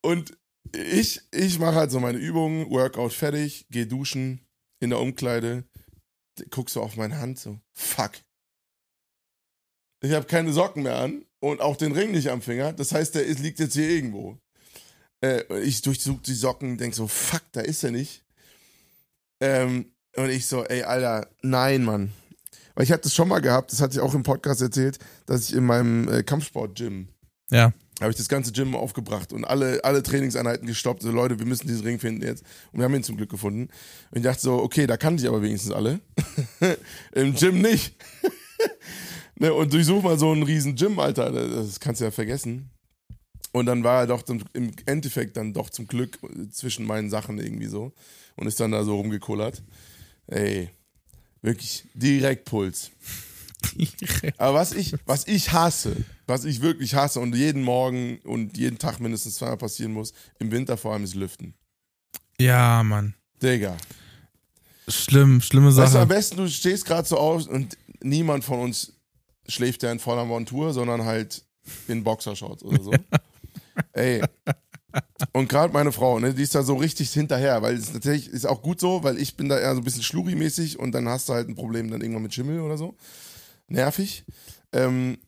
Und 0.00 0.32
ich, 0.72 1.20
ich 1.32 1.58
mache 1.58 1.74
halt 1.74 1.90
so 1.90 1.98
meine 1.98 2.18
Übungen, 2.18 2.70
Workout 2.70 3.12
fertig, 3.12 3.66
gehe 3.70 3.88
duschen 3.88 4.46
in 4.78 4.90
der 4.90 5.00
Umkleide, 5.00 5.64
guck 6.50 6.70
so 6.70 6.82
auf 6.82 6.94
meine 6.96 7.18
Hand 7.18 7.40
so, 7.40 7.58
fuck. 7.72 8.12
Ich 10.04 10.12
habe 10.12 10.26
keine 10.26 10.52
Socken 10.52 10.84
mehr 10.84 10.98
an 10.98 11.24
und 11.40 11.60
auch 11.60 11.76
den 11.76 11.90
Ring 11.90 12.12
nicht 12.12 12.28
am 12.30 12.42
Finger. 12.42 12.72
Das 12.72 12.92
heißt, 12.92 13.16
der 13.16 13.24
ist, 13.24 13.40
liegt 13.40 13.58
jetzt 13.58 13.74
hier 13.74 13.88
irgendwo. 13.90 14.38
Äh, 15.20 15.42
ich 15.62 15.82
durchsuche 15.82 16.22
die 16.22 16.34
Socken, 16.34 16.78
denk 16.78 16.94
so, 16.94 17.08
fuck, 17.08 17.42
da 17.52 17.60
ist 17.62 17.82
er 17.82 17.90
nicht. 17.90 18.22
Ähm, 19.40 19.86
und 20.16 20.30
ich 20.30 20.46
so, 20.46 20.64
ey, 20.64 20.82
Alter, 20.82 21.28
nein, 21.42 21.84
Mann. 21.84 22.12
Weil 22.74 22.84
ich 22.84 22.92
hatte 22.92 23.02
das 23.04 23.14
schon 23.14 23.28
mal 23.28 23.40
gehabt, 23.40 23.72
das 23.72 23.80
hatte 23.80 23.94
ich 23.94 24.00
auch 24.00 24.14
im 24.14 24.22
Podcast 24.22 24.60
erzählt, 24.60 24.98
dass 25.26 25.48
ich 25.48 25.54
in 25.56 25.64
meinem 25.64 26.08
äh, 26.08 26.22
Kampfsport-Gym 26.22 27.08
Ja. 27.50 27.72
habe 28.00 28.10
ich 28.10 28.16
das 28.16 28.28
ganze 28.28 28.52
Gym 28.52 28.74
aufgebracht 28.74 29.32
und 29.32 29.44
alle, 29.44 29.82
alle 29.84 30.02
Trainingseinheiten 30.02 30.66
gestoppt. 30.66 31.02
So, 31.02 31.10
Leute, 31.10 31.38
wir 31.38 31.46
müssen 31.46 31.66
diesen 31.68 31.84
Ring 31.84 31.98
finden 31.98 32.22
jetzt. 32.22 32.44
Und 32.72 32.80
wir 32.80 32.84
haben 32.84 32.94
ihn 32.94 33.02
zum 33.02 33.16
Glück 33.16 33.30
gefunden. 33.30 33.68
Und 34.10 34.16
ich 34.18 34.22
dachte 34.22 34.40
so, 34.42 34.62
okay, 34.62 34.86
da 34.86 34.96
kannte 34.96 35.22
ich 35.22 35.28
aber 35.28 35.42
wenigstens 35.42 35.72
alle. 35.72 36.00
Im 37.12 37.34
Gym 37.34 37.60
nicht. 37.62 37.94
ne, 39.36 39.52
und 39.52 39.72
durchsuch 39.72 40.02
mal 40.02 40.18
so 40.18 40.32
einen 40.32 40.42
riesen 40.42 40.74
Gym, 40.76 40.98
Alter. 40.98 41.30
Das 41.30 41.80
kannst 41.80 42.00
du 42.00 42.06
ja 42.06 42.10
vergessen. 42.10 42.70
Und 43.52 43.64
dann 43.64 43.84
war 43.84 44.00
er 44.00 44.06
doch 44.06 44.22
zum, 44.22 44.42
im 44.52 44.72
Endeffekt 44.84 45.38
dann 45.38 45.54
doch 45.54 45.70
zum 45.70 45.86
Glück 45.86 46.18
zwischen 46.52 46.84
meinen 46.84 47.08
Sachen 47.08 47.38
irgendwie 47.38 47.68
so. 47.68 47.92
Und 48.36 48.46
ist 48.46 48.60
dann 48.60 48.72
da 48.72 48.84
so 48.84 48.96
rumgekullert. 48.96 49.62
Ey, 50.26 50.70
wirklich 51.42 51.84
direkt 51.94 52.44
Puls. 52.44 52.90
Aber 54.36 54.58
was 54.58 54.72
ich, 54.72 54.94
was 55.06 55.26
ich 55.26 55.52
hasse, 55.52 55.96
was 56.26 56.44
ich 56.44 56.60
wirklich 56.60 56.94
hasse 56.94 57.20
und 57.20 57.34
jeden 57.34 57.62
Morgen 57.62 58.18
und 58.24 58.56
jeden 58.56 58.78
Tag 58.78 59.00
mindestens 59.00 59.36
zweimal 59.36 59.56
passieren 59.56 59.92
muss, 59.92 60.12
im 60.38 60.50
Winter 60.50 60.76
vor 60.76 60.92
allem 60.92 61.04
ist 61.04 61.14
Lüften. 61.14 61.54
Ja, 62.38 62.82
Mann. 62.82 63.14
Digga. 63.42 63.76
Schlimm, 64.88 65.40
schlimme 65.40 65.68
Weißt 65.68 65.78
du, 65.78 65.82
am 65.82 65.88
Sache. 65.88 66.06
besten, 66.06 66.36
du 66.36 66.48
stehst 66.48 66.84
gerade 66.84 67.08
so 67.08 67.16
auf 67.16 67.46
und 67.48 67.76
niemand 68.02 68.44
von 68.44 68.60
uns 68.60 68.92
schläft 69.48 69.82
ja 69.82 69.90
in 69.90 69.98
voller 69.98 70.24
Montur, 70.24 70.72
sondern 70.72 71.04
halt 71.04 71.44
in 71.88 72.04
Boxershorts 72.04 72.62
oder 72.62 72.82
so. 72.82 72.92
Ey. 73.92 74.22
Und 75.32 75.48
gerade 75.48 75.72
meine 75.72 75.92
Frau, 75.92 76.18
ne, 76.18 76.34
die 76.34 76.42
ist 76.42 76.54
da 76.54 76.62
so 76.62 76.74
richtig 76.74 77.10
hinterher, 77.10 77.62
weil 77.62 77.74
es 77.74 77.92
natürlich 77.92 78.28
ist 78.28 78.46
auch 78.46 78.62
gut 78.62 78.80
so, 78.80 79.02
weil 79.02 79.18
ich 79.18 79.36
bin 79.36 79.48
da 79.48 79.58
eher 79.58 79.74
so 79.74 79.80
ein 79.80 79.84
bisschen 79.84 80.02
schluri-mäßig 80.02 80.78
und 80.78 80.92
dann 80.92 81.08
hast 81.08 81.28
du 81.28 81.34
halt 81.34 81.48
ein 81.48 81.54
Problem 81.54 81.90
dann 81.90 82.00
irgendwann 82.00 82.22
mit 82.22 82.34
Schimmel 82.34 82.60
oder 82.60 82.76
so. 82.76 82.96
Nervig. 83.68 84.24
Ähm, 84.72 85.18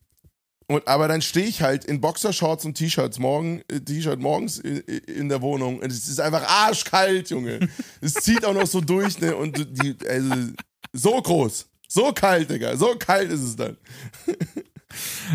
und, 0.70 0.86
aber 0.86 1.08
dann 1.08 1.22
stehe 1.22 1.46
ich 1.46 1.62
halt 1.62 1.86
in 1.86 2.00
Boxershorts 2.00 2.66
und 2.66 2.74
T-Shirts 2.74 3.18
morgen, 3.18 3.62
äh, 3.68 3.80
T-Shirt 3.80 4.20
morgens 4.20 4.58
in, 4.58 4.78
in 4.80 5.28
der 5.30 5.40
Wohnung 5.40 5.78
und 5.78 5.90
es 5.90 6.08
ist 6.08 6.20
einfach 6.20 6.46
arschkalt, 6.46 7.30
Junge. 7.30 7.68
Es 8.02 8.14
zieht 8.14 8.44
auch 8.44 8.52
noch 8.52 8.66
so 8.66 8.82
durch, 8.82 9.18
ne? 9.18 9.34
Und 9.34 9.56
die, 9.82 9.96
also, 10.06 10.52
so 10.92 11.22
groß, 11.22 11.66
so 11.88 12.12
kalt, 12.12 12.50
Digga, 12.50 12.76
so 12.76 12.94
kalt 12.98 13.30
ist 13.30 13.42
es 13.42 13.56
dann. 13.56 13.78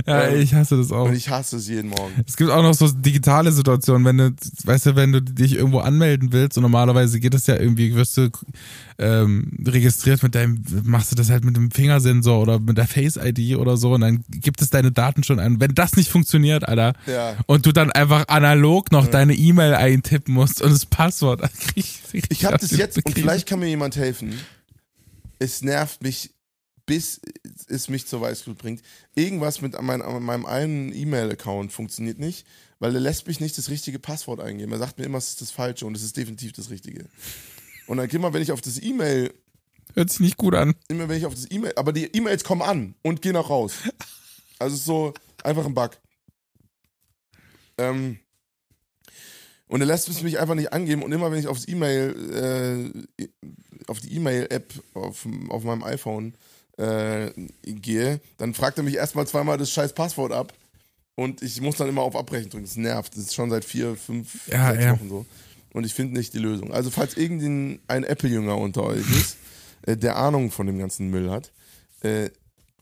Ja, 0.08 0.30
Ähm, 0.30 0.42
ich 0.42 0.54
hasse 0.56 0.78
das 0.78 0.92
auch. 0.92 1.06
Und 1.08 1.16
ich 1.16 1.30
hasse 1.30 1.58
es 1.58 1.68
jeden 1.68 1.90
Morgen. 1.90 2.12
Es 2.28 2.36
gibt 2.38 2.50
auch 2.50 2.64
noch 2.64 2.74
so 2.74 2.88
digitale 2.90 3.52
Situationen, 3.52 4.04
wenn 4.06 4.18
du, 4.18 4.36
weißt 4.66 4.88
du, 4.88 4.96
wenn 4.96 5.12
du 5.12 5.22
dich 5.22 5.54
irgendwo 5.56 5.80
anmelden 5.80 6.32
willst 6.32 6.58
und 6.58 6.64
normalerweise 6.64 7.20
geht 7.20 7.36
es 7.36 7.46
ja 7.48 7.56
irgendwie, 7.58 7.94
wirst 7.94 8.18
du 8.18 8.30
ähm, 8.98 9.52
registriert 9.66 10.24
mit 10.24 10.34
deinem, 10.36 10.64
machst 10.84 11.12
du 11.12 11.16
das 11.16 11.30
halt 11.30 11.46
mit 11.46 11.56
dem 11.56 11.70
Fingersensor 11.72 12.42
oder 12.42 12.60
mit 12.60 12.78
der 12.78 12.88
Face-ID 12.88 13.58
oder 13.58 13.78
so 13.78 13.94
und 13.94 14.02
dann 14.02 14.24
gibt 14.30 14.62
es 14.62 14.70
deine 14.72 14.92
Daten 14.92 15.24
schon 15.24 15.40
ein. 15.40 15.60
Wenn 15.60 15.76
das 15.76 15.96
nicht 15.96 16.10
funktioniert, 16.10 16.68
Alter, 16.68 16.94
Ja. 17.06 17.36
und 17.46 17.66
du 17.66 17.72
dann 17.72 17.92
einfach 17.92 18.28
analog 18.30 18.92
noch 18.92 19.08
deine 19.08 19.34
E-Mail 19.36 19.76
eintippen 19.76 20.34
musst 20.34 20.62
und 20.64 20.72
das 20.72 20.86
Passwort, 20.88 21.42
dann 21.44 21.52
krieg 21.54 21.86
ich, 22.14 22.24
Ich 22.30 22.46
habe 22.46 22.58
das 22.58 22.72
jetzt, 22.72 23.06
und 23.06 23.14
vielleicht 23.14 23.48
kann 23.48 23.60
mir 23.60 23.68
jemand 23.70 23.96
helfen. 23.96 24.34
Es 25.40 25.62
nervt 25.62 26.02
mich, 26.04 26.33
bis 26.86 27.22
es 27.68 27.88
mich 27.90 28.08
zur 28.08 28.22
Weißglut 28.22 28.58
bringt. 28.58 28.82
Irgendwas 29.16 29.62
mit 29.62 29.80
mein, 29.82 30.00
meinem 30.00 30.46
einen 30.46 30.94
E-Mail-Account 30.94 31.72
funktioniert 31.72 32.20
nicht, 32.20 32.46
weil 32.80 32.94
er 32.94 33.02
lässt 33.02 33.28
mich 33.28 33.40
nicht 33.40 33.58
das 33.58 33.70
richtige 33.70 34.00
Passwort 34.00 34.40
eingeben. 34.40 34.72
Er 34.72 34.80
sagt 34.80 34.98
mir 34.98 35.06
immer, 35.06 35.18
es 35.18 35.30
ist 35.30 35.42
das 35.42 35.52
Falsche 35.52 35.86
und 35.86 35.96
es 35.96 36.04
ist 36.04 36.18
definitiv 36.18 36.52
das 36.54 36.70
Richtige. 36.70 37.08
Und 37.88 37.98
dann 37.98 38.10
immer, 38.10 38.34
wenn 38.34 38.42
ich 38.42 38.52
auf 38.52 38.62
das 38.62 38.82
E-Mail, 38.82 39.34
Hört 39.94 40.10
sich 40.10 40.22
nicht 40.22 40.38
gut 40.38 40.56
an. 40.56 40.74
immer 40.88 41.08
wenn 41.08 41.18
ich 41.18 41.26
auf 41.26 41.36
das 41.36 41.50
E-Mail, 41.52 41.74
aber 41.76 41.94
die 41.94 42.06
E-Mails 42.06 42.44
kommen 42.44 42.62
an 42.62 42.96
und 43.02 43.22
gehen 43.22 43.36
auch 43.36 43.50
raus. 43.50 43.74
Also 44.60 44.76
so 44.76 45.14
einfach 45.44 45.66
ein 45.66 45.74
Bug. 45.74 45.92
Ähm, 47.78 48.20
und 49.68 49.82
er 49.82 49.88
lässt 49.88 50.08
es 50.08 50.22
mich 50.22 50.40
einfach 50.40 50.56
nicht 50.56 50.72
angeben 50.72 51.04
und 51.04 51.12
immer 51.12 51.32
wenn 51.32 51.40
ich 51.40 51.48
aufs 51.48 51.68
E-Mail, 51.68 53.04
äh, 53.20 53.28
auf 53.88 54.00
die 54.00 54.14
E-Mail-App 54.16 54.74
auf, 54.94 55.28
auf 55.50 55.64
meinem 55.64 55.84
iPhone 55.84 56.36
äh, 56.78 57.32
gehe, 57.64 58.20
dann 58.38 58.54
fragt 58.54 58.78
er 58.78 58.84
mich 58.84 58.96
erstmal 58.96 59.28
zweimal 59.28 59.58
das 59.58 59.72
scheiß 59.72 59.94
Passwort 59.94 60.32
ab 60.32 60.54
und 61.16 61.42
ich 61.42 61.62
muss 61.62 61.78
dann 61.78 61.90
immer 61.90 62.02
auf 62.02 62.16
Abbrechen 62.16 62.50
drücken. 62.50 62.66
Das 62.66 62.76
nervt. 62.76 63.16
Das 63.16 63.24
ist 63.24 63.36
schon 63.36 63.50
seit 63.50 63.66
vier, 63.66 63.96
fünf, 63.96 64.48
Ja, 64.48 64.72
sechs 64.72 64.84
ja. 64.84 64.94
Wochen 64.94 65.10
so. 65.10 65.26
Und 65.74 65.86
ich 65.86 65.94
finde 65.94 66.18
nicht 66.18 66.34
die 66.34 66.40
Lösung. 66.40 66.74
Also 66.74 66.90
falls 66.90 67.18
irgendein 67.18 67.80
ein 67.88 68.04
Apple-Jünger 68.04 68.58
unter 68.58 68.84
euch 68.84 69.10
ist, 69.12 69.38
äh, 69.84 69.98
der 69.98 70.18
Ahnung 70.18 70.52
von 70.52 70.68
dem 70.68 70.80
ganzen 70.80 71.10
Müll 71.10 71.30
hat, 71.30 71.52
äh, 72.02 72.30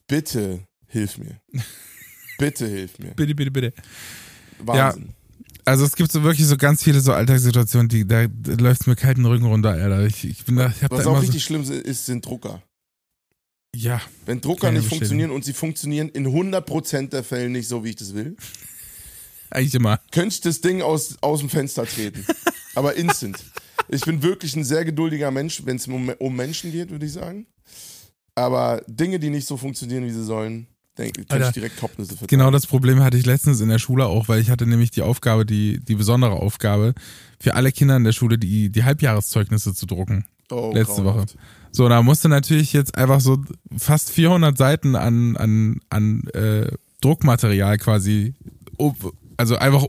bitte 0.07 0.59
hilf 0.87 1.17
mir. 1.17 1.39
Bitte 2.37 2.65
hilf 2.65 2.97
mir. 2.97 3.11
Bitte, 3.11 3.35
bitte, 3.35 3.51
bitte. 3.51 3.73
Wahnsinn. 4.57 5.09
Also 5.63 5.85
es 5.85 5.95
gibt 5.95 6.11
so 6.11 6.23
wirklich 6.23 6.47
so 6.47 6.57
ganz 6.57 6.83
viele 6.83 6.99
so 6.99 7.13
Alltagssituationen, 7.13 7.87
die 7.87 8.07
da, 8.07 8.25
da 8.27 8.53
läuft 8.53 8.87
mir 8.87 8.95
kalten 8.95 9.23
Rücken 9.27 9.45
runter, 9.45 9.69
Alter. 9.69 10.07
Ich, 10.07 10.25
ich 10.25 10.43
bin 10.43 10.55
da, 10.55 10.73
ich 10.75 10.83
hab 10.83 10.89
Was 10.89 11.03
da 11.03 11.11
auch 11.11 11.21
richtig 11.21 11.43
so, 11.43 11.47
schlimm 11.47 11.61
ist, 11.61 12.07
sind 12.07 12.25
Drucker. 12.25 12.63
Ja, 13.75 14.01
Wenn 14.25 14.41
Drucker 14.41 14.71
nicht 14.71 14.87
funktionieren 14.87 15.31
und 15.31 15.45
sie 15.45 15.53
funktionieren 15.53 16.09
in 16.09 16.27
100% 16.27 17.09
der 17.09 17.23
Fälle 17.23 17.49
nicht 17.49 17.67
so, 17.67 17.83
wie 17.83 17.89
ich 17.89 17.95
das 17.95 18.13
will, 18.13 18.35
eigentlich 19.49 19.75
immer. 19.75 19.99
könnte 20.11 20.35
ich 20.35 20.41
das 20.41 20.61
Ding 20.61 20.81
aus, 20.81 21.17
aus 21.21 21.39
dem 21.39 21.49
Fenster 21.49 21.85
treten. 21.85 22.25
Aber 22.75 22.95
instant. 22.95 23.43
Ich 23.89 24.01
bin 24.01 24.23
wirklich 24.23 24.55
ein 24.55 24.63
sehr 24.63 24.85
geduldiger 24.85 25.31
Mensch, 25.31 25.65
wenn 25.65 25.75
es 25.75 25.87
um, 25.87 26.09
um 26.19 26.35
Menschen 26.35 26.71
geht, 26.71 26.89
würde 26.89 27.05
ich 27.05 27.13
sagen. 27.13 27.47
Aber 28.35 28.81
Dinge, 28.87 29.19
die 29.19 29.29
nicht 29.29 29.47
so 29.47 29.57
funktionieren, 29.57 30.05
wie 30.05 30.11
sie 30.11 30.23
sollen, 30.23 30.67
denke 30.97 31.21
ich 31.21 31.27
direkt 31.27 31.77
Kopfnüsse 31.77 32.11
verteilen. 32.11 32.27
Genau 32.27 32.51
das 32.51 32.67
Problem 32.67 33.01
hatte 33.01 33.17
ich 33.17 33.25
letztens 33.25 33.59
in 33.59 33.69
der 33.69 33.79
Schule 33.79 34.05
auch, 34.05 34.29
weil 34.29 34.39
ich 34.39 34.49
hatte 34.49 34.65
nämlich 34.65 34.91
die 34.91 35.01
Aufgabe, 35.01 35.45
die, 35.45 35.79
die 35.79 35.95
besondere 35.95 36.33
Aufgabe, 36.33 36.93
für 37.39 37.55
alle 37.55 37.71
Kinder 37.71 37.97
in 37.97 38.03
der 38.03 38.13
Schule 38.13 38.37
die, 38.37 38.69
die 38.69 38.83
Halbjahreszeugnisse 38.83 39.73
zu 39.73 39.85
drucken. 39.85 40.25
Oh, 40.49 40.71
letzte 40.73 41.01
grauenhaft. 41.01 41.35
So, 41.71 41.87
da 41.87 42.01
musste 42.03 42.27
natürlich 42.29 42.73
jetzt 42.73 42.95
einfach 42.97 43.21
so 43.21 43.41
fast 43.77 44.11
400 44.11 44.57
Seiten 44.57 44.95
an, 44.95 45.37
an, 45.37 45.79
an 45.89 46.23
äh, 46.33 46.71
Druckmaterial 47.01 47.77
quasi, 47.77 48.35
ob- 48.77 49.13
also 49.37 49.55
einfach, 49.57 49.85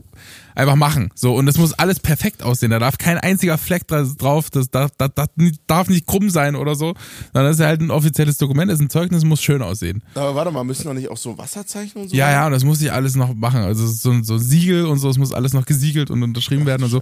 einfach 0.55 0.75
machen. 0.75 1.09
So, 1.15 1.35
und 1.35 1.47
es 1.47 1.57
muss 1.57 1.73
alles 1.73 1.99
perfekt 1.99 2.43
aussehen. 2.43 2.71
Da 2.71 2.79
darf 2.79 2.97
kein 2.97 3.17
einziger 3.17 3.57
Fleck 3.57 3.83
dra- 3.87 4.17
drauf, 4.17 4.49
das 4.49 4.69
darf, 4.69 4.91
das, 4.97 5.09
das 5.15 5.27
darf 5.67 5.89
nicht 5.89 6.05
krumm 6.07 6.29
sein 6.29 6.55
oder 6.55 6.75
so. 6.75 6.93
Sondern 7.33 7.51
das 7.51 7.59
ist 7.59 7.65
halt 7.65 7.81
ein 7.81 7.91
offizielles 7.91 8.37
Dokument, 8.37 8.71
das 8.71 8.79
ist 8.79 8.85
ein 8.85 8.89
Zeugnis, 8.89 9.23
muss 9.23 9.41
schön 9.41 9.61
aussehen. 9.61 10.03
Aber 10.15 10.35
warte 10.35 10.51
mal, 10.51 10.63
müssen 10.63 10.85
doch 10.85 10.93
nicht 10.93 11.09
auch 11.09 11.17
so 11.17 11.37
Wasserzeichen 11.37 12.01
und 12.01 12.09
so? 12.09 12.15
Ja, 12.15 12.31
ja, 12.31 12.45
und 12.45 12.51
das 12.51 12.63
muss 12.63 12.81
ich 12.81 12.91
alles 12.91 13.15
noch 13.15 13.33
machen. 13.33 13.61
Also 13.61 13.85
so, 13.87 14.21
so 14.23 14.33
ein 14.35 14.39
Siegel 14.39 14.85
und 14.85 14.99
so, 14.99 15.09
es 15.09 15.17
muss 15.17 15.33
alles 15.33 15.53
noch 15.53 15.65
gesiegelt 15.65 16.09
und 16.11 16.23
unterschrieben 16.23 16.65
werden 16.65 16.83
und 16.83 16.89
so. 16.89 17.01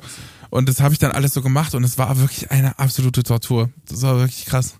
Und 0.50 0.68
das 0.68 0.82
habe 0.82 0.94
ich 0.94 1.00
dann 1.00 1.12
alles 1.12 1.34
so 1.34 1.42
gemacht 1.42 1.76
und 1.76 1.84
es 1.84 1.98
war 1.98 2.18
wirklich 2.20 2.52
eine 2.52 2.78
absolute 2.80 3.24
Tortur. 3.24 3.70
Das 3.88 4.02
war 4.02 4.18
wirklich 4.18 4.46
krass. 4.46 4.76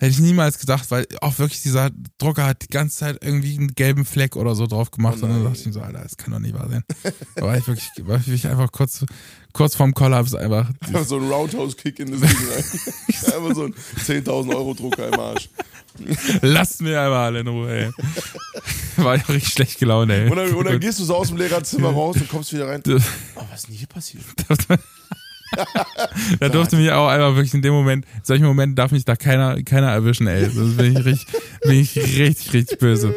Hätte 0.00 0.12
ich 0.12 0.20
niemals 0.20 0.60
gedacht, 0.60 0.92
weil 0.92 1.08
auch 1.20 1.40
wirklich 1.40 1.60
dieser 1.60 1.90
Drucker 2.18 2.46
hat 2.46 2.62
die 2.62 2.68
ganze 2.68 2.98
Zeit 2.98 3.18
irgendwie 3.20 3.56
einen 3.56 3.74
gelben 3.74 4.04
Fleck 4.04 4.36
oder 4.36 4.54
so 4.54 4.68
drauf 4.68 4.92
gemacht. 4.92 5.18
Oh 5.20 5.24
und 5.24 5.32
dann 5.32 5.42
dachte 5.42 5.58
ich 5.58 5.66
mir 5.66 5.72
so, 5.72 5.80
Alter, 5.80 6.02
das 6.02 6.16
kann 6.16 6.32
doch 6.32 6.38
nicht 6.38 6.54
wahr 6.54 6.68
sein. 6.68 6.84
Da 7.34 7.42
war 7.44 7.56
ich 7.56 7.66
wirklich, 7.66 7.90
war 8.06 8.20
ich 8.24 8.46
einfach 8.46 8.70
kurz, 8.70 9.04
kurz 9.52 9.74
vorm 9.74 9.94
Kollaps 9.94 10.34
einfach. 10.34 10.70
Einfach 10.86 11.04
so 11.04 11.16
ein 11.16 11.28
Roundhouse-Kick 11.28 11.98
in 11.98 12.12
das 12.12 12.20
Ding 12.20 12.30
rein. 12.30 12.64
Einfach 13.34 13.54
so 13.54 13.64
ein 13.64 13.74
10.000 13.74 14.54
Euro 14.54 14.74
Drucker 14.74 15.08
im 15.08 15.18
Arsch. 15.18 15.48
Lasst 16.42 16.80
mir 16.80 17.00
einmal 17.00 17.26
alle 17.26 17.40
in 17.40 17.48
Ruhe, 17.48 17.70
ey. 17.70 17.92
War 18.96 19.16
auch 19.16 19.28
richtig 19.28 19.52
schlecht 19.52 19.78
gelaunt, 19.78 20.10
ey. 20.10 20.30
Und 20.30 20.36
dann, 20.36 20.54
und 20.54 20.64
dann 20.64 20.78
gehst 20.78 21.00
du 21.00 21.04
so 21.04 21.16
aus 21.16 21.28
dem 21.28 21.36
Lehrerzimmer 21.36 21.90
raus 21.90 22.16
und 22.16 22.28
kommst 22.28 22.52
wieder 22.52 22.68
rein. 22.68 22.82
Oh, 22.86 22.92
was 23.50 23.60
ist 23.60 23.68
denn 23.68 23.74
hier 23.74 23.88
passiert? 23.88 24.24
Da 26.40 26.48
durfte 26.48 26.76
mich 26.76 26.90
auch 26.90 27.08
einfach 27.08 27.34
wirklich 27.34 27.54
in 27.54 27.62
dem 27.62 27.72
Moment, 27.72 28.04
in 28.16 28.24
solchen 28.24 28.44
Momenten 28.44 28.76
darf 28.76 28.90
mich 28.90 29.04
da 29.04 29.16
keiner, 29.16 29.62
keiner 29.62 29.90
erwischen, 29.90 30.26
ey. 30.26 30.42
Das 30.42 30.54
bin 30.76 30.96
ich 30.96 31.04
richtig, 31.04 31.26
bin 31.62 31.80
ich 31.80 31.96
richtig, 31.96 32.52
richtig 32.52 32.78
böse. 32.78 33.14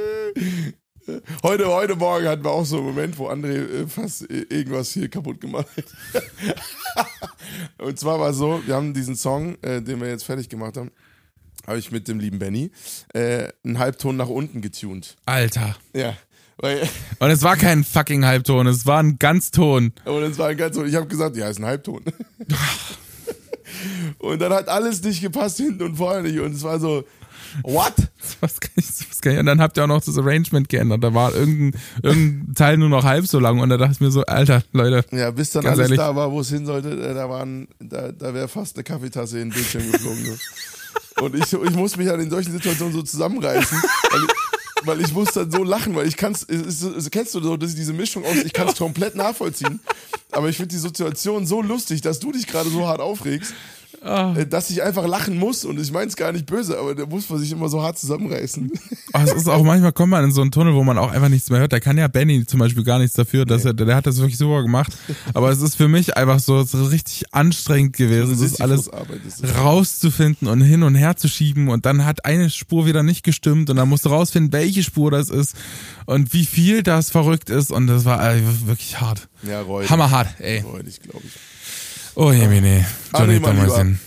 Heute, 1.43 1.67
heute 1.67 1.95
Morgen 1.95 2.27
hatten 2.27 2.43
wir 2.43 2.51
auch 2.51 2.65
so 2.65 2.77
einen 2.77 2.86
Moment, 2.86 3.17
wo 3.17 3.27
André 3.27 3.82
äh, 3.82 3.88
fast 3.88 4.29
irgendwas 4.29 4.91
hier 4.91 5.09
kaputt 5.09 5.41
gemacht 5.41 5.67
hat. 5.75 7.05
und 7.79 7.99
zwar 7.99 8.19
war 8.19 8.29
es 8.29 8.38
so, 8.38 8.61
wir 8.65 8.75
haben 8.75 8.93
diesen 8.93 9.15
Song, 9.15 9.57
äh, 9.61 9.82
den 9.82 9.99
wir 9.99 10.07
jetzt 10.07 10.23
fertig 10.23 10.47
gemacht 10.47 10.77
haben, 10.77 10.91
habe 11.67 11.79
ich 11.79 11.91
mit 11.91 12.07
dem 12.07 12.19
lieben 12.19 12.39
Benny 12.39 12.71
äh, 13.13 13.49
einen 13.63 13.79
Halbton 13.79 14.15
nach 14.15 14.29
unten 14.29 14.61
getuned. 14.61 15.15
Alter. 15.25 15.75
Ja. 15.93 16.15
Und 17.20 17.30
es 17.30 17.41
war 17.43 17.57
kein 17.57 17.84
fucking 17.84 18.26
Halbton, 18.26 18.68
es 18.68 18.86
war 18.86 19.01
ein 19.01 19.18
Ganzton. 19.20 19.93
und 20.05 20.22
das 20.22 20.38
war 20.38 20.49
ein 20.49 20.57
ganz, 20.57 20.78
und 20.78 20.88
ich 20.88 20.95
habe 20.95 21.07
gesagt, 21.07 21.36
ja, 21.36 21.49
ist 21.49 21.59
ein 21.59 21.66
Halbton. 21.66 22.03
und 24.20 24.39
dann 24.39 24.53
hat 24.53 24.68
alles 24.68 25.03
nicht 25.03 25.22
gepasst, 25.22 25.57
hinten 25.57 25.84
und 25.84 25.95
vorne 25.95 26.24
nicht. 26.24 26.39
Und 26.39 26.55
es 26.55 26.64
war 26.64 26.80
so, 26.80 27.03
what? 27.64 27.93
Was 28.39 28.59
kann 28.59 28.72
ich, 28.76 28.86
was 28.88 29.22
kann 29.22 29.34
ich, 29.34 29.39
und 29.39 29.45
dann 29.45 29.62
habt 29.62 29.78
ihr 29.78 29.84
auch 29.84 29.88
noch 29.88 30.01
das 30.01 30.18
Arrangement 30.18 30.68
geändert. 30.68 31.03
Da 31.03 31.14
war 31.14 31.36
irgendein, 31.36 31.80
irgendein 32.01 32.55
Teil 32.55 32.78
nur 32.78 32.89
noch 32.89 33.03
halb 33.03 33.28
so 33.28 33.39
lang 33.39 33.59
und 33.59 33.70
da 33.70 33.78
dachte 33.78 33.93
ich 33.93 33.99
mir 33.99 34.09
so, 34.09 34.24
Alter, 34.24 34.64
Leute. 34.72 35.05
Ja, 35.12 35.30
bis 35.32 35.51
dann 35.51 35.66
alles 35.66 35.80
ehrlich. 35.80 35.97
da 35.97 36.16
war, 36.16 36.32
wo 36.32 36.39
es 36.39 36.49
hin 36.49 36.66
sollte, 36.66 36.89
äh, 36.89 37.14
da 37.14 37.30
waren, 37.30 37.68
da, 37.80 38.12
da 38.12 38.34
wäre 38.34 38.47
fast 38.47 38.78
eine 38.78 38.84
Kaffeetasse 38.84 39.39
in 39.39 39.49
den 39.49 39.53
Bildschirm 39.53 39.91
geflogen. 39.91 40.26
So. 40.26 40.34
Und 41.26 41.36
ich, 41.36 41.53
ich 41.53 41.76
muss 41.76 41.97
mich 41.97 42.07
dann 42.07 42.20
in 42.20 42.30
solchen 42.30 42.51
Situationen 42.51 42.93
so 42.93 43.03
zusammenreißen, 43.03 43.78
weil 44.84 44.99
ich, 44.99 45.07
ich 45.07 45.13
muss 45.13 45.34
dann 45.34 45.51
so 45.51 45.63
lachen, 45.63 45.95
weil 45.95 46.07
ich 46.07 46.17
kann's, 46.17 46.43
es 46.43 47.11
kennst 47.11 47.36
du 47.36 47.41
so, 47.41 47.57
dass 47.57 47.75
diese 47.75 47.93
Mischung 47.93 48.25
aus, 48.25 48.38
ich 48.38 48.53
kann 48.53 48.67
es 48.67 48.77
komplett 48.77 49.15
nachvollziehen, 49.15 49.79
aber 50.32 50.49
ich 50.49 50.57
finde 50.57 50.69
die 50.69 50.79
Situation 50.79 51.45
so 51.45 51.61
lustig, 51.61 52.01
dass 52.01 52.19
du 52.19 52.32
dich 52.32 52.47
gerade 52.47 52.69
so 52.69 52.88
hart 52.88 53.01
aufregst, 53.01 53.53
Ah. 54.04 54.34
äh, 54.36 54.47
dass 54.47 54.72
ich 54.72 54.82
einfach 54.82 55.06
lachen 55.08 55.38
muss 55.38 55.64
und 55.64 55.80
ich 55.80 55.91
meine 55.91 56.08
es 56.08 56.16
gar 56.16 56.32
nicht 56.32 56.47
böse, 56.47 56.80
aber 56.80 56.95
da 56.95 57.06
muss 57.06 57.30
man 57.30 57.38
sich 57.38 57.52
immer 57.52 57.70
so 57.70 57.84
hart 57.84 57.99
zusammenreißen. 57.99 58.72
Aber 59.14 59.26
es 59.26 59.34
ist 59.34 59.47
auch 59.47 59.64
manchmal 59.64 59.91
kommt 59.91 60.10
man 60.10 60.24
in 60.24 60.32
so 60.32 60.41
einen 60.41 60.52
Tunnel, 60.52 60.74
wo 60.74 60.84
man 60.84 60.97
auch 60.97 61.12
einfach 61.12 61.30
nichts 61.30 61.52
mehr 61.52 61.60
hört. 61.60 61.72
Da 61.72 61.80
kann 61.80 61.97
ja 61.99 62.08
Benny 62.08 62.45
zum 62.47 62.60
Beispiel 62.60 62.84
gar 62.84 62.97
nichts 62.97 63.16
dafür, 63.16 63.45
dass 63.45 63.64
er, 63.64 63.74
der 63.74 63.95
hat 63.95 64.08
das 64.08 64.18
wirklich 64.18 64.38
super 64.39 64.64
gemacht. 64.64 64.91
Aber 65.36 65.52
es 65.52 65.62
ist 65.62 65.76
für 65.76 65.88
mich 65.88 66.18
einfach 66.18 66.39
so, 66.39 66.64
so 66.64 66.84
richtig 66.86 67.26
anstrengend 67.32 67.95
gewesen, 67.95 68.39
das 68.39 68.60
alles 68.60 68.89
das. 68.89 69.56
rauszufinden 69.56 70.47
und 70.47 70.62
hin 70.62 70.82
und 70.82 70.95
her 70.95 71.16
zu 71.16 71.28
schieben 71.28 71.70
und 71.70 71.86
dann 71.86 72.04
hat 72.04 72.26
eine 72.26 72.49
Spur 72.49 72.88
wieder 72.88 73.04
nicht 73.04 73.24
gestimmt 73.24 73.70
und 73.70 73.76
dann 73.76 73.88
musst 73.88 74.06
du 74.06 74.10
rausfinden, 74.10 74.52
welche 74.52 74.82
Spur 74.82 75.12
das 75.12 75.30
ist 75.30 75.56
und 76.06 76.34
wie 76.34 76.45
viel 76.45 76.82
das 76.82 77.12
verrückt 77.12 77.52
ist 77.52 77.72
und 77.72 77.86
das 77.86 78.06
war 78.06 78.34
äh, 78.34 78.41
wirklich 78.66 78.99
hart. 78.99 79.30
Ja, 79.43 79.62
räudig. 79.62 79.91
Hammerhart, 79.91 80.30
ey. 80.39 80.62
Räudig, 80.62 81.02
glaube 81.02 81.24
ich. 81.26 81.34
Oh 82.16 82.32
je, 82.32 82.47
nee. 82.47 82.86
Johnny 83.14 83.38
André, 83.38 83.39
mein 83.39 83.41
Dammersin. 83.41 83.99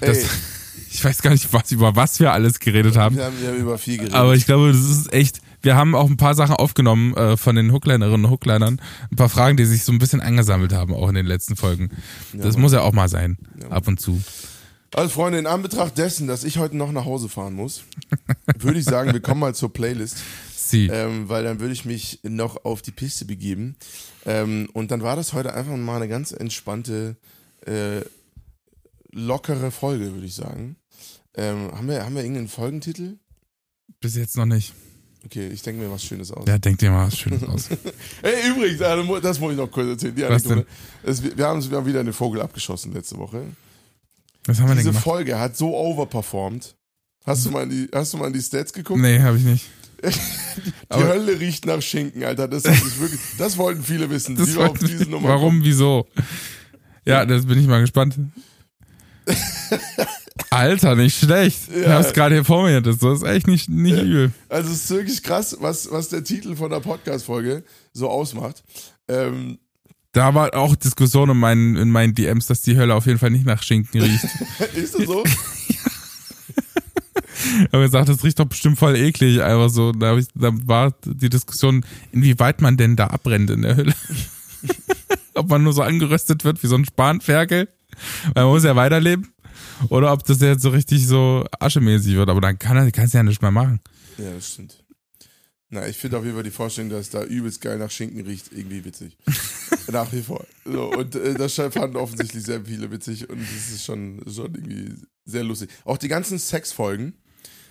Das, 0.00 0.18
ich 0.90 1.04
weiß 1.04 1.22
gar 1.22 1.30
nicht, 1.30 1.52
was, 1.52 1.72
über 1.72 1.96
was 1.96 2.20
wir 2.20 2.32
alles 2.32 2.60
geredet 2.60 2.96
haben. 2.96 3.16
wir 3.16 3.24
haben, 3.24 3.40
wir 3.40 3.48
haben 3.48 3.58
über 3.58 3.78
viel 3.78 3.96
geredet. 3.96 4.14
Aber 4.14 4.34
ich 4.34 4.46
glaube, 4.46 4.72
das 4.72 4.80
ist 4.80 5.12
echt. 5.12 5.40
Wir 5.60 5.74
haben 5.74 5.96
auch 5.96 6.08
ein 6.08 6.16
paar 6.16 6.36
Sachen 6.36 6.54
aufgenommen 6.54 7.16
äh, 7.16 7.36
von 7.36 7.56
den 7.56 7.72
Hooklinerinnen 7.72 8.26
und 8.26 8.30
Hooklinern. 8.30 8.80
Ein 9.10 9.16
paar 9.16 9.28
Fragen, 9.28 9.56
die 9.56 9.64
sich 9.64 9.82
so 9.82 9.90
ein 9.90 9.98
bisschen 9.98 10.20
angesammelt 10.20 10.72
haben, 10.72 10.94
auch 10.94 11.08
in 11.08 11.16
den 11.16 11.26
letzten 11.26 11.56
Folgen. 11.56 11.90
Das 12.32 12.56
muss 12.56 12.72
ja 12.72 12.82
auch 12.82 12.92
mal 12.92 13.08
sein, 13.08 13.38
ab 13.68 13.88
und 13.88 14.00
zu. 14.00 14.22
Also 14.94 15.10
Freunde, 15.10 15.38
in 15.38 15.46
Anbetracht 15.46 15.98
dessen, 15.98 16.28
dass 16.28 16.44
ich 16.44 16.58
heute 16.58 16.76
noch 16.76 16.92
nach 16.92 17.04
Hause 17.04 17.28
fahren 17.28 17.54
muss, 17.54 17.82
würde 18.58 18.78
ich 18.78 18.84
sagen, 18.84 19.12
wir 19.12 19.20
kommen 19.20 19.40
mal 19.40 19.54
zur 19.54 19.72
Playlist, 19.72 20.18
Sie. 20.56 20.86
ähm, 20.86 21.28
weil 21.28 21.44
dann 21.44 21.60
würde 21.60 21.72
ich 21.72 21.84
mich 21.84 22.20
noch 22.22 22.64
auf 22.64 22.80
die 22.80 22.90
Piste 22.92 23.24
begeben. 23.24 23.76
Ähm, 24.24 24.68
und 24.72 24.90
dann 24.90 25.02
war 25.02 25.16
das 25.16 25.34
heute 25.34 25.52
einfach 25.54 25.76
mal 25.76 25.96
eine 25.96 26.08
ganz 26.08 26.32
entspannte, 26.32 27.16
äh, 27.68 28.04
lockere 29.12 29.70
Folge, 29.70 30.12
würde 30.12 30.26
ich 30.26 30.34
sagen. 30.34 30.76
Ähm, 31.34 31.70
haben, 31.72 31.88
wir, 31.88 32.04
haben 32.04 32.14
wir 32.14 32.22
irgendeinen 32.22 32.48
Folgentitel? 32.48 33.18
Bis 34.00 34.16
jetzt 34.16 34.36
noch 34.36 34.46
nicht. 34.46 34.72
Okay, 35.24 35.48
ich 35.48 35.62
denke 35.62 35.82
mir 35.82 35.90
was 35.90 36.04
Schönes 36.04 36.30
aus. 36.30 36.44
Ja, 36.46 36.58
denk 36.58 36.78
dir 36.78 36.90
mal 36.90 37.06
was 37.06 37.18
Schönes 37.18 37.42
aus. 37.44 37.68
Hey, 38.22 38.50
übrigens, 38.50 38.78
das 39.22 39.40
muss 39.40 39.52
ich 39.52 39.58
noch 39.58 39.70
kurz 39.70 39.88
erzählen. 39.88 40.14
Was 40.30 40.46
Anekdote. 40.46 40.66
Es, 41.02 41.22
wir, 41.22 41.46
haben, 41.46 41.70
wir 41.70 41.76
haben 41.76 41.86
wieder 41.86 42.00
einen 42.00 42.12
Vogel 42.12 42.40
abgeschossen 42.40 42.92
letzte 42.92 43.16
Woche. 43.18 43.44
Was 44.46 44.58
haben 44.58 44.66
wir 44.66 44.68
denn 44.74 44.78
Diese 44.78 44.90
gemacht? 44.90 45.04
Folge 45.04 45.38
hat 45.38 45.56
so 45.56 45.76
overperformed. 45.76 46.74
Hast 47.26 47.44
du 47.44 47.50
mal 47.50 47.64
in 47.64 47.70
die, 47.70 47.88
hast 47.92 48.12
du 48.14 48.16
mal 48.16 48.28
in 48.28 48.32
die 48.32 48.40
Stats 48.40 48.72
geguckt? 48.72 49.00
Nee, 49.00 49.20
habe 49.20 49.36
ich 49.36 49.44
nicht. 49.44 49.66
Die 50.02 50.10
Aber- 50.88 51.08
Hölle 51.08 51.38
riecht 51.40 51.66
nach 51.66 51.82
Schinken, 51.82 52.22
Alter. 52.24 52.46
Das, 52.48 52.62
sich 52.62 53.00
wirklich, 53.00 53.20
das 53.36 53.58
wollten 53.58 53.82
viele 53.82 54.08
wissen. 54.08 54.38
Wie 54.38 54.54
wir 54.54 54.70
auf 54.70 54.80
war- 54.80 54.88
diese 54.88 55.04
Nummer 55.04 55.28
Warum, 55.30 55.62
wieso? 55.62 56.06
Ja, 57.08 57.24
das 57.26 57.46
bin 57.46 57.58
ich 57.58 57.66
mal 57.66 57.80
gespannt. 57.80 58.16
Alter, 60.50 60.94
nicht 60.96 61.18
schlecht. 61.18 61.68
Ich 61.74 61.82
Ja. 61.82 61.94
hab's 61.94 62.12
gerade 62.12 62.34
hier 62.36 62.44
vor 62.44 62.64
mir. 62.64 62.80
Das 62.80 62.96
ist 63.02 63.22
echt 63.24 63.46
nicht, 63.46 63.68
nicht 63.68 64.00
übel. 64.02 64.32
Also 64.48 64.70
es 64.72 64.84
ist 64.84 64.90
wirklich 64.90 65.22
krass, 65.22 65.56
was, 65.60 65.90
was 65.90 66.08
der 66.08 66.24
Titel 66.24 66.56
von 66.56 66.70
der 66.70 66.80
Podcast-Folge 66.80 67.64
so 67.92 68.08
ausmacht. 68.08 68.62
Ähm, 69.08 69.58
Da 70.12 70.34
war 70.34 70.54
auch 70.54 70.74
Diskussion 70.76 71.28
in 71.30 71.36
meinen, 71.36 71.76
in 71.76 71.90
meinen 71.90 72.14
DMs, 72.14 72.46
dass 72.46 72.62
die 72.62 72.76
Hölle 72.76 72.94
auf 72.94 73.06
jeden 73.06 73.18
Fall 73.18 73.30
nicht 73.30 73.44
nach 73.46 73.62
Schinken 73.62 74.00
riecht. 74.00 74.24
ist 74.74 74.94
das 74.98 75.04
so? 75.06 75.22
Aber 77.72 77.82
gesagt, 77.84 78.08
das 78.08 78.24
riecht 78.24 78.38
doch 78.38 78.46
bestimmt 78.46 78.78
voll 78.78 78.96
eklig, 78.96 79.42
einfach 79.42 79.70
so. 79.70 79.92
Da, 79.92 80.16
ich, 80.16 80.26
da 80.34 80.50
war 80.66 80.92
die 81.04 81.28
Diskussion, 81.28 81.84
inwieweit 82.12 82.60
man 82.60 82.76
denn 82.76 82.96
da 82.96 83.08
abbrennt 83.08 83.50
in 83.50 83.62
der 83.62 83.76
Hölle. 83.76 83.94
ob 85.38 85.48
man 85.48 85.62
nur 85.62 85.72
so 85.72 85.82
angeröstet 85.82 86.44
wird 86.44 86.62
wie 86.62 86.66
so 86.66 86.76
ein 86.76 86.84
Spanferkel, 86.84 87.68
weil 88.34 88.44
man 88.44 88.52
muss 88.52 88.64
ja 88.64 88.76
weiterleben. 88.76 89.32
Oder 89.90 90.12
ob 90.12 90.24
das 90.24 90.40
jetzt 90.40 90.62
so 90.62 90.70
richtig 90.70 91.06
so 91.06 91.44
aschemäßig 91.60 92.16
wird. 92.16 92.28
Aber 92.28 92.40
dann 92.40 92.58
kann 92.58 92.76
er, 92.76 92.90
kannst 92.90 93.14
du 93.14 93.18
ja 93.18 93.22
nicht 93.22 93.42
mehr 93.42 93.50
machen. 93.50 93.80
Ja, 94.16 94.32
das 94.32 94.52
stimmt. 94.52 94.84
Na, 95.70 95.86
ich 95.86 95.98
finde 95.98 96.16
auf 96.16 96.24
jeden 96.24 96.34
Fall 96.34 96.44
die 96.44 96.50
Vorstellung, 96.50 96.90
dass 96.90 97.10
da 97.10 97.22
übelst 97.22 97.60
geil 97.60 97.78
nach 97.78 97.90
Schinken 97.90 98.22
riecht, 98.22 98.52
irgendwie 98.52 98.84
witzig. 98.84 99.18
nach 99.92 100.10
wie 100.12 100.22
vor. 100.22 100.46
So, 100.64 100.90
und 100.90 101.14
äh, 101.14 101.34
das 101.34 101.54
fanden 101.54 101.96
offensichtlich 101.96 102.44
sehr 102.44 102.64
viele 102.64 102.90
witzig 102.90 103.28
und 103.28 103.40
es 103.40 103.70
ist 103.70 103.84
schon, 103.84 104.22
schon 104.26 104.54
irgendwie 104.54 104.94
sehr 105.26 105.44
lustig. 105.44 105.70
Auch 105.84 105.98
die 105.98 106.08
ganzen 106.08 106.38
Sexfolgen. 106.38 107.14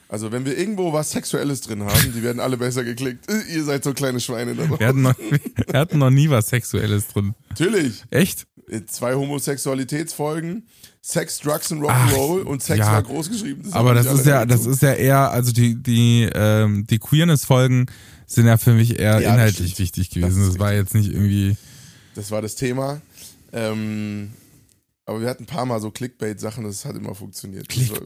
Also, 0.10 0.32
wenn 0.32 0.46
wir 0.46 0.58
irgendwo 0.58 0.94
was 0.94 1.12
Sexuelles 1.12 1.62
drin 1.62 1.84
haben, 1.84 2.14
die 2.16 2.24
werden 2.24 2.40
alle 2.40 2.56
besser 2.58 2.84
geklickt. 2.86 3.26
Ihr 3.54 3.64
seid 3.66 3.84
so 3.84 3.94
kleine 3.94 4.20
Schweine. 4.22 4.56
Da 4.56 4.80
Wir 4.80 4.88
hatten, 4.88 5.02
noch, 5.02 5.16
wir 5.68 5.80
hatten 5.80 5.98
noch 5.98 6.10
nie 6.10 6.30
was 6.30 6.48
Sexuelles 6.48 7.08
drin. 7.08 7.36
Natürlich. 7.50 8.04
Echt? 8.10 8.48
Äh, 8.70 8.82
Zwei 8.86 9.16
Homosexualitätsfolgen, 9.16 10.68
Sex, 11.02 11.40
Drugs 11.40 11.72
und 11.72 11.82
Rock'n'Roll 11.82 12.42
und 12.44 12.64
Sex 12.64 12.80
ja. 12.80 12.92
war 12.94 13.04
groß 13.04 13.30
geschrieben. 13.30 13.64
Das 13.66 13.74
Aber 13.74 13.94
das 13.94 14.06
ist 14.08 14.26
ja, 14.26 14.46
das 14.46 14.66
ist 14.66 14.82
ja 14.82 14.94
eher, 14.94 15.32
also 15.32 15.52
die, 15.52 15.76
die, 15.82 16.30
ähm, 16.34 16.86
die 16.88 17.00
Queerness-Folgen 17.00 17.88
sind 18.26 18.46
ja 18.48 18.58
für 18.58 18.74
mich 18.74 19.00
eher 19.00 19.20
Ja, 19.20 19.20
das 19.22 19.34
inhaltlich 19.34 19.80
wichtig 19.80 20.10
Das 20.10 20.16
gewesen. 20.16 20.42
ist 20.44 20.50
Das, 20.54 20.60
war 20.60 20.74
jetzt 20.74 20.94
nicht 20.94 21.12
irgendwie. 21.12 21.56
Das 22.16 22.32
war 22.32 22.42
das 22.42 22.56
Thema. 22.56 23.02
Ähm, 23.54 24.32
aber 25.06 25.22
wir 25.22 25.30
hatten 25.30 25.44
ein 25.44 25.48
paar 25.48 25.66
Mal 25.66 25.80
so 25.80 25.92
Clickbait-Sachen, 25.92 26.64
das 26.66 26.84
hat 26.86 26.96
immer 26.96 27.16
funktioniert. 27.16 27.68
Das 27.76 27.90
war- 27.92 28.00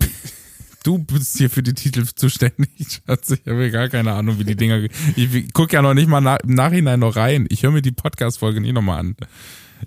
Du 0.83 0.97
bist 0.97 1.37
hier 1.37 1.49
für 1.49 1.61
die 1.61 1.73
Titel 1.73 2.05
zuständig, 2.15 3.01
Schatz. 3.07 3.29
Ich 3.31 3.41
habe 3.47 3.69
gar 3.69 3.87
keine 3.89 4.13
Ahnung, 4.13 4.39
wie 4.39 4.43
die 4.45 4.55
Dinger. 4.55 4.79
ge- 4.81 4.89
Ich 5.15 5.53
guck 5.53 5.71
ja 5.73 5.81
noch 5.81 5.93
nicht 5.93 6.07
mal 6.07 6.39
im 6.43 6.55
Nachhinein 6.55 6.99
noch 6.99 7.15
rein. 7.15 7.45
Ich 7.49 7.61
höre 7.63 7.71
mir 7.71 7.83
die 7.83 7.91
Podcast-Folge 7.91 8.61
nicht 8.61 8.73
nochmal 8.73 8.99
an. 8.99 9.15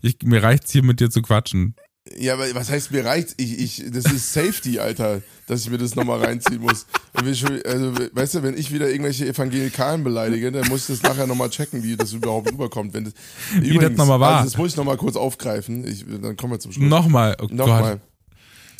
Ich, 0.03 0.18
mir 0.22 0.42
reicht's 0.42 0.70
hier 0.70 0.84
mit 0.84 1.01
dir 1.01 1.11
zu 1.11 1.20
quatschen. 1.22 1.74
Ja, 2.18 2.34
aber 2.34 2.45
was 2.55 2.70
heißt 2.70 2.92
mir 2.92 3.05
reicht? 3.05 3.34
Ich, 3.38 3.59
ich, 3.59 3.84
das 3.90 4.05
ist 4.12 4.32
Safety, 4.34 4.78
Alter, 4.78 5.22
dass 5.47 5.62
ich 5.62 5.70
mir 5.70 5.78
das 5.78 5.97
nochmal 5.97 6.22
reinziehen 6.22 6.61
muss. 6.61 6.86
Schon, 7.34 7.61
also, 7.64 7.95
weißt 8.12 8.34
du, 8.34 8.42
wenn 8.42 8.57
ich 8.59 8.72
wieder 8.72 8.90
irgendwelche 8.90 9.26
Evangelikalen 9.26 10.05
beleidige, 10.05 10.53
dann 10.53 10.68
muss 10.68 10.82
ich 10.88 10.99
das 10.99 11.03
nachher 11.03 11.26
nochmal 11.26 11.49
checken, 11.49 11.82
wie 11.82 11.97
das 11.97 12.12
überhaupt 12.12 12.53
rüberkommt. 12.53 12.92
Wenn 12.92 13.05
das, 13.05 13.14
Wie 13.59 13.78
das 13.78 13.92
nochmal 13.92 14.20
war. 14.20 14.36
Also 14.36 14.51
das 14.51 14.59
muss 14.59 14.72
ich 14.72 14.76
nochmal 14.76 14.99
kurz 14.99 15.16
aufgreifen. 15.16 15.86
Ich, 15.88 16.05
dann 16.20 16.36
kommen 16.36 16.53
wir 16.53 16.61
zum 16.61 16.72
Schluss. 16.72 16.86
Nochmal. 16.88 17.36
Oh 17.40 17.49
Gott. 17.49 18.01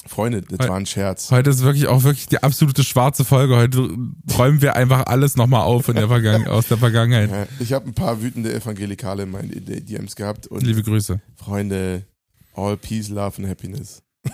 Freunde, 0.07 0.43
das 0.43 0.59
Heu- 0.61 0.69
war 0.69 0.77
ein 0.77 0.87
Scherz. 0.87 1.31
Heute 1.31 1.51
ist 1.51 1.63
wirklich 1.63 1.87
auch 1.87 2.03
wirklich 2.05 2.27
die 2.27 2.43
absolute 2.43 2.85
schwarze 2.85 3.25
Folge. 3.25 3.57
Heute 3.57 3.89
räumen 4.37 4.61
wir 4.61 4.77
einfach 4.77 5.07
alles 5.07 5.37
nochmal 5.37 5.63
auf 5.63 5.89
in 5.89 5.95
der 5.97 6.09
Vergangen 6.09 6.47
aus 6.49 6.69
der 6.69 6.79
Vergangenheit. 6.79 7.31
Ja, 7.31 7.47
Ich 7.59 7.73
habe 7.73 7.87
ein 7.89 7.95
paar 7.95 8.21
wütende 8.23 8.53
Evangelikale 8.55 9.23
in 9.25 9.31
meinen 9.31 9.51
DMs 9.65 10.15
gehabt 10.17 10.47
und 10.47 10.63
Liebe 10.63 10.83
Grüße. 10.83 11.21
Freunde, 11.37 12.05
all 12.55 12.77
peace, 12.77 13.09
love 13.09 13.39
and 13.43 13.49
happiness. 13.49 14.03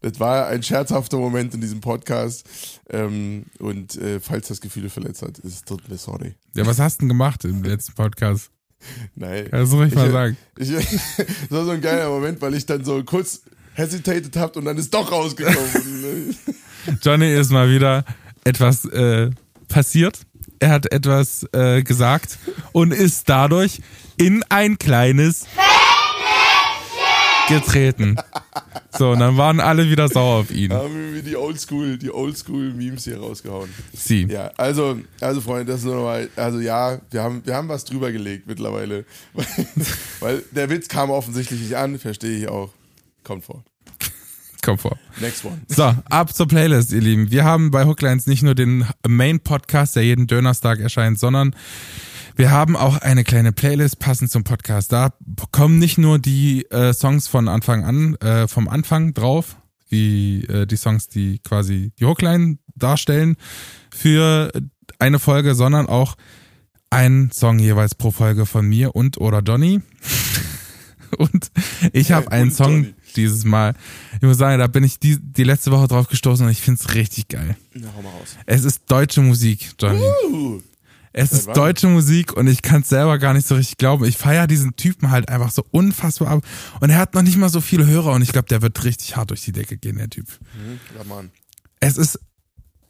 das 0.00 0.18
war 0.20 0.48
ein 0.48 0.62
scherzhafter 0.62 1.18
Moment 1.18 1.54
in 1.54 1.60
diesem 1.60 1.80
Podcast. 1.80 2.44
Ähm, 2.90 3.46
und 3.58 3.96
äh, 3.96 4.20
falls 4.20 4.48
das 4.48 4.60
Gefühle 4.60 4.90
verletzt 4.90 5.22
hat, 5.22 5.38
es 5.40 5.64
tut 5.64 5.88
mir 5.88 5.96
sorry. 5.98 6.34
Ja, 6.54 6.66
was 6.66 6.78
hast 6.78 6.96
du 6.98 7.00
denn 7.02 7.08
gemacht 7.08 7.44
im 7.44 7.62
letzten 7.62 7.92
Podcast? 7.94 8.50
Nein. 9.14 9.46
Kannst 9.50 9.72
du 9.72 9.76
ruhig 9.76 9.94
mal 9.94 10.06
Ich- 10.06 10.12
sagen. 10.12 10.36
Ich, 10.58 10.70
das 11.16 11.50
war 11.50 11.64
so 11.64 11.70
ein 11.70 11.80
geiler 11.80 12.08
Moment, 12.08 12.40
weil 12.40 12.54
ich 12.54 12.66
dann 12.66 12.84
so 12.84 13.02
kurz 13.04 13.42
hesitated 13.74 14.36
habt 14.36 14.56
und 14.56 14.64
dann 14.64 14.76
ist 14.76 14.92
doch 14.92 15.10
rausgekommen. 15.10 16.36
Johnny 17.02 17.32
ist 17.32 17.50
mal 17.50 17.70
wieder 17.70 18.04
etwas 18.44 18.84
äh, 18.86 19.30
passiert. 19.68 20.20
Er 20.58 20.70
hat 20.70 20.92
etwas 20.92 21.46
äh, 21.52 21.82
gesagt 21.82 22.38
und 22.72 22.92
ist 22.92 23.28
dadurch 23.28 23.80
in 24.16 24.44
ein 24.48 24.78
kleines 24.78 25.46
getreten. 27.48 28.16
So, 28.96 29.12
und 29.12 29.20
dann 29.20 29.36
waren 29.36 29.60
alle 29.60 29.88
wieder 29.90 30.08
sauer 30.08 30.40
auf 30.40 30.50
ihn. 30.50 30.72
haben 30.72 31.14
wir 31.14 31.22
die 31.22 31.36
Oldschool, 31.36 31.96
die 31.96 32.12
Oldschool 32.12 32.74
Memes 32.74 33.04
hier 33.04 33.18
rausgehauen. 33.18 33.70
Sie. 33.94 34.26
Ja, 34.28 34.50
also, 34.56 34.98
also 35.20 35.40
Freunde, 35.40 35.72
das 35.72 35.80
ist 35.80 35.86
nochmal, 35.86 36.28
also 36.36 36.60
ja, 36.60 37.00
wir 37.10 37.22
haben, 37.22 37.42
wir 37.44 37.54
haben 37.54 37.68
was 37.68 37.84
drüber 37.84 38.12
gelegt 38.12 38.46
mittlerweile. 38.46 39.04
Weil, 39.32 39.46
weil 40.20 40.42
der 40.50 40.70
Witz 40.70 40.88
kam 40.88 41.10
offensichtlich 41.10 41.60
nicht 41.60 41.76
an, 41.76 41.98
verstehe 41.98 42.38
ich 42.38 42.48
auch. 42.48 42.70
Kommt 43.24 43.44
vor. 43.44 43.64
Komm 44.64 44.78
vor. 44.78 44.96
Next 45.20 45.44
one. 45.44 45.60
So, 45.66 45.92
ab 46.08 46.32
zur 46.32 46.46
Playlist, 46.46 46.92
ihr 46.92 47.00
Lieben. 47.00 47.32
Wir 47.32 47.42
haben 47.42 47.72
bei 47.72 47.84
Hooklines 47.84 48.28
nicht 48.28 48.44
nur 48.44 48.54
den 48.54 48.86
Main-Podcast, 49.06 49.96
der 49.96 50.04
jeden 50.04 50.28
Dönerstag 50.28 50.78
erscheint, 50.78 51.18
sondern 51.18 51.56
wir 52.36 52.52
haben 52.52 52.76
auch 52.76 52.96
eine 52.98 53.24
kleine 53.24 53.52
Playlist 53.52 53.98
passend 53.98 54.30
zum 54.30 54.44
Podcast. 54.44 54.92
Da 54.92 55.14
kommen 55.50 55.80
nicht 55.80 55.98
nur 55.98 56.20
die 56.20 56.64
äh, 56.70 56.94
Songs 56.94 57.26
von 57.26 57.48
Anfang 57.48 57.84
an, 57.84 58.14
äh, 58.16 58.46
vom 58.46 58.68
Anfang 58.68 59.14
drauf, 59.14 59.56
wie 59.88 60.44
äh, 60.44 60.64
die 60.66 60.76
Songs, 60.76 61.08
die 61.08 61.40
quasi 61.40 61.92
die 61.98 62.04
Hookline 62.04 62.58
darstellen 62.76 63.36
für 63.92 64.52
eine 65.00 65.18
Folge, 65.18 65.56
sondern 65.56 65.88
auch 65.88 66.14
ein 66.88 67.30
Song 67.32 67.58
jeweils 67.58 67.96
pro 67.96 68.12
Folge 68.12 68.46
von 68.46 68.66
mir 68.66 68.94
und 68.94 69.18
oder 69.18 69.40
Johnny. 69.40 69.80
Und 71.18 71.50
ich 71.92 72.10
habe 72.10 72.32
einen 72.32 72.50
Song 72.50 72.84
Johnny. 72.84 72.94
Dieses 73.12 73.44
Mal. 73.44 73.74
Ich 74.16 74.22
muss 74.22 74.38
sagen, 74.38 74.58
da 74.58 74.66
bin 74.66 74.84
ich 74.84 74.98
die, 74.98 75.18
die 75.20 75.44
letzte 75.44 75.70
Woche 75.70 75.88
drauf 75.88 76.08
gestoßen 76.08 76.44
und 76.46 76.52
ich 76.52 76.60
find's 76.60 76.94
richtig 76.94 77.28
geil. 77.28 77.56
Na, 77.74 77.88
hau 77.96 78.02
mal 78.02 78.10
raus. 78.10 78.36
Es 78.46 78.64
ist 78.64 78.82
deutsche 78.88 79.20
Musik, 79.20 79.72
Johnny. 79.80 80.02
Uh, 80.30 80.60
Es 81.12 81.32
ist 81.32 81.48
deutsche 81.48 81.88
Musik 81.88 82.32
und 82.32 82.46
ich 82.46 82.62
kann's 82.62 82.88
selber 82.88 83.18
gar 83.18 83.34
nicht 83.34 83.46
so 83.46 83.54
richtig 83.54 83.76
glauben. 83.76 84.04
Ich 84.06 84.16
feier 84.16 84.46
diesen 84.46 84.76
Typen 84.76 85.10
halt 85.10 85.28
einfach 85.28 85.50
so 85.50 85.64
unfassbar 85.70 86.28
ab. 86.28 86.44
Und 86.80 86.90
er 86.90 86.96
hat 86.98 87.14
noch 87.14 87.22
nicht 87.22 87.36
mal 87.36 87.50
so 87.50 87.60
viele 87.60 87.86
Hörer 87.86 88.12
und 88.12 88.22
ich 88.22 88.32
glaube, 88.32 88.48
der 88.48 88.62
wird 88.62 88.82
richtig 88.84 89.16
hart 89.16 89.30
durch 89.30 89.42
die 89.42 89.52
Decke 89.52 89.76
gehen, 89.76 89.98
der 89.98 90.08
Typ. 90.08 90.26
hm, 90.28 90.80
ja, 90.96 91.04
Mann. 91.04 91.30
Es 91.80 91.98
ist 91.98 92.18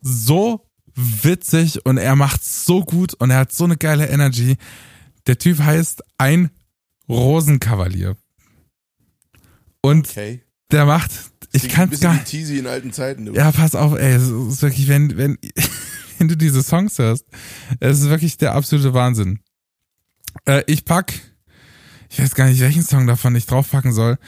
so 0.02 0.68
witzig 0.94 1.84
und 1.86 1.96
er 1.98 2.14
macht's 2.16 2.64
so 2.64 2.84
gut 2.84 3.14
und 3.14 3.30
er 3.30 3.38
hat 3.38 3.52
so 3.52 3.64
eine 3.64 3.76
geile 3.76 4.06
Energy. 4.08 4.56
Der 5.26 5.38
Typ 5.38 5.58
heißt 5.58 6.02
ein 6.18 6.50
Rosenkavalier. 7.08 8.16
Und 9.82 10.08
Okay. 10.08 10.40
der 10.70 10.86
macht, 10.86 11.10
ich 11.52 11.62
bisschen 11.62 12.00
gar 12.00 12.24
Teasy 12.24 12.58
in 12.58 12.66
alten 12.66 12.92
Zeiten. 12.92 13.26
Du. 13.26 13.34
Ja, 13.34 13.52
pass 13.52 13.74
auf, 13.74 13.98
ey, 13.98 14.14
es 14.14 14.28
ist 14.28 14.62
wirklich, 14.62 14.88
wenn, 14.88 15.16
wenn, 15.18 15.38
wenn 16.18 16.28
du 16.28 16.36
diese 16.36 16.62
Songs 16.62 16.98
hörst, 16.98 17.26
es 17.80 18.00
ist 18.00 18.08
wirklich 18.08 18.38
der 18.38 18.54
absolute 18.54 18.94
Wahnsinn. 18.94 19.40
Äh, 20.46 20.62
ich 20.66 20.84
pack, 20.84 21.12
ich 22.08 22.20
weiß 22.20 22.34
gar 22.34 22.46
nicht, 22.46 22.60
welchen 22.60 22.82
Song 22.82 23.06
davon 23.06 23.36
ich 23.36 23.44
draufpacken 23.46 23.92
soll. 23.92 24.18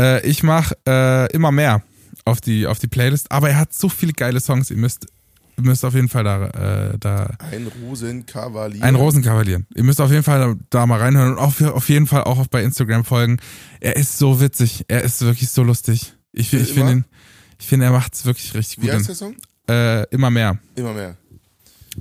Äh, 0.00 0.26
ich 0.26 0.42
mach 0.42 0.72
äh, 0.88 1.30
immer 1.32 1.52
mehr 1.52 1.82
auf 2.24 2.40
die, 2.40 2.66
auf 2.66 2.78
die 2.78 2.88
Playlist, 2.88 3.30
aber 3.30 3.50
er 3.50 3.58
hat 3.58 3.74
so 3.74 3.88
viele 3.88 4.12
geile 4.12 4.40
Songs, 4.40 4.70
ihr 4.70 4.76
müsst, 4.76 5.06
ihr 5.60 5.66
müsst 5.70 5.84
auf 5.84 5.94
jeden 5.94 6.08
Fall 6.08 6.24
da, 6.24 6.46
äh, 6.92 6.98
da 6.98 7.36
Ein 7.50 7.66
Rosenkavalier. 7.82 8.82
ein 8.82 8.94
Rosenkavalier. 8.94 9.62
Ihr 9.74 9.84
müsst 9.84 10.00
auf 10.00 10.10
jeden 10.10 10.22
Fall 10.22 10.40
da, 10.40 10.54
da 10.70 10.86
mal 10.86 10.98
reinhören 11.00 11.32
und 11.32 11.38
auf, 11.38 11.60
auf 11.62 11.88
jeden 11.88 12.06
Fall 12.06 12.24
auch 12.24 12.46
bei 12.46 12.62
Instagram 12.62 13.04
folgen. 13.04 13.38
Er 13.80 13.96
ist 13.96 14.18
so 14.18 14.40
witzig. 14.40 14.84
Er 14.88 15.02
ist 15.02 15.20
wirklich 15.22 15.50
so 15.50 15.62
lustig. 15.62 16.14
Ich, 16.32 16.52
ich 16.52 16.72
finde 16.72 16.92
ihn, 16.92 17.04
ich 17.58 17.66
finde, 17.66 17.86
er 17.86 17.92
macht 17.92 18.14
es 18.14 18.24
wirklich 18.24 18.54
richtig 18.54 18.78
Wie 18.82 18.86
gut. 18.86 18.96
heißt 18.96 19.08
der 19.08 19.14
Song? 19.14 19.36
Äh, 19.68 20.04
immer 20.14 20.30
mehr. 20.30 20.58
Immer 20.76 20.94
mehr. 20.94 21.16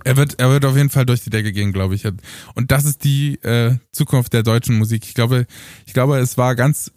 Er 0.04 0.16
wird, 0.18 0.40
er 0.40 0.50
wird 0.50 0.66
auf 0.66 0.78
jeden 0.78 0.90
Fall 0.92 1.06
durch 1.06 1.24
die 1.24 1.30
Decke 1.32 1.52
gehen, 1.52 1.74
glaube 1.74 1.96
ich. 1.96 2.06
Und 2.06 2.72
das 2.72 2.86
ist 2.86 3.04
die 3.04 3.36
äh, 3.44 3.76
Zukunft 3.92 4.34
der 4.34 4.44
deutschen 4.44 4.78
Musik. 4.78 5.04
Ich 5.06 5.16
glaube, 5.16 5.48
ich 5.86 5.94
glaube, 5.94 6.18
es 6.20 6.38
war 6.38 6.56
ganz, 6.56 6.92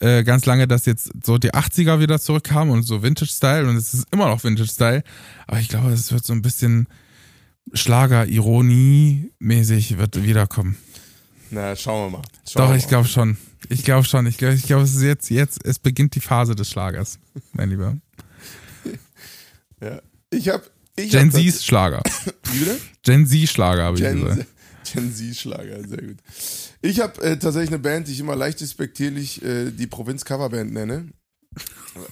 äh, 0.00 0.22
ganz 0.24 0.46
lange, 0.46 0.68
dass 0.68 0.86
jetzt 0.86 1.10
so 1.24 1.38
die 1.38 1.52
80er 1.52 2.00
wieder 2.00 2.20
zurückkamen 2.20 2.72
und 2.72 2.82
so 2.82 3.02
Vintage-Style 3.02 3.68
und 3.68 3.76
es 3.76 3.94
ist 3.94 4.06
immer 4.10 4.28
noch 4.28 4.42
Vintage-Style. 4.42 5.02
Aber 5.46 5.60
ich 5.60 5.68
glaube, 5.68 5.90
es 5.90 6.12
wird 6.12 6.24
so 6.24 6.32
ein 6.32 6.42
bisschen 6.42 6.86
Schlager, 7.74 8.26
Ironie 8.26 9.30
mäßig 9.38 9.98
wird 9.98 10.22
wiederkommen. 10.22 10.76
Na, 11.50 11.76
schauen 11.76 12.12
wir 12.12 12.18
mal. 12.18 12.24
Schauen 12.48 12.62
Doch, 12.62 12.70
wir 12.70 12.76
ich 12.76 12.88
glaube 12.88 13.08
schon. 13.08 13.36
Ich 13.68 13.84
glaube 13.84 14.04
schon. 14.04 14.26
Ich 14.26 14.38
glaube, 14.38 14.54
ich 14.54 14.64
glaub, 14.64 14.82
es 14.82 14.94
ist 14.94 15.02
jetzt, 15.02 15.30
jetzt, 15.30 15.64
es 15.64 15.78
beginnt 15.78 16.14
die 16.14 16.20
Phase 16.20 16.54
des 16.54 16.70
Schlagers, 16.70 17.18
mein 17.52 17.70
Lieber. 17.70 17.96
Ja. 19.80 20.00
Ich 20.30 20.48
habe. 20.48 20.64
Gen 20.96 21.32
hab 21.32 21.40
Z's 21.40 21.64
Schlager. 21.64 22.02
Wie 22.50 22.58
bitte? 22.58 22.78
Gen 23.04 23.28
Z 23.28 23.48
Schlager, 23.48 23.84
habe 23.84 23.96
ich 23.96 24.02
gesagt. 24.02 24.46
Gen 24.92 25.14
Z-Schlager, 25.14 25.86
sehr 25.86 26.02
gut. 26.02 26.16
Ich 26.82 27.00
habe 27.00 27.20
äh, 27.22 27.38
tatsächlich 27.38 27.70
eine 27.70 27.78
Band, 27.78 28.08
die 28.08 28.12
ich 28.12 28.20
immer 28.20 28.36
leicht 28.36 28.60
despektierlich 28.60 29.42
äh, 29.42 29.70
die 29.70 29.86
Provinz-Coverband 29.86 30.72
nenne. 30.72 31.08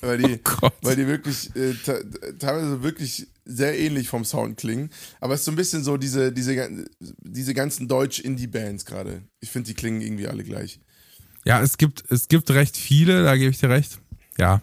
Weil 0.00 0.18
die, 0.18 0.40
Oh 0.62 0.70
weil 0.82 0.96
die 0.96 1.06
wirklich 1.06 1.54
äh, 1.54 1.74
te- 1.74 2.04
teilweise 2.38 2.82
wirklich 2.82 3.28
sehr 3.44 3.78
ähnlich 3.78 4.08
vom 4.08 4.24
Sound 4.24 4.56
klingen. 4.56 4.90
Aber 5.20 5.34
es 5.34 5.40
ist 5.40 5.44
so 5.44 5.52
ein 5.52 5.56
bisschen 5.56 5.84
so 5.84 5.96
diese, 5.96 6.32
diese, 6.32 6.84
diese 6.98 7.54
ganzen 7.54 7.86
Deutsch-Indie-Bands 7.86 8.84
gerade. 8.84 9.22
Ich 9.40 9.50
finde, 9.50 9.68
die 9.68 9.74
klingen 9.74 10.00
irgendwie 10.00 10.26
alle 10.26 10.42
gleich. 10.42 10.80
Ja, 11.44 11.62
es 11.62 11.78
gibt, 11.78 12.04
es 12.10 12.26
gibt 12.26 12.50
recht 12.50 12.76
viele, 12.76 13.22
da 13.22 13.36
gebe 13.36 13.50
ich 13.50 13.58
dir 13.58 13.70
recht. 13.70 14.00
Ja, 14.38 14.60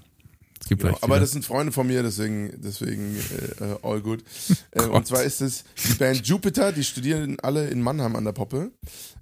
es 0.64 0.70
gibt 0.70 0.82
Genau, 0.82 0.98
aber 1.02 1.20
das 1.20 1.32
sind 1.32 1.44
Freunde 1.44 1.74
von 1.74 1.86
mir, 1.86 2.04
deswegen, 2.04 2.54
deswegen 2.56 3.18
äh, 3.60 3.66
äh, 3.66 3.78
all 3.82 4.00
good. 4.00 4.24
Äh, 4.72 4.86
und 4.86 5.06
zwar 5.06 5.22
ist 5.24 5.42
es 5.42 5.66
die 5.86 5.96
Band 5.96 6.26
Jupiter, 6.26 6.72
die 6.72 6.86
studieren 6.86 7.38
alle 7.42 7.68
in 7.68 7.82
Mannheim 7.82 8.16
an 8.16 8.24
der 8.24 8.32
Poppe. 8.32 8.72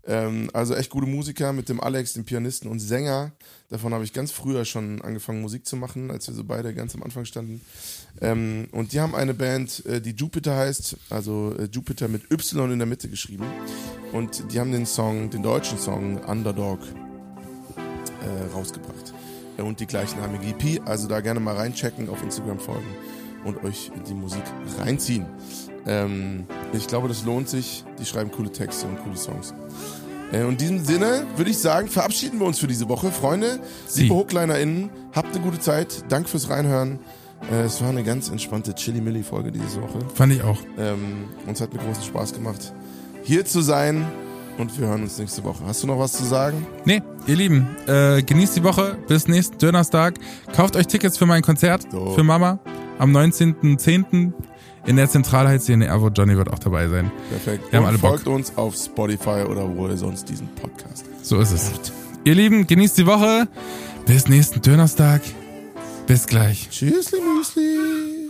Ähm, 0.06 0.52
also 0.54 0.76
echt 0.76 0.92
gute 0.92 1.08
Musiker 1.08 1.52
mit 1.52 1.68
dem 1.68 1.82
Alex, 1.82 2.14
dem 2.14 2.26
Pianisten 2.26 2.70
und 2.70 2.80
Sänger. 2.80 3.32
Davon 3.70 3.92
habe 3.92 4.04
ich 4.04 4.14
ganz 4.14 4.32
früher 4.32 4.66
schon 4.66 5.02
angefangen, 5.02 5.42
Musik 5.42 5.66
zu 5.66 5.76
machen, 5.78 6.12
als 6.12 6.28
wir 6.28 6.36
so 6.36 6.44
beide 6.44 6.76
ganz 6.76 6.94
am 6.94 7.02
Anfang 7.02 7.26
standen. 7.26 7.62
Ähm, 8.22 8.68
und 8.72 8.94
die 8.94 9.00
haben 9.00 9.16
eine 9.16 9.34
Band, 9.34 9.84
äh, 9.88 10.00
die 10.00 10.12
Jupiter 10.12 10.56
heißt, 10.56 10.96
also 11.10 11.56
äh, 11.58 11.70
Jupiter 11.72 12.08
mit 12.08 12.30
Y 12.30 12.72
in 12.72 12.78
der 12.78 12.88
Mitte 12.88 13.10
geschrieben. 13.10 13.46
Und 14.12 14.54
die 14.54 14.60
haben 14.60 14.72
den 14.72 14.86
Song, 14.86 15.32
den 15.32 15.42
deutschen 15.42 15.80
Song 15.80 16.18
Underdog 16.20 16.82
äh, 17.76 18.54
rausgebracht. 18.54 19.16
Äh, 19.58 19.62
Und 19.62 19.80
die 19.80 19.88
gleichnamige 19.88 20.48
EP. 20.48 20.82
Also 20.88 21.08
da 21.08 21.22
gerne 21.22 21.40
mal 21.40 21.56
reinchecken, 21.56 22.10
auf 22.10 22.22
Instagram 22.24 22.60
folgen 22.60 22.88
und 23.44 23.64
euch 23.64 23.92
die 24.08 24.14
Musik 24.14 24.44
reinziehen. 24.80 25.26
Ähm, 25.86 26.46
ich 26.74 26.88
glaube, 26.88 27.08
das 27.08 27.26
lohnt 27.26 27.50
sich. 27.50 27.84
Die 28.00 28.06
schreiben 28.06 28.32
coole 28.32 28.52
Texte 28.52 28.88
und 28.88 29.02
coole 29.04 29.18
Songs. 29.18 29.54
Äh, 30.32 30.48
in 30.48 30.58
diesem 30.58 30.84
Sinne 30.86 31.26
würde 31.36 31.52
ich 31.52 31.58
sagen, 31.58 31.88
verabschieden 31.88 32.40
wir 32.40 32.46
uns 32.46 32.60
für 32.60 32.68
diese 32.68 32.88
Woche. 32.88 33.12
Freunde, 33.12 33.60
Sie. 33.88 34.04
liebe 34.04 34.16
HooklinerInnen, 34.16 34.90
habt 35.14 35.34
eine 35.36 35.44
gute 35.44 35.60
Zeit. 35.60 36.04
Danke 36.10 36.30
fürs 36.30 36.50
Reinhören. 36.50 37.00
Äh, 37.52 37.62
es 37.62 37.82
war 37.82 37.90
eine 37.90 38.04
ganz 38.04 38.30
entspannte 38.30 38.76
Chili-Milli-Folge 38.76 39.52
diese 39.52 39.82
Woche. 39.82 40.00
Fand 40.14 40.34
ich 40.34 40.44
auch. 40.44 40.60
Ähm, 40.78 41.26
uns 41.48 41.60
hat 41.62 41.74
mir 41.74 41.80
großen 41.80 42.04
Spaß 42.04 42.34
gemacht, 42.34 42.74
hier 43.24 43.46
zu 43.46 43.62
sein. 43.62 44.06
Und 44.58 44.78
wir 44.80 44.88
hören 44.88 45.04
uns 45.04 45.18
nächste 45.18 45.44
Woche. 45.44 45.64
Hast 45.66 45.82
du 45.84 45.88
noch 45.88 45.98
was 46.00 46.14
zu 46.14 46.24
sagen? 46.24 46.66
Nee, 46.86 47.02
ihr 47.28 47.36
Lieben, 47.36 47.68
äh, 47.88 48.22
genießt 48.22 48.58
die 48.58 48.64
Woche. 48.64 48.98
Bis 49.08 49.28
nächsten 49.28 49.58
Donnerstag. 49.58 50.16
Kauft 50.56 50.76
euch 50.76 50.88
Tickets 50.88 51.18
für 51.18 51.26
mein 51.26 51.42
Konzert 51.42 51.88
So. 51.92 52.12
für 52.12 52.24
Mama 52.24 52.60
am 53.00 53.12
19.10. 53.16 54.34
in 54.86 54.96
der 54.96 55.10
Zentralheitszene 55.10 55.86
in 55.86 55.92
Erfurt. 55.92 56.18
Johnny 56.18 56.38
wird 56.38 56.52
auch 56.52 56.60
dabei 56.60 56.88
sein. 56.88 57.12
Perfekt. 57.30 57.72
Wir 57.72 57.78
haben 57.78 57.84
und 57.86 57.90
alle 57.90 57.98
Bock. 57.98 58.10
folgt 58.12 58.28
uns 58.28 58.56
auf 58.58 58.76
Spotify 58.76 59.46
oder 59.50 59.68
wo 59.76 59.88
ihr 59.88 59.98
sonst 59.98 60.30
diesen 60.30 60.48
Podcast. 60.56 61.06
So 61.24 61.40
ist 61.40 61.52
es. 61.52 61.72
Ihr 62.24 62.36
Lieben, 62.36 62.68
genießt 62.68 62.98
die 62.98 63.08
Woche. 63.08 63.48
Bis 64.06 64.28
nächsten 64.28 64.62
Donnerstag. 64.62 65.22
Bis 66.08 66.28
gleich. 66.28 66.70
Tschüssli, 66.70 67.20
Müsli. 67.22 68.30